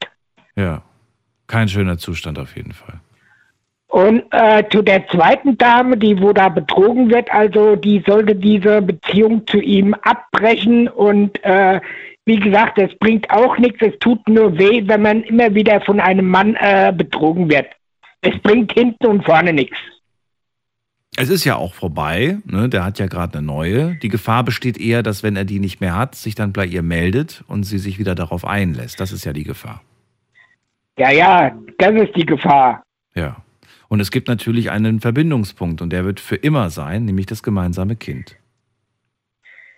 ja. 0.55 0.81
Kein 1.47 1.69
schöner 1.69 1.97
Zustand 1.97 2.37
auf 2.39 2.57
jeden 2.57 2.73
Fall. 2.73 2.95
Und 3.87 4.23
äh, 4.31 4.65
zu 4.69 4.81
der 4.81 5.07
zweiten 5.07 5.57
Dame, 5.57 5.95
die 5.95 6.21
wo 6.21 6.33
da 6.33 6.49
betrogen 6.49 7.09
wird, 7.09 7.31
also 7.33 7.77
die 7.77 8.03
sollte 8.05 8.35
diese 8.35 8.81
Beziehung 8.81 9.47
zu 9.47 9.59
ihm 9.61 9.93
abbrechen 10.01 10.89
und 10.89 11.41
äh, 11.45 11.79
wie 12.25 12.35
gesagt, 12.35 12.77
es 12.79 12.93
bringt 12.99 13.29
auch 13.29 13.57
nichts, 13.57 13.77
es 13.81 13.97
tut 13.99 14.27
nur 14.27 14.57
weh, 14.57 14.83
wenn 14.87 15.01
man 15.03 15.23
immer 15.23 15.55
wieder 15.55 15.79
von 15.79 16.01
einem 16.01 16.27
Mann 16.29 16.55
äh, 16.59 16.91
betrogen 16.93 17.49
wird. 17.49 17.67
Es 18.19 18.37
bringt 18.39 18.73
hinten 18.73 19.05
und 19.05 19.23
vorne 19.23 19.53
nichts. 19.53 19.77
Es 21.19 21.29
ist 21.29 21.45
ja 21.45 21.55
auch 21.55 21.73
vorbei, 21.73 22.37
ne? 22.45 22.69
der 22.69 22.85
hat 22.85 22.99
ja 22.99 23.07
gerade 23.07 23.39
eine 23.39 23.47
neue. 23.47 23.95
Die 23.95 24.07
Gefahr 24.07 24.43
besteht 24.43 24.77
eher, 24.77 25.01
dass 25.01 25.23
wenn 25.23 25.35
er 25.35 25.45
die 25.45 25.59
nicht 25.59 25.81
mehr 25.81 25.95
hat, 25.95 26.13
sich 26.13 26.35
dann 26.35 26.53
bei 26.53 26.63
ihr 26.63 26.83
meldet 26.83 27.43
und 27.47 27.63
sie 27.63 27.79
sich 27.79 27.97
wieder 27.97 28.13
darauf 28.13 28.45
einlässt. 28.45 28.99
Das 28.99 29.11
ist 29.11 29.25
ja 29.25 29.33
die 29.33 29.43
Gefahr. 29.43 29.81
Ja, 30.99 31.09
ja, 31.09 31.57
das 31.79 31.93
ist 31.93 32.15
die 32.15 32.25
Gefahr. 32.25 32.83
Ja. 33.15 33.37
Und 33.87 33.99
es 33.99 34.11
gibt 34.11 34.27
natürlich 34.27 34.69
einen 34.69 34.99
Verbindungspunkt 34.99 35.81
und 35.81 35.91
der 35.91 36.05
wird 36.05 36.19
für 36.19 36.35
immer 36.35 36.69
sein, 36.69 37.05
nämlich 37.05 37.25
das 37.25 37.41
gemeinsame 37.41 37.95
Kind. 37.95 38.35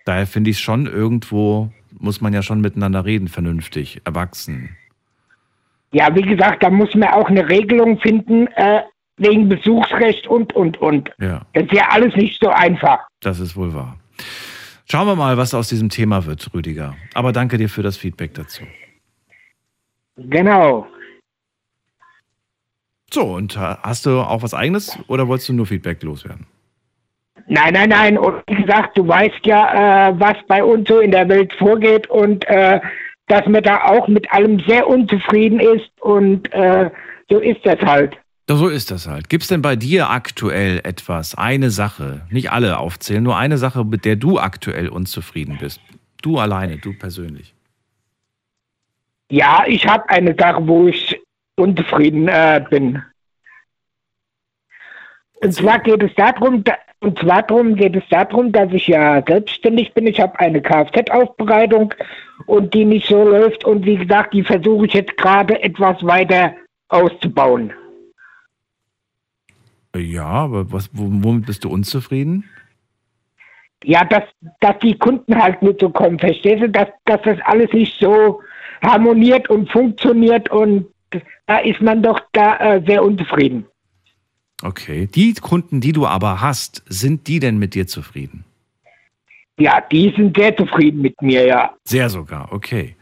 Daher 0.04 0.26
finde 0.26 0.50
ich 0.50 0.56
es 0.56 0.60
schon 0.60 0.86
irgendwo, 0.86 1.72
muss 1.98 2.20
man 2.20 2.34
ja 2.34 2.42
schon 2.42 2.60
miteinander 2.60 3.06
reden, 3.06 3.28
vernünftig, 3.28 4.02
erwachsen. 4.04 4.76
Ja, 5.92 6.14
wie 6.14 6.22
gesagt, 6.22 6.62
da 6.62 6.68
muss 6.68 6.94
man 6.94 7.08
auch 7.08 7.30
eine 7.30 7.48
Regelung 7.48 7.98
finden, 7.98 8.46
äh, 8.56 8.82
wegen 9.20 9.48
Besuchsrecht 9.48 10.26
und, 10.26 10.52
und, 10.54 10.80
und. 10.80 11.10
Ja, 11.20 11.42
Das 11.52 11.64
ist 11.64 11.72
ja 11.72 11.88
alles 11.90 12.14
nicht 12.16 12.40
so 12.42 12.48
einfach. 12.50 12.98
das 13.20 13.38
ist 13.38 13.56
wohl 13.56 13.72
wahr. 13.74 13.96
Schauen 14.90 15.06
wir 15.06 15.14
mal, 15.14 15.36
was 15.36 15.54
aus 15.54 15.68
diesem 15.68 15.88
Thema 15.88 16.26
wird, 16.26 16.52
Rüdiger. 16.52 16.96
Aber 17.14 17.32
danke 17.32 17.56
dir 17.58 17.68
für 17.68 17.82
das 17.82 17.96
Feedback 17.96 18.34
dazu. 18.34 18.64
Genau. 20.16 20.86
So, 23.12 23.22
und 23.34 23.56
äh, 23.56 23.76
hast 23.82 24.06
du 24.06 24.20
auch 24.20 24.42
was 24.42 24.54
eigenes 24.54 24.98
oder 25.08 25.28
wolltest 25.28 25.48
du 25.48 25.52
nur 25.52 25.66
Feedback 25.66 26.02
loswerden? 26.02 26.46
Nein, 27.46 27.72
nein, 27.74 27.88
nein. 27.88 28.18
Und 28.18 28.42
wie 28.48 28.54
gesagt, 28.62 28.96
du 28.96 29.06
weißt 29.06 29.44
ja, 29.44 30.08
äh, 30.10 30.20
was 30.20 30.36
bei 30.46 30.62
uns 30.62 30.88
so 30.88 31.00
in 31.00 31.10
der 31.10 31.28
Welt 31.28 31.52
vorgeht 31.54 32.08
und 32.08 32.46
äh, 32.48 32.80
dass 33.26 33.46
man 33.46 33.62
da 33.62 33.84
auch 33.84 34.08
mit 34.08 34.30
allem 34.32 34.60
sehr 34.60 34.86
unzufrieden 34.86 35.60
ist 35.60 35.90
und 36.00 36.52
äh, 36.52 36.90
so 37.28 37.38
ist 37.38 37.64
das 37.64 37.80
halt. 37.80 38.16
Doch 38.50 38.56
so 38.56 38.66
ist 38.66 38.90
das 38.90 39.06
halt. 39.06 39.28
Gibt 39.28 39.44
es 39.44 39.48
denn 39.48 39.62
bei 39.62 39.76
dir 39.76 40.10
aktuell 40.10 40.80
etwas, 40.82 41.36
eine 41.36 41.70
Sache, 41.70 42.22
nicht 42.30 42.50
alle 42.50 42.78
aufzählen, 42.78 43.22
nur 43.22 43.36
eine 43.36 43.58
Sache, 43.58 43.84
mit 43.84 44.04
der 44.04 44.16
du 44.16 44.40
aktuell 44.40 44.88
unzufrieden 44.88 45.58
bist? 45.60 45.80
Du 46.20 46.36
alleine, 46.36 46.76
du 46.76 46.92
persönlich. 46.92 47.54
Ja, 49.30 49.62
ich 49.68 49.86
habe 49.86 50.08
eine 50.08 50.34
Sache, 50.36 50.66
wo 50.66 50.88
ich 50.88 51.16
unzufrieden 51.54 52.26
äh, 52.26 52.60
bin. 52.68 53.00
Und 55.42 55.52
zwar 55.52 55.78
geht 55.78 56.02
es 56.02 56.12
darum, 56.16 56.64
da, 56.64 56.74
und 56.98 57.20
zwar 57.20 57.44
darum 57.44 57.76
geht 57.76 57.94
es 57.94 58.02
darum, 58.10 58.50
dass 58.50 58.72
ich 58.72 58.88
ja 58.88 59.22
selbstständig 59.24 59.94
bin. 59.94 60.08
Ich 60.08 60.18
habe 60.18 60.36
eine 60.40 60.60
Kfz-Aufbereitung 60.60 61.94
und 62.46 62.74
die 62.74 62.84
nicht 62.84 63.06
so 63.06 63.22
läuft. 63.22 63.64
Und 63.64 63.86
wie 63.86 63.98
gesagt, 63.98 64.34
die 64.34 64.42
versuche 64.42 64.86
ich 64.86 64.94
jetzt 64.94 65.16
gerade 65.18 65.62
etwas 65.62 66.04
weiter 66.04 66.52
auszubauen. 66.88 67.72
Ja, 69.96 70.26
aber 70.26 70.72
was, 70.72 70.90
womit 70.92 71.46
bist 71.46 71.64
du 71.64 71.70
unzufrieden? 71.70 72.44
Ja, 73.82 74.04
dass, 74.04 74.24
dass 74.60 74.78
die 74.80 74.96
Kunden 74.96 75.34
halt 75.34 75.62
nicht 75.62 75.80
so 75.80 75.88
kommen, 75.88 76.18
verstehst 76.18 76.62
du? 76.62 76.68
Dass, 76.68 76.88
dass 77.06 77.20
das 77.22 77.38
alles 77.44 77.72
nicht 77.72 77.98
so 77.98 78.40
harmoniert 78.82 79.48
und 79.50 79.70
funktioniert 79.70 80.50
und 80.50 80.86
da 81.46 81.58
ist 81.58 81.80
man 81.80 82.02
doch 82.02 82.20
da 82.32 82.56
äh, 82.58 82.82
sehr 82.86 83.02
unzufrieden. 83.02 83.66
Okay. 84.62 85.06
Die 85.06 85.34
Kunden, 85.34 85.80
die 85.80 85.92
du 85.92 86.06
aber 86.06 86.40
hast, 86.40 86.82
sind 86.86 87.26
die 87.26 87.40
denn 87.40 87.58
mit 87.58 87.74
dir 87.74 87.86
zufrieden? 87.86 88.44
Ja, 89.58 89.80
die 89.92 90.12
sind 90.16 90.36
sehr 90.36 90.56
zufrieden 90.56 91.02
mit 91.02 91.20
mir, 91.20 91.46
ja. 91.46 91.74
Sehr 91.84 92.08
sogar, 92.08 92.52
okay. 92.52 92.96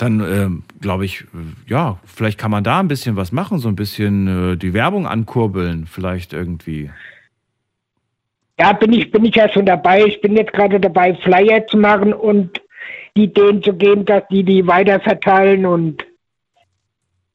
Dann 0.00 0.20
ähm, 0.20 0.62
glaube 0.80 1.04
ich, 1.04 1.22
äh, 1.24 1.26
ja, 1.70 1.98
vielleicht 2.06 2.38
kann 2.38 2.50
man 2.50 2.64
da 2.64 2.80
ein 2.80 2.88
bisschen 2.88 3.16
was 3.16 3.32
machen, 3.32 3.58
so 3.58 3.68
ein 3.68 3.76
bisschen 3.76 4.52
äh, 4.52 4.56
die 4.56 4.72
Werbung 4.72 5.06
ankurbeln, 5.06 5.86
vielleicht 5.86 6.32
irgendwie. 6.32 6.90
Ja, 8.58 8.72
bin 8.72 8.92
ich, 8.94 9.10
bin 9.10 9.24
ich 9.26 9.34
ja 9.34 9.50
schon 9.52 9.66
dabei. 9.66 10.04
Ich 10.06 10.20
bin 10.22 10.36
jetzt 10.36 10.52
gerade 10.54 10.80
dabei, 10.80 11.14
Flyer 11.16 11.66
zu 11.66 11.76
machen 11.76 12.14
und 12.14 12.60
die 13.16 13.30
denen 13.32 13.62
zu 13.62 13.74
geben, 13.74 14.06
dass 14.06 14.22
die 14.30 14.42
die 14.44 14.66
weiterverteilen 14.66 15.66
und 15.66 16.02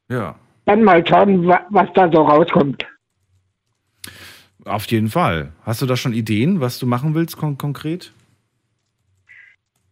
Ja, 0.10 0.36
dann 0.66 0.84
mal 0.84 1.06
schauen, 1.08 1.46
wa 1.48 1.62
was 1.70 1.88
da 1.94 2.10
so 2.12 2.24
rauskommt. 2.24 2.84
auf 4.66 4.86
jeden 4.88 5.10
Fall. 5.10 5.52
Hast 5.64 5.82
du 5.84 5.86
da 5.86 5.96
schon 5.96 6.14
Ideen, 6.14 6.62
was 6.62 6.80
du 6.80 6.88
machen 6.88 7.14
willst 7.14 7.38
kon 7.38 7.58
konkret? 7.60 8.12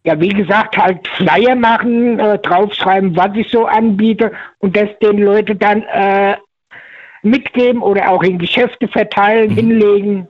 Ja, 0.06 0.20
wie 0.20 0.30
gesagt, 0.30 0.78
halt 0.78 1.08
Flyer 1.16 1.56
machen, 1.56 2.20
äh, 2.20 2.38
draufschreiben, 2.40 3.16
was 3.16 3.30
ich 3.36 3.50
so 3.50 3.66
anbiete 3.66 4.32
und 4.60 4.76
das 4.76 4.90
den 5.02 5.20
Leuten 5.20 5.58
dann 5.60 5.84
äh, 5.84 6.36
mitgeben 7.22 7.82
oder 7.82 8.10
auch 8.10 8.22
in 8.24 8.38
Geschäfte 8.38 8.88
verteilen, 8.90 9.52
Mhm. 9.52 9.56
hinlegen. 9.56 10.28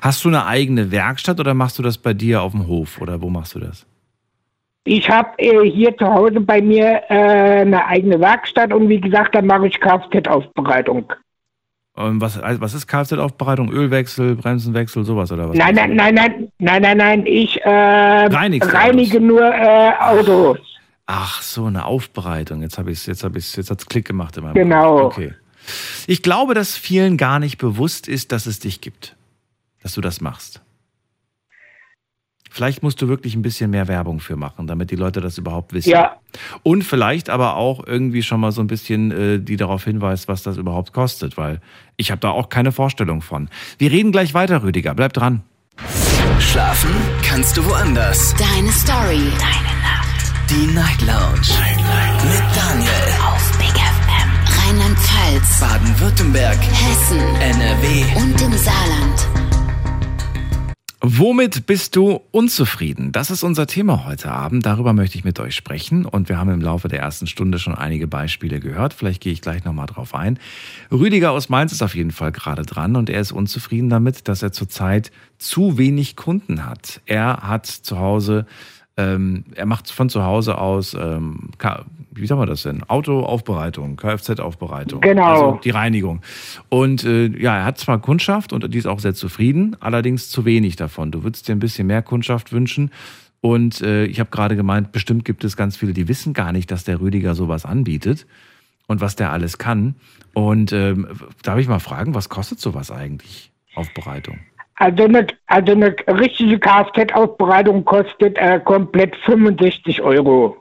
Hast 0.00 0.24
du 0.24 0.28
eine 0.28 0.46
eigene 0.46 0.90
Werkstatt 0.90 1.38
oder 1.40 1.52
machst 1.54 1.78
du 1.78 1.82
das 1.82 1.98
bei 1.98 2.14
dir 2.14 2.42
auf 2.42 2.52
dem 2.52 2.66
Hof 2.66 3.00
oder 3.00 3.20
wo 3.20 3.28
machst 3.28 3.54
du 3.54 3.60
das? 3.60 3.86
Ich 4.84 5.10
habe 5.10 5.30
äh, 5.38 5.68
hier 5.68 5.96
zu 5.96 6.06
Hause 6.06 6.40
bei 6.40 6.62
mir 6.62 7.02
äh, 7.08 7.60
eine 7.62 7.84
eigene 7.86 8.20
Werkstatt 8.20 8.72
und 8.72 8.88
wie 8.88 9.00
gesagt, 9.00 9.34
da 9.34 9.42
mache 9.42 9.66
ich 9.66 9.80
Kfz-Aufbereitung. 9.80 11.12
Und 11.96 12.20
was, 12.20 12.38
also 12.38 12.60
was 12.60 12.74
ist 12.74 12.86
Kfz-Aufbereitung? 12.86 13.72
Ölwechsel, 13.72 14.36
Bremsenwechsel, 14.36 15.04
sowas 15.04 15.32
oder 15.32 15.48
was? 15.48 15.56
Nein, 15.56 15.74
nein, 15.74 15.96
nein, 15.96 16.14
nein, 16.14 16.48
nein, 16.58 16.82
nein, 16.82 16.96
nein, 16.98 17.26
ich 17.26 17.56
äh, 17.62 17.68
reinige 18.26 19.18
nur 19.18 19.42
äh, 19.42 19.92
Autos. 19.98 20.58
Ach 21.06 21.40
so, 21.40 21.64
eine 21.66 21.86
Aufbereitung. 21.86 22.60
Jetzt 22.60 22.76
habe 22.78 22.90
ich 22.90 23.06
jetzt 23.06 23.24
habe 23.24 23.38
ich 23.38 23.56
jetzt 23.56 23.70
hat's 23.70 23.86
Klick 23.86 24.06
gemacht 24.06 24.36
in 24.36 24.44
meinem 24.44 24.54
Genau. 24.54 25.04
Kopf. 25.04 25.16
Okay. 25.16 25.32
Ich 26.06 26.22
glaube, 26.22 26.52
dass 26.52 26.76
vielen 26.76 27.16
gar 27.16 27.38
nicht 27.38 27.58
bewusst 27.58 28.08
ist, 28.08 28.30
dass 28.30 28.46
es 28.46 28.58
dich 28.58 28.80
gibt, 28.82 29.16
dass 29.82 29.94
du 29.94 30.00
das 30.02 30.20
machst. 30.20 30.60
Vielleicht 32.56 32.82
musst 32.82 33.02
du 33.02 33.08
wirklich 33.08 33.34
ein 33.34 33.42
bisschen 33.42 33.70
mehr 33.70 33.86
Werbung 33.86 34.18
für 34.18 34.34
machen, 34.34 34.66
damit 34.66 34.90
die 34.90 34.96
Leute 34.96 35.20
das 35.20 35.36
überhaupt 35.36 35.74
wissen. 35.74 35.90
Ja. 35.90 36.16
Und 36.62 36.84
vielleicht 36.84 37.28
aber 37.28 37.56
auch 37.56 37.86
irgendwie 37.86 38.22
schon 38.22 38.40
mal 38.40 38.50
so 38.50 38.62
ein 38.62 38.66
bisschen 38.66 39.10
äh, 39.10 39.38
die 39.38 39.58
darauf 39.58 39.84
hinweist, 39.84 40.26
was 40.26 40.42
das 40.42 40.56
überhaupt 40.56 40.94
kostet, 40.94 41.36
weil 41.36 41.60
ich 41.98 42.10
habe 42.10 42.20
da 42.22 42.30
auch 42.30 42.48
keine 42.48 42.72
Vorstellung 42.72 43.20
von. 43.20 43.50
Wir 43.76 43.90
reden 43.90 44.10
gleich 44.10 44.32
weiter, 44.32 44.62
Rüdiger. 44.62 44.94
Bleib 44.94 45.12
dran. 45.12 45.42
Schlafen 46.38 46.88
kannst 47.22 47.58
du 47.58 47.66
woanders. 47.66 48.34
Deine 48.36 48.72
Story. 48.72 49.20
Deine 49.38 49.76
Nacht. 49.82 50.32
Die 50.48 50.66
Night 50.72 51.02
Lounge. 51.02 51.52
Mit 52.24 52.56
Daniel. 52.56 52.90
Auf 53.22 53.58
Big 53.58 53.68
FM. 53.68 54.30
Rheinland-Pfalz. 54.64 55.60
Baden-Württemberg. 55.60 56.56
Hessen. 56.56 57.20
NRW. 57.20 58.02
Und 58.16 58.40
im 58.40 58.52
Saarland. 58.56 59.45
Womit 61.08 61.66
bist 61.66 61.94
du 61.94 62.20
unzufrieden? 62.32 63.12
Das 63.12 63.30
ist 63.30 63.44
unser 63.44 63.68
Thema 63.68 64.06
heute 64.06 64.32
Abend. 64.32 64.66
Darüber 64.66 64.92
möchte 64.92 65.16
ich 65.16 65.22
mit 65.22 65.38
euch 65.38 65.54
sprechen. 65.54 66.04
Und 66.04 66.28
wir 66.28 66.36
haben 66.36 66.50
im 66.50 66.60
Laufe 66.60 66.88
der 66.88 66.98
ersten 66.98 67.28
Stunde 67.28 67.60
schon 67.60 67.76
einige 67.76 68.08
Beispiele 68.08 68.58
gehört. 68.58 68.92
Vielleicht 68.92 69.22
gehe 69.22 69.32
ich 69.32 69.40
gleich 69.40 69.64
nochmal 69.64 69.86
drauf 69.86 70.16
ein. 70.16 70.40
Rüdiger 70.90 71.30
aus 71.30 71.48
Mainz 71.48 71.70
ist 71.70 71.82
auf 71.82 71.94
jeden 71.94 72.10
Fall 72.10 72.32
gerade 72.32 72.62
dran 72.62 72.96
und 72.96 73.08
er 73.08 73.20
ist 73.20 73.30
unzufrieden 73.30 73.88
damit, 73.88 74.26
dass 74.26 74.42
er 74.42 74.50
zurzeit 74.50 75.12
zu 75.38 75.78
wenig 75.78 76.16
Kunden 76.16 76.66
hat. 76.66 77.00
Er 77.06 77.36
hat 77.36 77.66
zu 77.66 78.00
Hause, 78.00 78.44
ähm, 78.96 79.44
er 79.54 79.66
macht 79.66 79.88
von 79.92 80.08
zu 80.08 80.24
Hause 80.24 80.58
aus, 80.58 80.94
ähm, 80.94 81.50
wie 82.16 82.26
sagen 82.26 82.40
wir 82.40 82.46
das 82.46 82.62
denn? 82.62 82.82
Autoaufbereitung, 82.84 83.96
Kfz-Aufbereitung. 83.96 85.00
Genau. 85.00 85.24
Also 85.24 85.60
die 85.62 85.70
Reinigung. 85.70 86.22
Und 86.68 87.04
äh, 87.04 87.26
ja, 87.26 87.56
er 87.58 87.64
hat 87.64 87.78
zwar 87.78 88.00
Kundschaft 88.00 88.52
und 88.52 88.72
die 88.72 88.78
ist 88.78 88.86
auch 88.86 89.00
sehr 89.00 89.14
zufrieden, 89.14 89.76
allerdings 89.80 90.30
zu 90.30 90.44
wenig 90.44 90.76
davon. 90.76 91.10
Du 91.10 91.22
würdest 91.22 91.48
dir 91.48 91.52
ein 91.52 91.60
bisschen 91.60 91.86
mehr 91.86 92.02
Kundschaft 92.02 92.52
wünschen. 92.52 92.90
Und 93.40 93.80
äh, 93.82 94.06
ich 94.06 94.18
habe 94.18 94.30
gerade 94.30 94.56
gemeint, 94.56 94.92
bestimmt 94.92 95.24
gibt 95.24 95.44
es 95.44 95.56
ganz 95.56 95.76
viele, 95.76 95.92
die 95.92 96.08
wissen 96.08 96.32
gar 96.32 96.52
nicht, 96.52 96.70
dass 96.70 96.84
der 96.84 97.00
Rüdiger 97.00 97.34
sowas 97.34 97.64
anbietet 97.64 98.26
und 98.86 99.00
was 99.00 99.16
der 99.16 99.30
alles 99.30 99.58
kann. 99.58 99.96
Und 100.34 100.72
ähm, 100.72 101.06
darf 101.42 101.58
ich 101.58 101.68
mal 101.68 101.78
fragen, 101.78 102.14
was 102.14 102.28
kostet 102.28 102.60
sowas 102.60 102.90
eigentlich? 102.90 103.52
Aufbereitung. 103.74 104.38
Also 104.76 105.04
eine, 105.04 105.26
also 105.46 105.72
eine 105.72 105.96
richtige 106.06 106.58
Kfz-Aufbereitung 106.58 107.84
kostet 107.84 108.36
äh, 108.36 108.60
komplett 108.62 109.16
65 109.24 110.02
Euro. 110.02 110.56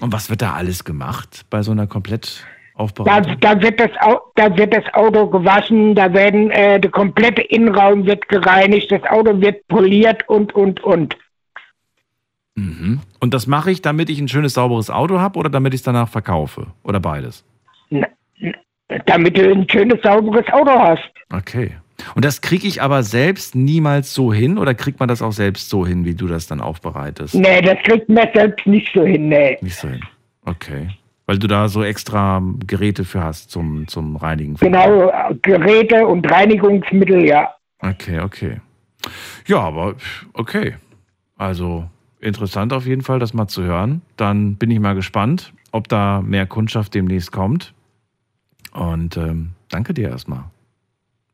Und 0.00 0.12
was 0.12 0.30
wird 0.30 0.42
da 0.42 0.54
alles 0.54 0.84
gemacht 0.84 1.44
bei 1.50 1.62
so 1.62 1.72
einer 1.72 1.82
Da, 1.86 1.92
Komplettaufbereitung? 1.92 3.40
da, 3.40 3.60
wird 3.60 3.80
das, 3.80 3.90
da 4.36 4.56
wird 4.56 4.72
das 4.74 4.84
Auto 4.94 5.26
gewaschen, 5.28 5.94
da 5.94 6.12
werden 6.12 6.50
äh, 6.50 6.78
der 6.80 6.90
komplette 6.90 7.42
Innenraum 7.42 8.06
wird 8.06 8.28
gereinigt, 8.28 8.90
das 8.92 9.02
Auto 9.04 9.40
wird 9.40 9.66
poliert 9.68 10.28
und 10.28 10.54
und 10.54 10.80
und. 10.84 11.16
Mhm. 12.54 13.00
Und 13.20 13.34
das 13.34 13.46
mache 13.46 13.70
ich, 13.70 13.82
damit 13.82 14.10
ich 14.10 14.20
ein 14.20 14.28
schönes, 14.28 14.54
sauberes 14.54 14.90
Auto 14.90 15.18
habe 15.20 15.38
oder 15.38 15.50
damit 15.50 15.74
ich 15.74 15.80
es 15.80 15.84
danach 15.84 16.08
verkaufe? 16.08 16.68
Oder 16.82 17.00
beides? 17.00 17.44
Damit 19.06 19.36
du 19.36 19.50
ein 19.52 19.68
schönes, 19.68 20.00
sauberes 20.02 20.46
Auto 20.52 20.70
hast. 20.70 21.10
Okay. 21.32 21.72
Und 22.14 22.24
das 22.24 22.40
kriege 22.40 22.66
ich 22.66 22.82
aber 22.82 23.02
selbst 23.02 23.54
niemals 23.54 24.14
so 24.14 24.32
hin 24.32 24.58
oder 24.58 24.74
kriegt 24.74 25.00
man 25.00 25.08
das 25.08 25.22
auch 25.22 25.32
selbst 25.32 25.68
so 25.68 25.86
hin, 25.86 26.04
wie 26.04 26.14
du 26.14 26.26
das 26.26 26.46
dann 26.46 26.60
aufbereitest? 26.60 27.34
Nee, 27.34 27.60
das 27.60 27.78
kriegt 27.84 28.08
man 28.08 28.28
selbst 28.34 28.66
nicht 28.66 28.92
so 28.94 29.04
hin, 29.04 29.28
nee. 29.28 29.58
Nicht 29.60 29.76
so 29.76 29.88
hin. 29.88 30.00
Okay. 30.44 30.88
Weil 31.26 31.38
du 31.38 31.46
da 31.46 31.68
so 31.68 31.82
extra 31.82 32.42
Geräte 32.66 33.04
für 33.04 33.22
hast 33.22 33.50
zum, 33.50 33.86
zum 33.88 34.16
Reinigen. 34.16 34.54
Genau, 34.54 35.12
Geräte 35.42 36.06
und 36.06 36.30
Reinigungsmittel, 36.30 37.26
ja. 37.26 37.52
Okay, 37.80 38.20
okay. 38.20 38.60
Ja, 39.46 39.60
aber 39.60 39.94
okay. 40.32 40.76
Also 41.36 41.88
interessant 42.20 42.72
auf 42.72 42.86
jeden 42.86 43.02
Fall, 43.02 43.18
das 43.18 43.34
mal 43.34 43.48
zu 43.48 43.62
hören. 43.62 44.02
Dann 44.16 44.56
bin 44.56 44.70
ich 44.70 44.80
mal 44.80 44.94
gespannt, 44.94 45.52
ob 45.70 45.88
da 45.88 46.22
mehr 46.22 46.46
Kundschaft 46.46 46.94
demnächst 46.94 47.30
kommt. 47.30 47.74
Und 48.72 49.16
ähm, 49.16 49.50
danke 49.68 49.94
dir 49.94 50.08
erstmal 50.08 50.44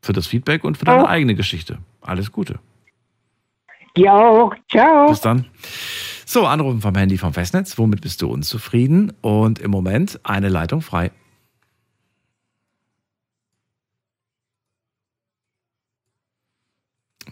für 0.05 0.13
das 0.13 0.27
Feedback 0.27 0.63
und 0.63 0.77
für 0.77 0.85
deine 0.85 1.03
Ja. 1.03 1.09
eigene 1.09 1.35
Geschichte. 1.35 1.79
Alles 2.01 2.31
Gute. 2.31 2.59
Auch. 4.07 4.53
Ciao. 4.69 5.07
Bis 5.09 5.21
dann. 5.21 5.45
So, 6.25 6.45
Anrufen 6.45 6.81
vom 6.81 6.95
Handy 6.95 7.17
vom 7.17 7.33
Festnetz. 7.33 7.77
Womit 7.77 8.01
bist 8.01 8.21
du 8.21 8.29
unzufrieden? 8.29 9.13
Und 9.21 9.59
im 9.59 9.71
Moment 9.71 10.19
eine 10.23 10.49
Leitung 10.49 10.81
frei. 10.81 11.11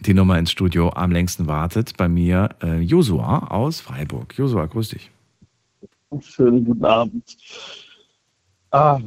Die 0.00 0.14
Nummer 0.14 0.38
ins 0.38 0.50
Studio 0.50 0.90
am 0.90 1.12
längsten 1.12 1.46
wartet 1.46 1.96
bei 1.96 2.08
mir 2.08 2.50
äh, 2.62 2.80
Josua 2.80 3.48
aus 3.48 3.80
Freiburg. 3.80 4.36
Josua, 4.36 4.66
grüß 4.66 4.88
dich. 4.90 5.10
Schönen 6.20 6.64
guten 6.64 6.84
Abend. 6.84 7.36
Ah. 8.70 9.00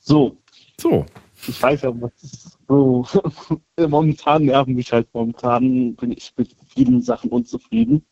so, 0.07 0.36
So, 0.80 1.07
ich 1.48 1.62
weiß 1.62 1.82
ja, 1.82 2.00
was 2.00 2.59
so. 2.68 3.07
momentan 3.88 4.44
nerven 4.46 4.74
mich 4.74 4.92
halt, 4.92 5.09
momentan 5.14 5.96
bin 5.96 6.12
ich 6.12 6.32
mit 6.36 6.54
vielen 6.68 7.02
Sachen 7.02 7.30
unzufrieden, 7.30 8.07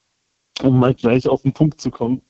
um 0.63 0.79
mal 0.81 0.95
gleich 0.95 1.29
auf 1.29 1.43
den 1.43 1.53
Punkt 1.53 1.81
zu 1.81 1.91
kommen. 1.91 2.23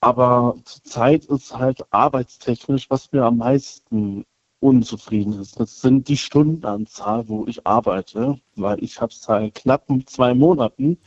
Aber 0.00 0.56
zurzeit 0.64 1.24
ist 1.26 1.56
halt 1.56 1.84
arbeitstechnisch, 1.92 2.90
was 2.90 3.12
mir 3.12 3.24
am 3.24 3.38
meisten 3.38 4.24
unzufrieden 4.60 5.40
ist. 5.40 5.58
Das 5.60 5.80
sind 5.80 6.08
die 6.08 6.16
Stundenanzahl, 6.16 7.28
wo 7.28 7.46
ich 7.46 7.66
arbeite, 7.66 8.40
weil 8.56 8.82
ich 8.82 9.00
habe 9.00 9.12
seit 9.14 9.54
knappen 9.56 10.06
zwei 10.06 10.34
Monaten 10.34 10.98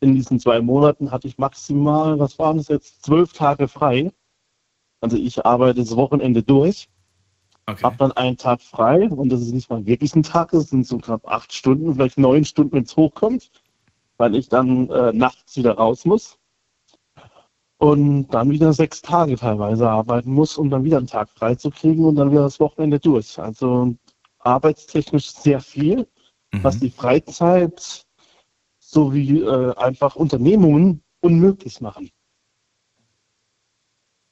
in 0.00 0.14
diesen 0.14 0.40
zwei 0.40 0.60
Monaten 0.60 1.10
hatte 1.10 1.28
ich 1.28 1.38
maximal, 1.38 2.18
was 2.18 2.38
waren 2.38 2.58
es 2.58 2.68
jetzt, 2.68 3.04
zwölf 3.04 3.32
Tage 3.32 3.68
frei. 3.68 4.12
Also 5.00 5.16
ich 5.16 5.44
arbeite 5.44 5.80
das 5.80 5.96
Wochenende 5.96 6.42
durch, 6.42 6.88
okay. 7.66 7.82
habe 7.82 7.96
dann 7.96 8.12
einen 8.12 8.36
Tag 8.36 8.60
frei 8.60 9.08
und 9.08 9.30
das 9.30 9.40
ist 9.40 9.52
nicht 9.52 9.70
mal 9.70 9.86
wirklich 9.86 10.14
ein 10.14 10.22
Tag, 10.22 10.50
das 10.52 10.68
sind 10.68 10.86
so 10.86 10.98
knapp 10.98 11.26
acht 11.26 11.52
Stunden, 11.52 11.94
vielleicht 11.94 12.18
neun 12.18 12.44
Stunden, 12.44 12.72
wenn 12.72 12.84
es 12.84 12.96
hochkommt, 12.96 13.50
weil 14.18 14.34
ich 14.34 14.48
dann 14.48 14.88
äh, 14.90 15.12
nachts 15.12 15.56
wieder 15.56 15.74
raus 15.74 16.04
muss 16.04 16.38
und 17.78 18.28
dann 18.28 18.50
wieder 18.50 18.72
sechs 18.74 19.00
Tage 19.00 19.36
teilweise 19.36 19.88
arbeiten 19.88 20.32
muss, 20.32 20.58
um 20.58 20.68
dann 20.68 20.84
wieder 20.84 20.98
einen 20.98 21.06
Tag 21.06 21.30
frei 21.30 21.54
zu 21.54 21.70
kriegen 21.70 22.04
und 22.04 22.16
dann 22.16 22.30
wieder 22.30 22.42
das 22.42 22.60
Wochenende 22.60 23.00
durch. 23.00 23.38
Also 23.38 23.94
arbeitstechnisch 24.38 25.30
sehr 25.32 25.60
viel, 25.60 26.06
was 26.62 26.76
Mhm. 26.76 26.80
die 26.80 26.90
Freizeit 26.90 28.06
sowie 28.78 29.40
äh, 29.40 29.74
einfach 29.76 30.16
Unternehmungen 30.16 31.02
unmöglich 31.20 31.80
machen. 31.80 32.10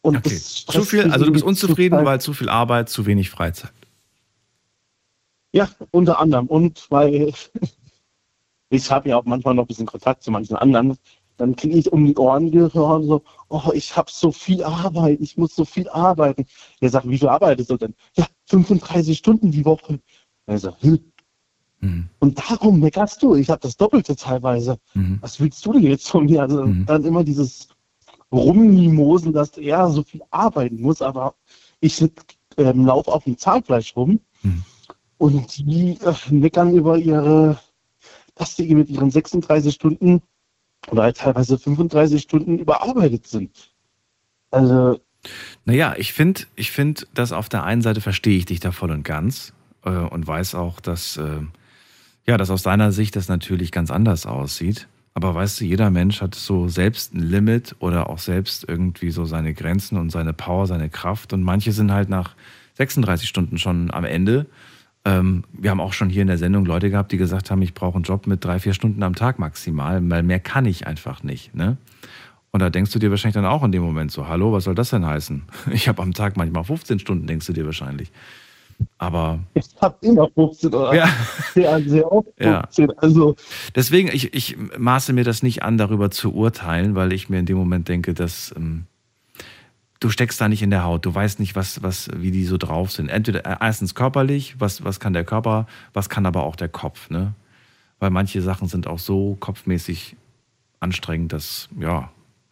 Und 0.02 0.16
Okay. 0.18 0.36
Zu 0.38 0.84
viel, 0.84 1.10
also 1.10 1.24
du 1.24 1.32
bist 1.32 1.44
unzufrieden, 1.44 2.04
weil 2.04 2.20
zu 2.20 2.32
viel 2.32 2.48
Arbeit, 2.48 2.88
zu 2.88 3.06
wenig 3.06 3.30
Freizeit. 3.30 3.72
Ja, 5.52 5.68
unter 5.90 6.20
anderem. 6.20 6.46
Und 6.46 6.86
weil 6.90 7.32
ich 8.70 8.90
habe 8.90 9.08
ja 9.08 9.16
auch 9.16 9.24
manchmal 9.24 9.54
noch 9.54 9.64
ein 9.64 9.68
bisschen 9.68 9.86
Kontakt 9.86 10.22
zu 10.22 10.30
manchen 10.30 10.56
anderen, 10.56 10.96
dann 11.36 11.54
kriege 11.54 11.78
ich 11.78 11.92
um 11.92 12.04
die 12.04 12.16
Ohren 12.16 12.50
gehört, 12.50 12.72
so, 13.04 13.22
oh, 13.48 13.70
ich 13.72 13.96
habe 13.96 14.10
so 14.12 14.32
viel 14.32 14.62
Arbeit, 14.64 15.20
ich 15.20 15.36
muss 15.36 15.54
so 15.54 15.64
viel 15.64 15.88
arbeiten. 15.88 16.44
Er 16.80 16.90
sagt, 16.90 17.08
wie 17.08 17.18
viel 17.18 17.28
arbeitest 17.28 17.70
du 17.70 17.76
denn? 17.76 17.94
Ja, 18.16 18.26
35 18.46 19.16
Stunden 19.16 19.50
die 19.50 19.64
Woche. 19.64 20.00
Er 20.46 20.58
sagt, 20.58 20.82
hm. 20.82 20.98
Mhm. 21.80 22.08
Und 22.18 22.38
darum 22.38 22.80
meckerst 22.80 23.22
du. 23.22 23.36
Ich 23.36 23.50
habe 23.50 23.60
das 23.60 23.76
Doppelte 23.76 24.16
teilweise. 24.16 24.78
Mhm. 24.94 25.18
Was 25.20 25.38
willst 25.38 25.64
du 25.64 25.72
denn 25.74 25.84
jetzt 25.84 26.08
von 26.08 26.24
mir? 26.24 26.42
Also 26.42 26.66
Mhm. 26.66 26.86
dann 26.86 27.04
immer 27.04 27.22
dieses 27.22 27.68
Rummimosen, 28.32 29.32
dass 29.32 29.56
er 29.56 29.88
so 29.90 30.02
viel 30.02 30.22
arbeiten 30.30 30.80
muss, 30.80 31.02
aber 31.02 31.34
ich 31.80 32.04
ähm, 32.56 32.86
laufe 32.86 33.12
auf 33.12 33.24
dem 33.24 33.38
Zahnfleisch 33.38 33.96
rum 33.96 34.20
Mhm. 34.42 34.62
und 35.18 35.58
die 35.58 35.98
äh, 36.00 36.14
meckern 36.30 36.74
über 36.74 36.96
ihre, 36.96 37.58
dass 38.36 38.54
die 38.54 38.74
mit 38.74 38.88
ihren 38.88 39.10
36 39.10 39.74
Stunden 39.74 40.22
oder 40.90 41.02
halt 41.02 41.16
teilweise 41.16 41.58
35 41.58 42.22
Stunden 42.22 42.58
überarbeitet 42.58 43.26
sind. 43.26 43.72
Also 44.50 45.00
Naja, 45.64 45.94
ich 45.98 46.12
finde, 46.12 46.42
ich 46.54 46.70
find, 46.70 47.06
dass 47.14 47.32
auf 47.32 47.48
der 47.48 47.64
einen 47.64 47.82
Seite 47.82 48.00
verstehe 48.00 48.38
ich 48.38 48.46
dich 48.46 48.60
da 48.60 48.70
voll 48.70 48.90
und 48.92 49.02
ganz 49.02 49.52
äh, 49.84 49.90
und 49.90 50.26
weiß 50.26 50.54
auch, 50.54 50.80
dass, 50.80 51.16
äh, 51.16 51.40
ja, 52.26 52.36
dass 52.36 52.50
aus 52.50 52.62
deiner 52.62 52.92
Sicht 52.92 53.16
das 53.16 53.28
natürlich 53.28 53.72
ganz 53.72 53.90
anders 53.90 54.24
aussieht. 54.24 54.86
Aber 55.14 55.34
weißt 55.34 55.60
du, 55.60 55.64
jeder 55.64 55.90
Mensch 55.90 56.20
hat 56.20 56.34
so 56.34 56.68
selbst 56.68 57.14
ein 57.14 57.20
Limit 57.20 57.76
oder 57.80 58.08
auch 58.08 58.18
selbst 58.18 58.68
irgendwie 58.68 59.10
so 59.10 59.24
seine 59.24 59.54
Grenzen 59.54 59.98
und 59.98 60.10
seine 60.10 60.32
Power, 60.32 60.66
seine 60.66 60.90
Kraft. 60.90 61.32
Und 61.32 61.42
manche 61.42 61.72
sind 61.72 61.90
halt 61.90 62.08
nach 62.08 62.34
36 62.74 63.28
Stunden 63.28 63.58
schon 63.58 63.92
am 63.92 64.04
Ende. 64.04 64.46
Ähm, 65.04 65.44
wir 65.52 65.70
haben 65.70 65.80
auch 65.80 65.92
schon 65.92 66.10
hier 66.10 66.22
in 66.22 66.28
der 66.28 66.38
Sendung 66.38 66.64
Leute 66.64 66.90
gehabt, 66.90 67.12
die 67.12 67.16
gesagt 67.16 67.50
haben, 67.50 67.62
ich 67.62 67.74
brauche 67.74 67.96
einen 67.96 68.04
Job 68.04 68.26
mit 68.26 68.44
drei, 68.44 68.58
vier 68.58 68.74
Stunden 68.74 69.02
am 69.02 69.14
Tag 69.14 69.38
maximal, 69.38 70.00
weil 70.08 70.22
mehr 70.22 70.40
kann 70.40 70.66
ich 70.66 70.86
einfach 70.86 71.22
nicht. 71.22 71.54
Ne? 71.54 71.76
Und 72.50 72.60
da 72.60 72.70
denkst 72.70 72.92
du 72.92 72.98
dir 72.98 73.10
wahrscheinlich 73.10 73.34
dann 73.34 73.44
auch 73.44 73.62
in 73.62 73.72
dem 73.72 73.82
Moment 73.82 74.10
so, 74.10 74.28
hallo, 74.28 74.52
was 74.52 74.64
soll 74.64 74.74
das 74.74 74.90
denn 74.90 75.06
heißen? 75.06 75.42
Ich 75.72 75.88
habe 75.88 76.02
am 76.02 76.12
Tag 76.12 76.36
manchmal 76.36 76.64
15 76.64 76.98
Stunden, 76.98 77.26
denkst 77.26 77.46
du 77.46 77.52
dir 77.52 77.66
wahrscheinlich. 77.66 78.10
Aber. 78.98 79.40
Ich 79.54 79.66
habe 79.80 79.96
immer 80.02 80.28
15 80.34 80.74
oder 80.74 80.94
ja. 80.94 81.08
sehr, 81.54 81.80
sehr 81.82 82.12
oft 82.12 82.28
15. 82.38 82.88
Ja. 82.88 82.94
Also. 82.98 83.36
Deswegen, 83.74 84.08
ich, 84.08 84.34
ich 84.34 84.56
maße 84.78 85.12
mir 85.12 85.24
das 85.24 85.42
nicht 85.42 85.62
an, 85.62 85.78
darüber 85.78 86.10
zu 86.10 86.32
urteilen, 86.34 86.94
weil 86.94 87.12
ich 87.12 87.28
mir 87.28 87.38
in 87.38 87.46
dem 87.46 87.58
Moment 87.58 87.88
denke, 87.88 88.14
dass 88.14 88.54
ähm, 88.56 88.86
du 90.00 90.10
steckst 90.10 90.40
da 90.40 90.48
nicht 90.48 90.62
in 90.62 90.70
der 90.70 90.84
Haut. 90.84 91.06
Du 91.06 91.14
weißt 91.14 91.40
nicht, 91.40 91.56
was, 91.56 91.82
was, 91.82 92.08
wie 92.14 92.30
die 92.30 92.44
so 92.44 92.56
drauf 92.56 92.90
sind. 92.92 93.08
Entweder 93.08 93.44
äh, 93.44 93.56
erstens 93.60 93.94
körperlich, 93.94 94.56
was, 94.58 94.84
was 94.84 95.00
kann 95.00 95.12
der 95.12 95.24
Körper, 95.24 95.66
was 95.92 96.08
kann 96.08 96.26
aber 96.26 96.44
auch 96.44 96.56
der 96.56 96.68
Kopf, 96.68 97.10
ne? 97.10 97.34
Weil 98.00 98.10
manche 98.10 98.42
Sachen 98.42 98.68
sind 98.68 98.86
auch 98.86 99.00
so 99.00 99.36
kopfmäßig 99.40 100.16
anstrengend, 100.78 101.32
dass, 101.32 101.68
ja, 101.80 102.10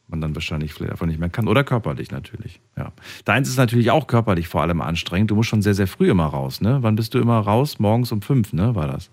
man 0.09 0.21
dann 0.21 0.35
wahrscheinlich 0.35 0.73
vielleicht 0.73 0.93
einfach 0.93 1.07
nicht 1.07 1.19
mehr 1.19 1.29
kann. 1.29 1.49
Oder 1.49 1.65
körperlich 1.65 2.11
natürlich. 2.11 2.61
Ja. 2.77 2.93
Deins 3.25 3.49
ist 3.49 3.57
natürlich 3.57 3.91
auch 3.91 4.07
körperlich 4.07 4.49
vor 4.49 4.63
allem 4.63 4.81
anstrengend. 4.81 5.31
Du 5.31 5.35
musst 5.35 5.49
schon 5.49 5.63
sehr, 5.63 5.75
sehr 5.75 5.87
früh 5.87 6.11
immer 6.11 6.27
raus, 6.27 6.61
ne? 6.61 6.79
Wann 6.83 6.97
bist 6.97 7.15
du 7.15 7.19
immer 7.19 7.39
raus? 7.39 7.79
Morgens 7.79 8.13
um 8.13 8.23
fünf, 8.23 8.53
ne? 8.53 8.75
War 8.75 8.87
das? 8.87 9.11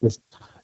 das 0.00 0.20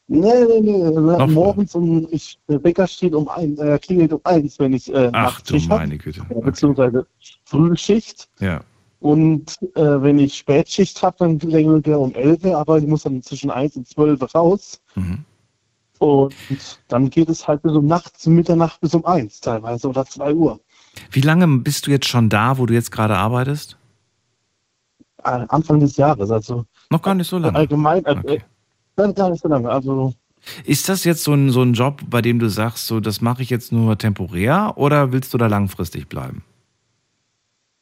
nee, 0.09 0.21
nee, 0.21 0.61
nee. 0.61 0.91
Noch 0.91 1.27
Morgens 1.29 1.75
um, 1.75 2.07
ich, 2.11 2.39
der 2.49 2.59
Bäcker 2.59 2.87
steht 2.87 3.15
um 3.15 3.29
ein, 3.29 3.57
äh, 3.59 3.79
klingelt 3.79 4.13
um 4.13 4.21
eins, 4.25 4.59
wenn 4.59 4.73
ich 4.73 4.93
äh, 4.93 5.11
Ach 5.13 5.41
du 5.41 5.59
meine 5.69 5.97
Güte. 5.97 6.23
Okay. 6.29 6.41
Beziehungsweise 6.45 7.07
Frühschicht. 7.45 8.29
Ja. 8.41 8.61
Und 9.01 9.57
äh, 9.77 10.03
wenn 10.03 10.19
ich 10.19 10.37
Spätschicht 10.37 11.03
habe, 11.03 11.17
dann 11.21 11.39
klingelt 11.39 11.87
er 11.89 11.99
um 11.99 12.15
elf, 12.15 12.45
aber 12.45 12.77
ich 12.77 12.87
muss 12.87 13.05
dann 13.05 13.23
zwischen 13.23 13.51
eins 13.51 13.75
und 13.77 13.89
zwölf 13.89 14.35
raus. 14.35 14.83
Mhm. 14.95 15.25
Und 16.01 16.35
dann 16.89 17.11
geht 17.11 17.29
es 17.29 17.47
halt 17.47 17.61
bis 17.61 17.73
um 17.73 17.87
nachts, 17.87 18.27
Mitternacht 18.27 18.81
bis 18.81 18.95
um 18.95 19.05
eins 19.05 19.39
teilweise 19.41 19.87
oder 19.87 20.07
zwei 20.07 20.33
Uhr. 20.33 20.59
Wie 21.11 21.21
lange 21.21 21.47
bist 21.59 21.87
du 21.87 21.91
jetzt 21.91 22.09
schon 22.09 22.31
da, 22.31 22.57
wo 22.57 22.65
du 22.65 22.73
jetzt 22.73 22.91
gerade 22.91 23.17
arbeitest? 23.17 23.77
Äh, 25.23 25.45
Anfang 25.49 25.79
des 25.79 25.99
Jahres, 25.99 26.31
also. 26.31 26.65
Noch 26.89 27.03
gar 27.03 27.15
nicht 27.15 27.29
so 27.29 27.37
lange. 27.37 27.59
Allgemein, 27.59 28.03
äh, 28.07 28.17
okay. 28.17 28.43
äh, 28.97 29.13
gar 29.13 29.29
nicht 29.29 29.43
so 29.43 29.49
lange. 29.49 29.69
Also. 29.69 30.15
Ist 30.65 30.89
das 30.89 31.05
jetzt 31.05 31.23
so 31.23 31.35
ein, 31.35 31.51
so 31.51 31.61
ein 31.61 31.75
Job, 31.75 32.01
bei 32.09 32.23
dem 32.23 32.39
du 32.39 32.49
sagst, 32.49 32.87
so 32.87 32.99
das 33.01 33.21
mache 33.21 33.43
ich 33.43 33.51
jetzt 33.51 33.71
nur 33.71 33.99
temporär 33.99 34.73
oder 34.77 35.13
willst 35.13 35.35
du 35.35 35.39
da 35.39 35.49
langfristig 35.49 36.09
bleiben? 36.09 36.43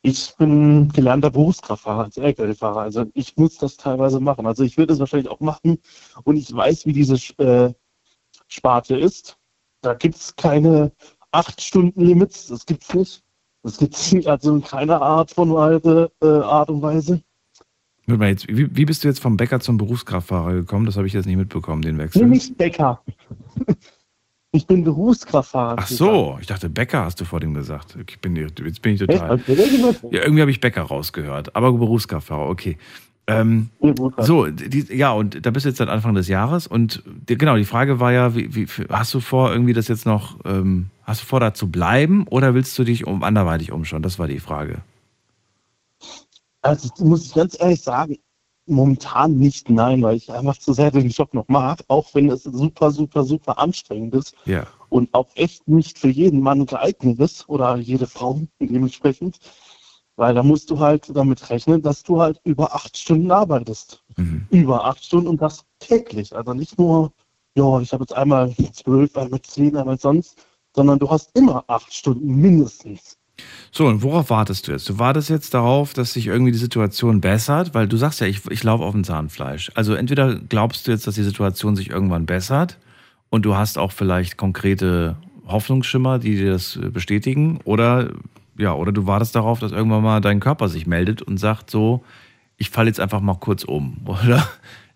Ich 0.02 0.34
bin 0.36 0.88
gelernter 0.88 1.30
Berufskraftfahrer 1.30 2.04
als 2.04 2.16
LKW-Fahrer. 2.16 2.80
Also 2.80 3.04
ich 3.14 3.36
muss 3.36 3.58
das 3.58 3.76
teilweise 3.76 4.18
machen. 4.18 4.44
Also 4.44 4.64
ich 4.64 4.76
würde 4.76 4.92
es 4.92 4.98
wahrscheinlich 4.98 5.30
auch 5.30 5.38
machen 5.38 5.78
und 6.24 6.36
ich 6.36 6.52
weiß, 6.52 6.84
wie 6.86 6.92
diese 6.92 7.14
äh, 7.38 7.72
Sparte 8.48 8.96
ist. 8.96 9.36
Da 9.82 9.94
gibt 9.94 10.16
es 10.16 10.34
keine 10.36 10.92
acht 11.30 11.60
Stunden 11.60 12.04
Limits, 12.04 12.48
das 12.48 12.66
gibt 12.66 12.82
es 12.82 12.94
nicht. 12.94 13.22
Das 13.62 13.78
gibt 13.78 13.94
es 13.94 14.26
also 14.26 14.56
in 14.56 14.62
keiner 14.62 15.00
Art 15.00 15.30
von 15.30 15.52
Weise, 15.52 16.10
äh, 16.22 16.26
Art 16.26 16.70
und 16.70 16.82
Weise. 16.82 17.22
Jetzt, 18.06 18.48
wie, 18.48 18.74
wie, 18.74 18.86
bist 18.86 19.04
du 19.04 19.08
jetzt 19.08 19.20
vom 19.20 19.36
Bäcker 19.36 19.60
zum 19.60 19.76
Berufskraftfahrer 19.76 20.54
gekommen? 20.54 20.86
Das 20.86 20.96
habe 20.96 21.06
ich 21.06 21.12
jetzt 21.12 21.26
nicht 21.26 21.36
mitbekommen, 21.36 21.82
den 21.82 21.98
Wechsel. 21.98 22.22
Nee, 22.22 22.34
nicht 22.34 22.56
Bäcker. 22.56 23.02
Ich 24.50 24.66
bin 24.66 24.82
Berufskraftfahrer. 24.82 25.76
Ach 25.78 25.86
so, 25.86 26.38
ich 26.40 26.46
dachte 26.46 26.70
Bäcker 26.70 27.04
hast 27.04 27.20
du 27.20 27.26
vor 27.26 27.38
dem 27.38 27.52
gesagt. 27.52 27.98
Ich 28.08 28.18
bin, 28.18 28.34
jetzt 28.34 28.80
bin 28.80 28.94
ich 28.94 29.00
total. 29.00 29.38
Ja, 29.46 30.22
irgendwie 30.22 30.40
habe 30.40 30.50
ich 30.50 30.60
Bäcker 30.60 30.82
rausgehört, 30.82 31.54
aber 31.54 31.70
Berufskraftfahrer, 31.70 32.48
okay. 32.48 32.78
Ähm, 33.28 33.68
so, 34.16 34.46
die, 34.46 34.86
ja, 34.96 35.12
und 35.12 35.44
da 35.44 35.50
bist 35.50 35.66
du 35.66 35.68
jetzt 35.68 35.76
seit 35.76 35.90
Anfang 35.90 36.14
des 36.14 36.28
Jahres 36.28 36.66
und 36.66 37.02
die, 37.06 37.36
genau, 37.36 37.56
die 37.56 37.66
Frage 37.66 38.00
war 38.00 38.10
ja, 38.10 38.34
wie, 38.34 38.54
wie, 38.54 38.66
hast 38.88 39.12
du 39.12 39.20
vor, 39.20 39.52
irgendwie 39.52 39.74
das 39.74 39.86
jetzt 39.88 40.06
noch, 40.06 40.38
ähm, 40.46 40.86
hast 41.02 41.20
du 41.20 41.26
vor, 41.26 41.38
da 41.38 41.52
zu 41.52 41.70
bleiben 41.70 42.26
oder 42.28 42.54
willst 42.54 42.78
du 42.78 42.84
dich 42.84 43.06
um 43.06 43.22
anderweitig 43.22 43.70
umschauen? 43.70 44.02
Das 44.02 44.18
war 44.18 44.28
die 44.28 44.40
Frage. 44.40 44.78
Also, 46.62 46.88
muss 47.04 47.26
ich 47.26 47.34
ganz 47.34 47.60
ehrlich 47.60 47.82
sagen, 47.82 48.16
momentan 48.64 49.36
nicht, 49.36 49.68
nein, 49.68 50.00
weil 50.00 50.16
ich 50.16 50.32
einfach 50.32 50.56
zu 50.56 50.72
sehr 50.72 50.90
den 50.90 51.10
Job 51.10 51.34
noch 51.34 51.48
mag, 51.48 51.84
auch 51.88 52.14
wenn 52.14 52.30
es 52.30 52.44
super, 52.44 52.90
super, 52.90 53.24
super 53.24 53.58
anstrengend 53.58 54.14
ist 54.14 54.34
ja. 54.46 54.66
und 54.88 55.12
auch 55.12 55.28
echt 55.34 55.68
nicht 55.68 55.98
für 55.98 56.08
jeden 56.08 56.40
Mann 56.40 56.64
geeignet 56.64 57.18
ist 57.18 57.46
oder 57.48 57.76
jede 57.76 58.06
Frau 58.06 58.40
dementsprechend. 58.58 59.38
Weil 60.18 60.34
da 60.34 60.42
musst 60.42 60.68
du 60.68 60.80
halt 60.80 61.08
damit 61.14 61.48
rechnen, 61.48 61.80
dass 61.80 62.02
du 62.02 62.20
halt 62.20 62.40
über 62.42 62.74
acht 62.74 62.98
Stunden 62.98 63.30
arbeitest. 63.30 64.02
Mhm. 64.16 64.46
Über 64.50 64.84
acht 64.84 65.04
Stunden 65.04 65.28
und 65.28 65.40
das 65.40 65.64
täglich. 65.78 66.34
Also 66.34 66.54
nicht 66.54 66.76
nur, 66.76 67.12
ja, 67.54 67.80
ich 67.80 67.92
habe 67.92 68.02
jetzt 68.02 68.14
einmal 68.14 68.52
zwölf, 68.72 69.16
einmal 69.16 69.40
zehn, 69.42 69.76
einmal 69.76 69.96
sonst, 69.96 70.36
sondern 70.74 70.98
du 70.98 71.08
hast 71.08 71.30
immer 71.36 71.62
acht 71.68 71.94
Stunden 71.94 72.34
mindestens. 72.34 73.16
So, 73.70 73.86
und 73.86 74.02
worauf 74.02 74.28
wartest 74.30 74.66
du 74.66 74.72
jetzt? 74.72 74.88
Du 74.88 74.98
wartest 74.98 75.30
jetzt 75.30 75.54
darauf, 75.54 75.92
dass 75.92 76.14
sich 76.14 76.26
irgendwie 76.26 76.50
die 76.50 76.58
Situation 76.58 77.20
bessert, 77.20 77.72
weil 77.72 77.86
du 77.86 77.96
sagst 77.96 78.20
ja, 78.20 78.26
ich, 78.26 78.44
ich 78.50 78.64
laufe 78.64 78.82
auf 78.82 78.94
dem 78.94 79.04
Zahnfleisch. 79.04 79.70
Also 79.76 79.94
entweder 79.94 80.34
glaubst 80.34 80.88
du 80.88 80.90
jetzt, 80.90 81.06
dass 81.06 81.14
die 81.14 81.22
Situation 81.22 81.76
sich 81.76 81.90
irgendwann 81.90 82.26
bessert 82.26 82.76
und 83.30 83.44
du 83.44 83.54
hast 83.54 83.78
auch 83.78 83.92
vielleicht 83.92 84.36
konkrete 84.36 85.16
Hoffnungsschimmer, 85.46 86.18
die 86.18 86.34
dir 86.34 86.50
das 86.50 86.76
bestätigen, 86.92 87.60
oder 87.62 88.10
ja, 88.58 88.74
oder 88.74 88.92
du 88.92 89.06
wartest 89.06 89.34
darauf, 89.34 89.60
dass 89.60 89.72
irgendwann 89.72 90.02
mal 90.02 90.20
dein 90.20 90.40
Körper 90.40 90.68
sich 90.68 90.86
meldet 90.86 91.22
und 91.22 91.38
sagt 91.38 91.70
so, 91.70 92.04
ich 92.58 92.70
falle 92.70 92.88
jetzt 92.88 93.00
einfach 93.00 93.20
mal 93.20 93.36
kurz 93.36 93.64
um. 93.64 93.98
Oder 94.04 94.46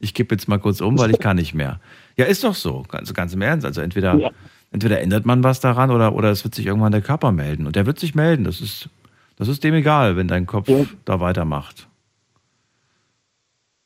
ich 0.01 0.15
kippe 0.15 0.35
jetzt 0.35 0.49
mal 0.49 0.59
kurz 0.59 0.81
um, 0.81 0.99
weil 0.99 1.13
ich 1.13 1.21
kann 1.21 1.37
nicht 1.37 1.55
mehr. 1.55 1.81
Ja, 2.17 2.27
ist 2.27 2.45
doch 2.45 2.57
so. 2.57 2.85
Ganz, 2.89 3.15
ganz 3.15 3.33
im 3.33 3.41
Ernst. 3.41 3.65
Also 3.65 3.81
entweder, 3.81 4.15
ja. 4.17 4.31
entweder 4.73 5.01
ändert 5.01 5.25
man 5.25 5.45
was 5.45 5.61
daran 5.61 5.93
oder, 5.93 6.15
oder 6.15 6.31
es 6.31 6.43
wird 6.45 6.57
sich 6.57 6.67
irgendwann 6.67 6.93
der 6.93 7.03
Körper 7.03 7.31
melden. 7.31 7.67
Und 7.67 7.77
der 7.77 7.87
wird 7.87 8.01
sich 8.01 8.17
melden. 8.17 8.43
Das 8.43 8.61
ist, 8.61 8.89
das 9.37 9.47
ist 9.47 9.63
dem 9.63 9.75
egal, 9.75 10.17
wenn 10.17 10.27
dein 10.27 10.47
Kopf 10.47 10.69
ja. 10.69 10.85
da 11.05 11.21
weitermacht. 11.21 11.87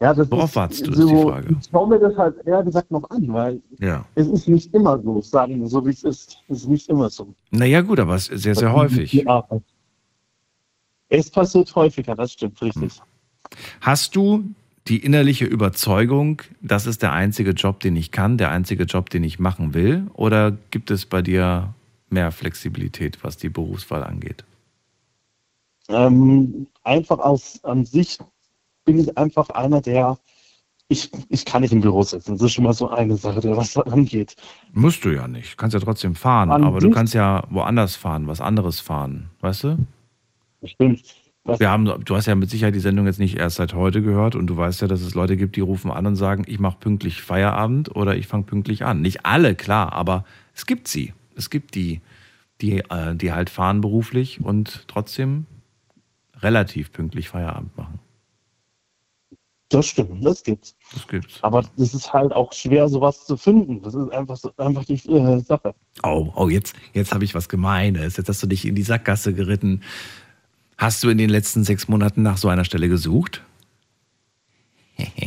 Ja, 0.00 0.12
das 0.12 0.30
Worauf 0.30 0.50
ist, 0.50 0.56
wartest 0.56 0.86
du, 0.86 0.92
so, 0.92 1.02
ist 1.02 1.10
die 1.10 1.22
Frage. 1.22 1.56
Ich 1.58 1.68
schaue 1.70 1.88
mir 1.88 1.98
das 1.98 2.16
halt 2.16 2.46
eher 2.46 2.62
gesagt 2.62 2.90
noch 2.90 3.08
an, 3.08 3.32
weil 3.32 3.62
ja. 3.78 4.04
es 4.14 4.28
ist 4.28 4.46
nicht 4.46 4.74
immer 4.74 5.00
so, 5.00 5.22
sagen 5.22 5.60
wir 5.60 5.68
so, 5.68 5.86
wie 5.86 5.90
es 5.90 6.04
ist. 6.04 6.38
Es 6.48 6.58
ist 6.58 6.68
nicht 6.68 6.88
immer 6.90 7.08
so. 7.08 7.34
Naja, 7.50 7.80
gut, 7.80 7.98
aber 7.98 8.14
es 8.14 8.28
ist 8.28 8.42
sehr, 8.42 8.54
sehr 8.54 8.72
häufig. 8.74 9.26
Es 11.08 11.30
passiert 11.30 11.74
häufiger, 11.74 12.14
das 12.14 12.32
stimmt, 12.32 12.60
richtig. 12.60 13.00
Hast 13.80 14.16
du 14.16 14.44
die 14.88 14.98
innerliche 14.98 15.46
Überzeugung, 15.46 16.42
das 16.60 16.86
ist 16.86 17.02
der 17.02 17.12
einzige 17.12 17.52
Job, 17.52 17.80
den 17.80 17.96
ich 17.96 18.10
kann, 18.10 18.38
der 18.38 18.50
einzige 18.50 18.84
Job, 18.84 19.08
den 19.08 19.24
ich 19.24 19.38
machen 19.38 19.72
will? 19.72 20.08
Oder 20.14 20.56
gibt 20.70 20.90
es 20.90 21.06
bei 21.06 21.22
dir 21.22 21.74
mehr 22.10 22.32
Flexibilität, 22.32 23.24
was 23.24 23.36
die 23.36 23.48
Berufswahl 23.48 24.04
angeht? 24.04 24.44
Ähm, 25.88 26.66
einfach 26.82 27.18
aus 27.18 27.62
an 27.64 27.84
sich 27.84 28.18
bin 28.86 28.98
ich 28.98 29.18
einfach 29.18 29.50
einer, 29.50 29.82
der 29.82 30.18
ich, 30.88 31.10
ich 31.28 31.44
kann 31.44 31.62
nicht 31.62 31.72
im 31.72 31.80
Büro 31.80 32.02
sitzen. 32.02 32.32
Das 32.32 32.42
ist 32.42 32.52
schon 32.52 32.64
mal 32.64 32.72
so 32.72 32.88
eine 32.88 33.16
Sache, 33.16 33.40
der 33.40 33.56
was 33.56 33.76
angeht. 33.76 34.36
Musst 34.72 35.04
du 35.04 35.10
ja 35.10 35.26
nicht. 35.26 35.52
Du 35.52 35.56
kannst 35.56 35.74
ja 35.74 35.80
trotzdem 35.80 36.14
fahren, 36.14 36.50
an 36.50 36.64
aber 36.64 36.78
du 36.78 36.90
kannst 36.90 37.12
ja 37.12 37.42
woanders 37.50 37.96
fahren, 37.96 38.28
was 38.28 38.40
anderes 38.40 38.80
fahren, 38.80 39.30
weißt 39.40 39.64
du? 39.64 39.78
Stimmt. 40.64 41.02
Wir 41.58 41.70
haben, 41.70 41.84
du 42.04 42.16
hast 42.16 42.26
ja 42.26 42.34
mit 42.34 42.50
Sicherheit 42.50 42.74
die 42.74 42.80
Sendung 42.80 43.06
jetzt 43.06 43.20
nicht 43.20 43.36
erst 43.36 43.56
seit 43.56 43.72
heute 43.74 44.02
gehört 44.02 44.34
und 44.34 44.48
du 44.48 44.56
weißt 44.56 44.80
ja, 44.82 44.88
dass 44.88 45.00
es 45.00 45.14
Leute 45.14 45.36
gibt, 45.36 45.54
die 45.54 45.60
rufen 45.60 45.92
an 45.92 46.06
und 46.06 46.16
sagen, 46.16 46.44
ich 46.46 46.58
mache 46.58 46.78
pünktlich 46.78 47.22
Feierabend 47.22 47.94
oder 47.94 48.16
ich 48.16 48.26
fange 48.26 48.44
pünktlich 48.44 48.84
an. 48.84 49.00
Nicht 49.00 49.26
alle, 49.26 49.54
klar, 49.54 49.92
aber 49.92 50.24
es 50.54 50.66
gibt 50.66 50.88
sie. 50.88 51.14
Es 51.36 51.50
gibt 51.50 51.76
die, 51.76 52.00
die, 52.60 52.78
äh, 52.78 53.14
die 53.14 53.32
halt 53.32 53.50
fahren 53.50 53.80
beruflich 53.80 54.40
und 54.40 54.84
trotzdem 54.88 55.46
relativ 56.40 56.92
pünktlich 56.92 57.28
Feierabend 57.28 57.76
machen. 57.76 58.00
Das 59.68 59.86
stimmt, 59.86 60.24
das 60.24 60.44
gibt's. 60.44 60.76
Das 60.92 61.08
gibt's. 61.08 61.38
Aber 61.42 61.64
es 61.76 61.92
ist 61.92 62.12
halt 62.12 62.32
auch 62.32 62.52
schwer, 62.52 62.88
sowas 62.88 63.26
zu 63.26 63.36
finden. 63.36 63.82
Das 63.82 63.94
ist 63.94 64.10
einfach, 64.12 64.38
einfach 64.58 64.84
die 64.84 64.94
äh, 64.94 65.40
Sache. 65.40 65.74
Oh, 66.04 66.32
oh, 66.36 66.48
jetzt, 66.48 66.76
jetzt 66.92 67.12
habe 67.12 67.24
ich 67.24 67.34
was 67.34 67.48
Gemeines. 67.48 68.16
Jetzt 68.16 68.28
hast 68.28 68.42
du 68.42 68.46
dich 68.46 68.64
in 68.64 68.76
die 68.76 68.84
Sackgasse 68.84 69.34
geritten. 69.34 69.82
Hast 70.78 71.02
du 71.02 71.08
in 71.08 71.18
den 71.18 71.30
letzten 71.30 71.64
sechs 71.64 71.88
Monaten 71.88 72.22
nach 72.22 72.36
so 72.36 72.48
einer 72.48 72.64
Stelle 72.64 72.88
gesucht? 72.88 73.42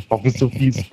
Auch 0.10 0.24
nicht 0.24 0.38
so 0.38 0.50
fies. 0.50 0.78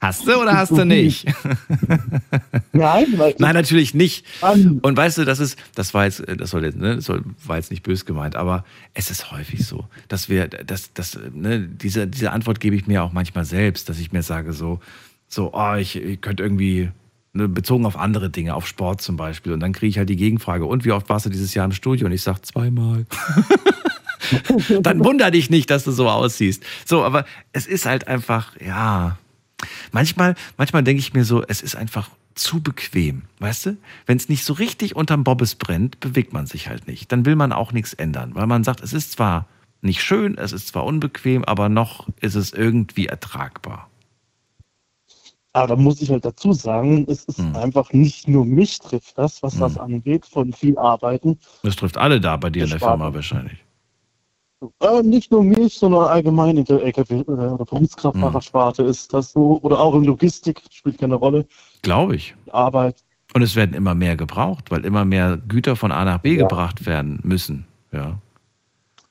hast 0.00 0.26
du 0.26 0.40
oder 0.40 0.56
hast 0.56 0.70
du 0.70 0.84
nicht? 0.84 1.26
Nein, 2.72 3.06
Nein, 3.38 3.54
natürlich 3.54 3.94
nicht. 3.94 4.24
Und 4.40 4.96
weißt 4.96 5.18
du, 5.18 5.24
das 5.24 5.40
ist, 5.40 5.58
das 5.74 5.94
war 5.94 6.04
jetzt, 6.04 6.22
das 6.36 6.50
soll 6.50 6.64
jetzt, 6.64 6.78
ne, 6.78 6.96
das 6.96 7.06
soll, 7.06 7.24
war 7.44 7.56
jetzt 7.56 7.70
nicht 7.70 7.82
bös 7.82 8.04
gemeint, 8.04 8.36
aber 8.36 8.64
es 8.94 9.10
ist 9.10 9.32
häufig 9.32 9.66
so, 9.66 9.86
dass 10.08 10.28
wir, 10.28 10.46
dass, 10.46 10.92
dass, 10.92 11.18
ne, 11.32 11.60
diese, 11.60 12.06
diese 12.06 12.30
Antwort 12.30 12.60
gebe 12.60 12.76
ich 12.76 12.86
mir 12.86 13.02
auch 13.02 13.12
manchmal 13.12 13.44
selbst, 13.44 13.88
dass 13.88 13.98
ich 13.98 14.12
mir 14.12 14.22
sage 14.22 14.52
so, 14.52 14.80
so, 15.26 15.52
oh, 15.52 15.74
ich, 15.74 15.96
ich 15.96 16.20
könnte 16.20 16.44
irgendwie, 16.44 16.90
ne, 17.32 17.48
bezogen 17.48 17.86
auf 17.86 17.98
andere 17.98 18.30
Dinge, 18.30 18.54
auf 18.54 18.68
Sport 18.68 19.00
zum 19.00 19.16
Beispiel, 19.16 19.52
und 19.52 19.60
dann 19.60 19.72
kriege 19.72 19.90
ich 19.90 19.98
halt 19.98 20.08
die 20.08 20.16
Gegenfrage, 20.16 20.66
und 20.66 20.84
wie 20.84 20.92
oft 20.92 21.08
warst 21.08 21.26
du 21.26 21.30
dieses 21.30 21.54
Jahr 21.54 21.64
im 21.64 21.72
Studio? 21.72 22.06
Und 22.06 22.12
ich 22.12 22.22
sage 22.22 22.42
zweimal. 22.42 23.06
dann 24.80 25.04
wunder 25.04 25.30
dich 25.30 25.50
nicht, 25.50 25.70
dass 25.70 25.84
du 25.84 25.92
so 25.92 26.08
aussiehst. 26.08 26.62
So, 26.84 27.04
aber 27.04 27.24
es 27.52 27.66
ist 27.66 27.86
halt 27.86 28.08
einfach, 28.08 28.58
ja. 28.60 29.18
Manchmal, 29.92 30.34
manchmal 30.56 30.82
denke 30.82 31.00
ich 31.00 31.14
mir 31.14 31.24
so, 31.24 31.42
es 31.46 31.62
ist 31.62 31.76
einfach 31.76 32.10
zu 32.34 32.60
bequem, 32.60 33.22
weißt 33.38 33.66
du? 33.66 33.76
Wenn 34.06 34.16
es 34.16 34.28
nicht 34.28 34.44
so 34.44 34.52
richtig 34.54 34.96
unterm 34.96 35.24
Bobbes 35.24 35.54
brennt, 35.54 36.00
bewegt 36.00 36.32
man 36.32 36.46
sich 36.46 36.68
halt 36.68 36.86
nicht. 36.86 37.12
Dann 37.12 37.24
will 37.24 37.36
man 37.36 37.52
auch 37.52 37.72
nichts 37.72 37.94
ändern, 37.94 38.34
weil 38.34 38.46
man 38.46 38.64
sagt, 38.64 38.82
es 38.82 38.92
ist 38.92 39.12
zwar 39.12 39.46
nicht 39.80 40.02
schön, 40.02 40.36
es 40.38 40.52
ist 40.52 40.68
zwar 40.68 40.84
unbequem, 40.84 41.44
aber 41.44 41.68
noch 41.68 42.08
ist 42.20 42.34
es 42.34 42.52
irgendwie 42.52 43.06
ertragbar. 43.06 43.88
Aber 45.52 45.68
da 45.68 45.76
muss 45.76 46.02
ich 46.02 46.10
halt 46.10 46.24
dazu 46.24 46.52
sagen, 46.52 47.06
es 47.08 47.24
ist 47.26 47.38
Hm. 47.38 47.54
einfach 47.54 47.92
nicht 47.92 48.26
nur 48.26 48.44
mich 48.44 48.80
trifft 48.80 49.16
das, 49.16 49.40
was 49.42 49.56
das 49.56 49.78
angeht, 49.78 50.26
von 50.26 50.52
viel 50.52 50.76
Arbeiten. 50.76 51.38
Das 51.62 51.76
trifft 51.76 51.96
alle 51.96 52.20
da 52.20 52.36
bei 52.36 52.50
dir 52.50 52.64
in 52.64 52.70
der. 52.70 52.80
Firma 52.80 53.14
wahrscheinlich. 53.14 53.63
Äh, 54.80 55.02
nicht 55.02 55.30
nur 55.30 55.42
mich, 55.42 55.78
sondern 55.78 56.04
allgemein 56.04 56.56
in 56.58 56.64
der 56.64 56.82
LKW- 56.82 57.20
äh, 57.20 57.22
oder 57.30 57.64
Berufskraftfahrersparte 57.64 58.82
ist 58.82 59.12
das 59.12 59.32
so. 59.32 59.58
Oder 59.62 59.78
auch 59.80 59.94
in 59.94 60.04
Logistik 60.04 60.62
spielt 60.70 60.98
keine 60.98 61.14
Rolle. 61.16 61.46
Glaube 61.82 62.16
ich. 62.16 62.34
Arbeit. 62.52 63.02
Und 63.34 63.42
es 63.42 63.56
werden 63.56 63.74
immer 63.74 63.94
mehr 63.94 64.16
gebraucht, 64.16 64.70
weil 64.70 64.84
immer 64.84 65.04
mehr 65.04 65.36
Güter 65.48 65.76
von 65.76 65.90
A 65.92 66.04
nach 66.04 66.18
B 66.18 66.36
gebracht 66.36 66.86
werden 66.86 67.20
müssen. 67.24 67.66
Ja. 67.92 68.18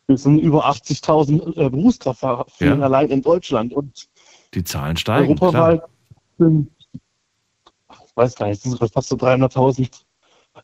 Wir 0.08 0.18
sind 0.18 0.40
über 0.40 0.66
80.000 0.70 1.58
äh, 1.58 1.70
Berufskraftfahrer 1.70 2.46
Ja. 2.60 2.78
allein 2.80 3.10
in 3.10 3.22
Deutschland. 3.22 3.74
Und 3.74 4.08
Die 4.54 4.64
Zahlen 4.64 4.98
steigen. 4.98 5.30
europaweit 5.40 5.80
Klar. 5.80 5.90
sind, 6.38 6.70
ich 6.94 8.16
weiß 8.16 8.36
gar 8.36 8.48
nicht, 8.48 8.64
es 8.66 8.72
sind 8.72 8.92
fast 8.94 9.10
so 9.10 9.16
300.000 9.16 9.90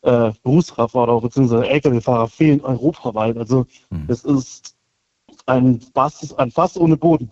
äh, 0.03 0.32
Berufskraftfahrer 0.44 1.20
bzw. 1.22 1.68
Lkw-Fahrer 1.68 2.28
fehlen 2.28 2.61
europaweit. 2.61 3.38
Also 3.38 3.66
Hm. 3.91 4.06
es 4.07 4.24
ist 4.24 4.76
ein 5.49 5.81
Fass, 5.93 6.34
ein 6.38 6.51
Fass 6.51 6.77
ohne 6.77 6.95
Boden. 6.95 7.30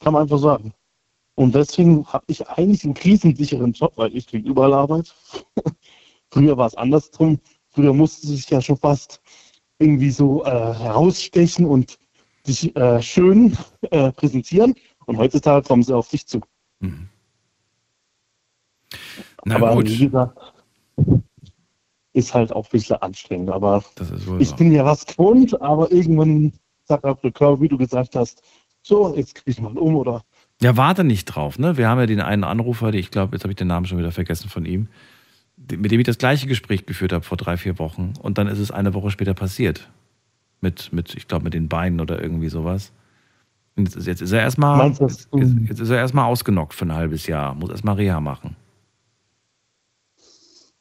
Kann 0.00 0.12
man 0.12 0.22
einfach 0.22 0.38
sagen. 0.38 0.74
Und 1.36 1.54
deswegen 1.54 2.06
habe 2.06 2.24
ich 2.26 2.46
eigentlich 2.48 2.84
einen 2.84 2.94
krisensicheren 2.94 3.72
Job, 3.72 3.92
weil 3.96 4.14
ich 4.14 4.26
kriege 4.26 4.48
überall 4.48 4.74
Arbeit. 4.74 5.14
Früher 6.30 6.56
war 6.56 6.66
es 6.66 6.74
andersrum. 6.74 7.38
Früher 7.70 7.94
musste 7.94 8.26
sich 8.26 8.48
ja 8.50 8.60
schon 8.60 8.76
fast 8.76 9.20
irgendwie 9.78 10.10
so 10.10 10.44
äh, 10.44 10.48
herausstechen 10.48 11.64
und 11.64 11.98
sich 12.44 12.74
äh, 12.76 13.00
schön 13.00 13.56
äh, 13.90 14.12
präsentieren. 14.12 14.74
Und 15.06 15.16
heutzutage 15.16 15.66
kommen 15.66 15.82
sie 15.82 15.94
auf 15.94 16.08
dich 16.08 16.26
zu. 16.26 16.40
Mhm. 16.80 17.08
Na 19.44 19.56
aber 19.56 19.74
gut. 19.76 19.86
gesagt, 19.86 20.38
ist 22.12 22.34
halt 22.34 22.52
auch 22.52 22.66
ein 22.66 22.70
bisschen 22.70 22.96
anstrengend. 22.96 23.50
Aber 23.50 23.84
ich 24.38 24.50
wahr. 24.50 24.56
bin 24.56 24.72
ja 24.72 24.84
was 24.84 25.06
gewohnt, 25.06 25.60
aber 25.62 25.90
irgendwann 25.90 26.52
Körper, 26.98 27.60
wie 27.60 27.68
du 27.68 27.76
gesagt 27.78 28.16
hast, 28.16 28.42
so, 28.82 29.14
jetzt 29.16 29.34
krieg 29.34 29.44
ich 29.46 29.60
mal 29.60 29.76
um 29.76 29.94
oder 29.96 30.22
Ja, 30.62 30.76
warte 30.76 31.04
nicht 31.04 31.26
drauf, 31.26 31.58
ne? 31.58 31.76
Wir 31.76 31.88
haben 31.88 31.98
ja 32.00 32.06
den 32.06 32.20
einen 32.20 32.44
Anrufer, 32.44 32.92
ich 32.94 33.10
glaube, 33.10 33.36
jetzt 33.36 33.44
habe 33.44 33.52
ich 33.52 33.56
den 33.56 33.68
Namen 33.68 33.86
schon 33.86 33.98
wieder 33.98 34.12
vergessen 34.12 34.48
von 34.48 34.64
ihm, 34.64 34.88
mit 35.56 35.90
dem 35.90 36.00
ich 36.00 36.06
das 36.06 36.18
gleiche 36.18 36.46
Gespräch 36.46 36.86
geführt 36.86 37.12
habe 37.12 37.24
vor 37.24 37.36
drei, 37.36 37.56
vier 37.56 37.78
Wochen. 37.78 38.14
Und 38.20 38.38
dann 38.38 38.46
ist 38.46 38.58
es 38.58 38.70
eine 38.70 38.94
Woche 38.94 39.10
später 39.10 39.34
passiert. 39.34 39.90
Mit, 40.62 40.92
mit 40.92 41.14
ich 41.14 41.28
glaube, 41.28 41.44
mit 41.44 41.54
den 41.54 41.68
Beinen 41.68 42.00
oder 42.00 42.22
irgendwie 42.22 42.48
sowas. 42.48 42.92
Jetzt, 43.76 43.96
ist- 43.96 44.06
jetzt 44.06 44.20
ist 44.22 44.32
er 44.32 44.40
erstmal 44.40 44.88
jetzt, 44.90 45.28
jetzt 45.68 45.80
ist 45.80 45.90
er 45.90 45.96
erstmal 45.98 46.24
ausgenockt 46.26 46.74
für 46.74 46.84
ein 46.86 46.92
halbes 46.94 47.26
Jahr. 47.26 47.54
Muss 47.54 47.70
erstmal 47.70 47.94
Reha 47.96 48.20
machen. 48.20 48.56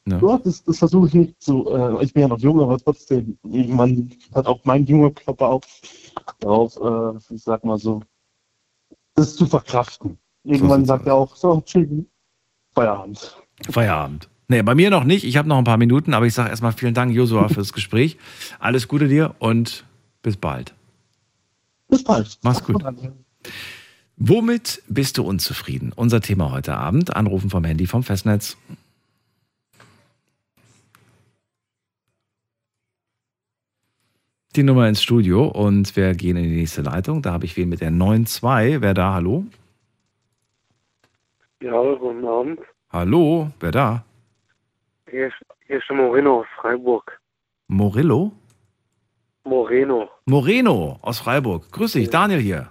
Ja. 0.10 0.20
Ja, 0.22 0.38
das, 0.44 0.64
das 0.64 0.80
versuche 0.80 1.08
ich 1.08 1.14
nicht 1.14 1.36
so. 1.40 1.76
Äh, 1.76 2.04
ich 2.04 2.14
bin 2.14 2.22
ja 2.22 2.28
noch 2.28 2.40
jung, 2.40 2.60
aber 2.60 2.78
trotzdem, 2.78 3.38
irgendwann 3.44 4.12
hat 4.34 4.48
auch 4.48 4.60
mein 4.64 4.86
junger 4.86 5.12
Körper 5.12 5.48
auch 5.50 5.62
darauf, 6.40 6.78
äh, 6.78 7.34
ich 7.34 7.44
sag 7.44 7.64
mal 7.64 7.78
so, 7.78 8.02
das 9.16 9.36
zu 9.36 9.46
verkraften. 9.46 10.18
Irgendwann 10.44 10.86
sagt 10.86 11.06
er 11.08 11.16
auch, 11.16 11.36
so, 11.36 11.62
chill, 11.62 12.06
Feierabend. 12.74 13.38
Feierabend. 13.70 14.30
Nee, 14.48 14.64
bei 14.64 14.74
mir 14.74 14.90
noch 14.90 15.04
nicht. 15.04 15.26
Ich 15.26 15.38
habe 15.38 15.48
noch 15.48 15.58
ein 15.58 15.64
paar 15.64 15.78
Minuten, 15.78 16.14
aber 16.14 16.26
ich 16.26 16.34
sage 16.34 16.50
erstmal 16.50 16.72
vielen 16.72 16.94
Dank, 16.96 17.14
Josua, 17.14 17.50
fürs 17.50 17.74
Gespräch. 17.74 18.18
Alles 18.60 18.88
Gute 18.88 19.08
dir 19.08 19.36
und 19.40 19.86
bis 20.24 20.38
bald. 20.38 20.74
Bis 21.88 22.04
bald. 22.04 22.40
Mach's 22.42 22.64
gut. 22.64 22.84
Womit 24.18 24.82
bist 24.88 25.18
du 25.18 25.24
unzufrieden? 25.24 25.94
Unser 25.96 26.22
Thema 26.22 26.52
heute 26.52 26.76
Abend. 26.76 27.16
Anrufen 27.16 27.50
vom 27.50 27.64
Handy 27.64 27.86
vom 27.86 28.04
Festnetz. 28.04 28.58
Die 34.60 34.64
Nummer 34.64 34.90
ins 34.90 35.02
Studio 35.02 35.48
und 35.48 35.96
wir 35.96 36.14
gehen 36.16 36.36
in 36.36 36.44
die 36.44 36.58
nächste 36.58 36.82
Leitung. 36.82 37.22
Da 37.22 37.32
habe 37.32 37.46
ich 37.46 37.56
wen 37.56 37.70
mit 37.70 37.80
der 37.80 37.92
92. 37.92 38.82
Wer 38.82 38.94
da? 38.94 39.14
Hallo? 39.14 39.46
Ja, 41.62 41.82
guten 41.94 42.28
Abend. 42.28 42.60
Hallo? 42.92 43.54
Wer 43.62 43.72
da? 43.72 44.04
Hier 45.10 45.28
ist, 45.28 45.38
hier 45.66 45.78
ist 45.78 45.90
Moreno 45.90 46.42
aus 46.42 46.48
Freiburg. 46.60 47.22
Morillo? 47.70 48.34
Moreno. 49.46 50.10
Moreno 50.26 51.00
aus 51.04 51.20
Freiburg. 51.20 51.72
Grüß 51.72 51.94
dich, 51.94 52.10
Daniel 52.10 52.42
hier. 52.42 52.70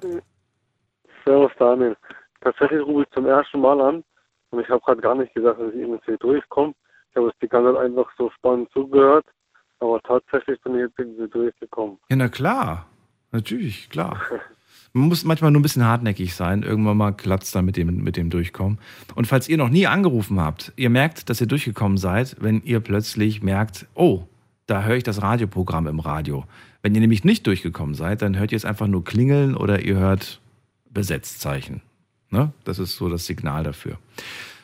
Servus, 1.25 1.53
Daniel. 1.59 1.97
Tatsächlich 2.43 2.83
rufe 2.83 3.05
ich 3.05 3.11
zum 3.15 3.25
ersten 3.25 3.63
Mal 3.63 3.81
an 3.81 4.05
und 4.51 4.61
ich 4.61 4.69
habe 4.69 4.83
gerade 4.83 5.01
gar 5.01 5.15
nicht 5.15 5.35
gesagt, 5.35 5.59
dass 5.59 5.73
ich 5.73 5.81
irgendwie 5.81 6.19
durchkomme. 6.19 6.75
Ich 7.09 7.17
habe 7.17 7.29
es 7.29 7.35
die 7.41 7.49
ganze 7.49 7.73
Zeit 7.73 7.83
einfach 7.83 8.13
so 8.19 8.29
spannend 8.33 8.69
zugehört, 8.73 9.25
aber 9.81 10.01
tatsächlich 10.03 10.61
bin 10.63 10.75
ich 10.75 10.81
jetzt 10.81 10.99
irgendwie 10.99 11.29
durchgekommen. 11.29 11.99
Ja, 12.11 12.17
na 12.17 12.29
klar. 12.29 12.87
Natürlich, 13.31 13.91
klar. 13.91 14.21
Man 14.93 15.09
muss 15.09 15.25
manchmal 15.25 15.51
nur 15.51 15.61
ein 15.61 15.63
bisschen 15.63 15.85
hartnäckig 15.85 16.35
sein. 16.35 16.63
Irgendwann 16.63 16.97
mal 16.97 17.13
klappt 17.13 17.55
dann 17.55 17.65
mit 17.65 17.77
dem, 17.77 18.03
mit 18.03 18.17
dem 18.17 18.31
Durchkommen. 18.31 18.79
Und 19.15 19.27
falls 19.27 19.49
ihr 19.49 19.59
noch 19.59 19.69
nie 19.69 19.87
angerufen 19.87 20.41
habt, 20.41 20.73
ihr 20.77 20.91
merkt, 20.91 21.29
dass 21.29 21.41
ihr 21.41 21.47
durchgekommen 21.47 21.99
seid, 21.99 22.37
wenn 22.41 22.63
ihr 22.63 22.81
plötzlich 22.81 23.43
merkt, 23.43 23.87
oh, 23.95 24.25
da 24.67 24.83
höre 24.83 24.97
ich 24.97 25.05
das 25.05 25.23
Radioprogramm 25.23 25.87
im 25.87 26.01
Radio. 26.01 26.45
Wenn 26.83 26.95
ihr 26.95 27.01
nämlich 27.01 27.25
nicht 27.25 27.47
durchgekommen 27.47 27.95
seid, 27.95 28.23
dann 28.23 28.39
hört 28.39 28.53
ihr 28.53 28.57
es 28.57 28.65
einfach 28.65 28.87
nur 28.87 29.05
klingeln 29.05 29.55
oder 29.55 29.85
ihr 29.85 29.97
hört 29.97 30.41
Besetzzeichen. 30.91 31.83
Ne? 32.31 32.53
Das 32.65 32.79
ist 32.79 32.97
so 32.97 33.09
das 33.09 33.27
Signal 33.27 33.65
dafür. 33.65 33.99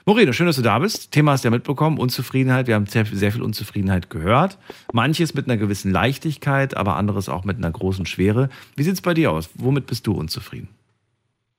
Moreno, 0.06 0.32
schön, 0.32 0.46
dass 0.46 0.56
du 0.56 0.62
da 0.62 0.78
bist. 0.78 1.12
Thema 1.12 1.32
hast 1.32 1.44
du 1.44 1.48
ja 1.48 1.50
mitbekommen, 1.50 1.98
Unzufriedenheit. 1.98 2.66
Wir 2.66 2.74
haben 2.74 2.84
sehr, 2.84 3.06
sehr 3.06 3.32
viel 3.32 3.42
Unzufriedenheit 3.42 4.10
gehört. 4.10 4.58
Manches 4.92 5.32
mit 5.32 5.46
einer 5.46 5.56
gewissen 5.56 5.90
Leichtigkeit, 5.92 6.76
aber 6.76 6.96
anderes 6.96 7.30
auch 7.30 7.44
mit 7.44 7.56
einer 7.56 7.70
großen 7.70 8.04
Schwere. 8.04 8.50
Wie 8.76 8.82
sieht 8.82 8.92
es 8.92 9.00
bei 9.00 9.14
dir 9.14 9.32
aus? 9.32 9.48
Womit 9.54 9.86
bist 9.86 10.06
du 10.06 10.12
unzufrieden? 10.12 10.68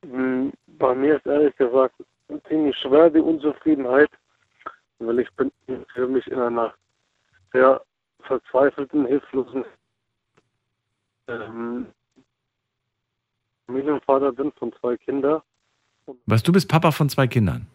Hm, 0.04 0.54
Bei 0.78 0.94
mir 0.94 1.16
ist 1.16 1.26
ehrlich 1.26 1.56
gesagt 1.56 1.96
ziemlich 2.48 2.76
schwer 2.78 3.10
die 3.10 3.20
Unzufriedenheit, 3.20 4.12
weil 5.00 5.20
ich 5.20 5.30
bin 5.36 5.52
für 5.96 6.08
mich 6.08 6.28
in 6.28 6.38
einer 6.38 6.72
sehr 7.52 7.82
verzweifelten, 8.28 9.08
hilflosen 9.08 9.66
ähm, 11.28 11.88
Familienvater 13.66 14.32
bin 14.32 14.52
von 14.60 14.72
zwei 14.80 14.98
Kindern. 14.98 15.42
Was, 16.28 16.44
du 16.44 16.52
bist 16.52 16.70
Papa 16.70 16.92
von 16.92 17.10
zwei 17.10 17.26
Kindern. 17.26 17.66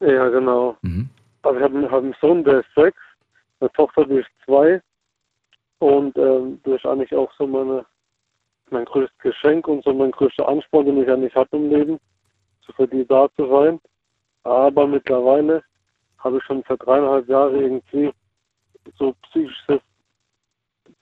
Ja, 0.00 0.28
genau. 0.28 0.76
Mhm. 0.82 1.08
Also 1.42 1.58
ich 1.58 1.64
habe 1.64 1.90
hab 1.90 2.02
einen 2.02 2.16
Sohn, 2.20 2.44
der 2.44 2.60
ist 2.60 2.74
sechs, 2.74 3.00
eine 3.60 3.70
Tochter, 3.72 4.04
die 4.04 4.16
ist 4.16 4.30
zwei. 4.44 4.80
Und 5.78 6.16
ähm, 6.16 6.60
das 6.64 6.76
ist 6.76 6.86
eigentlich 6.86 7.14
auch 7.14 7.30
so 7.36 7.46
meine, 7.46 7.84
mein 8.70 8.84
größtes 8.84 9.18
Geschenk 9.18 9.68
und 9.68 9.84
so 9.84 9.92
mein 9.92 10.10
größter 10.10 10.48
Ansporn, 10.48 10.86
den 10.86 11.02
ich 11.02 11.08
eigentlich 11.08 11.34
hatte 11.34 11.56
im 11.56 11.70
Leben, 11.70 11.98
so 12.66 12.72
für 12.72 12.88
die 12.88 13.06
da 13.06 13.28
zu 13.36 13.46
sein. 13.48 13.80
Aber 14.44 14.86
mittlerweile 14.86 15.62
habe 16.18 16.38
ich 16.38 16.44
schon 16.44 16.64
seit 16.68 16.84
dreieinhalb 16.84 17.28
Jahren 17.28 17.54
irgendwie 17.54 18.12
so 18.98 19.14
psychisches 19.24 19.80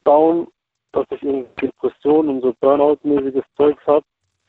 Down, 0.04 0.48
dass 0.92 1.06
ich 1.10 1.22
irgendwie 1.22 1.48
Depression 1.60 2.28
und 2.28 2.42
so 2.42 2.52
Burnout-mäßiges 2.60 3.44
Zeugs 3.56 3.84
habe. 3.86 4.04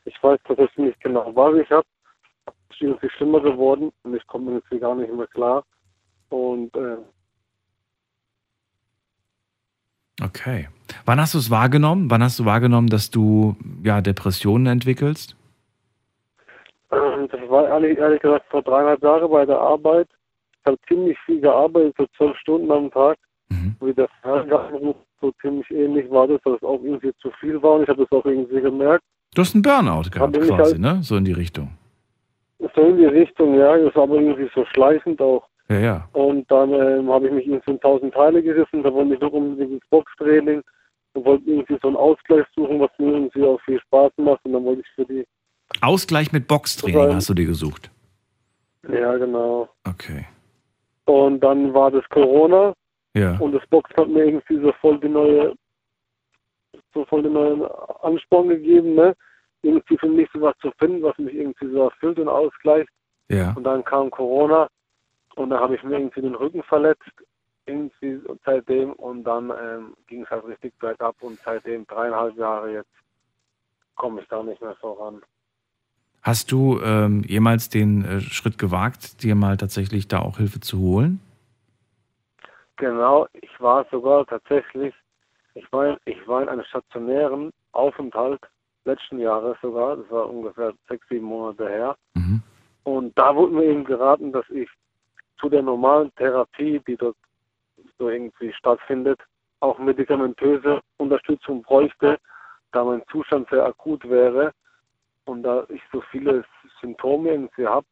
Ich 0.06 0.22
weiß 0.22 0.40
tatsächlich 0.46 0.88
nicht 0.88 1.00
genau, 1.02 1.32
was 1.36 1.56
ich 1.56 1.70
habe. 1.70 1.86
Ist 2.74 2.82
irgendwie 2.82 3.10
schlimmer 3.12 3.40
geworden 3.42 3.92
und 4.04 4.16
ich 4.16 4.26
komme 4.28 4.52
irgendwie 4.54 4.80
gar 4.80 4.96
nicht 4.96 5.14
mehr 5.14 5.28
klar. 5.28 5.64
Und 6.30 6.76
äh, 6.76 6.98
Okay. 10.22 10.68
Wann 11.06 11.20
hast 11.20 11.34
du 11.34 11.38
es 11.40 11.50
wahrgenommen? 11.50 12.10
Wann 12.12 12.24
hast 12.24 12.40
du 12.40 12.46
wahrgenommen, 12.46 12.88
dass 12.88 13.10
du 13.10 13.56
ja 13.84 14.02
Depressionen 14.02 14.68
entwickelst? 14.68 15.36
ähm, 16.92 17.28
das 17.32 17.42
war 17.50 17.68
ehrlich, 17.68 17.98
ehrlich 17.98 18.22
gesagt 18.22 18.46
vor 18.50 18.62
dreieinhalb 18.62 19.02
Jahren 19.02 19.30
bei 19.32 19.46
der 19.46 19.60
Arbeit. 19.60 20.08
Ich 20.60 20.66
habe 20.68 20.78
ziemlich 20.88 21.18
viel 21.26 21.42
gearbeitet, 21.42 21.96
so 21.98 22.06
zwölf 22.16 22.38
Stunden 22.38 22.72
am 22.72 22.92
Tag. 22.92 23.18
Wie 23.82 23.94
der 23.94 24.08
Fernsehanruf 24.22 24.96
so 25.22 25.32
ziemlich 25.42 25.70
ähnlich 25.72 26.10
war 26.10 26.28
das, 26.28 26.40
dass 26.44 26.56
es 26.56 26.64
auch 26.64 26.82
irgendwie 26.84 27.12
zu 27.22 27.30
viel 27.40 27.62
war 27.62 27.74
und 27.74 27.84
ich 27.84 27.90
habe 27.90 28.04
das 28.04 28.12
auch 28.12 28.26
irgendwie 28.26 28.62
gemerkt. 28.62 29.04
Du 29.36 29.42
hast 29.42 29.54
einen 29.56 29.62
Burnout 29.64 30.10
gehabt 30.12 30.34
quasi, 30.36 30.52
halt- 30.74 30.80
ne? 30.80 31.00
So 31.02 31.16
in 31.18 31.26
die 31.26 31.32
Richtung. 31.34 31.72
So 32.76 32.82
in 32.82 32.98
die 32.98 33.06
Richtung, 33.06 33.56
ja, 33.58 33.78
das 33.78 33.96
war 33.96 34.04
aber 34.04 34.16
irgendwie 34.16 34.50
so 34.56 34.66
schleichend 34.74 35.22
auch. 35.22 35.44
Ja, 35.70 35.80
ja. 35.80 36.10
Und 36.14 36.50
dann 36.52 36.72
ähm, 36.74 37.10
habe 37.10 37.28
ich 37.28 37.34
mich 37.34 37.48
irgendwie 37.48 37.72
in 37.72 37.80
tausend 37.80 38.14
Teile 38.14 38.42
gerissen, 38.44 38.84
da 38.84 38.94
wollte 38.94 39.16
ich 39.16 39.20
noch 39.22 39.32
unbedingt 39.32 39.72
ins 39.74 39.90
Boxtraining 39.90 40.62
und 41.14 41.26
wollte 41.26 41.50
irgendwie 41.50 41.78
so 41.82 41.88
einen 41.88 41.98
Ausgleich 41.98 42.46
suchen, 42.56 42.80
was 42.80 42.90
mir 42.98 43.12
irgendwie 43.14 43.44
auch 43.44 43.60
viel 43.62 43.80
Spaß 43.82 44.12
macht 44.18 44.44
und 44.46 44.54
dann 44.54 44.64
wollte 44.66 44.82
ich 44.82 44.88
für 44.96 45.06
die, 45.06 45.26
Ausgleich 45.82 46.32
mit 46.32 46.48
Boxtraining 46.48 47.16
hast 47.16 47.30
du 47.30 47.34
dir 47.34 47.46
gesucht. 47.46 47.90
ja 48.88 49.16
genau. 49.18 49.70
Okay. 49.88 50.26
Und 51.06 51.40
dann 51.42 51.74
war 51.74 51.92
das 51.92 52.08
Corona 52.10 52.74
Ja. 53.16 53.38
und 53.40 53.54
das 53.54 53.66
Boxen 53.68 53.96
hat 53.98 54.08
mir 54.10 54.26
irgendwie 54.26 54.58
so 54.62 54.72
voll 54.82 55.00
die 55.00 55.10
neue, 55.10 55.54
so 56.94 57.06
voll 57.06 57.24
den 57.24 57.34
neuen 57.34 57.64
Ansporn 58.02 58.50
gegeben, 58.50 58.96
ne? 58.96 59.16
Irgendwie 59.64 59.98
für 59.98 60.10
mich 60.10 60.30
sowas 60.32 60.56
zu 60.62 60.72
finden, 60.78 61.02
was 61.02 61.18
mich 61.18 61.34
irgendwie 61.34 61.72
so 61.72 61.86
erfüllt 61.86 62.20
und 62.20 62.28
ausgleicht. 62.28 62.90
Ja. 63.30 63.54
Und 63.56 63.64
dann 63.64 63.84
kam 63.84 64.12
Corona 64.12 64.68
und 65.36 65.50
dann 65.50 65.60
habe 65.60 65.76
ich 65.76 65.84
mir 65.84 65.98
irgendwie 65.98 66.22
den 66.22 66.36
Rücken 66.36 66.62
verletzt, 66.64 67.12
irgendwie 67.66 68.22
seitdem 68.46 68.94
und 68.94 69.24
dann 69.24 69.52
ähm, 69.52 69.96
ging 70.08 70.24
es 70.24 70.30
halt 70.30 70.46
richtig 70.46 70.78
bergab 70.80 71.16
und 71.22 71.40
seitdem 71.44 71.88
dreieinhalb 71.88 72.38
Jahre 72.38 72.74
jetzt 72.74 72.92
komme 73.96 74.22
ich 74.22 74.28
da 74.28 74.44
nicht 74.44 74.62
mehr 74.62 74.76
voran. 74.76 75.22
Hast 76.22 76.52
du 76.52 76.80
ähm, 76.82 77.24
jemals 77.28 77.70
den 77.70 78.06
äh, 78.06 78.22
Schritt 78.22 78.58
gewagt, 78.58 79.24
dir 79.24 79.36
mal 79.36 79.58
tatsächlich 79.58 80.08
da 80.08 80.20
auch 80.20 80.38
Hilfe 80.38 80.60
zu 80.60 80.80
holen? 80.80 81.20
Genau, 82.78 83.28
ich 83.34 83.60
war 83.60 83.86
sogar 83.92 84.26
tatsächlich, 84.26 84.94
ich 85.54 85.72
war, 85.72 85.98
ich 86.06 86.28
war 86.28 86.42
in 86.42 86.50
einem 86.50 86.64
stationären 86.64 87.52
Aufenthalt 87.72 88.42
letzten 88.86 89.20
Jahres 89.20 89.58
sogar, 89.62 89.98
das 89.98 90.10
war 90.12 90.30
ungefähr 90.30 90.74
sechs, 90.88 91.08
sieben 91.10 91.26
Monate 91.26 91.70
her. 91.70 91.98
Und 92.84 93.18
da 93.18 93.36
wurde 93.36 93.54
mir 93.54 93.64
eben 93.64 93.86
geraten, 93.86 94.32
dass 94.32 94.50
ich 94.50 94.70
zu 95.40 95.50
der 95.50 95.62
normalen 95.62 96.14
Therapie, 96.16 96.82
die 96.88 96.98
dort 96.98 97.16
so 97.98 98.10
irgendwie 98.10 98.54
stattfindet, 98.54 99.20
auch 99.60 99.80
medikamentöse 99.80 100.82
Unterstützung 100.98 101.62
bräuchte, 101.62 102.18
da 102.72 102.84
mein 102.84 103.04
Zustand 103.10 103.48
sehr 103.50 103.66
akut 103.66 104.08
wäre 104.10 104.52
und 105.26 105.44
da 105.44 105.66
ich 105.70 105.82
so 105.92 106.02
viele 106.12 106.44
Symptome 106.82 107.32
irgendwie 107.32 107.68
habe 107.68 107.86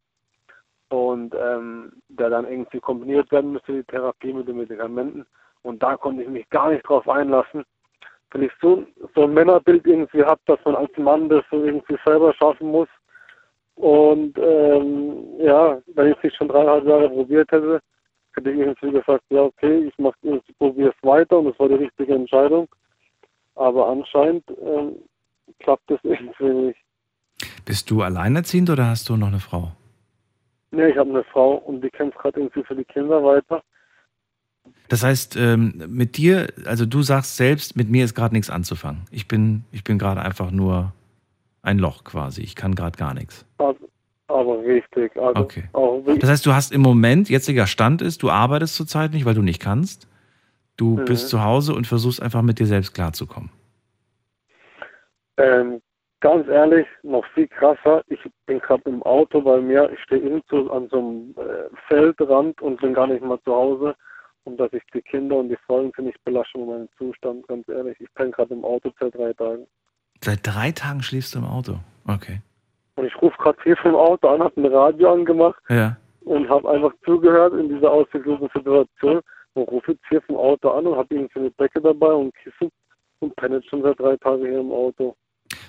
und 0.89 1.33
ähm, 1.35 1.93
der 2.09 2.29
dann 2.29 2.45
irgendwie 2.45 2.81
kombiniert 2.81 3.31
werden 3.31 3.53
müsste, 3.53 3.73
die 3.73 3.83
Therapie 3.83 4.33
mit 4.33 4.47
den 4.47 4.57
Medikamenten. 4.57 5.25
Und 5.61 5.81
da 5.81 5.95
konnte 5.95 6.23
ich 6.23 6.29
mich 6.29 6.49
gar 6.49 6.71
nicht 6.71 6.87
drauf 6.87 7.07
einlassen, 7.07 7.63
weil 8.31 8.43
ich 8.43 8.51
so, 8.61 8.85
so 9.15 9.23
ein 9.23 9.33
Männerbild 9.33 9.85
irgendwie 9.85 10.23
habe, 10.23 10.41
dass 10.45 10.59
man 10.65 10.75
als 10.75 10.95
Mann 10.97 11.29
das 11.29 11.43
so 11.51 11.63
irgendwie 11.63 11.97
selber 12.05 12.33
schaffen 12.33 12.69
muss. 12.69 12.87
Und 13.75 14.37
ähm, 14.37 15.23
ja, 15.39 15.81
wenn 15.95 16.11
ich 16.11 16.17
es 16.17 16.23
nicht 16.23 16.35
schon 16.37 16.47
dreieinhalb 16.47 16.85
Jahre 16.85 17.09
probiert 17.09 17.51
hätte, 17.51 17.79
hätte 18.33 18.51
ich 18.51 18.59
irgendwie 18.59 18.91
gesagt, 18.91 19.23
ja 19.29 19.41
okay, 19.41 19.85
ich 19.85 19.93
mach, 19.97 20.13
ich 20.21 20.57
probiere 20.57 20.89
es 20.89 21.07
weiter 21.07 21.39
und 21.39 21.45
das 21.45 21.59
war 21.59 21.67
die 21.67 21.75
richtige 21.75 22.13
Entscheidung. 22.13 22.67
Aber 23.55 23.89
anscheinend 23.89 24.43
ähm, 24.61 24.95
klappt 25.59 25.89
das 25.89 25.99
irgendwie 26.03 26.67
nicht. 26.67 26.79
Bist 27.65 27.89
du 27.89 28.01
alleinerziehend 28.01 28.69
oder 28.69 28.87
hast 28.87 29.09
du 29.09 29.17
noch 29.17 29.27
eine 29.27 29.39
Frau? 29.39 29.71
Nee, 30.71 30.87
ich 30.87 30.97
habe 30.97 31.09
eine 31.09 31.23
Frau 31.25 31.55
und 31.55 31.81
die 31.81 31.89
kämpft 31.89 32.17
gerade 32.17 32.39
irgendwie 32.39 32.63
für 32.63 32.75
die 32.75 32.85
Kinder 32.85 33.23
weiter. 33.23 33.61
Das 34.89 35.03
heißt, 35.03 35.37
ähm, 35.37 35.73
mit 35.87 36.17
dir, 36.17 36.47
also 36.65 36.85
du 36.85 37.01
sagst 37.01 37.37
selbst, 37.37 37.77
mit 37.77 37.89
mir 37.89 38.03
ist 38.03 38.13
gerade 38.13 38.33
nichts 38.35 38.49
anzufangen. 38.49 39.03
Ich 39.09 39.27
bin, 39.27 39.63
ich 39.71 39.83
bin 39.83 39.97
gerade 39.97 40.21
einfach 40.21 40.51
nur 40.51 40.91
ein 41.61 41.77
Loch 41.79 42.03
quasi. 42.03 42.41
Ich 42.41 42.55
kann 42.55 42.75
gerade 42.75 42.97
gar 42.97 43.13
nichts. 43.13 43.45
Aber, 43.57 43.75
aber 44.27 44.59
richtig. 44.63 45.15
Also 45.15 45.41
Okay. 45.41 45.63
Das 46.19 46.29
heißt, 46.29 46.45
du 46.45 46.53
hast 46.53 46.73
im 46.73 46.81
Moment, 46.81 47.29
jetziger 47.29 47.67
Stand 47.67 48.01
ist, 48.01 48.21
du 48.21 48.29
arbeitest 48.29 48.75
zurzeit 48.75 49.11
nicht, 49.13 49.25
weil 49.25 49.35
du 49.35 49.41
nicht 49.41 49.61
kannst. 49.61 50.07
Du 50.75 50.97
Mhm. 50.97 51.05
bist 51.05 51.29
zu 51.29 51.43
Hause 51.43 51.73
und 51.73 51.87
versuchst 51.87 52.21
einfach 52.21 52.41
mit 52.41 52.59
dir 52.59 52.65
selbst 52.65 52.93
klarzukommen. 52.93 53.49
Ähm, 55.37 55.81
ganz 56.19 56.47
ehrlich, 56.47 56.85
noch 57.03 57.25
viel 57.33 57.47
krasser. 57.47 58.03
Ich 58.07 58.19
bin 58.45 58.59
gerade 58.59 58.83
im 58.89 59.01
Auto 59.03 59.41
bei 59.41 59.59
mir. 59.61 59.89
Ich 59.93 59.99
stehe 60.03 60.21
irgendwo 60.21 60.67
an 60.69 60.87
so 60.89 60.97
einem 60.97 61.35
äh, 61.37 61.69
Feldrand 61.87 62.61
und 62.61 62.81
bin 62.81 62.93
gar 62.93 63.07
nicht 63.07 63.23
mal 63.23 63.39
zu 63.43 63.53
Hause. 63.53 63.95
Und 64.43 64.57
dass 64.57 64.73
ich 64.73 64.81
die 64.93 65.01
Kinder 65.01 65.35
und 65.37 65.49
die 65.49 65.57
Freunde 65.67 66.01
nicht 66.01 66.23
belasche 66.25 66.57
mit 66.57 66.67
meinem 66.67 66.89
Zustand, 66.97 67.47
ganz 67.47 67.67
ehrlich. 67.69 67.95
Ich 67.99 68.11
bin 68.13 68.31
gerade 68.31 68.53
im 68.53 68.65
Auto 68.65 68.91
seit 68.99 69.13
drei 69.15 69.33
Tagen. 69.33 69.67
Seit 70.23 70.39
drei 70.43 70.71
Tagen 70.71 71.03
schläfst 71.03 71.35
du 71.35 71.39
im 71.39 71.45
Auto. 71.45 71.77
Okay. 72.07 72.41
Und 72.95 73.05
ich 73.05 73.21
rufe 73.21 73.37
gerade 73.37 73.57
hier 73.63 73.77
vom 73.77 73.95
Auto 73.95 74.27
an, 74.27 74.41
habe 74.41 74.59
ein 74.61 74.65
Radio 74.65 75.13
angemacht 75.13 75.61
Ja. 75.69 75.95
und 76.21 76.49
habe 76.49 76.69
einfach 76.69 76.91
zugehört 77.05 77.53
in 77.53 77.69
dieser 77.69 77.91
ausgeglückten 77.91 78.49
Situation 78.53 79.21
und 79.53 79.63
rufe 79.69 79.91
jetzt 79.93 80.03
hier 80.09 80.21
vom 80.23 80.35
Auto 80.37 80.69
an 80.69 80.87
und 80.87 80.95
habe 80.97 81.13
irgendwie 81.15 81.39
eine 81.39 81.51
Decke 81.51 81.81
dabei 81.81 82.11
und 82.13 82.33
Kissen 82.35 82.69
und 83.19 83.35
penne 83.35 83.57
jetzt 83.57 83.69
schon 83.69 83.83
seit 83.83 83.99
drei 83.99 84.17
Tagen 84.17 84.41
hier 84.45 84.59
im 84.59 84.71
Auto. 84.71 85.15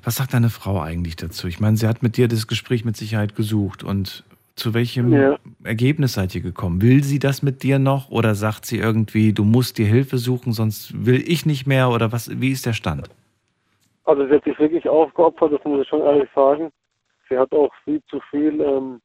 Was 0.05 0.17
sagt 0.17 0.33
deine 0.35 0.49
Frau 0.51 0.81
eigentlich 0.81 1.17
dazu? 1.17 1.47
Ich 1.47 1.61
meine, 1.61 1.77
sie 1.77 1.87
hat 1.87 2.03
mit 2.03 2.17
dir 2.17 2.29
das 2.29 2.47
Gespräch 2.47 2.85
mit 2.85 2.97
Sicherheit 2.97 3.35
gesucht. 3.37 3.85
Und 3.85 4.25
zu 4.63 4.75
welchem 4.75 5.13
Ja. 5.13 5.39
Ergebnis 5.65 6.15
seid 6.15 6.35
ihr 6.37 6.41
gekommen? 6.41 6.83
Will 6.83 7.03
sie 7.03 7.19
das 7.19 7.43
mit 7.43 7.65
dir 7.65 7.81
noch 7.81 8.11
oder 8.11 8.37
sagt 8.37 8.65
sie 8.65 8.79
irgendwie, 8.79 9.33
du 9.33 9.43
musst 9.43 9.77
dir 9.79 9.87
Hilfe 9.87 10.19
suchen, 10.19 10.53
sonst 10.53 11.05
will 11.05 11.21
ich 11.27 11.45
nicht 11.47 11.67
mehr? 11.67 11.91
Oder 11.91 12.13
was? 12.13 12.31
Wie 12.41 12.53
ist 12.53 12.65
der 12.65 12.73
Stand? 12.73 13.11
Also 14.05 14.25
sie 14.27 14.35
hat 14.35 14.45
sich 14.45 14.59
wirklich 14.61 14.89
aufgeopfert, 14.89 15.53
das 15.53 15.65
muss 15.65 15.83
ich 15.83 15.89
schon 15.89 16.03
ehrlich 16.03 16.29
sagen. 16.35 16.71
Sie 17.29 17.37
hat 17.37 17.51
auch 17.53 17.73
viel 17.85 18.01
zu 18.09 18.21
viel, 18.31 18.61
ähm, 18.61 19.01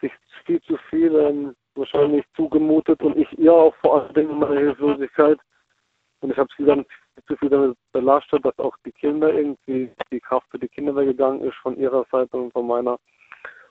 sich 0.00 0.12
viel 0.46 0.60
zu 0.62 0.78
viel 0.88 1.14
ähm, 1.14 1.54
wahrscheinlich 1.74 2.24
zugemutet 2.34 3.02
und 3.02 3.18
ich 3.18 3.30
ihr 3.38 3.52
auch 3.52 3.74
vor 3.82 4.00
allen 4.02 4.14
Dingen 4.14 4.38
meine 4.38 4.60
Hilflosigkeit. 4.60 5.38
Und 6.20 6.32
ich 6.32 6.38
habe 6.38 6.48
sie 6.56 6.64
dann 6.64 6.86
viel 7.14 7.24
zu 7.26 7.36
viel 7.36 7.50
damit 7.50 7.76
belastet, 7.92 8.44
dass 8.46 8.58
auch 8.58 8.76
die 8.86 8.92
Kinder 8.92 9.30
irgendwie, 9.32 9.90
die 10.10 10.20
Kraft 10.20 10.46
für 10.50 10.58
die 10.58 10.68
Kinder 10.68 10.96
weggegangen 10.96 11.42
ist 11.42 11.56
von 11.56 11.76
ihrer 11.76 12.06
Seite 12.10 12.36
und 12.36 12.52
von 12.52 12.66
meiner. 12.66 12.98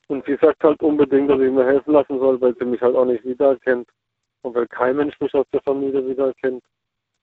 Und 0.08 0.26
sie 0.26 0.38
sagt 0.42 0.64
halt 0.64 0.82
unbedingt, 0.82 1.30
dass 1.30 1.40
ich 1.40 1.52
mir 1.52 1.66
helfen 1.66 1.94
lassen 1.94 2.20
soll, 2.20 2.40
weil 2.40 2.56
sie 2.58 2.66
mich 2.66 2.82
halt 2.82 2.96
auch 2.96 3.06
nicht 3.06 3.26
wiedererkennt. 3.26 3.90
Und 4.42 4.56
weil 4.56 4.68
kein 4.68 4.96
Mensch 4.96 5.20
mich 5.20 5.34
aus 5.34 5.46
der 5.52 5.62
Familie 5.62 6.08
wiedererkennt. 6.08 6.64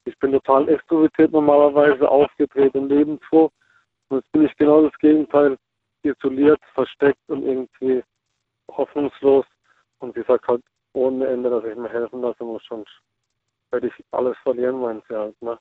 Ich 0.05 0.19
bin 0.19 0.33
total 0.33 0.69
extrovertiert 0.69 1.33
normalerweise, 1.33 2.09
aufgedreht 2.09 2.75
und 2.75 2.91
lebensfroh. 2.91 3.51
Und 4.09 4.19
jetzt 4.19 4.33
bin 4.33 4.45
ich 4.45 4.57
genau 4.57 4.83
das 4.83 4.99
Gegenteil, 4.99 5.57
isoliert, 6.03 6.61
versteckt 6.75 7.21
und 7.29 7.43
irgendwie 7.43 8.03
hoffnungslos. 8.71 9.47
Und 10.01 10.15
sie 10.15 10.23
sagt 10.29 10.47
halt 10.47 10.63
ohne 10.93 11.27
Ende, 11.27 11.49
dass 11.49 11.65
ich 11.65 11.77
mir 11.77 11.89
helfen 11.89 12.21
lassen 12.21 12.45
muss, 12.45 12.63
sonst 12.69 12.91
werde 13.71 13.89
ich 13.89 14.05
alles 14.11 14.37
verlieren, 14.43 14.81
meint 14.81 15.03
sie 15.09 15.17
halt. 15.17 15.41
Ne? 15.43 15.59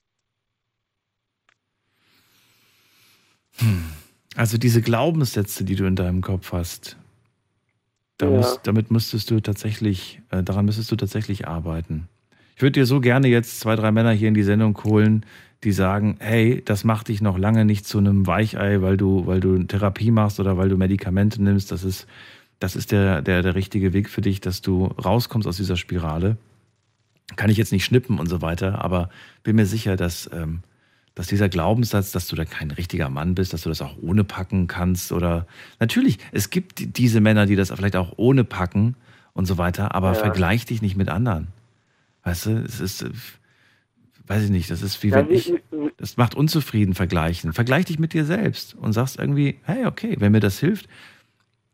Also 4.35 4.57
diese 4.57 4.81
Glaubenssätze, 4.81 5.63
die 5.63 5.75
du 5.75 5.85
in 5.85 5.95
deinem 5.95 6.21
Kopf 6.21 6.51
hast, 6.51 6.97
da 8.17 8.27
Ja. 8.27 8.37
musst, 8.37 8.61
damit 8.63 8.91
müsstest 8.91 9.31
du 9.31 9.39
tatsächlich, 9.39 10.21
äh, 10.29 10.43
daran 10.43 10.65
müsstest 10.65 10.91
du 10.91 10.95
tatsächlich 10.95 11.47
arbeiten. 11.47 12.07
Ich 12.55 12.61
würde 12.61 12.79
dir 12.79 12.85
so 12.85 12.99
gerne 12.99 13.27
jetzt 13.27 13.59
zwei, 13.59 13.75
drei 13.75 13.91
Männer 13.91 14.11
hier 14.11 14.27
in 14.27 14.33
die 14.33 14.43
Sendung 14.43 14.77
holen, 14.83 15.25
die 15.63 15.71
sagen, 15.71 16.17
hey, 16.19 16.61
das 16.63 16.83
macht 16.83 17.07
dich 17.07 17.21
noch 17.21 17.37
lange 17.37 17.65
nicht 17.65 17.85
zu 17.87 17.97
einem 17.97 18.27
Weichei, 18.27 18.81
weil 18.81 18.97
du, 18.97 19.25
weil 19.25 19.39
du 19.39 19.63
Therapie 19.63 20.11
machst 20.11 20.39
oder 20.39 20.57
weil 20.57 20.69
du 20.69 20.77
Medikamente 20.77 21.41
nimmst. 21.41 21.71
Das 21.71 21.83
ist, 21.83 22.05
das 22.59 22.75
ist 22.75 22.91
der, 22.91 23.21
der, 23.21 23.41
der 23.41 23.55
richtige 23.55 23.93
Weg 23.93 24.09
für 24.09 24.21
dich, 24.21 24.41
dass 24.41 24.61
du 24.61 24.85
rauskommst 24.85 25.47
aus 25.47 25.57
dieser 25.57 25.77
Spirale. 25.77 26.37
Kann 27.37 27.49
ich 27.49 27.57
jetzt 27.57 27.71
nicht 27.71 27.85
schnippen 27.85 28.19
und 28.19 28.27
so 28.27 28.41
weiter, 28.41 28.83
aber 28.83 29.09
bin 29.43 29.55
mir 29.55 29.65
sicher, 29.65 29.95
dass, 29.95 30.29
ähm, 30.33 30.59
dass 31.15 31.27
dieser 31.27 31.47
Glaubenssatz, 31.49 32.11
dass 32.11 32.27
du 32.27 32.35
da 32.35 32.43
kein 32.45 32.71
richtiger 32.71 33.09
Mann 33.09 33.35
bist, 33.35 33.53
dass 33.53 33.61
du 33.63 33.69
das 33.69 33.81
auch 33.81 33.95
ohne 34.01 34.23
packen 34.23 34.67
kannst 34.67 35.11
oder 35.11 35.45
natürlich, 35.79 36.17
es 36.31 36.49
gibt 36.49 36.79
die- 36.79 36.87
diese 36.87 37.21
Männer, 37.21 37.45
die 37.45 37.55
das 37.55 37.69
vielleicht 37.71 37.95
auch 37.95 38.13
ohne 38.17 38.43
packen 38.43 38.95
und 39.33 39.45
so 39.45 39.57
weiter, 39.57 39.93
aber 39.93 40.09
Ja. 40.09 40.13
vergleich 40.15 40.65
dich 40.65 40.81
nicht 40.81 40.95
mit 40.97 41.09
anderen. 41.09 41.47
Weißt 42.23 42.47
du, 42.47 42.51
es 42.65 42.79
ist, 42.79 43.03
äh, 43.03 43.09
weiß 44.27 44.43
ich 44.45 44.49
nicht, 44.49 44.71
das 44.71 44.81
ist 44.81 45.01
wie 45.03 45.09
Ja, 45.09 45.15
wenn 45.17 45.29
ich, 45.29 45.53
das 45.97 46.17
macht 46.17 46.33
unzufrieden 46.35 46.95
vergleichen. 46.95 47.53
Vergleich 47.53 47.85
dich 47.85 47.99
mit 47.99 48.13
dir 48.13 48.25
selbst 48.25 48.73
und 48.73 48.93
sagst 48.93 49.19
irgendwie, 49.19 49.59
hey, 49.63 49.85
okay, 49.85 50.15
wenn 50.19 50.31
mir 50.31 50.39
das 50.39 50.59
hilft, 50.59 50.87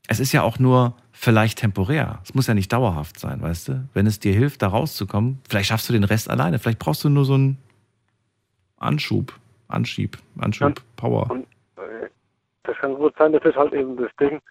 es 0.07 0.20
ist 0.20 0.32
ja 0.32 0.41
auch 0.41 0.57
nur 0.60 0.95
vielleicht 1.11 1.60
temporär. 1.60 2.20
Es 2.24 2.34
muss 2.34 2.48
ja 2.48 2.56
nicht 2.56 2.74
dauerhaft 2.74 3.20
sein, 3.20 3.41
weißt 3.41 3.68
du? 3.68 3.88
Wenn 3.94 4.07
es 4.07 4.20
dir 4.20 4.34
hilft, 4.34 4.64
da 4.64 4.68
rauszukommen, 4.70 5.38
vielleicht 5.48 5.68
schaffst 5.70 5.88
du 5.88 5.94
den 5.94 6.03
Rest 6.03 6.30
alleine. 6.30 6.57
Vielleicht 6.60 6.80
brauchst 6.80 7.03
du 7.03 7.10
nur 7.10 7.26
so 7.26 7.36
einen 7.36 7.57
Anschub, 8.80 9.34
Anschieb, 9.68 10.18
Anschub, 10.39 10.81
Power. 10.95 11.30
Und, 11.30 11.43
äh, 11.77 12.10
das 12.64 12.77
kann 12.77 12.95
gut 12.95 13.15
sein, 13.18 13.34
das 13.34 13.43
ist 13.43 13.56
halt 13.56 13.73
eben 13.73 13.97
das 13.97 14.11
Ding, 14.19 14.41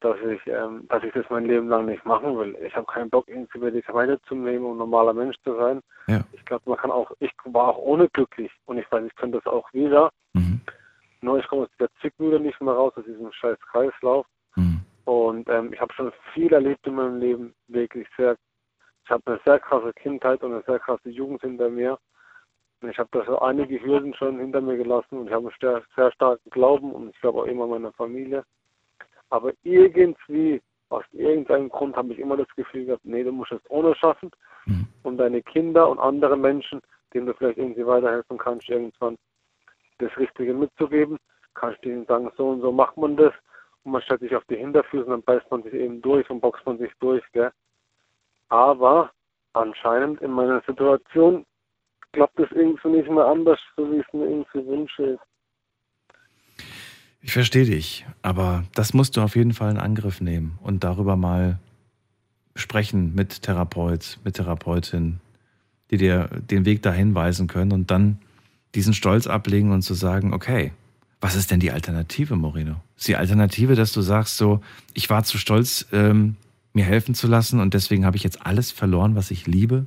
dass 0.00 0.16
ich, 0.20 0.46
ähm, 0.46 0.86
dass 0.88 1.02
ich 1.02 1.12
das 1.12 1.24
mein 1.30 1.46
Leben 1.46 1.68
lang 1.68 1.86
nicht 1.86 2.04
machen 2.04 2.36
will. 2.36 2.56
Ich 2.64 2.76
habe 2.76 2.86
keinen 2.86 3.08
Bock, 3.08 3.26
irgendwie 3.26 3.58
Medikamente 3.58 4.20
zu 4.28 4.34
nehmen, 4.34 4.64
um 4.66 4.72
ein 4.72 4.78
normaler 4.78 5.14
Mensch 5.14 5.36
zu 5.42 5.56
sein. 5.56 5.80
Ja. 6.06 6.22
Ich 6.32 6.44
glaube, 6.44 6.68
man 6.68 6.78
kann 6.78 6.90
auch, 6.90 7.10
ich 7.20 7.32
war 7.44 7.68
auch 7.68 7.78
ohne 7.78 8.08
glücklich 8.10 8.50
und 8.66 8.78
ich 8.78 8.90
weiß, 8.92 9.04
ich 9.06 9.16
könnte 9.16 9.38
das 9.38 9.50
auch 9.50 9.72
wieder. 9.72 10.10
Mhm. 10.34 10.60
Nur 11.22 11.38
ich 11.38 11.48
komme 11.48 11.62
aus 11.62 11.70
der 11.80 11.88
Zwickmühle 12.00 12.38
nicht 12.38 12.60
mehr 12.60 12.74
raus, 12.74 12.92
aus 12.96 13.04
diesem 13.04 13.32
scheiß 13.32 13.58
Kreislauf. 13.72 14.26
Mhm. 14.56 14.80
Und 15.06 15.48
ähm, 15.48 15.72
ich 15.72 15.80
habe 15.80 15.92
schon 15.94 16.12
viel 16.34 16.52
erlebt 16.52 16.86
in 16.86 16.96
meinem 16.96 17.18
Leben, 17.18 17.54
wirklich 17.68 18.06
sehr. 18.16 18.36
Ich 19.04 19.10
habe 19.10 19.22
eine 19.26 19.40
sehr 19.44 19.58
krasse 19.58 19.92
Kindheit 19.94 20.42
und 20.42 20.52
eine 20.52 20.62
sehr 20.66 20.78
krasse 20.78 21.10
Jugend 21.10 21.40
hinter 21.40 21.70
mir. 21.70 21.98
Ich 22.82 22.98
habe 22.98 23.08
da 23.12 23.24
so 23.24 23.38
einige 23.38 23.82
Hürden 23.82 24.14
schon 24.14 24.38
hinter 24.38 24.60
mir 24.60 24.76
gelassen 24.76 25.18
und 25.18 25.26
ich 25.26 25.32
habe 25.32 25.46
einen 25.46 25.56
sehr, 25.60 25.82
sehr 25.96 26.12
starken 26.12 26.50
Glauben 26.50 26.92
und 26.92 27.10
ich 27.10 27.20
glaube 27.20 27.40
auch 27.40 27.46
immer 27.46 27.66
meiner 27.66 27.92
Familie. 27.92 28.44
Aber 29.30 29.52
irgendwie, 29.62 30.60
aus 30.90 31.04
irgendeinem 31.12 31.70
Grund, 31.70 31.96
habe 31.96 32.12
ich 32.12 32.18
immer 32.18 32.36
das 32.36 32.48
Gefühl 32.56 32.84
gehabt, 32.86 33.04
nee, 33.04 33.24
du 33.24 33.32
musst 33.32 33.52
es 33.52 33.60
ohne 33.70 33.94
schaffen. 33.94 34.30
Und 35.02 35.18
deine 35.18 35.42
Kinder 35.42 35.88
und 35.88 35.98
andere 35.98 36.36
Menschen, 36.36 36.80
denen 37.12 37.26
du 37.26 37.34
vielleicht 37.34 37.58
irgendwie 37.58 37.86
weiterhelfen 37.86 38.38
kannst, 38.38 38.68
irgendwann 38.68 39.16
das 39.98 40.16
Richtige 40.16 40.54
mitzugeben, 40.54 41.18
kannst 41.54 41.84
du 41.84 41.90
ihnen 41.90 42.06
sagen, 42.06 42.30
so 42.36 42.50
und 42.50 42.60
so 42.60 42.72
macht 42.72 42.96
man 42.96 43.16
das. 43.16 43.32
Und 43.84 43.92
man 43.92 44.02
stellt 44.02 44.20
sich 44.20 44.34
auf 44.34 44.44
die 44.46 44.56
Hinterfüße 44.56 45.04
und 45.04 45.10
dann 45.10 45.22
beißt 45.22 45.50
man 45.50 45.62
sich 45.62 45.74
eben 45.74 46.00
durch 46.02 46.28
und 46.30 46.40
boxt 46.40 46.64
man 46.66 46.78
sich 46.78 46.92
durch, 47.00 47.22
gell. 47.32 47.50
Aber 48.48 49.10
anscheinend 49.52 50.20
in 50.20 50.32
meiner 50.32 50.62
Situation 50.66 51.44
klappt 52.14 52.38
es 52.38 52.50
irgendwie 52.52 52.88
nicht 52.88 53.10
mehr 53.10 53.26
anders, 53.26 53.58
so 53.76 53.90
wie 53.90 53.96
ich 53.96 54.06
es 54.06 54.12
mir 54.14 54.24
irgendwie 54.24 54.66
wünsche. 54.66 55.18
Ich 57.20 57.32
verstehe 57.32 57.64
dich, 57.64 58.06
aber 58.22 58.64
das 58.74 58.94
musst 58.94 59.16
du 59.16 59.22
auf 59.22 59.36
jeden 59.36 59.52
Fall 59.52 59.70
in 59.70 59.78
Angriff 59.78 60.20
nehmen 60.20 60.58
und 60.62 60.84
darüber 60.84 61.16
mal 61.16 61.58
sprechen 62.54 63.14
mit 63.14 63.42
Therapeut, 63.42 64.18
mit 64.24 64.34
Therapeutin, 64.34 65.20
die 65.90 65.96
dir 65.96 66.28
den 66.50 66.64
Weg 66.64 66.82
dahin 66.82 67.14
weisen 67.14 67.46
können 67.46 67.72
und 67.72 67.90
dann 67.90 68.18
diesen 68.74 68.94
Stolz 68.94 69.26
ablegen 69.26 69.72
und 69.72 69.82
zu 69.82 69.94
sagen, 69.94 70.32
okay, 70.32 70.72
was 71.20 71.34
ist 71.34 71.50
denn 71.50 71.60
die 71.60 71.70
Alternative, 71.70 72.36
Moreno? 72.36 72.76
Ist 72.96 73.08
die 73.08 73.16
Alternative, 73.16 73.74
dass 73.74 73.92
du 73.92 74.02
sagst 74.02 74.36
so, 74.36 74.60
ich 74.92 75.08
war 75.08 75.24
zu 75.24 75.38
stolz, 75.38 75.86
ähm, 75.92 76.36
mir 76.74 76.84
helfen 76.84 77.14
zu 77.14 77.26
lassen 77.26 77.60
und 77.60 77.72
deswegen 77.72 78.04
habe 78.04 78.16
ich 78.16 78.24
jetzt 78.24 78.44
alles 78.44 78.70
verloren, 78.70 79.16
was 79.16 79.30
ich 79.30 79.46
liebe? 79.46 79.86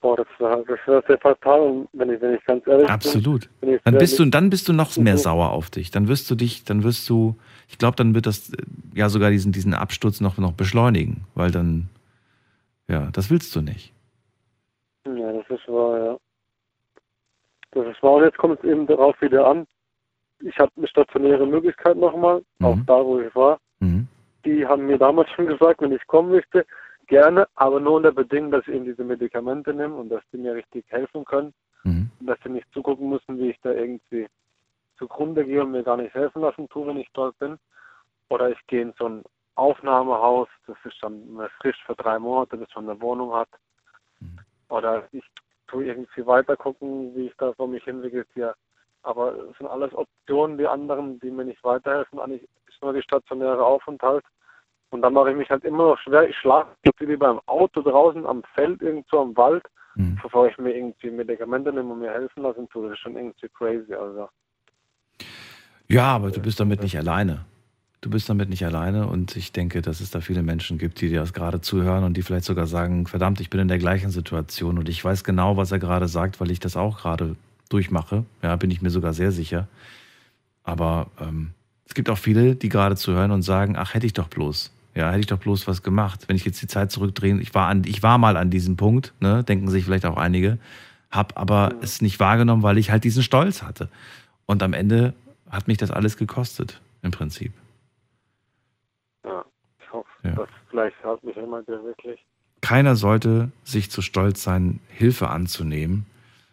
Boah, 0.00 0.16
das 0.16 0.26
wäre 0.38 0.66
wär 0.66 1.02
sehr 1.06 1.18
fatal, 1.18 1.86
wenn 1.92 2.10
ich, 2.10 2.20
wenn 2.22 2.34
ich 2.34 2.44
ganz 2.46 2.66
ehrlich 2.66 2.88
Absolut. 2.88 3.50
bin. 3.60 3.74
ich 3.74 3.82
Dann 3.82 3.98
bist 3.98 4.18
du, 4.18 4.24
dann 4.24 4.48
bist 4.48 4.66
du 4.66 4.72
noch 4.72 4.96
mehr 4.96 5.18
sauer 5.18 5.50
auf 5.50 5.68
dich. 5.68 5.90
Dann 5.90 6.08
wirst 6.08 6.30
du 6.30 6.34
dich, 6.34 6.64
dann 6.64 6.84
wirst 6.84 7.08
du, 7.10 7.36
ich 7.68 7.76
glaube, 7.76 7.96
dann 7.96 8.14
wird 8.14 8.26
das 8.26 8.50
äh, 8.50 8.56
ja 8.94 9.10
sogar 9.10 9.30
diesen, 9.30 9.52
diesen 9.52 9.74
Absturz 9.74 10.22
noch, 10.22 10.38
noch 10.38 10.52
beschleunigen, 10.52 11.24
weil 11.34 11.50
dann, 11.50 11.90
ja, 12.88 13.10
das 13.12 13.30
willst 13.30 13.54
du 13.54 13.60
nicht. 13.60 13.92
Ja, 15.04 15.32
das 15.32 15.50
ist 15.50 15.68
wahr, 15.68 15.98
ja. 15.98 16.16
Das 17.72 17.86
ist 17.86 18.02
wahr. 18.02 18.14
Und 18.14 18.24
jetzt 18.24 18.38
kommt 18.38 18.58
es 18.58 18.64
eben 18.64 18.86
darauf 18.86 19.20
wieder 19.20 19.46
an. 19.46 19.66
Ich 20.40 20.58
habe 20.58 20.72
eine 20.78 20.88
stationäre 20.88 21.46
Möglichkeit 21.46 21.98
nochmal, 21.98 22.42
auch 22.62 22.78
da, 22.86 23.04
wo 23.04 23.20
ich 23.20 23.34
war. 23.34 23.58
Mhm. 23.80 24.08
Die 24.46 24.66
haben 24.66 24.86
mir 24.86 24.96
damals 24.96 25.28
schon 25.32 25.46
gesagt, 25.46 25.82
wenn 25.82 25.92
ich 25.92 26.06
kommen 26.06 26.30
möchte, 26.30 26.64
gerne, 27.10 27.46
aber 27.56 27.80
nur 27.80 27.94
unter 27.94 28.12
Bedingung, 28.12 28.52
dass 28.52 28.66
ich 28.66 28.74
eben 28.74 28.84
diese 28.84 29.04
Medikamente 29.04 29.74
nehme 29.74 29.96
und 29.96 30.08
dass 30.08 30.22
die 30.32 30.38
mir 30.38 30.54
richtig 30.54 30.84
helfen 30.88 31.24
können. 31.24 31.52
Mhm. 31.82 32.10
Und 32.20 32.26
dass 32.26 32.38
sie 32.42 32.50
nicht 32.50 32.72
zugucken 32.72 33.10
müssen, 33.10 33.38
wie 33.38 33.50
ich 33.50 33.60
da 33.62 33.72
irgendwie 33.72 34.28
zugrunde 34.96 35.44
gehe 35.44 35.62
und 35.62 35.72
mir 35.72 35.82
gar 35.82 35.96
nicht 35.96 36.14
helfen 36.14 36.40
lassen 36.40 36.68
tue, 36.68 36.86
wenn 36.86 36.96
ich 36.96 37.10
dort 37.12 37.38
bin. 37.38 37.58
Oder 38.28 38.50
ich 38.50 38.66
gehe 38.68 38.82
in 38.82 38.94
so 38.96 39.08
ein 39.08 39.24
Aufnahmehaus, 39.56 40.48
das 40.66 40.76
ist 40.84 41.02
dann 41.02 41.48
frisch 41.60 41.82
für 41.84 41.96
drei 41.96 42.18
Monate, 42.18 42.56
bis 42.56 42.68
man 42.76 42.88
eine 42.88 43.00
Wohnung 43.00 43.34
hat. 43.34 43.48
Oder 44.68 45.08
ich 45.10 45.24
tue 45.66 45.86
irgendwie 45.86 46.24
weiter 46.24 46.56
gucken, 46.56 47.14
wie 47.16 47.26
ich 47.26 47.36
da 47.38 47.52
vor 47.54 47.66
mich 47.66 47.82
hin 47.84 48.02
vegetiere. 48.02 48.54
Aber 49.02 49.34
es 49.50 49.58
sind 49.58 49.66
alles 49.66 49.92
Optionen, 49.94 50.58
die 50.58 50.66
anderen, 50.66 51.18
die 51.20 51.30
mir 51.30 51.44
nicht 51.44 51.64
weiterhelfen. 51.64 52.20
Eigentlich 52.20 52.48
ist 52.68 52.82
nur 52.82 52.92
die 52.92 53.02
stationäre 53.02 53.64
Aufenthalt. 53.64 54.24
Und 54.90 55.02
dann 55.02 55.12
mache 55.12 55.30
ich 55.30 55.36
mich 55.36 55.50
halt 55.50 55.64
immer 55.64 55.88
noch 55.88 55.98
schwer. 55.98 56.28
Ich 56.28 56.36
schlafe 56.36 56.68
wie 56.98 57.16
beim 57.16 57.40
Auto 57.46 57.80
draußen 57.80 58.26
am 58.26 58.42
Feld, 58.54 58.82
irgendwo 58.82 59.20
am 59.20 59.36
Wald, 59.36 59.64
bevor 60.22 60.48
ich 60.48 60.58
mir 60.58 60.74
irgendwie 60.74 61.10
Medikamente 61.10 61.72
nehme 61.72 61.92
und 61.92 62.00
mir 62.00 62.10
helfen 62.10 62.42
lassen 62.42 62.68
tue. 62.68 62.88
Das 62.88 62.92
ist 62.92 63.00
schon 63.00 63.16
irgendwie 63.16 63.48
crazy. 63.48 63.94
Also. 63.94 64.28
Ja, 65.88 66.06
aber 66.14 66.30
du 66.30 66.40
bist 66.40 66.60
damit 66.60 66.82
nicht 66.82 66.96
alleine. 66.96 67.44
Du 68.00 68.08
bist 68.08 68.30
damit 68.30 68.48
nicht 68.48 68.64
alleine 68.64 69.06
und 69.06 69.36
ich 69.36 69.52
denke, 69.52 69.82
dass 69.82 70.00
es 70.00 70.10
da 70.10 70.20
viele 70.20 70.42
Menschen 70.42 70.78
gibt, 70.78 71.02
die 71.02 71.10
dir 71.10 71.20
das 71.20 71.34
gerade 71.34 71.60
zuhören 71.60 72.02
und 72.02 72.16
die 72.16 72.22
vielleicht 72.22 72.46
sogar 72.46 72.66
sagen, 72.66 73.06
verdammt, 73.06 73.40
ich 73.40 73.50
bin 73.50 73.60
in 73.60 73.68
der 73.68 73.78
gleichen 73.78 74.10
Situation 74.10 74.78
und 74.78 74.88
ich 74.88 75.04
weiß 75.04 75.22
genau, 75.22 75.58
was 75.58 75.70
er 75.70 75.78
gerade 75.78 76.08
sagt, 76.08 76.40
weil 76.40 76.50
ich 76.50 76.60
das 76.60 76.78
auch 76.78 76.98
gerade 77.02 77.36
durchmache. 77.68 78.24
Ja, 78.42 78.56
bin 78.56 78.70
ich 78.70 78.80
mir 78.80 78.88
sogar 78.88 79.12
sehr 79.12 79.32
sicher. 79.32 79.68
Aber 80.64 81.08
ähm, 81.20 81.50
es 81.86 81.94
gibt 81.94 82.08
auch 82.08 82.18
viele, 82.18 82.56
die 82.56 82.70
gerade 82.70 82.96
zuhören 82.96 83.32
und 83.32 83.42
sagen, 83.42 83.76
ach, 83.76 83.92
hätte 83.92 84.06
ich 84.06 84.14
doch 84.14 84.28
bloß. 84.28 84.72
Ja, 84.94 85.10
hätte 85.10 85.20
ich 85.20 85.26
doch 85.26 85.38
bloß 85.38 85.68
was 85.68 85.82
gemacht. 85.82 86.24
Wenn 86.26 86.36
ich 86.36 86.44
jetzt 86.44 86.60
die 86.62 86.66
Zeit 86.66 86.90
zurückdrehe, 86.90 87.38
ich 87.40 87.54
war, 87.54 87.68
an, 87.68 87.82
ich 87.86 88.02
war 88.02 88.18
mal 88.18 88.36
an 88.36 88.50
diesem 88.50 88.76
Punkt, 88.76 89.14
ne, 89.20 89.44
denken 89.44 89.68
sich 89.68 89.84
vielleicht 89.84 90.04
auch 90.06 90.16
einige, 90.16 90.58
habe 91.10 91.36
aber 91.36 91.74
es 91.80 92.02
nicht 92.02 92.18
wahrgenommen, 92.20 92.62
weil 92.62 92.78
ich 92.78 92.90
halt 92.90 93.04
diesen 93.04 93.22
Stolz 93.22 93.62
hatte. 93.62 93.88
Und 94.46 94.62
am 94.62 94.72
Ende 94.72 95.14
hat 95.48 95.68
mich 95.68 95.78
das 95.78 95.90
alles 95.90 96.16
gekostet, 96.16 96.80
im 97.02 97.12
Prinzip. 97.12 97.52
Ja, 99.24 99.44
ich 99.78 99.92
hoffe, 99.92 100.08
Ja. 100.24 100.32
dass 100.32 100.48
vielleicht 100.70 100.96
hat 101.04 101.22
mich 101.24 101.36
jemand, 101.36 101.68
der 101.68 101.82
wirklich. 101.84 102.18
Keiner 102.60 102.94
sollte 102.96 103.50
sich 103.64 103.90
zu 103.90 104.02
stolz 104.02 104.42
sein, 104.42 104.80
Hilfe 104.88 105.28
anzunehmen, 105.30 106.04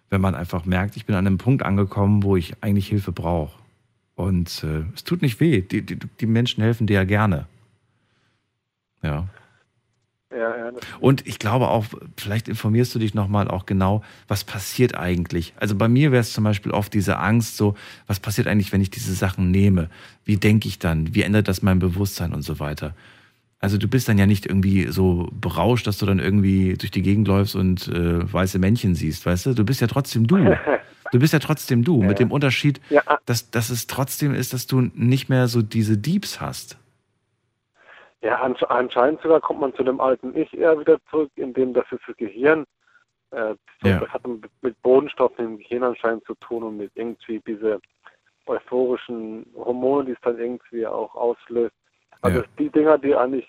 wenn 0.09 0.21
man 0.21 0.35
einfach 0.35 0.65
merkt, 0.65 0.95
ich 0.95 1.05
bin 1.05 1.15
an 1.15 1.27
einem 1.27 1.37
Punkt 1.37 1.63
angekommen, 1.63 2.23
wo 2.23 2.37
ich 2.37 2.53
eigentlich 2.61 2.87
Hilfe 2.87 3.11
brauche. 3.11 3.57
Und 4.15 4.63
äh, 4.63 4.83
es 4.95 5.03
tut 5.03 5.21
nicht 5.21 5.39
weh. 5.39 5.61
Die, 5.61 5.81
die, 5.85 5.97
die 5.97 6.25
Menschen 6.25 6.63
helfen 6.63 6.87
dir 6.87 6.93
ja 6.95 7.03
gerne. 7.03 7.45
Ja. 9.03 9.27
Ja, 10.29 10.57
ja, 10.57 10.71
Und 10.99 11.25
ich 11.25 11.39
glaube 11.39 11.69
auch, 11.69 11.85
vielleicht 12.17 12.49
informierst 12.49 12.93
du 12.93 12.99
dich 12.99 13.13
nochmal 13.13 13.47
auch 13.47 13.65
genau, 13.65 14.03
was 14.27 14.43
passiert 14.43 14.93
eigentlich. 14.97 15.53
Also 15.55 15.75
bei 15.75 15.87
mir 15.87 16.11
wäre 16.11 16.19
es 16.19 16.33
zum 16.33 16.43
Beispiel 16.43 16.73
oft 16.73 16.93
diese 16.93 17.17
Angst, 17.17 17.55
so, 17.55 17.75
was 18.07 18.19
passiert 18.19 18.45
eigentlich, 18.47 18.73
wenn 18.73 18.81
ich 18.81 18.89
diese 18.89 19.13
Sachen 19.13 19.51
nehme? 19.51 19.89
Wie 20.25 20.35
denke 20.35 20.67
ich 20.67 20.79
dann? 20.79 21.15
Wie 21.15 21.21
ändert 21.21 21.47
das 21.47 21.61
mein 21.61 21.79
Bewusstsein 21.79 22.33
und 22.33 22.41
so 22.41 22.59
weiter? 22.59 22.93
Also 23.59 23.77
du 23.77 23.87
bist 23.87 24.09
dann 24.09 24.17
ja 24.17 24.25
nicht 24.25 24.45
irgendwie 24.45 24.87
so 24.91 25.29
berauscht, 25.31 25.87
dass 25.87 25.97
du 25.97 26.05
dann 26.05 26.19
irgendwie 26.19 26.73
durch 26.73 26.91
die 26.91 27.01
Gegend 27.01 27.27
läufst 27.29 27.55
und 27.55 27.87
äh, 27.87 28.31
weiße 28.31 28.59
Männchen 28.59 28.95
siehst, 28.95 29.25
weißt 29.25 29.45
du? 29.47 29.53
Du 29.53 29.63
bist 29.63 29.79
ja 29.79 29.87
trotzdem 29.87 30.27
du. 30.27 30.37
Du 31.13 31.19
bist 31.19 31.31
ja 31.31 31.39
trotzdem 31.39 31.85
du, 31.85 32.03
mit 32.03 32.19
dem 32.19 32.31
Unterschied, 32.33 32.81
Ja. 32.89 33.01
dass, 33.25 33.49
dass 33.49 33.69
es 33.69 33.87
trotzdem 33.87 34.33
ist, 34.33 34.51
dass 34.51 34.67
du 34.67 34.81
nicht 34.93 35.29
mehr 35.29 35.47
so 35.47 35.61
diese 35.61 35.97
Deeps 35.97 36.41
hast. 36.41 36.75
Ja, 38.21 38.41
ansch 38.41 38.63
anscheinend 38.63 39.21
sogar 39.21 39.39
kommt 39.41 39.61
man 39.61 39.75
zu 39.75 39.83
dem 39.83 40.01
alten 40.01 40.35
Ich 40.35 40.51
eher 40.57 40.79
wieder 40.79 40.97
zurück, 41.09 41.31
indem 41.35 41.73
das 41.73 41.85
ist 41.91 42.01
das 42.07 42.17
Gehirn, 42.17 42.65
äh, 43.31 43.53
Ja. 43.83 43.99
das 43.99 44.09
hat 44.09 44.25
mit, 44.61 44.81
Bodenstoffen 44.81 45.45
im 45.45 45.57
Gehirn 45.59 45.83
anscheinend 45.83 46.25
zu 46.25 46.33
tun 46.35 46.63
und 46.63 46.77
mit 46.77 46.91
irgendwie 46.95 47.39
diese 47.45 47.79
euphorischen 48.47 49.45
Hormone, 49.55 50.05
die 50.05 50.11
es 50.13 50.21
dann 50.21 50.39
irgendwie 50.39 50.87
auch 50.87 51.13
auslöst. 51.15 51.75
Also 52.21 52.39
Ja. 52.39 52.45
die 52.57 52.69
Dinger, 52.69 52.97
die 52.97 53.15
eigentlich 53.15 53.47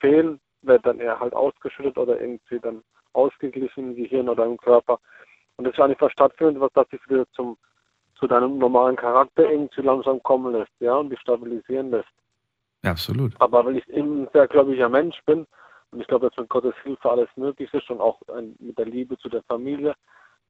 fehlen, 0.00 0.40
werden 0.62 0.82
dann 0.82 1.00
eher 1.00 1.18
halt 1.18 1.32
ausgeschüttet 1.34 1.96
oder 1.96 2.20
irgendwie 2.20 2.58
dann 2.60 2.82
ausgeglichen 3.14 3.90
im 3.90 3.96
Gehirn 3.96 4.28
oder 4.28 4.44
im 4.44 4.58
Körper. 4.58 4.98
Und 5.56 5.64
das 5.64 5.72
ist 5.74 5.80
eigentlich 5.80 6.00
was 6.00 6.12
stattfindet, 6.12 6.60
was 6.60 6.72
das 6.74 6.88
dich 6.88 7.00
wieder 7.08 7.24
zum 7.32 7.56
zu 8.16 8.26
deinem 8.26 8.58
normalen 8.58 8.96
Charakter 8.96 9.50
irgendwie 9.50 9.80
langsam 9.80 10.22
kommen 10.22 10.52
lässt, 10.52 10.72
ja, 10.80 10.94
und 10.96 11.08
dich 11.08 11.18
stabilisieren 11.20 11.90
lässt. 11.90 12.10
Ja, 12.82 12.92
absolut. 12.92 13.32
Aber 13.40 13.64
weil 13.64 13.76
ich 13.76 13.88
eben 13.88 14.22
ein 14.22 14.28
sehr 14.32 14.48
gläubiger 14.48 14.88
Mensch 14.88 15.20
bin 15.26 15.46
und 15.90 16.00
ich 16.00 16.06
glaube, 16.06 16.28
dass 16.28 16.36
mit 16.38 16.48
Gottes 16.48 16.74
Hilfe 16.82 17.10
alles 17.10 17.28
möglich 17.36 17.72
ist 17.74 17.90
und 17.90 18.00
auch 18.00 18.20
mit 18.58 18.78
der 18.78 18.86
Liebe 18.86 19.18
zu 19.18 19.28
der 19.28 19.42
Familie, 19.44 19.94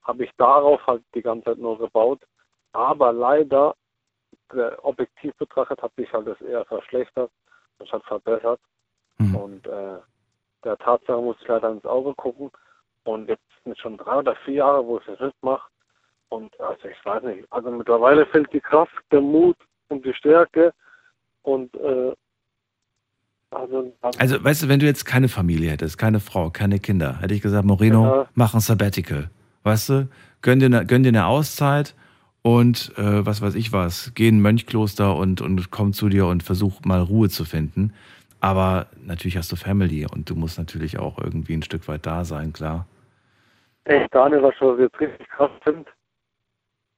habe 0.03 0.25
ich 0.25 0.31
darauf 0.37 0.87
halt 0.87 1.03
die 1.15 1.23
ganze 1.23 1.47
Zeit 1.47 1.59
nur 1.59 1.79
gebaut. 1.79 2.21
Aber 2.73 3.13
leider, 3.13 3.75
der 4.53 4.85
objektiv 4.85 5.35
betrachtet, 5.37 5.83
hat 5.83 5.95
sich 5.97 6.13
halt 6.13 6.27
das 6.27 6.41
eher 6.41 6.65
verschlechtert, 6.67 7.31
anstatt 7.79 8.05
verbessert. 8.05 8.61
Und 9.19 9.67
äh, 9.67 9.99
der 10.65 10.79
Tatsache 10.79 11.21
muss 11.21 11.37
ich 11.41 11.49
leider 11.49 11.71
ins 11.71 11.85
Auge 11.85 12.15
gucken. 12.15 12.51
Und 13.05 13.29
jetzt 13.29 13.43
sind 13.65 13.73
es 13.73 13.79
schon 13.79 13.97
drei 13.97 14.19
oder 14.19 14.37
vier 14.45 14.55
Jahre, 14.55 14.87
wo 14.87 14.99
ich 14.99 15.05
das 15.07 15.21
nicht 15.21 15.43
mache. 15.43 15.69
Und 16.29 16.59
also 16.61 16.89
ich 16.89 17.05
weiß 17.05 17.23
nicht, 17.25 17.47
also 17.51 17.71
mittlerweile 17.71 18.25
fehlt 18.27 18.53
die 18.53 18.61
Kraft, 18.61 18.95
der 19.11 19.21
Mut 19.21 19.57
und 19.89 20.05
die 20.05 20.15
Stärke. 20.15 20.73
Und 21.43 21.75
äh, 21.77 22.13
also, 23.53 23.93
Also, 24.17 24.45
weißt 24.45 24.63
du, 24.63 24.69
wenn 24.69 24.81
du 24.81 24.87
jetzt 24.87 25.05
keine 25.05 25.29
Familie 25.29 25.71
hättest, 25.71 25.99
keine 25.99 26.21
Frau, 26.21 26.51
keine 26.51 26.79
Kinder, 26.79 27.21
hätte 27.21 27.35
ich 27.35 27.43
gesagt, 27.43 27.65
Moreno, 27.65 28.05
Ja. 28.05 28.29
mach 28.35 28.55
ein 28.55 28.61
Sabbatical. 28.61 29.29
Weißt 29.65 29.89
du, 29.89 30.09
gönn 30.43 30.61
dir, 30.61 30.67
eine, 30.67 30.87
gönn 30.87 31.03
dir 31.03 31.09
eine 31.09 31.27
Auszeit 31.27 31.95
und 32.43 32.93
äh, 32.97 33.27
was 33.27 33.43
weiß 33.43 33.57
ich 33.57 33.73
was, 33.73 34.13
geh 34.15 34.29
in 34.29 34.39
ein 34.39 34.43
Mönchkloster 34.43 35.17
und, 35.17 35.41
und 35.41 35.71
komm 35.71 35.93
zu 35.93 36.09
dir 36.09 36.27
und 36.27 36.43
versuch 36.43 36.81
mal 36.85 37.01
Ruhe 37.03 37.29
zu 37.29 37.45
finden. 37.45 37.93
Aber 38.41 38.87
natürlich 39.05 39.37
hast 39.37 39.53
du 39.53 39.57
Family 39.57 40.07
und 40.07 40.31
du 40.31 40.37
musst 40.37 40.57
natürlich 40.57 40.99
auch 40.99 41.19
irgendwie 41.19 41.55
ein 41.55 41.63
Stück 41.63 41.89
weit 41.89 42.07
da 42.07 42.25
sein, 42.25 42.53
klar. 42.53 42.87
Echt, 43.85 44.15
Daniel, 44.15 44.43
was 44.43 44.55
ich 44.55 44.79
jetzt 44.79 45.01
richtig 45.01 45.29
krass 45.29 45.51
finde, 45.63 45.85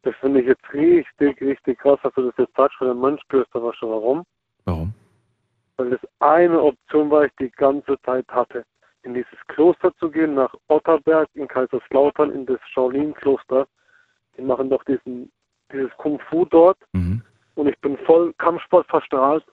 das 0.03 0.15
finde 0.17 0.41
ich 0.41 0.47
jetzt 0.47 0.73
richtig, 0.73 1.41
richtig 1.41 1.79
krass, 1.79 1.99
dass 2.03 2.13
du 2.15 2.23
das 2.23 2.37
jetzt 2.37 2.57
sagst 2.57 2.77
von 2.77 2.89
dem 2.89 2.99
Mönchklöster, 2.99 3.63
weißt 3.63 3.83
du 3.83 3.91
warum? 3.91 4.25
Warum? 4.65 4.93
Weil 5.77 5.91
das 5.91 6.01
eine 6.19 6.61
Option 6.61 7.11
war, 7.11 7.25
ich 7.25 7.33
die 7.39 7.51
ganze 7.51 7.97
Zeit 8.03 8.27
hatte. 8.29 8.65
In 9.05 9.15
dieses 9.15 9.39
Kloster 9.49 9.95
zu 9.97 10.11
gehen, 10.11 10.35
nach 10.35 10.55
Otterberg, 10.69 11.29
in 11.35 11.49
Kaiserslautern, 11.49 12.31
in 12.31 12.47
das 12.47 12.61
Shaolin-Kloster. 12.73 13.67
Die 14.37 14.43
machen 14.43 14.71
doch 14.71 14.85
diesen, 14.85 15.31
dieses 15.73 15.91
Kung 15.97 16.21
Fu 16.29 16.45
dort. 16.45 16.79
Mhm. 16.93 17.23
Und 17.55 17.69
ich 17.69 17.79
bin 17.81 17.99
voll 17.99 18.33
Kampfsport 18.35 18.87
verstrahlt. 18.89 19.45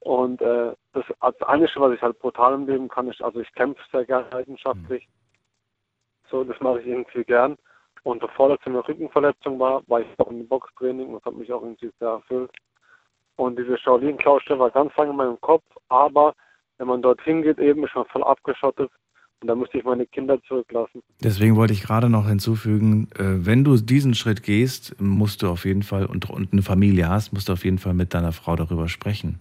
Und 0.00 0.40
äh, 0.40 0.74
das, 0.92 1.04
das 1.20 1.42
Einzige, 1.42 1.80
was 1.80 1.94
ich 1.94 2.02
halt 2.02 2.18
brutal 2.20 2.54
im 2.54 2.66
Leben 2.66 2.88
kann, 2.88 3.08
ist, 3.08 3.22
also 3.22 3.40
ich 3.40 3.52
kämpfe 3.54 3.82
sehr 3.90 4.04
gerne 4.04 4.28
leidenschaftlich. 4.30 5.08
So, 6.30 6.44
das 6.44 6.58
mache 6.60 6.80
ich 6.80 6.86
irgendwie 6.86 7.24
gern. 7.24 7.56
Und 8.04 8.20
bevor 8.20 8.50
das 8.50 8.58
eine 8.64 8.86
Rückenverletzung 8.86 9.58
war, 9.58 9.82
war 9.86 10.00
ich 10.00 10.06
auch 10.18 10.30
im 10.30 10.46
Boxtraining 10.46 11.08
und 11.08 11.14
das 11.14 11.24
hat 11.24 11.36
mich 11.36 11.52
auch 11.52 11.62
irgendwie 11.62 11.90
sehr 11.98 12.08
erfüllt. 12.08 12.50
Und 13.36 13.58
diese 13.58 13.78
Shaolin-Klaustelle 13.78 14.58
war 14.58 14.70
ganz 14.70 14.96
lange 14.96 15.10
in 15.10 15.16
meinem 15.16 15.40
Kopf, 15.40 15.64
aber 15.88 16.34
wenn 16.78 16.88
man 16.88 17.02
dorthin 17.02 17.42
geht, 17.42 17.58
eben 17.58 17.84
ist 17.84 17.94
man 17.94 18.06
voll 18.06 18.24
abgeschottet 18.24 18.90
und 19.40 19.48
da 19.48 19.54
musste 19.54 19.78
ich 19.78 19.84
meine 19.84 20.06
Kinder 20.06 20.42
zurücklassen. 20.44 21.02
Deswegen 21.22 21.56
wollte 21.56 21.72
ich 21.72 21.82
gerade 21.82 22.08
noch 22.08 22.26
hinzufügen, 22.26 23.08
äh, 23.16 23.46
wenn 23.46 23.62
du 23.64 23.76
diesen 23.76 24.14
Schritt 24.14 24.42
gehst, 24.42 25.00
musst 25.00 25.42
du 25.42 25.48
auf 25.48 25.64
jeden 25.64 25.82
Fall 25.82 26.06
und, 26.06 26.28
und 26.30 26.52
eine 26.52 26.62
Familie 26.62 27.08
hast, 27.08 27.32
musst 27.32 27.48
du 27.48 27.52
auf 27.52 27.64
jeden 27.64 27.78
Fall 27.78 27.94
mit 27.94 28.14
deiner 28.14 28.32
Frau 28.32 28.56
darüber 28.56 28.88
sprechen 28.88 29.38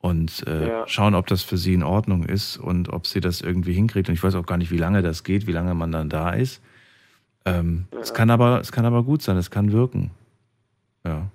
und 0.00 0.46
äh, 0.46 0.68
Ja. 0.68 0.86
schauen, 0.86 1.14
ob 1.14 1.26
das 1.26 1.42
für 1.42 1.56
sie 1.56 1.74
in 1.74 1.82
Ordnung 1.82 2.24
ist 2.24 2.58
und 2.58 2.90
ob 2.92 3.06
sie 3.06 3.20
das 3.20 3.40
irgendwie 3.40 3.72
hinkriegt. 3.72 4.08
Und 4.08 4.14
ich 4.14 4.22
weiß 4.22 4.34
auch 4.34 4.46
gar 4.46 4.58
nicht, 4.58 4.70
wie 4.70 4.78
lange 4.78 5.02
das 5.02 5.24
geht, 5.24 5.46
wie 5.46 5.52
lange 5.52 5.74
man 5.74 5.92
dann 5.92 6.08
da 6.08 6.30
ist. 6.30 6.62
Ähm, 7.46 7.86
Es 8.00 8.12
kann 8.12 8.28
aber, 8.30 8.60
es 8.60 8.72
kann 8.72 8.84
aber 8.84 9.02
gut 9.02 9.22
sein, 9.22 9.36
es 9.36 9.50
kann 9.50 9.72
wirken. 9.72 10.10
Ja. 11.04 11.26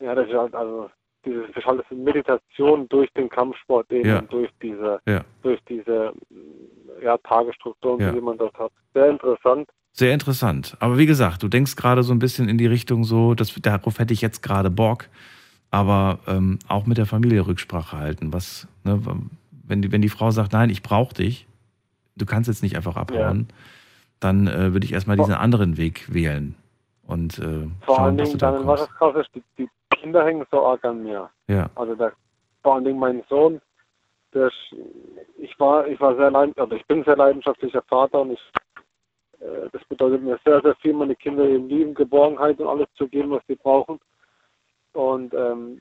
Ja, 0.00 0.14
das 0.14 0.28
ist 0.28 0.34
halt 0.34 0.54
also 0.54 0.90
diese 1.24 1.40
das 1.48 1.56
ist 1.56 1.66
halt 1.66 1.84
eine 1.90 2.00
Meditation 2.00 2.88
durch 2.88 3.10
den 3.14 3.28
Kampfsport 3.28 3.90
eben 3.90 4.08
Ja. 4.08 4.20
durch 4.22 4.50
diese 4.62 5.00
Ja. 5.06 5.24
durch 5.42 5.60
diese 5.68 6.12
mm, 6.30 7.02
ja, 7.02 7.16
Tagesstrukturen, 7.18 8.00
Ja. 8.00 8.12
die 8.12 8.20
man 8.20 8.38
dort 8.38 8.58
hat. 8.58 8.72
Sehr 8.94 9.10
interessant. 9.10 9.68
Sehr 9.92 10.12
interessant. 10.14 10.76
Aber 10.80 10.98
wie 10.98 11.06
gesagt, 11.06 11.42
du 11.42 11.48
denkst 11.48 11.76
gerade 11.76 12.02
so 12.02 12.12
ein 12.12 12.18
bisschen 12.20 12.48
in 12.48 12.58
die 12.58 12.66
Richtung 12.66 13.04
so, 13.04 13.34
das, 13.34 13.52
darauf 13.60 13.98
hätte 13.98 14.12
ich 14.14 14.20
jetzt 14.20 14.42
gerade 14.42 14.70
Bock, 14.70 15.08
aber 15.70 16.18
ähm, 16.28 16.58
auch 16.68 16.86
mit 16.86 16.96
der 16.98 17.06
Familie 17.06 17.46
Rücksprache 17.46 17.96
halten. 17.98 18.32
Was, 18.32 18.68
ne, 18.84 19.00
wenn, 19.66 19.82
die, 19.82 19.90
wenn 19.92 20.02
die 20.02 20.08
Frau 20.08 20.30
sagt, 20.30 20.52
nein, 20.52 20.70
ich 20.70 20.82
brauche 20.82 21.14
dich, 21.14 21.46
du 22.16 22.24
kannst 22.24 22.48
jetzt 22.48 22.62
nicht 22.62 22.76
einfach 22.76 22.96
abhauen, 22.96 23.48
dann 24.20 24.46
äh, 24.46 24.72
würde 24.72 24.84
ich 24.84 24.92
erstmal 24.92 25.16
diesen 25.16 25.34
anderen 25.34 25.76
Weg 25.76 26.12
wählen 26.12 26.54
und 27.06 27.38
äh, 27.38 27.68
Vor 27.84 27.96
schauen, 27.96 28.04
allen 28.04 28.16
Dingen 28.18 28.38
da 28.38 28.52
dann, 28.52 28.64
kommst. 28.64 28.82
das 28.84 28.94
krass 28.94 29.16
ist, 29.16 29.34
die, 29.34 29.42
die 29.58 29.68
Kinder 29.96 30.24
hängen 30.24 30.46
so 30.50 30.64
arg 30.64 30.84
an 30.84 31.02
mir. 31.02 31.28
Ja. 31.48 31.68
Also 31.74 31.94
der, 31.94 32.12
vor 32.62 32.74
allen 32.74 32.84
Dingen 32.84 32.98
mein 32.98 33.22
Sohn, 33.28 33.60
der 34.32 34.50
ich 35.38 35.58
war, 35.58 35.86
ich 35.86 36.00
war 36.00 36.14
sehr 36.16 36.30
leid, 36.30 36.56
also 36.58 36.74
ich 36.76 36.86
bin 36.86 37.02
sehr 37.04 37.16
leidenschaftlicher 37.16 37.82
Vater 37.82 38.20
und 38.20 38.32
ich, 38.32 38.52
äh, 39.40 39.68
das 39.72 39.82
bedeutet 39.88 40.22
mir 40.22 40.38
sehr, 40.44 40.60
sehr 40.60 40.76
viel, 40.76 40.92
meine 40.92 41.16
Kinder 41.16 41.44
eben 41.44 41.68
lieben, 41.68 41.94
Geborgenheit 41.94 42.60
und 42.60 42.68
alles 42.68 42.88
zu 42.94 43.08
geben, 43.08 43.30
was 43.30 43.42
sie 43.48 43.56
brauchen. 43.56 43.98
Und 44.92 45.34
ähm, 45.34 45.80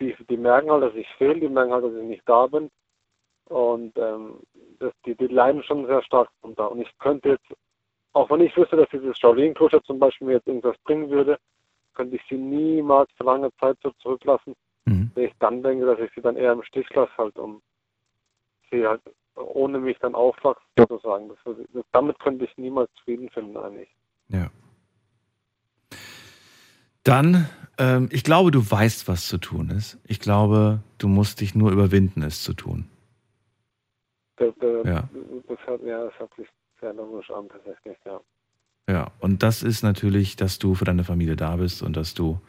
die, 0.00 0.14
die 0.28 0.36
merken 0.36 0.70
halt, 0.70 0.82
dass 0.82 0.94
ich 0.94 1.08
fehle, 1.16 1.40
die 1.40 1.48
merken 1.48 1.72
halt, 1.72 1.84
dass 1.84 1.94
ich 1.94 2.04
nicht 2.04 2.28
da 2.28 2.46
bin. 2.46 2.70
Und 3.46 3.96
ähm, 3.98 4.40
das, 4.78 4.92
die, 5.04 5.14
die 5.14 5.26
leiden 5.26 5.62
schon 5.62 5.86
sehr 5.86 6.02
stark 6.02 6.28
darunter. 6.40 6.70
Und 6.70 6.80
ich 6.80 6.98
könnte 6.98 7.30
jetzt, 7.30 7.46
auch 8.12 8.30
wenn 8.30 8.40
ich 8.40 8.56
wüsste, 8.56 8.76
dass 8.76 8.88
dieses 8.90 9.18
Shaolin-Kloster 9.18 9.82
zum 9.84 9.98
Beispiel 9.98 10.28
mir 10.28 10.34
jetzt 10.34 10.46
irgendwas 10.46 10.76
bringen 10.84 11.10
würde, 11.10 11.38
könnte 11.94 12.16
ich 12.16 12.22
sie 12.28 12.36
niemals 12.36 13.10
für 13.16 13.24
lange 13.24 13.50
Zeit 13.56 13.76
so 13.82 13.90
zurücklassen. 14.02 14.54
Mhm. 14.86 15.10
Wenn 15.14 15.24
ich 15.24 15.34
dann 15.38 15.62
denke, 15.62 15.86
dass 15.86 15.98
ich 15.98 16.10
sie 16.14 16.22
dann 16.22 16.36
eher 16.36 16.52
im 16.52 16.62
Stich 16.62 16.88
lasse, 16.90 17.12
halt, 17.18 17.38
um 17.38 17.60
sie 18.70 18.86
halt 18.86 19.02
ohne 19.36 19.78
mich 19.78 19.98
dann 19.98 20.14
aufwachsen, 20.14 20.66
sozusagen. 20.76 21.28
Das, 21.28 21.56
das, 21.72 21.84
damit 21.92 22.18
könnte 22.18 22.44
ich 22.44 22.56
niemals 22.56 22.90
Frieden 23.04 23.28
finden, 23.30 23.56
eigentlich. 23.56 23.88
Ja. 24.28 24.50
Dann, 27.04 27.48
ähm, 27.78 28.08
ich 28.12 28.24
glaube, 28.24 28.50
du 28.50 28.58
weißt, 28.58 29.08
was 29.08 29.26
zu 29.26 29.38
tun 29.38 29.70
ist. 29.70 29.98
Ich 30.04 30.20
glaube, 30.20 30.82
du 30.98 31.08
musst 31.08 31.40
dich 31.40 31.54
nur 31.54 31.72
überwinden, 31.72 32.22
es 32.22 32.42
zu 32.42 32.54
tun. 32.54 32.88
Das, 34.42 34.54
das, 34.58 34.86
Ja. 34.86 35.08
das, 35.48 35.58
hat, 35.66 35.80
ja, 35.84 36.04
das 36.04 36.14
hat 36.18 36.30
sich 36.36 36.48
sehr 36.80 36.92
logisch 36.94 37.30
an, 37.30 37.48
tatsächlich, 37.48 37.96
ja. 38.04 38.20
Ja, 38.88 39.12
und 39.20 39.44
das 39.44 39.62
ist 39.62 39.82
natürlich, 39.82 40.34
dass 40.34 40.58
du 40.58 40.74
für 40.74 40.84
deine 40.84 41.04
Familie 41.04 41.36
da 41.36 41.56
bist 41.56 41.82
und 41.82 41.96
dass 41.96 42.14
du 42.14 42.40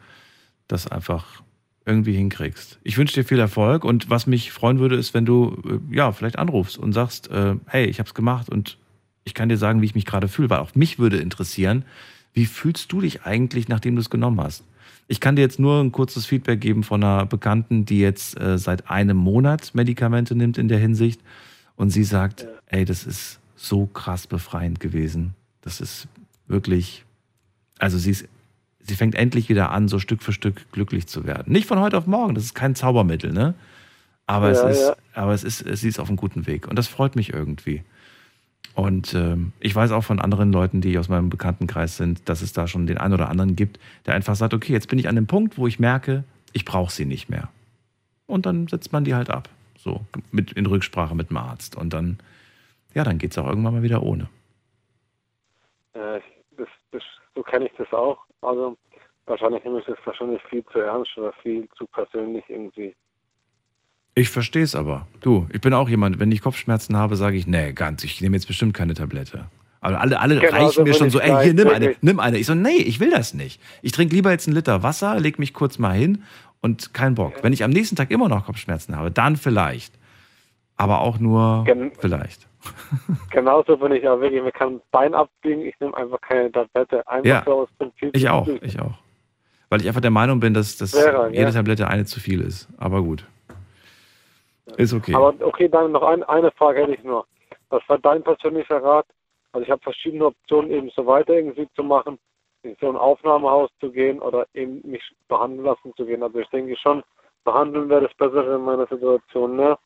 das 0.66 0.90
einfach 0.90 1.42
irgendwie 1.86 2.14
hinkriegst. 2.14 2.80
Ich 2.82 2.98
wünsche 2.98 3.14
dir 3.14 3.24
viel 3.24 3.38
Erfolg 3.38 3.84
und 3.84 4.10
was 4.10 4.26
mich 4.26 4.50
freuen 4.50 4.80
würde, 4.80 4.96
ist, 4.96 5.14
wenn 5.14 5.26
du 5.26 5.56
äh, 5.64 5.94
ja 5.94 6.10
vielleicht 6.12 6.38
anrufst 6.38 6.78
und 6.78 6.92
sagst, 6.92 7.30
äh, 7.30 7.56
hey, 7.66 7.84
ich 7.86 8.00
habe 8.00 8.08
es 8.08 8.14
gemacht 8.14 8.48
und 8.48 8.78
ich 9.22 9.34
kann 9.34 9.48
dir 9.48 9.58
sagen, 9.58 9.80
wie 9.80 9.86
ich 9.86 9.94
mich 9.94 10.06
gerade 10.06 10.28
fühle, 10.28 10.50
weil 10.50 10.58
auch 10.58 10.74
mich 10.74 10.98
würde 10.98 11.18
interessieren, 11.18 11.84
wie 12.32 12.46
fühlst 12.46 12.90
du 12.90 13.02
dich 13.02 13.22
eigentlich, 13.22 13.68
nachdem 13.68 13.94
du 13.94 14.00
es 14.00 14.10
genommen 14.10 14.40
hast? 14.40 14.64
Ich 15.06 15.20
kann 15.20 15.36
dir 15.36 15.42
jetzt 15.42 15.60
nur 15.60 15.80
ein 15.80 15.92
kurzes 15.92 16.26
Feedback 16.26 16.60
geben 16.60 16.82
von 16.82 17.04
einer 17.04 17.26
Bekannten, 17.26 17.84
die 17.84 18.00
jetzt 18.00 18.40
äh, 18.40 18.58
seit 18.58 18.90
einem 18.90 19.18
Monat 19.18 19.74
Medikamente 19.74 20.34
nimmt 20.34 20.58
in 20.58 20.68
der 20.68 20.78
Hinsicht 20.78 21.20
und 21.76 21.90
sie 21.90 22.04
sagt, 22.04 22.46
ey, 22.66 22.84
das 22.84 23.04
ist 23.04 23.40
so 23.56 23.86
krass 23.86 24.26
befreiend 24.26 24.80
gewesen. 24.80 25.34
Das 25.62 25.80
ist 25.80 26.08
wirklich, 26.46 27.04
also 27.78 27.98
sie 27.98 28.10
ist, 28.10 28.28
sie 28.80 28.94
fängt 28.94 29.14
endlich 29.14 29.48
wieder 29.48 29.70
an, 29.70 29.88
so 29.88 29.98
Stück 29.98 30.22
für 30.22 30.32
Stück 30.32 30.70
glücklich 30.72 31.06
zu 31.06 31.24
werden. 31.24 31.52
Nicht 31.52 31.66
von 31.66 31.78
heute 31.80 31.96
auf 31.98 32.06
morgen, 32.06 32.34
das 32.34 32.44
ist 32.44 32.54
kein 32.54 32.74
Zaubermittel, 32.74 33.32
ne? 33.32 33.54
Aber 34.26 34.52
Ja, 34.52 34.68
es 34.68 34.78
ist, 34.78 34.86
ja. 34.88 34.96
aber 35.12 35.32
es 35.34 35.44
ist, 35.44 35.58
sie 35.58 35.88
ist 35.88 35.98
auf 35.98 36.08
einem 36.08 36.16
guten 36.16 36.46
Weg 36.46 36.66
und 36.66 36.76
das 36.76 36.88
freut 36.88 37.16
mich 37.16 37.32
irgendwie. 37.32 37.82
Und 38.74 39.14
ähm, 39.14 39.52
ich 39.60 39.74
weiß 39.74 39.92
auch 39.92 40.02
von 40.02 40.20
anderen 40.20 40.52
Leuten, 40.52 40.80
die 40.80 40.98
aus 40.98 41.08
meinem 41.08 41.30
Bekanntenkreis 41.30 41.96
sind, 41.96 42.28
dass 42.28 42.42
es 42.42 42.52
da 42.52 42.66
schon 42.66 42.86
den 42.86 42.98
einen 42.98 43.14
oder 43.14 43.28
anderen 43.28 43.54
gibt, 43.54 43.78
der 44.06 44.14
einfach 44.14 44.34
sagt, 44.34 44.52
okay, 44.52 44.72
jetzt 44.72 44.88
bin 44.88 44.98
ich 44.98 45.08
an 45.08 45.14
dem 45.14 45.26
Punkt, 45.26 45.58
wo 45.58 45.66
ich 45.66 45.78
merke, 45.78 46.24
ich 46.52 46.64
brauche 46.64 46.92
sie 46.92 47.04
nicht 47.04 47.28
mehr. 47.28 47.48
Und 48.26 48.46
dann 48.46 48.66
setzt 48.66 48.92
man 48.92 49.04
die 49.04 49.14
halt 49.14 49.30
ab, 49.30 49.48
so 49.84 50.00
mit 50.32 50.52
in 50.52 50.66
Rücksprache 50.66 51.14
mit 51.14 51.30
dem 51.30 51.36
Arzt. 51.36 51.76
Und 51.76 51.92
dann, 51.92 52.18
ja, 52.94 53.04
dann 53.04 53.18
geht 53.18 53.30
es 53.30 53.38
auch 53.38 53.46
irgendwann 53.46 53.74
mal 53.74 53.82
wieder 53.82 54.02
ohne. 54.02 54.28
Äh, 55.92 56.20
das, 56.56 56.68
das, 56.90 57.02
so 57.34 57.42
kenne 57.42 57.66
ich 57.66 57.72
das 57.76 57.92
auch. 57.92 58.18
Also 58.40 58.76
wahrscheinlich 59.26 59.62
nehme 59.62 59.78
ich 59.80 59.86
das 59.86 59.98
wahrscheinlich 60.04 60.42
viel 60.48 60.64
zu 60.72 60.80
ernst 60.80 61.16
oder 61.16 61.32
viel 61.42 61.68
zu 61.76 61.86
persönlich 61.86 62.44
irgendwie. 62.48 62.94
Ich 64.16 64.30
verstehe 64.30 64.62
es 64.62 64.74
aber. 64.74 65.06
Du, 65.20 65.46
ich 65.52 65.60
bin 65.60 65.74
auch 65.74 65.88
jemand, 65.88 66.18
wenn 66.18 66.32
ich 66.32 66.40
Kopfschmerzen 66.40 66.96
habe, 66.96 67.16
sage 67.16 67.36
ich, 67.36 67.46
nee, 67.46 67.72
ganz, 67.72 68.04
ich 68.04 68.20
nehme 68.20 68.36
jetzt 68.36 68.46
bestimmt 68.46 68.72
keine 68.74 68.94
Tablette. 68.94 69.46
Aber 69.80 70.00
alle, 70.00 70.18
alle 70.18 70.40
Genau 70.40 70.50
reichen 70.50 70.72
so 70.72 70.82
mir 70.82 70.94
schon 70.94 71.10
so, 71.10 71.20
ey, 71.20 71.44
hier, 71.44 71.52
nimm 71.52 71.68
eine, 71.68 71.94
nimm 72.00 72.18
eine. 72.18 72.38
Ich 72.38 72.46
so, 72.46 72.54
nee, 72.54 72.76
ich 72.76 73.00
will 73.00 73.10
das 73.10 73.34
nicht. 73.34 73.60
Ich 73.82 73.92
trinke 73.92 74.14
lieber 74.14 74.30
jetzt 74.30 74.46
einen 74.46 74.56
Liter 74.56 74.82
Wasser, 74.82 75.20
leg 75.20 75.38
mich 75.38 75.52
kurz 75.52 75.78
mal 75.78 75.92
hin 75.92 76.22
und 76.64 76.94
kein 76.94 77.14
Bock. 77.14 77.34
Wenn 77.42 77.52
ich 77.52 77.62
am 77.62 77.70
nächsten 77.70 77.94
Tag 77.94 78.10
immer 78.10 78.28
noch 78.30 78.46
Kopfschmerzen 78.46 78.96
habe, 78.96 79.10
dann 79.10 79.36
vielleicht. 79.36 79.92
Aber 80.76 81.02
auch 81.02 81.18
nur 81.18 81.62
Gen- 81.64 81.92
vielleicht. 82.00 82.48
Genauso 83.30 83.76
bin 83.76 83.92
ich 83.92 84.08
auch 84.08 84.18
wirklich, 84.18 84.42
mir 84.42 84.50
kann 84.50 84.76
ein 84.76 84.80
Bein 84.90 85.14
abbiegen, 85.14 85.60
ich 85.60 85.78
nehme 85.78 85.94
einfach 85.94 86.18
keine 86.22 86.50
Tablette. 86.50 87.06
Einfach 87.06 87.26
Ja. 87.28 87.42
so 87.44 87.52
aus 87.60 87.68
Prinzip. 87.78 88.16
Ich 88.16 88.28
auch, 88.30 88.48
ich 88.62 88.80
auch. 88.80 88.94
Weil 89.68 89.82
ich 89.82 89.88
einfach 89.88 90.00
der 90.00 90.10
Meinung 90.10 90.40
bin, 90.40 90.54
dass, 90.54 90.78
dass 90.78 90.94
Wäre, 90.94 91.28
jede 91.30 91.42
ja. 91.42 91.50
Tablette 91.50 91.86
eine 91.86 92.06
zu 92.06 92.18
viel 92.18 92.40
ist. 92.40 92.66
Aber 92.78 93.02
gut. 93.02 93.26
Ist 94.78 94.94
okay. 94.94 95.14
Aber 95.14 95.34
okay, 95.40 95.68
dann 95.68 95.92
noch 95.92 96.02
ein, 96.02 96.22
eine 96.24 96.50
Frage 96.52 96.80
hätte 96.82 96.94
ich 96.94 97.04
nur. 97.04 97.26
Was 97.68 97.82
war 97.88 97.98
dein 97.98 98.22
persönlicher 98.22 98.82
Rat? 98.82 99.06
Also 99.52 99.64
ich 99.66 99.70
habe 99.70 99.82
verschiedene 99.82 100.24
Optionen, 100.26 100.70
eben 100.70 100.90
so 100.96 101.06
weiter 101.06 101.34
irgendwie 101.34 101.68
zu 101.76 101.82
machen, 101.82 102.18
in 102.64 102.76
so 102.80 102.88
ein 102.88 102.96
Aufnahmehaus 102.96 103.70
zu 103.80 103.90
gehen 103.90 104.18
oder 104.20 104.46
eben 104.54 104.80
mich 104.88 105.02
behandeln 105.28 105.64
lassen 105.64 105.92
zu 105.96 106.04
gehen. 106.06 106.22
Also 106.22 106.38
ich 106.38 106.48
denke 106.48 106.76
schon, 106.76 107.02
behandeln 107.44 107.88
wäre 107.88 108.02
das 108.02 108.14
Bessere 108.14 108.56
in 108.56 108.62
meiner 108.62 108.86
Situation, 108.86 109.56
ne? 109.56 109.78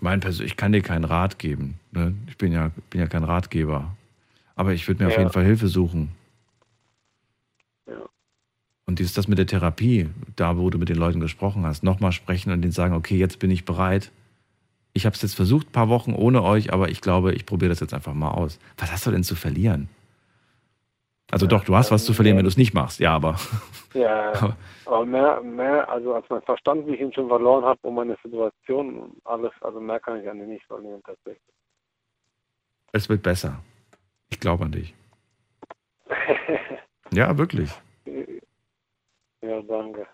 Mein 0.00 0.20
Persön 0.20 0.46
ich 0.46 0.56
kann 0.56 0.72
dir 0.72 0.82
keinen 0.82 1.04
Rat 1.04 1.38
geben. 1.38 1.80
Ne? 1.90 2.14
Ich 2.28 2.38
bin 2.38 2.52
ja, 2.52 2.70
bin 2.90 3.00
ja 3.00 3.08
kein 3.08 3.24
Ratgeber. 3.24 3.96
Aber 4.54 4.72
ich 4.72 4.86
würde 4.86 5.02
mir 5.02 5.08
auf 5.08 5.14
Ja. 5.14 5.20
jeden 5.20 5.32
Fall 5.32 5.44
Hilfe 5.44 5.66
suchen. 5.66 6.12
Ja. 7.86 7.96
Und 8.86 8.98
dieses, 8.98 9.14
das 9.14 9.26
mit 9.26 9.38
der 9.38 9.46
Therapie, 9.46 10.08
da 10.36 10.56
wo 10.58 10.70
du 10.70 10.78
mit 10.78 10.88
den 10.88 10.96
Leuten 10.96 11.18
gesprochen 11.20 11.66
hast, 11.66 11.82
nochmal 11.82 12.12
sprechen 12.12 12.52
und 12.52 12.62
denen 12.62 12.72
sagen, 12.72 12.94
okay, 12.94 13.16
jetzt 13.16 13.38
bin 13.40 13.50
ich 13.50 13.64
bereit. 13.64 14.12
Ich 14.92 15.06
habe 15.06 15.14
es 15.14 15.22
jetzt 15.22 15.34
versucht, 15.34 15.68
ein 15.68 15.72
paar 15.72 15.88
Wochen 15.88 16.12
ohne 16.14 16.42
euch, 16.42 16.72
aber 16.72 16.88
ich 16.88 17.00
glaube, 17.00 17.32
ich 17.32 17.46
probiere 17.46 17.70
das 17.70 17.80
jetzt 17.80 17.94
einfach 17.94 18.14
mal 18.14 18.30
aus. 18.30 18.58
Was 18.76 18.92
hast 18.92 19.06
du 19.06 19.10
denn 19.10 19.22
zu 19.24 19.34
verlieren? 19.34 19.88
Also 21.30 21.46
doch, 21.46 21.64
du 21.64 21.76
hast 21.76 21.90
was 21.90 22.04
zu 22.04 22.12
verlieren, 22.12 22.36
wenn 22.36 22.44
du 22.44 22.48
es 22.48 22.56
nicht 22.56 22.74
machst. 22.74 23.00
Ja, 23.00 23.14
aber. 23.14 23.36
Ja, 23.92 24.54
aber 24.86 25.04
mehr, 25.04 25.40
mehr, 25.40 25.88
also 25.88 26.14
als 26.14 26.24
mein 26.30 26.42
Verstand, 26.42 26.86
wie 26.86 26.94
ich 26.94 27.00
ihn 27.00 27.12
schon 27.12 27.26
verloren 27.26 27.64
habe, 27.64 27.80
um 27.82 27.96
meine 27.96 28.16
Situation 28.22 29.00
und 29.00 29.16
alles, 29.24 29.50
also 29.62 29.80
mehr 29.80 29.98
kann 29.98 30.20
ich 30.20 30.30
an 30.30 30.38
ihn 30.38 30.48
nicht 30.48 30.64
verlieren 30.66 31.02
tatsächlich. 31.04 31.42
Es 32.92 33.08
wird 33.08 33.20
besser. 33.24 33.60
Ich 34.28 34.38
glaube 34.38 34.64
an 34.64 34.70
dich. 34.70 34.94
Ja, 37.12 37.36
wirklich. 37.36 37.68
ja, 39.42 39.60
danke. 39.62 40.06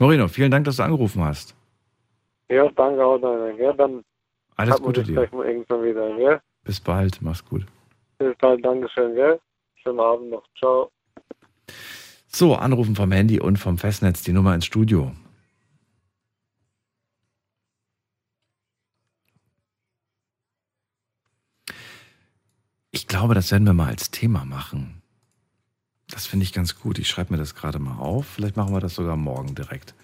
Moreno, 0.00 0.26
vielen 0.26 0.50
Dank, 0.50 0.64
dass 0.64 0.78
du 0.78 0.82
angerufen 0.82 1.22
hast. 1.24 1.54
Ja, 2.48 2.68
danke 2.70 3.04
auch, 3.04 3.18
deine, 3.18 3.54
gell? 3.56 3.74
Dann 3.76 4.04
Alles 4.56 4.82
Gute 4.82 5.04
dir. 5.04 5.14
mal 5.32 5.46
irgendwann 5.46 5.84
wieder, 5.84 6.16
gell? 6.16 6.40
Bis 6.64 6.80
bald. 6.80 7.22
Mach's 7.22 7.44
gut. 7.44 7.64
Bis 8.18 8.36
bald, 8.38 8.64
Dankeschön, 8.64 9.14
gell? 9.14 9.40
Schönen 9.84 10.00
Abend 10.00 10.30
noch. 10.30 10.44
Ciao. 10.58 10.90
So, 12.28 12.54
anrufen 12.56 12.96
vom 12.96 13.12
Handy 13.12 13.38
und 13.38 13.58
vom 13.58 13.76
Festnetz 13.78 14.22
die 14.22 14.32
Nummer 14.32 14.54
ins 14.54 14.64
Studio. 14.64 15.12
Ich 22.90 23.06
glaube, 23.08 23.34
das 23.34 23.50
werden 23.50 23.66
wir 23.66 23.74
mal 23.74 23.88
als 23.88 24.10
Thema 24.10 24.44
machen. 24.44 25.02
Das 26.08 26.26
finde 26.26 26.44
ich 26.44 26.52
ganz 26.52 26.78
gut. 26.78 26.98
Ich 26.98 27.08
schreibe 27.08 27.32
mir 27.32 27.38
das 27.38 27.54
gerade 27.54 27.78
mal 27.78 27.98
auf. 27.98 28.26
Vielleicht 28.26 28.56
machen 28.56 28.72
wir 28.72 28.80
das 28.80 28.94
sogar 28.94 29.16
morgen 29.16 29.54
direkt. 29.54 29.94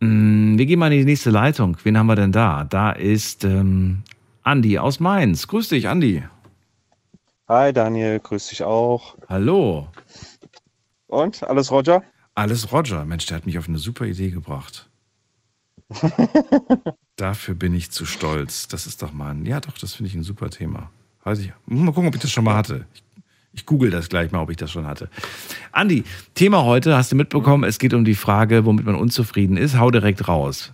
Mm, 0.00 0.58
Wir 0.58 0.66
gehen 0.66 0.78
mal 0.78 0.92
in 0.92 0.98
die 0.98 1.04
nächste 1.04 1.30
Leitung. 1.30 1.76
Wen 1.84 1.96
haben 1.96 2.06
wir 2.06 2.16
denn 2.16 2.32
da? 2.32 2.64
Da 2.64 2.90
ist 2.90 3.44
ähm, 3.44 4.02
Andi 4.42 4.78
aus 4.78 5.00
Mainz. 5.00 5.46
Grüß 5.46 5.68
dich, 5.68 5.88
Andi. 5.88 6.24
Hi 7.50 7.72
Daniel, 7.72 8.20
grüß 8.20 8.46
dich 8.46 8.62
auch. 8.62 9.16
Hallo. 9.28 9.88
Und, 11.08 11.42
alles 11.42 11.72
Roger? 11.72 12.04
Alles 12.36 12.70
Roger. 12.70 13.04
Mensch, 13.04 13.26
der 13.26 13.38
hat 13.38 13.44
mich 13.44 13.58
auf 13.58 13.66
eine 13.68 13.78
super 13.78 14.04
Idee 14.04 14.30
gebracht. 14.30 14.88
Dafür 17.16 17.56
bin 17.56 17.74
ich 17.74 17.90
zu 17.90 18.06
stolz. 18.06 18.68
Das 18.68 18.86
ist 18.86 19.02
doch 19.02 19.12
mal 19.12 19.32
ein, 19.32 19.46
ja 19.46 19.58
doch, 19.58 19.76
das 19.76 19.94
finde 19.94 20.10
ich 20.10 20.14
ein 20.14 20.22
super 20.22 20.48
Thema. 20.50 20.92
Weiß 21.24 21.40
ich. 21.40 21.52
Mal 21.66 21.86
gucken, 21.86 22.06
ob 22.06 22.14
ich 22.14 22.20
das 22.20 22.30
schon 22.30 22.44
mal 22.44 22.54
hatte. 22.54 22.86
Ich, 22.94 23.02
ich 23.52 23.66
google 23.66 23.90
das 23.90 24.08
gleich 24.08 24.30
mal, 24.30 24.42
ob 24.42 24.50
ich 24.50 24.56
das 24.56 24.70
schon 24.70 24.86
hatte. 24.86 25.10
Andi, 25.72 26.04
Thema 26.34 26.64
heute, 26.64 26.96
hast 26.96 27.10
du 27.10 27.16
mitbekommen, 27.16 27.64
es 27.64 27.80
geht 27.80 27.94
um 27.94 28.04
die 28.04 28.14
Frage, 28.14 28.64
womit 28.64 28.86
man 28.86 28.94
unzufrieden 28.94 29.56
ist. 29.56 29.76
Hau 29.76 29.90
direkt 29.90 30.28
raus. 30.28 30.72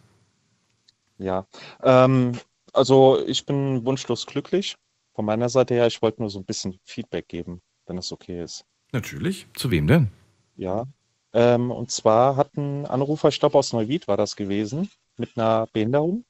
Ja, 1.17 1.47
ähm, 1.83 2.33
also 2.75 3.19
ich 3.27 3.47
bin 3.47 3.83
wunschlos 3.87 4.27
glücklich. 4.27 4.77
Von 5.17 5.25
meiner 5.25 5.49
Seite 5.49 5.73
her, 5.73 5.87
ich 5.87 6.03
wollte 6.03 6.21
nur 6.21 6.29
so 6.29 6.39
ein 6.39 6.45
bisschen 6.45 6.79
Feedback 6.85 7.27
geben, 7.27 7.63
wenn 7.87 7.97
es 7.97 8.13
okay 8.13 8.43
ist. 8.43 8.67
Natürlich. 8.93 9.47
Zu 9.55 9.71
wem 9.71 9.87
denn? 9.87 10.11
Ja, 10.57 10.85
ähm, 11.33 11.71
und 11.71 11.91
zwar 11.91 12.37
hat 12.37 12.55
ein 12.59 12.85
Anrufer, 12.85 13.29
ich 13.29 13.41
glaube 13.41 13.57
aus 13.57 13.73
Neuwied 13.73 14.09
war 14.09 14.19
das 14.19 14.37
gewesen, 14.37 14.91
mit 15.17 15.39
einer 15.39 15.69
Behinderung. 15.73 16.27